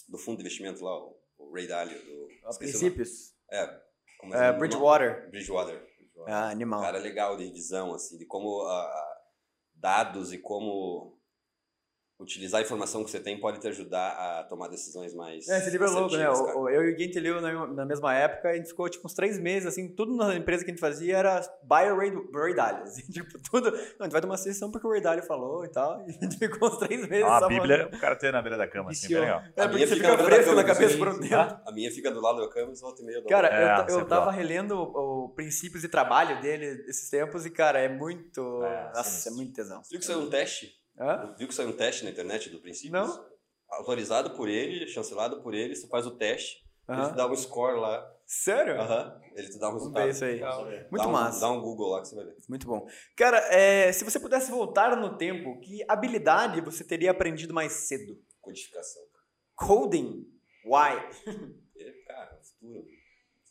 do 0.10 0.18
fundo 0.18 0.38
de 0.38 0.44
investimento 0.44 0.84
lá, 0.84 0.96
o, 1.38 1.52
Ray 1.54 1.68
Dalio. 1.68 1.98
Do, 2.06 2.28
A 2.46 2.50
esqueci 2.50 2.76
o 2.76 2.80
princípios. 2.80 3.34
É, 3.52 3.82
como 4.20 4.34
É, 4.34 4.48
nome? 4.48 4.60
Bridgewater. 4.60 5.30
Bridgewater. 5.30 5.80
Bridgewater. 5.98 6.34
Ah, 6.34 6.50
animal. 6.50 6.82
Cara 6.82 6.98
legal 7.00 7.38
de 7.38 7.50
visão, 7.52 7.94
assim, 7.94 8.18
de 8.18 8.26
como 8.26 8.62
a- 8.62 9.18
dados 9.74 10.34
e 10.34 10.38
como 10.40 11.17
utilizar 12.20 12.60
a 12.60 12.64
informação 12.64 13.04
que 13.04 13.12
você 13.12 13.20
tem 13.20 13.40
pode 13.40 13.60
te 13.60 13.68
ajudar 13.68 14.10
a 14.10 14.44
tomar 14.46 14.68
decisões 14.70 15.14
mais 15.14 15.48
É, 15.48 15.60
esse 15.60 15.70
livro 15.70 15.88
é 15.88 15.90
louco, 15.90 16.16
né? 16.16 16.24
cara. 16.26 16.38
Eu 16.74 16.84
e 16.90 16.92
o 16.92 16.96
Guinte 16.96 17.20
leu 17.20 17.40
na, 17.40 17.86
mesma 17.86 18.14
época 18.16 18.50
e 18.50 18.54
a 18.54 18.56
gente 18.58 18.70
ficou 18.70 18.90
tipo 18.90 19.06
uns 19.06 19.14
três 19.14 19.40
meses, 19.40 19.68
assim, 19.68 19.88
tudo 19.94 20.16
na 20.16 20.36
empresa 20.36 20.64
que 20.66 20.72
a 20.72 20.74
gente 20.74 20.82
fazia 20.82 21.18
era 21.18 21.42
buy 21.64 21.86
Ray, 21.96 22.12
Ray 22.34 22.56
Dalio. 22.56 22.84
assim, 22.84 23.04
tipo, 23.12 23.38
tudo. 23.50 23.70
Não, 23.72 23.78
a 23.78 24.04
gente 24.04 24.12
vai 24.12 24.22
tomar 24.22 24.32
uma 24.34 24.38
sessão 24.38 24.72
porque 24.72 24.88
o 24.88 24.90
Ray 24.92 25.02
Dalio 25.02 25.24
falou 25.24 25.64
e 25.64 25.70
tal. 25.70 26.02
E 26.08 26.10
a 26.10 26.24
gente 26.24 26.38
ficou 26.38 26.70
uns 26.70 26.78
três 26.78 27.08
meses 27.08 27.26
Ah, 27.26 27.38
a 27.38 27.48
Bíblia, 27.48 27.78
falando. 27.78 27.96
o 27.96 28.00
cara 28.00 28.16
tem 28.16 28.32
na 28.32 28.42
beira 28.42 28.58
da 28.58 28.68
cama, 28.68 28.90
assim, 28.90 29.08
bem 29.10 29.20
legal. 29.20 29.40
É, 29.56 29.62
A 29.62 29.64
porque 29.70 29.76
minha 29.76 29.88
você 29.88 29.96
fica 29.96 30.08
fica 30.10 30.18
na 30.24 30.24
fresco 30.30 30.56
na 30.56 30.64
cama, 30.64 30.74
cabeça 30.74 30.94
sim. 30.94 31.00
por 31.00 31.08
um 31.10 31.20
tempo. 31.20 31.62
A 31.66 31.72
minha 31.72 31.92
fica 31.92 32.12
do 32.12 32.22
lado 32.22 32.42
da 32.42 32.50
cama 32.50 32.74
e 32.74 32.80
volta 32.80 33.02
e 33.02 33.06
meia. 33.06 33.22
dou 33.22 33.30
Cara, 33.30 33.48
É, 33.48 33.80
eu, 33.82 33.84
eu 33.84 33.90
sempre 33.92 34.10
tava 34.10 34.32
relendo 34.32 34.72
o, 34.76 35.26
o 35.26 35.30
princípios 35.30 35.82
de 35.84 35.88
trabalho 35.88 36.42
dele 36.42 36.84
esses 36.88 37.10
tempos 37.10 37.46
e, 37.46 37.50
cara, 37.52 37.80
é 37.80 37.88
muito. 37.90 38.64
É, 38.64 38.86
nossa, 38.88 39.04
sinistro. 39.04 39.34
é 39.34 39.36
muito 39.36 39.54
tesão. 39.54 39.82
Viu 39.90 40.00
que 40.00 40.06
saiu 40.06 40.20
um 40.22 40.30
teste? 40.30 40.77
Hã? 41.00 41.36
Viu 41.38 41.48
que 41.48 41.54
saiu 41.54 41.70
um 41.70 41.74
teste 41.76 42.04
na 42.04 42.10
internet 42.10 42.50
do 42.50 42.60
princípio? 42.60 42.92
Não. 42.92 43.28
Autorizado 43.70 44.32
por 44.32 44.48
ele, 44.48 44.88
chancelado 44.88 45.42
por 45.42 45.54
ele, 45.54 45.76
você 45.76 45.88
faz 45.88 46.08
o 46.08 46.12
teste, 46.12 46.66
ele 46.88 47.00
Aham. 47.00 47.10
te 47.12 47.16
dá 47.16 47.28
um 47.28 47.36
score 47.36 47.80
lá 47.80 48.18
Sério? 48.28 48.78
Aham. 48.82 49.22
Ele 49.36 49.48
te 49.48 49.58
dá 49.58 49.70
um 49.70 49.72
Vamos 49.72 49.84
resultado. 49.84 50.04
ver 50.04 50.12
isso 50.12 50.26
aí. 50.26 50.34
Legal. 50.34 50.66
Muito 50.66 50.98
dá 50.98 51.08
um, 51.08 51.12
massa. 51.12 51.40
Dá 51.40 51.52
um 51.52 51.62
Google 51.62 51.92
lá 51.92 52.02
que 52.02 52.10
você 52.10 52.16
vai 52.16 52.26
ver. 52.26 52.36
Muito 52.50 52.68
bom. 52.68 52.86
Cara, 53.16 53.38
é, 53.54 53.90
se 53.94 54.04
você 54.04 54.20
pudesse 54.20 54.52
voltar 54.52 54.98
no 54.98 55.18
tempo, 55.18 55.58
que 55.62 55.82
habilidade 55.88 56.60
você 56.60 56.84
teria 56.84 57.12
aprendido 57.12 57.54
mais 57.54 57.72
cedo? 57.72 58.22
Codificação. 58.42 59.02
Coding? 59.56 60.30
Why? 60.66 61.00
E, 61.74 61.92
cara, 62.06 62.38
futuro. 62.44 62.86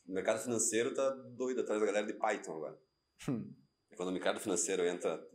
O 0.07 0.13
mercado 0.13 0.43
financeiro 0.43 0.93
tá 0.93 1.09
doido 1.09 1.63
atrás 1.63 1.81
da 1.81 1.87
galera 1.87 2.07
de 2.07 2.13
Python 2.13 2.57
agora. 2.57 2.79
Hum. 3.27 3.51
E 3.91 3.97
quando 3.97 4.11
o 4.11 4.13
mercado 4.13 4.39
financeiro 4.39 4.87
entra. 4.87 5.27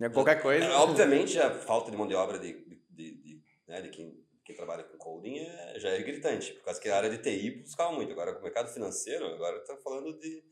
É 0.00 0.08
qualquer 0.08 0.40
coisa. 0.40 0.64
É, 0.64 0.76
obviamente, 0.76 1.38
a 1.38 1.50
falta 1.50 1.90
de 1.90 1.96
mão 1.96 2.06
de 2.06 2.14
obra 2.14 2.38
de, 2.38 2.52
de, 2.64 2.82
de, 2.88 3.14
de, 3.22 3.42
né, 3.68 3.82
de 3.82 3.90
quem, 3.90 4.18
quem 4.44 4.56
trabalha 4.56 4.82
com 4.82 4.96
coding 4.96 5.38
é, 5.38 5.78
já 5.78 5.90
é 5.90 6.02
gritante. 6.02 6.54
Por 6.54 6.64
causa 6.64 6.80
que 6.80 6.88
a 6.88 6.96
área 6.96 7.10
de 7.10 7.18
TI 7.18 7.62
buscava 7.62 7.92
muito. 7.92 8.12
Agora, 8.12 8.32
com 8.32 8.40
o 8.40 8.42
mercado 8.42 8.68
financeiro, 8.68 9.26
agora 9.26 9.60
tá 9.60 9.76
falando 9.76 10.18
de. 10.18 10.42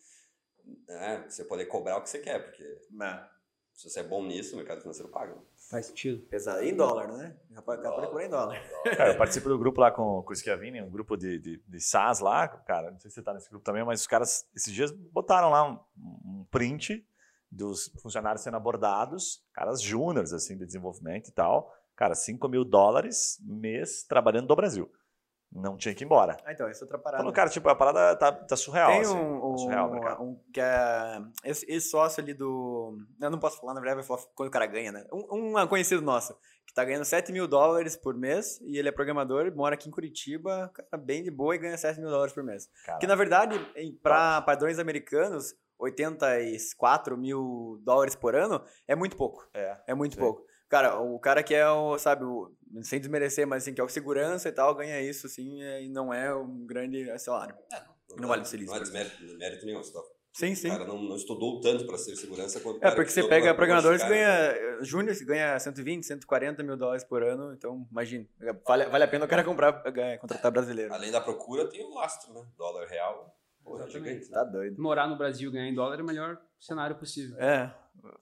né, 0.86 1.24
você 1.28 1.44
poder 1.44 1.64
cobrar 1.66 1.96
o 1.96 2.02
que 2.02 2.10
você 2.10 2.18
quer, 2.18 2.40
porque 2.40 2.62
Não. 2.90 3.26
se 3.72 3.88
você 3.88 4.00
é 4.00 4.02
bom 4.02 4.22
nisso, 4.22 4.54
o 4.54 4.58
mercado 4.58 4.82
financeiro 4.82 5.10
paga. 5.10 5.34
Faz 5.70 5.86
sentido. 5.86 6.26
Pesado. 6.28 6.62
Em 6.62 6.74
dólar, 6.74 7.12
né? 7.12 7.34
Rapaz, 7.54 7.80
pode 7.80 8.06
cobrar 8.06 8.24
em 8.24 8.30
dólar. 8.30 8.62
Cara, 8.96 9.12
eu 9.12 9.18
participo 9.18 9.48
do 9.48 9.58
grupo 9.58 9.80
lá 9.80 9.90
com, 9.90 10.22
com 10.22 10.32
o 10.32 10.36
Schiavini, 10.36 10.82
um 10.82 10.90
grupo 10.90 11.16
de, 11.16 11.38
de, 11.38 11.62
de 11.66 11.80
SaaS 11.80 12.20
lá, 12.20 12.46
cara, 12.48 12.90
não 12.90 12.98
sei 12.98 13.10
se 13.10 13.14
você 13.14 13.22
tá 13.22 13.32
nesse 13.32 13.48
grupo 13.48 13.64
também, 13.64 13.84
mas 13.84 14.00
os 14.00 14.06
caras, 14.06 14.46
esses 14.54 14.72
dias, 14.72 14.90
botaram 14.90 15.50
lá 15.50 15.70
um, 15.70 15.78
um 15.96 16.46
print 16.50 17.06
dos 17.50 17.90
funcionários 18.02 18.42
sendo 18.42 18.56
abordados, 18.56 19.42
caras 19.52 19.82
júniores, 19.82 20.32
assim, 20.32 20.56
de 20.56 20.66
desenvolvimento 20.66 21.28
e 21.28 21.32
tal, 21.32 21.72
cara, 21.96 22.14
5 22.14 22.48
mil 22.48 22.64
dólares 22.64 23.38
mês 23.44 24.04
trabalhando 24.04 24.46
do 24.46 24.56
Brasil. 24.56 24.90
Não 25.50 25.78
tinha 25.78 25.94
que 25.94 26.04
ir 26.04 26.06
embora. 26.06 26.36
Ah, 26.44 26.52
então, 26.52 26.70
isso 26.70 26.84
é 26.84 26.84
outra 26.84 26.98
parada. 26.98 27.22
Falou, 27.22 27.32
cara, 27.32 27.48
tipo, 27.48 27.66
a 27.70 27.74
parada 27.74 28.14
tá, 28.16 28.30
tá 28.30 28.54
surreal, 28.54 28.90
Tem 28.90 29.00
assim, 29.00 29.16
um, 29.16 29.40
tá 29.40 29.46
um, 29.46 29.58
surreal, 29.58 30.00
cara. 30.00 30.22
um 30.22 30.38
que 30.52 30.60
é. 30.60 31.22
Esse, 31.42 31.64
esse 31.70 31.88
sócio 31.88 32.22
ali 32.22 32.34
do. 32.34 32.98
Eu 33.18 33.30
não 33.30 33.38
posso 33.38 33.58
falar, 33.58 33.72
na 33.72 33.80
verdade, 33.80 34.06
vai 34.06 34.06
falar 34.06 34.30
quando 34.34 34.48
o 34.48 34.52
cara 34.52 34.66
ganha, 34.66 34.92
né? 34.92 35.06
Um, 35.10 35.58
um 35.58 35.66
conhecido 35.66 36.02
nosso, 36.02 36.34
que 36.66 36.74
tá 36.74 36.84
ganhando 36.84 37.06
7 37.06 37.32
mil 37.32 37.48
dólares 37.48 37.96
por 37.96 38.14
mês, 38.14 38.60
e 38.60 38.76
ele 38.76 38.90
é 38.90 38.92
programador, 38.92 39.50
mora 39.56 39.74
aqui 39.74 39.88
em 39.88 39.92
Curitiba, 39.92 40.70
cara, 40.74 41.02
bem 41.02 41.22
de 41.22 41.30
boa 41.30 41.54
e 41.54 41.58
ganha 41.58 41.78
7 41.78 41.98
mil 41.98 42.10
dólares 42.10 42.34
por 42.34 42.44
mês. 42.44 42.68
Que 43.00 43.06
na 43.06 43.14
verdade, 43.14 43.58
para 44.02 44.42
padrões 44.42 44.78
americanos, 44.78 45.54
84 45.78 47.16
mil 47.16 47.80
dólares 47.82 48.14
por 48.14 48.34
ano 48.34 48.62
é 48.86 48.94
muito 48.94 49.16
pouco. 49.16 49.48
É, 49.54 49.76
É 49.86 49.94
muito 49.94 50.14
sim. 50.14 50.20
pouco. 50.20 50.46
Cara, 50.68 51.00
o 51.00 51.18
cara 51.18 51.42
que 51.42 51.54
é 51.54 51.66
o, 51.70 51.98
sabe, 51.98 52.24
o, 52.24 52.52
sem 52.82 53.00
desmerecer, 53.00 53.46
mas 53.46 53.62
assim, 53.62 53.72
que 53.72 53.80
é 53.80 53.84
o 53.84 53.88
segurança 53.88 54.48
e 54.48 54.52
tal, 54.52 54.74
ganha 54.74 55.00
isso, 55.00 55.26
assim, 55.26 55.62
é- 55.62 55.82
e 55.82 55.88
não 55.88 56.12
é 56.12 56.34
um 56.34 56.66
grande 56.66 57.18
salário. 57.18 57.56
Não 58.16 58.28
vale 58.28 58.44
ser 58.44 58.60
Não 58.60 58.74
é 58.76 58.80
desmérito, 58.80 59.16
mérito 59.38 59.64
nenhum. 59.64 59.82
Só, 59.82 60.02
Sim, 60.32 60.52
o 60.52 60.56
sim. 60.56 60.68
cara 60.68 60.84
não, 60.84 61.02
não 61.02 61.16
estudou 61.16 61.60
tanto 61.60 61.86
para 61.86 61.96
ser 61.98 62.14
segurança 62.16 62.60
quanto 62.60 62.76
o 62.82 62.86
É, 62.86 62.90
porque 62.90 63.06
que 63.06 63.12
você 63.12 63.26
pega 63.26 63.54
programadores 63.54 64.02
que 64.02 64.08
ganha, 64.08 64.78
júnior 64.82 65.16
que 65.16 65.24
ganha 65.24 65.58
120, 65.58 66.04
140 66.06 66.62
mil 66.62 66.76
dólares 66.76 67.02
por 67.02 67.22
ano, 67.22 67.52
então 67.54 67.86
imagina, 67.90 68.26
vale, 68.66 68.84
vale 68.86 69.04
a 69.04 69.08
pena 69.08 69.24
o 69.24 69.28
cara 69.28 69.42
comprar, 69.42 69.72
ganhar, 69.90 70.18
contratar 70.18 70.52
brasileiro. 70.52 70.92
Além 70.92 71.10
da 71.10 71.20
procura, 71.20 71.66
tem 71.68 71.82
o 71.82 71.94
lastro, 71.94 72.32
né? 72.34 72.46
Dólar 72.56 72.86
real. 72.86 73.34
Porra, 73.68 73.84
Exatamente. 73.84 74.30
Tá 74.30 74.44
doido. 74.44 74.82
Morar 74.82 75.06
no 75.06 75.16
Brasil 75.16 75.50
e 75.50 75.52
ganhar 75.52 75.68
em 75.68 75.74
dólar 75.74 75.98
é 75.98 76.02
o 76.02 76.06
melhor 76.06 76.40
cenário 76.58 76.96
possível. 76.96 77.38
É, 77.38 77.74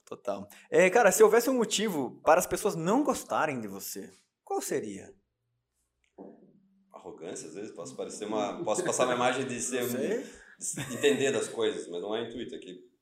total. 0.05 0.47
É, 0.69 0.89
cara, 0.89 1.11
se 1.11 1.23
houvesse 1.23 1.49
um 1.49 1.55
motivo 1.55 2.19
para 2.23 2.39
as 2.39 2.45
pessoas 2.45 2.75
não 2.75 3.03
gostarem 3.03 3.61
de 3.61 3.67
você, 3.67 4.11
qual 4.43 4.61
seria? 4.61 5.13
Arrogância, 6.93 7.47
às 7.47 7.55
vezes, 7.55 7.71
posso 7.71 7.95
parecer 7.95 8.25
uma. 8.25 8.63
Posso 8.63 8.83
passar 8.83 9.05
uma 9.05 9.15
imagem 9.15 9.47
de 9.47 9.59
ser. 9.61 9.83
Sei. 9.83 10.85
de 10.85 10.95
entender 10.95 11.31
das 11.31 11.47
coisas, 11.47 11.87
mas 11.87 12.01
não 12.01 12.15
é 12.15 12.27
intuito 12.27 12.55
aqui. 12.55 12.71
É 12.71 12.96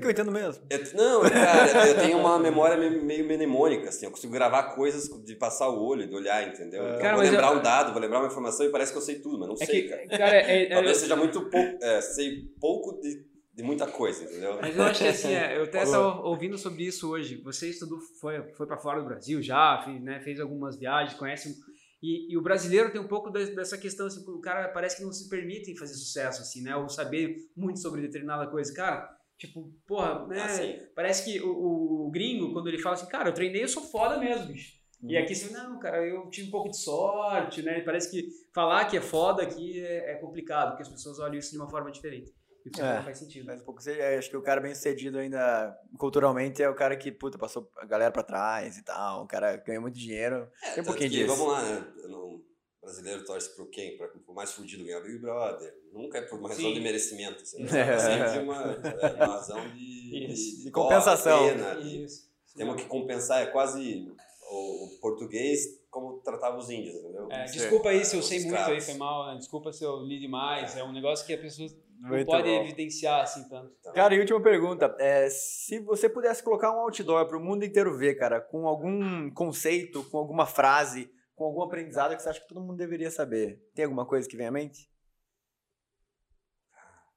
que 0.00 0.06
eu 0.06 0.10
entendo 0.10 0.30
mesmo. 0.30 0.62
Eu- 0.68 0.78
não, 0.94 1.22
cara, 1.22 1.88
eu 1.88 1.98
tenho 1.98 2.18
uma 2.18 2.38
memória 2.38 2.76
me- 2.76 3.02
meio 3.02 3.24
mnemônica, 3.24 3.88
assim, 3.88 4.04
eu 4.06 4.10
consigo 4.10 4.32
gravar 4.32 4.74
coisas 4.74 5.08
de 5.24 5.34
passar 5.36 5.68
o 5.68 5.82
olho, 5.82 6.06
de 6.06 6.14
olhar, 6.14 6.46
entendeu? 6.46 6.84
Então, 6.86 6.98
Cara, 6.98 7.08
eu 7.12 7.14
vou 7.22 7.24
lembrar 7.30 7.52
eu- 7.52 7.58
um 7.58 7.62
dado, 7.62 7.92
vou 7.92 8.00
lembrar 8.02 8.18
uma 8.20 8.26
informação 8.28 8.66
e 8.66 8.70
parece 8.70 8.92
que 8.92 8.98
eu 8.98 9.02
sei 9.02 9.20
tudo, 9.20 9.38
mas 9.38 9.48
não 9.48 9.54
É 9.60 9.64
sei, 9.66 9.82
que, 9.82 9.88
cara. 9.88 10.06
cara, 10.08 10.36
é, 10.36 10.62
é- 10.64 10.68
Talvez 10.74 10.96
eu- 10.96 11.00
seja 11.00 11.16
muito 11.16 11.40
pouco, 11.48 11.84
é, 11.84 12.00
sei 12.02 12.42
pouco 12.60 13.00
de, 13.00 13.24
de 13.54 13.62
muita 13.62 13.86
coisa, 13.86 14.24
entendeu? 14.24 14.58
Mas 14.60 14.76
eu 14.76 14.82
acho 14.84 15.02
que 15.02 15.08
assim, 15.08 15.32
é, 15.34 15.56
eu 15.58 15.64
até 15.64 15.82
estava 15.82 16.20
ouvindo 16.22 16.56
sobre 16.58 16.84
isso 16.84 17.10
hoje. 17.10 17.40
Você 17.42 17.68
estudou, 17.70 17.98
foi, 18.20 18.42
foi 18.56 18.66
para 18.66 18.76
fora 18.78 19.00
do 19.00 19.06
Brasil 19.06 19.40
já, 19.42 19.82
fez, 19.84 20.02
né, 20.02 20.20
fez 20.20 20.38
algumas 20.38 20.76
viagens, 20.78 21.18
conhece. 21.18 21.56
E, 22.00 22.32
e 22.32 22.36
o 22.38 22.42
brasileiro 22.42 22.92
tem 22.92 23.00
um 23.00 23.08
pouco 23.08 23.28
de- 23.30 23.56
dessa 23.56 23.76
questão, 23.76 24.06
assim, 24.06 24.22
o 24.28 24.40
cara 24.40 24.68
parece 24.68 24.96
que 24.98 25.02
não 25.02 25.10
se 25.12 25.28
permite 25.28 25.76
fazer 25.76 25.94
sucesso, 25.94 26.42
assim, 26.42 26.62
né? 26.62 26.76
Ou 26.76 26.88
saber 26.88 27.34
muito 27.56 27.80
sobre 27.80 28.00
determinada 28.02 28.46
coisa. 28.46 28.72
Cara, 28.72 29.08
tipo, 29.38 29.72
porra, 29.86 30.26
né? 30.26 30.40
Ah, 30.42 30.48
sim. 30.48 30.78
parece 30.94 31.24
que 31.24 31.40
o, 31.40 31.48
o- 31.50 32.06
o 32.08 32.10
gringo, 32.10 32.52
quando 32.52 32.68
ele 32.68 32.78
fala 32.78 32.94
assim, 32.96 33.06
cara, 33.08 33.28
eu 33.28 33.34
treinei, 33.34 33.62
eu 33.62 33.68
sou 33.68 33.82
foda 33.84 34.18
mesmo, 34.18 34.48
bicho. 34.48 34.76
E 35.04 35.16
aqui 35.16 35.32
você, 35.34 35.52
não, 35.52 35.78
cara, 35.78 36.04
eu 36.04 36.28
tive 36.28 36.48
um 36.48 36.50
pouco 36.50 36.68
de 36.70 36.76
sorte, 36.76 37.62
né? 37.62 37.80
Parece 37.82 38.10
que 38.10 38.28
falar 38.52 38.84
que 38.86 38.96
é 38.96 39.00
foda 39.00 39.44
aqui 39.44 39.80
é, 39.80 40.12
é 40.12 40.14
complicado, 40.16 40.70
porque 40.70 40.82
as 40.82 40.88
pessoas 40.88 41.20
olham 41.20 41.36
isso 41.38 41.52
de 41.52 41.56
uma 41.56 41.70
forma 41.70 41.88
diferente. 41.92 42.34
E 42.66 42.68
o 42.68 42.72
que 42.72 42.78
você 42.78 42.82
É. 42.84 42.88
fala 42.88 43.02
faz 43.02 43.18
sentido. 43.18 43.46
Mas 43.46 43.62
um 43.62 43.64
pouco, 43.64 43.80
você- 43.80 43.92
acho 44.18 44.28
que 44.28 44.36
o 44.36 44.42
cara 44.42 44.60
bem 44.60 44.74
sucedido 44.74 45.18
ainda, 45.18 45.72
culturalmente, 45.96 46.60
é 46.60 46.68
o 46.68 46.74
cara 46.74 46.96
que, 46.96 47.12
puta, 47.12 47.38
passou 47.38 47.70
a 47.76 47.86
galera 47.86 48.10
pra 48.10 48.24
trás 48.24 48.76
e 48.76 48.82
tal, 48.84 49.22
o 49.22 49.26
cara 49.28 49.56
ganha 49.58 49.80
muito 49.80 49.94
dinheiro. 49.96 50.48
Tem 50.74 50.82
um 50.82 50.86
pouquinho 50.86 51.10
que, 51.10 51.16
disso. 51.18 51.36
Vamos 51.36 51.46
lá, 51.52 51.62
né? 51.62 51.92
Eu 52.02 52.08
não- 52.08 52.42
brasileiro 52.88 53.24
torce 53.24 53.54
pro 53.54 53.66
quem? 53.66 53.96
Pra, 53.96 54.08
pro 54.08 54.34
mais 54.34 54.52
fudido 54.52 54.84
ganhar 54.84 55.00
Big 55.00 55.18
Brother. 55.18 55.74
Nunca 55.92 56.18
é 56.18 56.22
por 56.22 56.38
uma 56.38 56.48
razão 56.48 56.64
Sim. 56.64 56.74
de 56.74 56.80
merecimento. 56.80 57.42
Assim, 57.42 57.62
É. 57.62 57.80
é 57.94 57.98
sempre 57.98 58.38
uma, 58.40 58.62
é 58.62 59.14
uma 59.14 59.26
razão 59.26 59.68
de, 59.70 60.26
Isso. 60.32 60.64
De 60.64 60.70
dó, 60.70 60.82
compensação. 60.82 61.46
pena, 61.48 61.74
de- 61.76 62.04
Isso. 62.04 62.28
Temos 62.56 62.76
que 62.82 62.88
compensar, 62.88 63.42
é 63.42 63.46
quase 63.46 64.10
o, 64.50 64.84
o 64.86 65.00
português 65.00 65.78
como 65.90 66.18
tratava 66.20 66.58
os 66.58 66.68
índios, 66.68 66.94
entendeu? 66.96 67.28
É, 67.30 67.44
desculpa 67.44 67.90
aí 67.90 68.04
se 68.04 68.16
eu 68.16 68.20
Os 68.20 68.26
sei 68.26 68.40
muito 68.44 68.56
aí, 68.56 68.80
foi 68.80 68.94
mal, 68.94 69.26
né? 69.28 69.36
desculpa 69.38 69.72
se 69.72 69.84
eu 69.84 69.98
li 70.04 70.18
demais, 70.18 70.76
é 70.76 70.82
um 70.82 70.92
negócio 70.92 71.24
que 71.24 71.32
a 71.32 71.38
pessoa 71.38 71.68
não 72.00 72.10
Muito 72.10 72.26
pode 72.26 72.48
bom. 72.48 72.62
evidenciar 72.64 73.22
assim 73.22 73.48
tanto. 73.48 73.72
Cara, 73.94 74.14
e 74.14 74.18
última 74.20 74.40
pergunta. 74.42 74.94
É, 74.98 75.28
se 75.30 75.78
você 75.80 76.08
pudesse 76.08 76.42
colocar 76.42 76.70
um 76.72 76.80
outdoor 76.80 77.26
para 77.26 77.38
o 77.38 77.40
mundo 77.40 77.64
inteiro 77.64 77.96
ver, 77.96 78.14
cara, 78.16 78.40
com 78.40 78.66
algum 78.68 79.30
conceito, 79.30 80.02
com 80.10 80.18
alguma 80.18 80.46
frase, 80.46 81.10
com 81.38 81.44
algum 81.44 81.62
aprendizado 81.62 82.14
que 82.16 82.22
você 82.22 82.28
acha 82.28 82.40
que 82.40 82.48
todo 82.48 82.60
mundo 82.60 82.76
deveria 82.76 83.10
saber, 83.10 83.70
tem 83.72 83.84
alguma 83.84 84.04
coisa 84.04 84.28
que 84.28 84.36
vem 84.36 84.48
à 84.48 84.50
mente? 84.50 84.92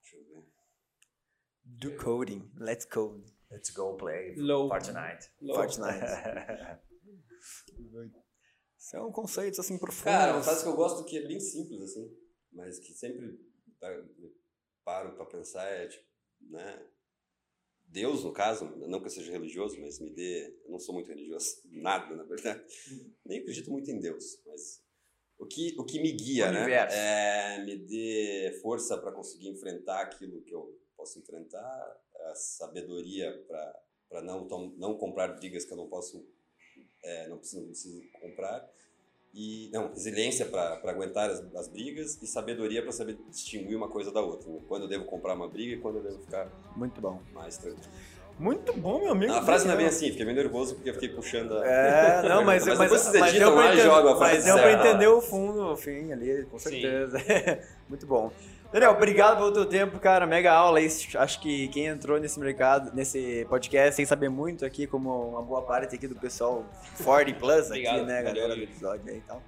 Deixa 0.03 0.17
eu 0.17 0.23
ver. 0.25 0.45
Do 1.65 1.97
coding. 1.97 2.49
Let's 2.57 2.85
code. 2.85 3.25
Let's 3.49 3.71
go 3.71 3.97
play 3.97 4.35
Low. 4.37 4.69
Fortnite. 4.69 5.29
Fortnite. 5.53 6.05
São 8.77 9.11
conceitos 9.11 9.59
assim 9.59 9.77
profundos. 9.77 10.03
Cara, 10.03 10.33
uma 10.33 10.43
frase 10.43 10.63
que 10.63 10.69
eu 10.69 10.75
gosto 10.75 11.05
que 11.05 11.17
é 11.17 11.27
bem 11.27 11.39
simples, 11.39 11.81
assim, 11.81 12.15
mas 12.51 12.79
que 12.79 12.93
sempre 12.93 13.37
tá- 13.79 14.03
paro 14.83 15.15
pra 15.15 15.25
pensar 15.25 15.63
é, 15.65 15.87
tipo, 15.87 16.05
né? 16.41 16.87
Deus, 17.91 18.23
no 18.23 18.31
caso, 18.31 18.65
não 18.87 18.99
que 18.99 19.07
eu 19.07 19.11
seja 19.11 19.31
religioso, 19.31 19.79
mas 19.79 19.99
me 19.99 20.09
dê. 20.09 20.47
Eu 20.63 20.71
não 20.71 20.79
sou 20.79 20.95
muito 20.95 21.09
religioso, 21.09 21.61
nada, 21.69 22.15
na 22.15 22.23
verdade. 22.23 22.63
Nem 23.25 23.39
acredito 23.39 23.69
muito 23.69 23.91
em 23.91 23.99
Deus, 23.99 24.41
mas. 24.45 24.81
O 25.37 25.45
que, 25.47 25.75
o 25.77 25.83
que 25.83 25.99
me 25.99 26.11
guia, 26.11 26.49
O 26.49 26.51
né? 26.51 26.59
universo. 26.59 26.95
É, 26.95 27.65
me 27.65 27.75
dê 27.75 28.59
força 28.61 28.95
para 28.95 29.11
conseguir 29.11 29.49
enfrentar 29.49 30.01
aquilo 30.01 30.41
que 30.43 30.53
eu 30.53 30.79
posso 30.95 31.17
enfrentar, 31.17 32.01
a 32.27 32.35
sabedoria 32.35 33.43
para 34.07 34.21
não, 34.21 34.47
não 34.77 34.97
comprar 34.97 35.29
brigas 35.29 35.65
que 35.65 35.73
eu 35.73 35.77
não 35.77 35.87
posso 35.89 36.23
é, 37.03 37.27
não 37.27 37.37
preciso, 37.37 37.61
não 37.61 37.69
preciso 37.69 38.01
comprar. 38.19 38.69
E, 39.33 39.69
não, 39.71 39.89
resiliência 39.89 40.45
para 40.45 40.81
aguentar 40.91 41.29
as, 41.29 41.41
as 41.55 41.67
brigas 41.67 42.21
e 42.21 42.27
sabedoria 42.27 42.81
para 42.81 42.91
saber 42.91 43.17
distinguir 43.29 43.77
uma 43.77 43.87
coisa 43.87 44.11
da 44.11 44.19
outra. 44.21 44.51
né? 44.51 44.59
Quando 44.67 44.83
eu 44.83 44.89
devo 44.89 45.05
comprar 45.05 45.33
uma 45.35 45.47
briga 45.47 45.75
e 45.75 45.77
quando 45.77 45.97
eu 45.97 46.03
devo 46.03 46.19
ficar 46.19 46.49
Muito 46.75 46.99
bom. 46.99 47.19
mais 47.33 47.57
tranquilo. 47.57 47.89
Muito 48.37 48.73
bom, 48.73 48.99
meu 48.99 49.11
amigo. 49.11 49.31
Não, 49.31 49.39
a 49.39 49.43
frase 49.43 49.67
não 49.67 49.75
é 49.75 49.77
bem 49.77 49.85
assim, 49.85 50.09
fiquei 50.09 50.25
meio 50.25 50.35
nervoso 50.35 50.75
porque 50.75 50.89
eu 50.89 50.93
fiquei 50.95 51.09
puxando 51.09 51.57
a. 51.57 51.65
É, 51.65 52.27
não, 52.27 52.43
mas, 52.45 52.65
Mas 52.65 52.77
mas, 52.77 52.91
vocês 52.91 53.19
mas 53.19 53.29
editam 53.29 53.73
e 53.73 53.77
jogam 53.77 54.13
a 54.13 54.17
frase 54.17 54.33
Mas 54.35 54.45
deu 54.45 54.53
pra 54.55 54.63
certa. 54.63 54.87
entender 54.89 55.07
o 55.07 55.21
fundo, 55.21 55.61
o 55.67 55.77
fim 55.77 56.11
ali, 56.11 56.45
com 56.45 56.57
certeza. 56.57 57.17
Muito 57.87 58.05
bom. 58.07 58.31
Daniel, 58.71 58.91
obrigado 58.91 59.35
pelo 59.35 59.51
teu 59.51 59.65
tempo, 59.65 59.99
cara. 59.99 60.25
Mega 60.25 60.53
aula. 60.53 60.79
Acho 60.79 61.41
que 61.41 61.67
quem 61.67 61.87
entrou 61.87 62.17
nesse 62.17 62.39
mercado, 62.39 62.95
nesse 62.95 63.45
podcast, 63.49 63.95
sem 63.95 64.05
saber 64.05 64.29
muito 64.29 64.65
aqui, 64.65 64.87
como 64.87 65.29
uma 65.29 65.41
boa 65.41 65.61
parte 65.61 65.95
aqui 65.95 66.07
do 66.07 66.15
pessoal 66.15 66.63
40 67.03 67.37
plus 67.37 67.67
aqui, 67.71 67.85
Obrigado, 67.85 68.05
né, 68.05 68.23
valeu, 68.23 68.33
galera 68.33 68.55
do 68.55 68.63
episódio 68.63 69.11
aí 69.11 69.17
e 69.17 69.21
tal. 69.21 69.43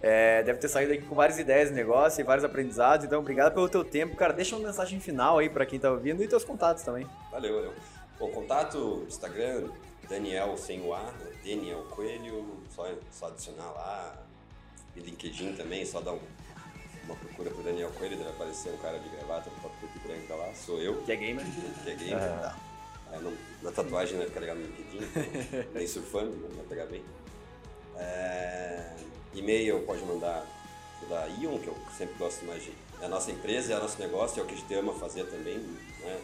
É, 0.00 0.44
deve 0.44 0.60
ter 0.60 0.68
saído 0.68 0.92
aqui 0.92 1.02
com 1.02 1.16
várias 1.16 1.38
ideias 1.38 1.68
de 1.68 1.74
negócio 1.74 2.20
e 2.20 2.24
vários 2.24 2.44
aprendizados. 2.44 3.04
Então, 3.04 3.18
obrigado 3.18 3.52
pelo 3.52 3.68
teu 3.68 3.84
tempo, 3.84 4.14
cara. 4.14 4.32
Deixa 4.32 4.54
uma 4.54 4.64
mensagem 4.66 5.00
final 5.00 5.38
aí 5.38 5.50
pra 5.50 5.66
quem 5.66 5.80
tá 5.80 5.90
ouvindo 5.90 6.22
e 6.22 6.28
teus 6.28 6.44
contatos 6.44 6.84
também. 6.84 7.06
Valeu, 7.32 7.56
valeu. 7.56 7.74
Bom, 8.20 8.30
contato, 8.30 9.04
Instagram, 9.08 9.68
Daniel 10.08 10.56
sem 10.56 10.80
o 10.80 10.94
A, 10.94 11.02
né? 11.02 11.32
Daniel 11.44 11.82
Coelho, 11.90 12.62
só, 12.70 12.86
só 13.10 13.26
adicionar 13.26 13.70
lá. 13.72 14.14
E 14.94 15.00
LinkedIn 15.00 15.54
também, 15.54 15.84
só 15.84 16.00
dar 16.00 16.12
um, 16.12 16.20
uma 17.10 17.16
procura 17.18 17.50
pro 17.50 17.62
Daniel 17.62 17.90
Coelho, 17.98 18.16
deve 18.16 18.30
aparecer 18.30 18.72
um 18.72 18.76
cara 18.78 18.98
de 18.98 19.08
gravata, 19.08 19.50
foto 19.62 19.72
preto 19.78 19.96
e 19.96 20.08
branca 20.08 20.34
lá, 20.34 20.52
sou 20.54 20.80
eu, 20.80 21.02
Que 21.02 21.12
é 21.12 21.16
gamer. 21.16 21.44
que 21.84 21.90
é 21.90 21.94
gamer. 21.94 22.22
É, 23.12 23.18
não- 23.20 23.36
na 23.62 23.72
tatuagem 23.72 24.12
não 24.14 24.20
vai 24.20 24.28
ficar 24.28 24.40
legal 24.40 24.56
no 24.56 24.62
LinkedIn, 24.62 24.98
então, 24.98 25.64
nem 25.74 25.86
surfando, 25.86 26.36
mas 26.42 26.54
vai 26.56 26.64
pegar 26.66 26.86
bem. 26.86 27.04
É, 27.96 28.94
e-mail 29.34 29.80
pode 29.82 30.02
mandar 30.04 30.46
da 31.08 31.26
Ion, 31.26 31.58
que 31.58 31.66
eu 31.68 31.76
sempre 31.96 32.14
gosto 32.18 32.44
mais 32.44 32.62
de. 32.62 32.72
É 33.00 33.06
a 33.06 33.08
nossa 33.08 33.30
empresa, 33.30 33.72
é 33.72 33.76
o 33.76 33.80
nosso 33.80 33.98
negócio, 33.98 34.40
é 34.40 34.44
o 34.44 34.46
que 34.46 34.54
a 34.54 34.56
gente 34.56 34.74
ama 34.74 34.92
fazer 34.94 35.24
também. 35.24 35.58
Né? 35.58 36.20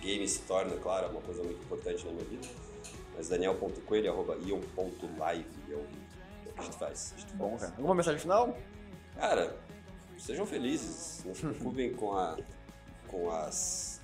Game 0.00 0.26
se 0.26 0.40
torna, 0.40 0.74
claro, 0.76 1.08
uma 1.10 1.20
coisa 1.20 1.42
muito 1.42 1.62
importante 1.62 2.04
na 2.06 2.12
minha 2.12 2.24
vida. 2.24 2.48
Mas 3.16 3.28
daniel.coelho, 3.28 4.10
arroba 4.10 4.36
ion.live, 4.44 5.46
é 5.70 5.74
o 5.74 6.52
que 6.54 6.60
a 6.60 6.62
gente 6.62 6.76
faz. 6.78 7.14
A 7.16 7.20
gente 7.20 7.32
Bom, 7.34 7.56
cara. 7.56 7.72
Alguma 7.76 7.94
mensagem 7.94 8.18
final? 8.20 8.56
Cara, 9.16 9.54
sejam 10.22 10.46
felizes, 10.46 11.24
não 11.24 11.34
se 11.34 11.40
preocupem 11.40 11.92
com, 11.92 12.16
a, 12.16 12.36
com 13.08 13.30
as 13.30 14.00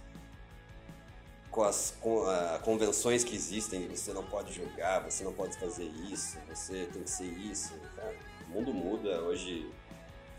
com 1.50 1.62
as 1.62 1.96
com, 2.00 2.22
ah, 2.24 2.60
convenções 2.62 3.24
que 3.24 3.34
existem, 3.34 3.88
você 3.88 4.12
não 4.12 4.24
pode 4.24 4.52
jogar, 4.52 5.00
você 5.00 5.24
não 5.24 5.32
pode 5.32 5.56
fazer 5.56 5.84
isso, 6.10 6.38
você 6.48 6.86
tem 6.92 7.02
que 7.02 7.10
ser 7.10 7.24
isso. 7.24 7.74
Cara, 7.96 8.14
o 8.46 8.50
mundo 8.50 8.74
muda, 8.74 9.22
hoje, 9.22 9.70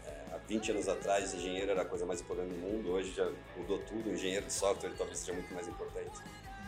é, 0.06 0.36
há 0.36 0.38
20 0.38 0.72
anos 0.72 0.88
atrás, 0.88 1.34
engenheiro 1.34 1.72
era 1.72 1.82
a 1.82 1.86
coisa 1.86 2.06
mais 2.06 2.22
importante 2.22 2.50
do 2.54 2.58
mundo, 2.58 2.92
hoje 2.92 3.12
já 3.12 3.30
mudou 3.58 3.80
tudo, 3.80 4.10
o 4.10 4.14
engenheiro 4.14 4.46
de 4.46 4.54
software 4.54 4.94
talvez 4.98 5.20
seja 5.20 5.34
muito 5.34 5.54
mais 5.54 5.68
importante. 5.68 6.20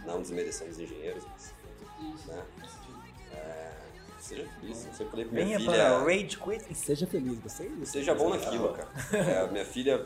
Não 0.06 0.22
desmerecendo 0.22 0.72
os 0.72 0.80
engenheiros, 0.80 1.24
mas... 1.26 1.54
Né? 2.26 2.46
É, 3.34 3.71
seja 4.24 4.48
feliz, 4.60 4.86
eu 4.86 4.94
sempre 4.94 5.12
falei 5.12 5.26
pra 5.26 5.34
minha 5.34 5.46
Venha 5.46 5.60
filha... 5.60 5.72
para 5.72 6.00
Rage 6.00 6.38
Quit 6.38 6.66
e 6.70 6.76
seja 6.76 7.08
feliz. 7.08 7.40
Você 7.40 7.70
Seja 7.86 8.16
bom 8.16 8.30
naquilo, 8.30 8.74
cara. 8.74 8.90
É, 9.14 9.42
a 9.42 9.48
minha 9.48 9.66
filha 9.66 10.06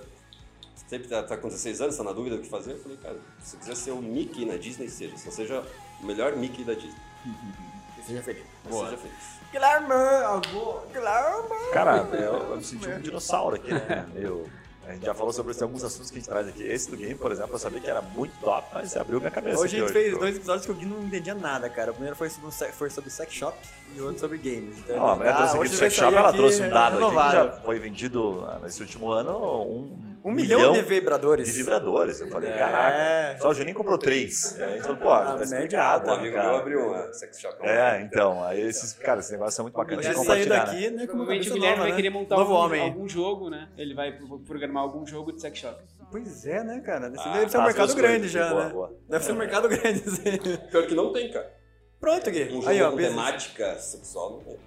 sempre 0.88 1.08
tá, 1.08 1.24
tá 1.24 1.38
com 1.38 1.48
16 1.48 1.82
anos, 1.82 1.98
tá 1.98 2.04
na 2.04 2.12
dúvida 2.12 2.38
do 2.38 2.44
que 2.44 2.50
fazer. 2.50 2.74
Eu 2.74 2.80
falei, 2.80 2.98
cara, 2.98 3.18
se 3.40 3.52
você 3.52 3.58
quiser 3.58 3.76
ser 3.76 3.92
o 3.92 4.02
Mickey 4.02 4.46
na 4.46 4.58
Disney, 4.58 4.90
seja. 4.90 5.18
Só 5.18 5.32
seja 5.32 5.64
o 6.02 6.06
melhor 6.06 6.36
Mickey 6.36 6.64
da 6.64 6.74
Disney. 6.74 7.02
Seja 8.06 8.22
feliz. 8.22 8.44
Mas 8.64 8.76
Seja 8.76 8.98
feliz. 8.98 9.36
Guilherme, 9.52 9.94
algo. 10.24 10.86
Guilherme. 10.94 11.72
Cara, 11.74 11.98
eu, 12.16 12.52
eu 12.52 12.58
me 12.58 12.64
senti 12.64 12.88
um 12.88 13.00
dinossauro 13.00 13.56
aqui, 13.56 13.74
né? 13.74 14.08
Eu, 14.14 14.48
a 14.88 14.94
gente 14.94 15.06
já 15.06 15.14
falou 15.14 15.34
sobre 15.34 15.52
isso, 15.52 15.64
alguns 15.64 15.84
assuntos 15.84 16.12
que 16.12 16.18
a 16.18 16.20
gente 16.20 16.30
traz 16.30 16.48
aqui. 16.48 16.64
Esse 16.64 16.92
do 16.92 16.98
game, 16.98 17.16
por 17.16 17.32
exemplo, 17.32 17.56
eu 17.56 17.60
sabia 17.60 17.80
que 17.80 17.90
era 17.90 18.02
muito 18.02 18.34
top, 18.40 18.68
mas 18.74 18.92
você 18.92 19.00
abriu 19.00 19.20
minha 19.20 19.32
cabeça. 19.32 19.60
Hoje 19.60 19.78
a 19.78 19.80
gente 19.80 19.92
fez 19.92 20.14
pô. 20.14 20.20
dois 20.20 20.36
episódios 20.36 20.66
que 20.66 20.72
o 20.72 20.76
Gui 20.76 20.86
não 20.86 21.04
entendia 21.04 21.34
nada, 21.34 21.70
cara. 21.70 21.92
O 21.92 21.94
primeiro 21.94 22.16
foi 22.16 22.30
sobre, 22.30 22.52
foi 22.72 22.90
sobre 22.90 23.10
sex 23.10 23.34
shop 23.34 23.58
e 23.96 24.02
o 24.02 24.06
outro 24.06 24.20
sobre 24.20 24.38
games. 24.38 24.78
Então, 24.80 25.00
Ó, 25.00 25.12
a 25.12 25.16
mulher 25.16 25.34
ah, 25.34 25.38
trouxe 25.38 25.54
aqui 25.54 25.62
hoje 25.62 25.72
do 25.72 25.78
sex 25.78 25.94
shop, 25.94 26.16
ela 26.16 26.30
aqui 26.30 26.38
trouxe 26.38 26.62
um 26.62 26.70
dado 26.70 27.06
aqui 27.06 27.16
que 27.16 27.32
já 27.32 27.52
foi 27.64 27.80
vendido 27.80 28.46
ah, 28.48 28.60
nesse 28.62 28.82
último 28.82 29.12
ano 29.12 29.64
um, 29.64 30.15
Um 30.26 30.32
milhão, 30.32 30.74
de 30.74 30.82
vibradores. 30.82 31.46
de 31.46 31.54
vibradores. 31.54 32.20
Eu 32.20 32.28
falei, 32.30 32.50
É. 32.50 32.58
caraca, 32.58 33.40
só 33.42 33.50
o 33.50 33.54
Juninho 33.54 33.76
comprou 33.78 33.98
três. 33.98 34.58
E 34.58 34.62
aí, 34.64 34.80
então, 34.80 34.96
pô, 34.96 35.10
Ah, 35.12 35.36
tá 35.38 35.44
explicado, 35.44 36.06
Um 36.06 36.14
né, 36.14 36.20
amigo 36.20 36.36
meu 36.38 36.56
abriu 36.56 36.80
uma 36.88 37.14
sex 37.14 37.40
shop. 37.40 37.58
É, 37.62 38.02
então, 38.02 38.44
aí 38.44 38.60
esses, 38.62 38.94
cara, 38.94 39.20
esse 39.20 39.32
negócio 39.34 39.62
é 39.62 39.64
muito 39.64 39.76
bacana 39.76 40.02
de 40.02 40.14
compartilhar, 40.14 40.66
né? 40.66 40.72
daqui, 40.72 40.90
né? 40.90 41.04
Uma 41.04 41.08
Provavelmente 41.08 41.50
o 41.50 41.54
Guilherme 41.54 41.70
nova, 41.78 41.82
vai 41.84 41.92
né? 41.92 41.96
querer 41.96 42.10
montar 42.10 42.36
algum, 42.36 42.54
homem. 42.54 42.82
algum 42.82 43.08
jogo, 43.08 43.50
né? 43.52 43.70
Ele 43.78 43.94
vai 43.94 44.12
pro- 44.18 44.40
programar 44.40 44.82
algum 44.84 45.06
jogo 45.06 45.32
de 45.32 45.40
sex 45.42 45.60
shop. 45.60 45.80
Pois 46.12 46.46
é, 46.46 46.64
né, 46.64 46.80
cara? 46.82 47.10
Deve, 47.10 47.22
Ah, 47.24 47.34
deve 47.34 47.52
ser 47.52 47.58
um 47.60 47.64
mercado 47.64 47.96
grande 47.96 48.28
já, 48.28 48.50
boa, 48.50 48.66
né? 48.66 48.70
boa. 48.72 48.94
Deve 49.08 49.24
ser 49.26 49.32
um 49.32 49.36
mercado 49.36 49.68
grande. 49.70 50.04
assim. 50.08 50.58
Pior 50.72 50.88
que 50.88 50.96
não 50.96 51.14
tem, 51.14 51.32
cara. 51.32 51.54
Pronto, 52.00 52.32
Gui. 52.32 52.44
Um 52.46 52.62
jogo 52.62 52.70
Aí, 52.70 52.82
ó. 52.82 52.92
com 52.92 52.98
temática 52.98 53.76
sexual 53.78 54.32
não 54.34 54.40
tem. 54.40 54.58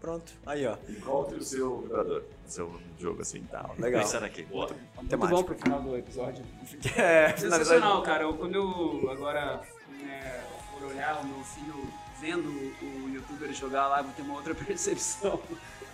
Pronto. 0.00 0.32
Aí, 0.46 0.66
ó. 0.66 0.76
Encontre 0.88 1.36
o 1.38 1.44
seu 1.44 1.72
o 1.72 2.22
seu 2.50 2.80
jogo 2.98 3.20
assim 3.22 3.38
e 3.38 3.42
tal. 3.50 3.74
Legal. 3.78 4.00
Pensando 4.02 4.24
aqui, 4.24 4.42
boa. 4.44 4.68
Muito 4.96 5.08
Temática. 5.10 5.36
bom 5.36 5.42
pro 5.44 5.54
final 5.58 5.82
do 5.82 5.96
episódio. 5.96 6.44
É, 6.96 7.36
Sensacional, 7.36 8.02
cara. 8.02 8.22
Eu- 8.24 8.34
Quando 8.34 8.54
eu 8.54 9.10
agora 9.10 9.60
né, 10.02 10.42
for 10.72 10.86
olhar 10.88 11.20
o 11.20 11.26
meu 11.26 11.44
filho 11.44 11.86
vendo 12.20 12.48
o 12.82 13.08
youtuber 13.14 13.52
jogar 13.52 13.88
lá, 13.88 14.02
vou 14.02 14.12
ter 14.12 14.22
uma 14.22 14.34
outra 14.34 14.54
percepção. 14.64 15.40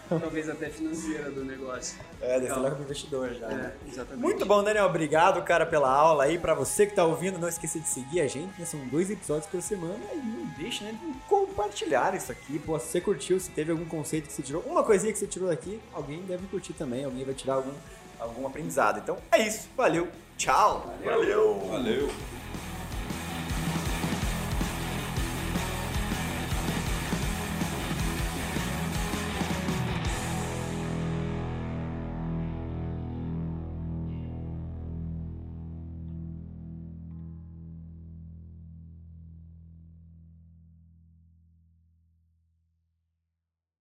Talvez 0.08 0.48
até 0.48 0.68
financeira 0.70 1.30
do 1.30 1.44
negócio. 1.44 1.98
É, 2.20 2.38
deve 2.38 2.52
ser 2.52 2.60
logo 2.60 2.76
pro 2.76 2.84
investidor 2.84 3.34
já. 3.34 3.46
É, 3.46 3.54
né? 3.54 3.72
exatamente. 3.86 4.22
Muito 4.22 4.46
bom, 4.46 4.62
Daniel. 4.62 4.86
Obrigado, 4.86 5.42
cara, 5.42 5.66
pela 5.66 5.90
aula 5.90 6.24
aí. 6.24 6.38
Pra 6.38 6.54
você 6.54 6.86
que 6.86 6.94
tá 6.94 7.04
ouvindo, 7.04 7.38
não 7.38 7.48
esqueça 7.48 7.80
de 7.80 7.88
seguir 7.88 8.20
a 8.20 8.26
gente, 8.26 8.58
né? 8.58 8.64
São 8.64 8.80
dois 8.88 9.10
episódios 9.10 9.46
por 9.46 9.60
semana. 9.60 9.98
E 10.12 10.16
não 10.16 10.46
deixa, 10.58 10.84
né, 10.84 10.92
de 10.92 11.12
compartilhar 11.28 12.14
isso 12.14 12.30
aqui. 12.30 12.58
Pô, 12.58 12.78
se 12.78 12.86
você 12.86 13.00
curtiu, 13.00 13.40
se 13.40 13.50
teve 13.50 13.72
algum 13.72 13.86
conceito 13.86 14.26
que 14.26 14.32
você 14.32 14.42
tirou, 14.42 14.62
uma 14.62 14.82
coisinha 14.82 15.12
que 15.12 15.18
você 15.18 15.26
tirou 15.26 15.48
daqui, 15.48 15.80
alguém 15.92 16.22
deve 16.22 16.46
curtir 16.46 16.72
também. 16.72 17.04
Alguém 17.04 17.24
vai 17.24 17.34
tirar 17.34 17.54
algum, 17.54 17.72
algum 18.18 18.46
aprendizado. 18.46 18.98
Então, 18.98 19.18
é 19.32 19.46
isso. 19.46 19.68
Valeu. 19.76 20.08
Tchau. 20.36 20.94
Valeu! 21.04 21.60
Valeu! 21.68 22.08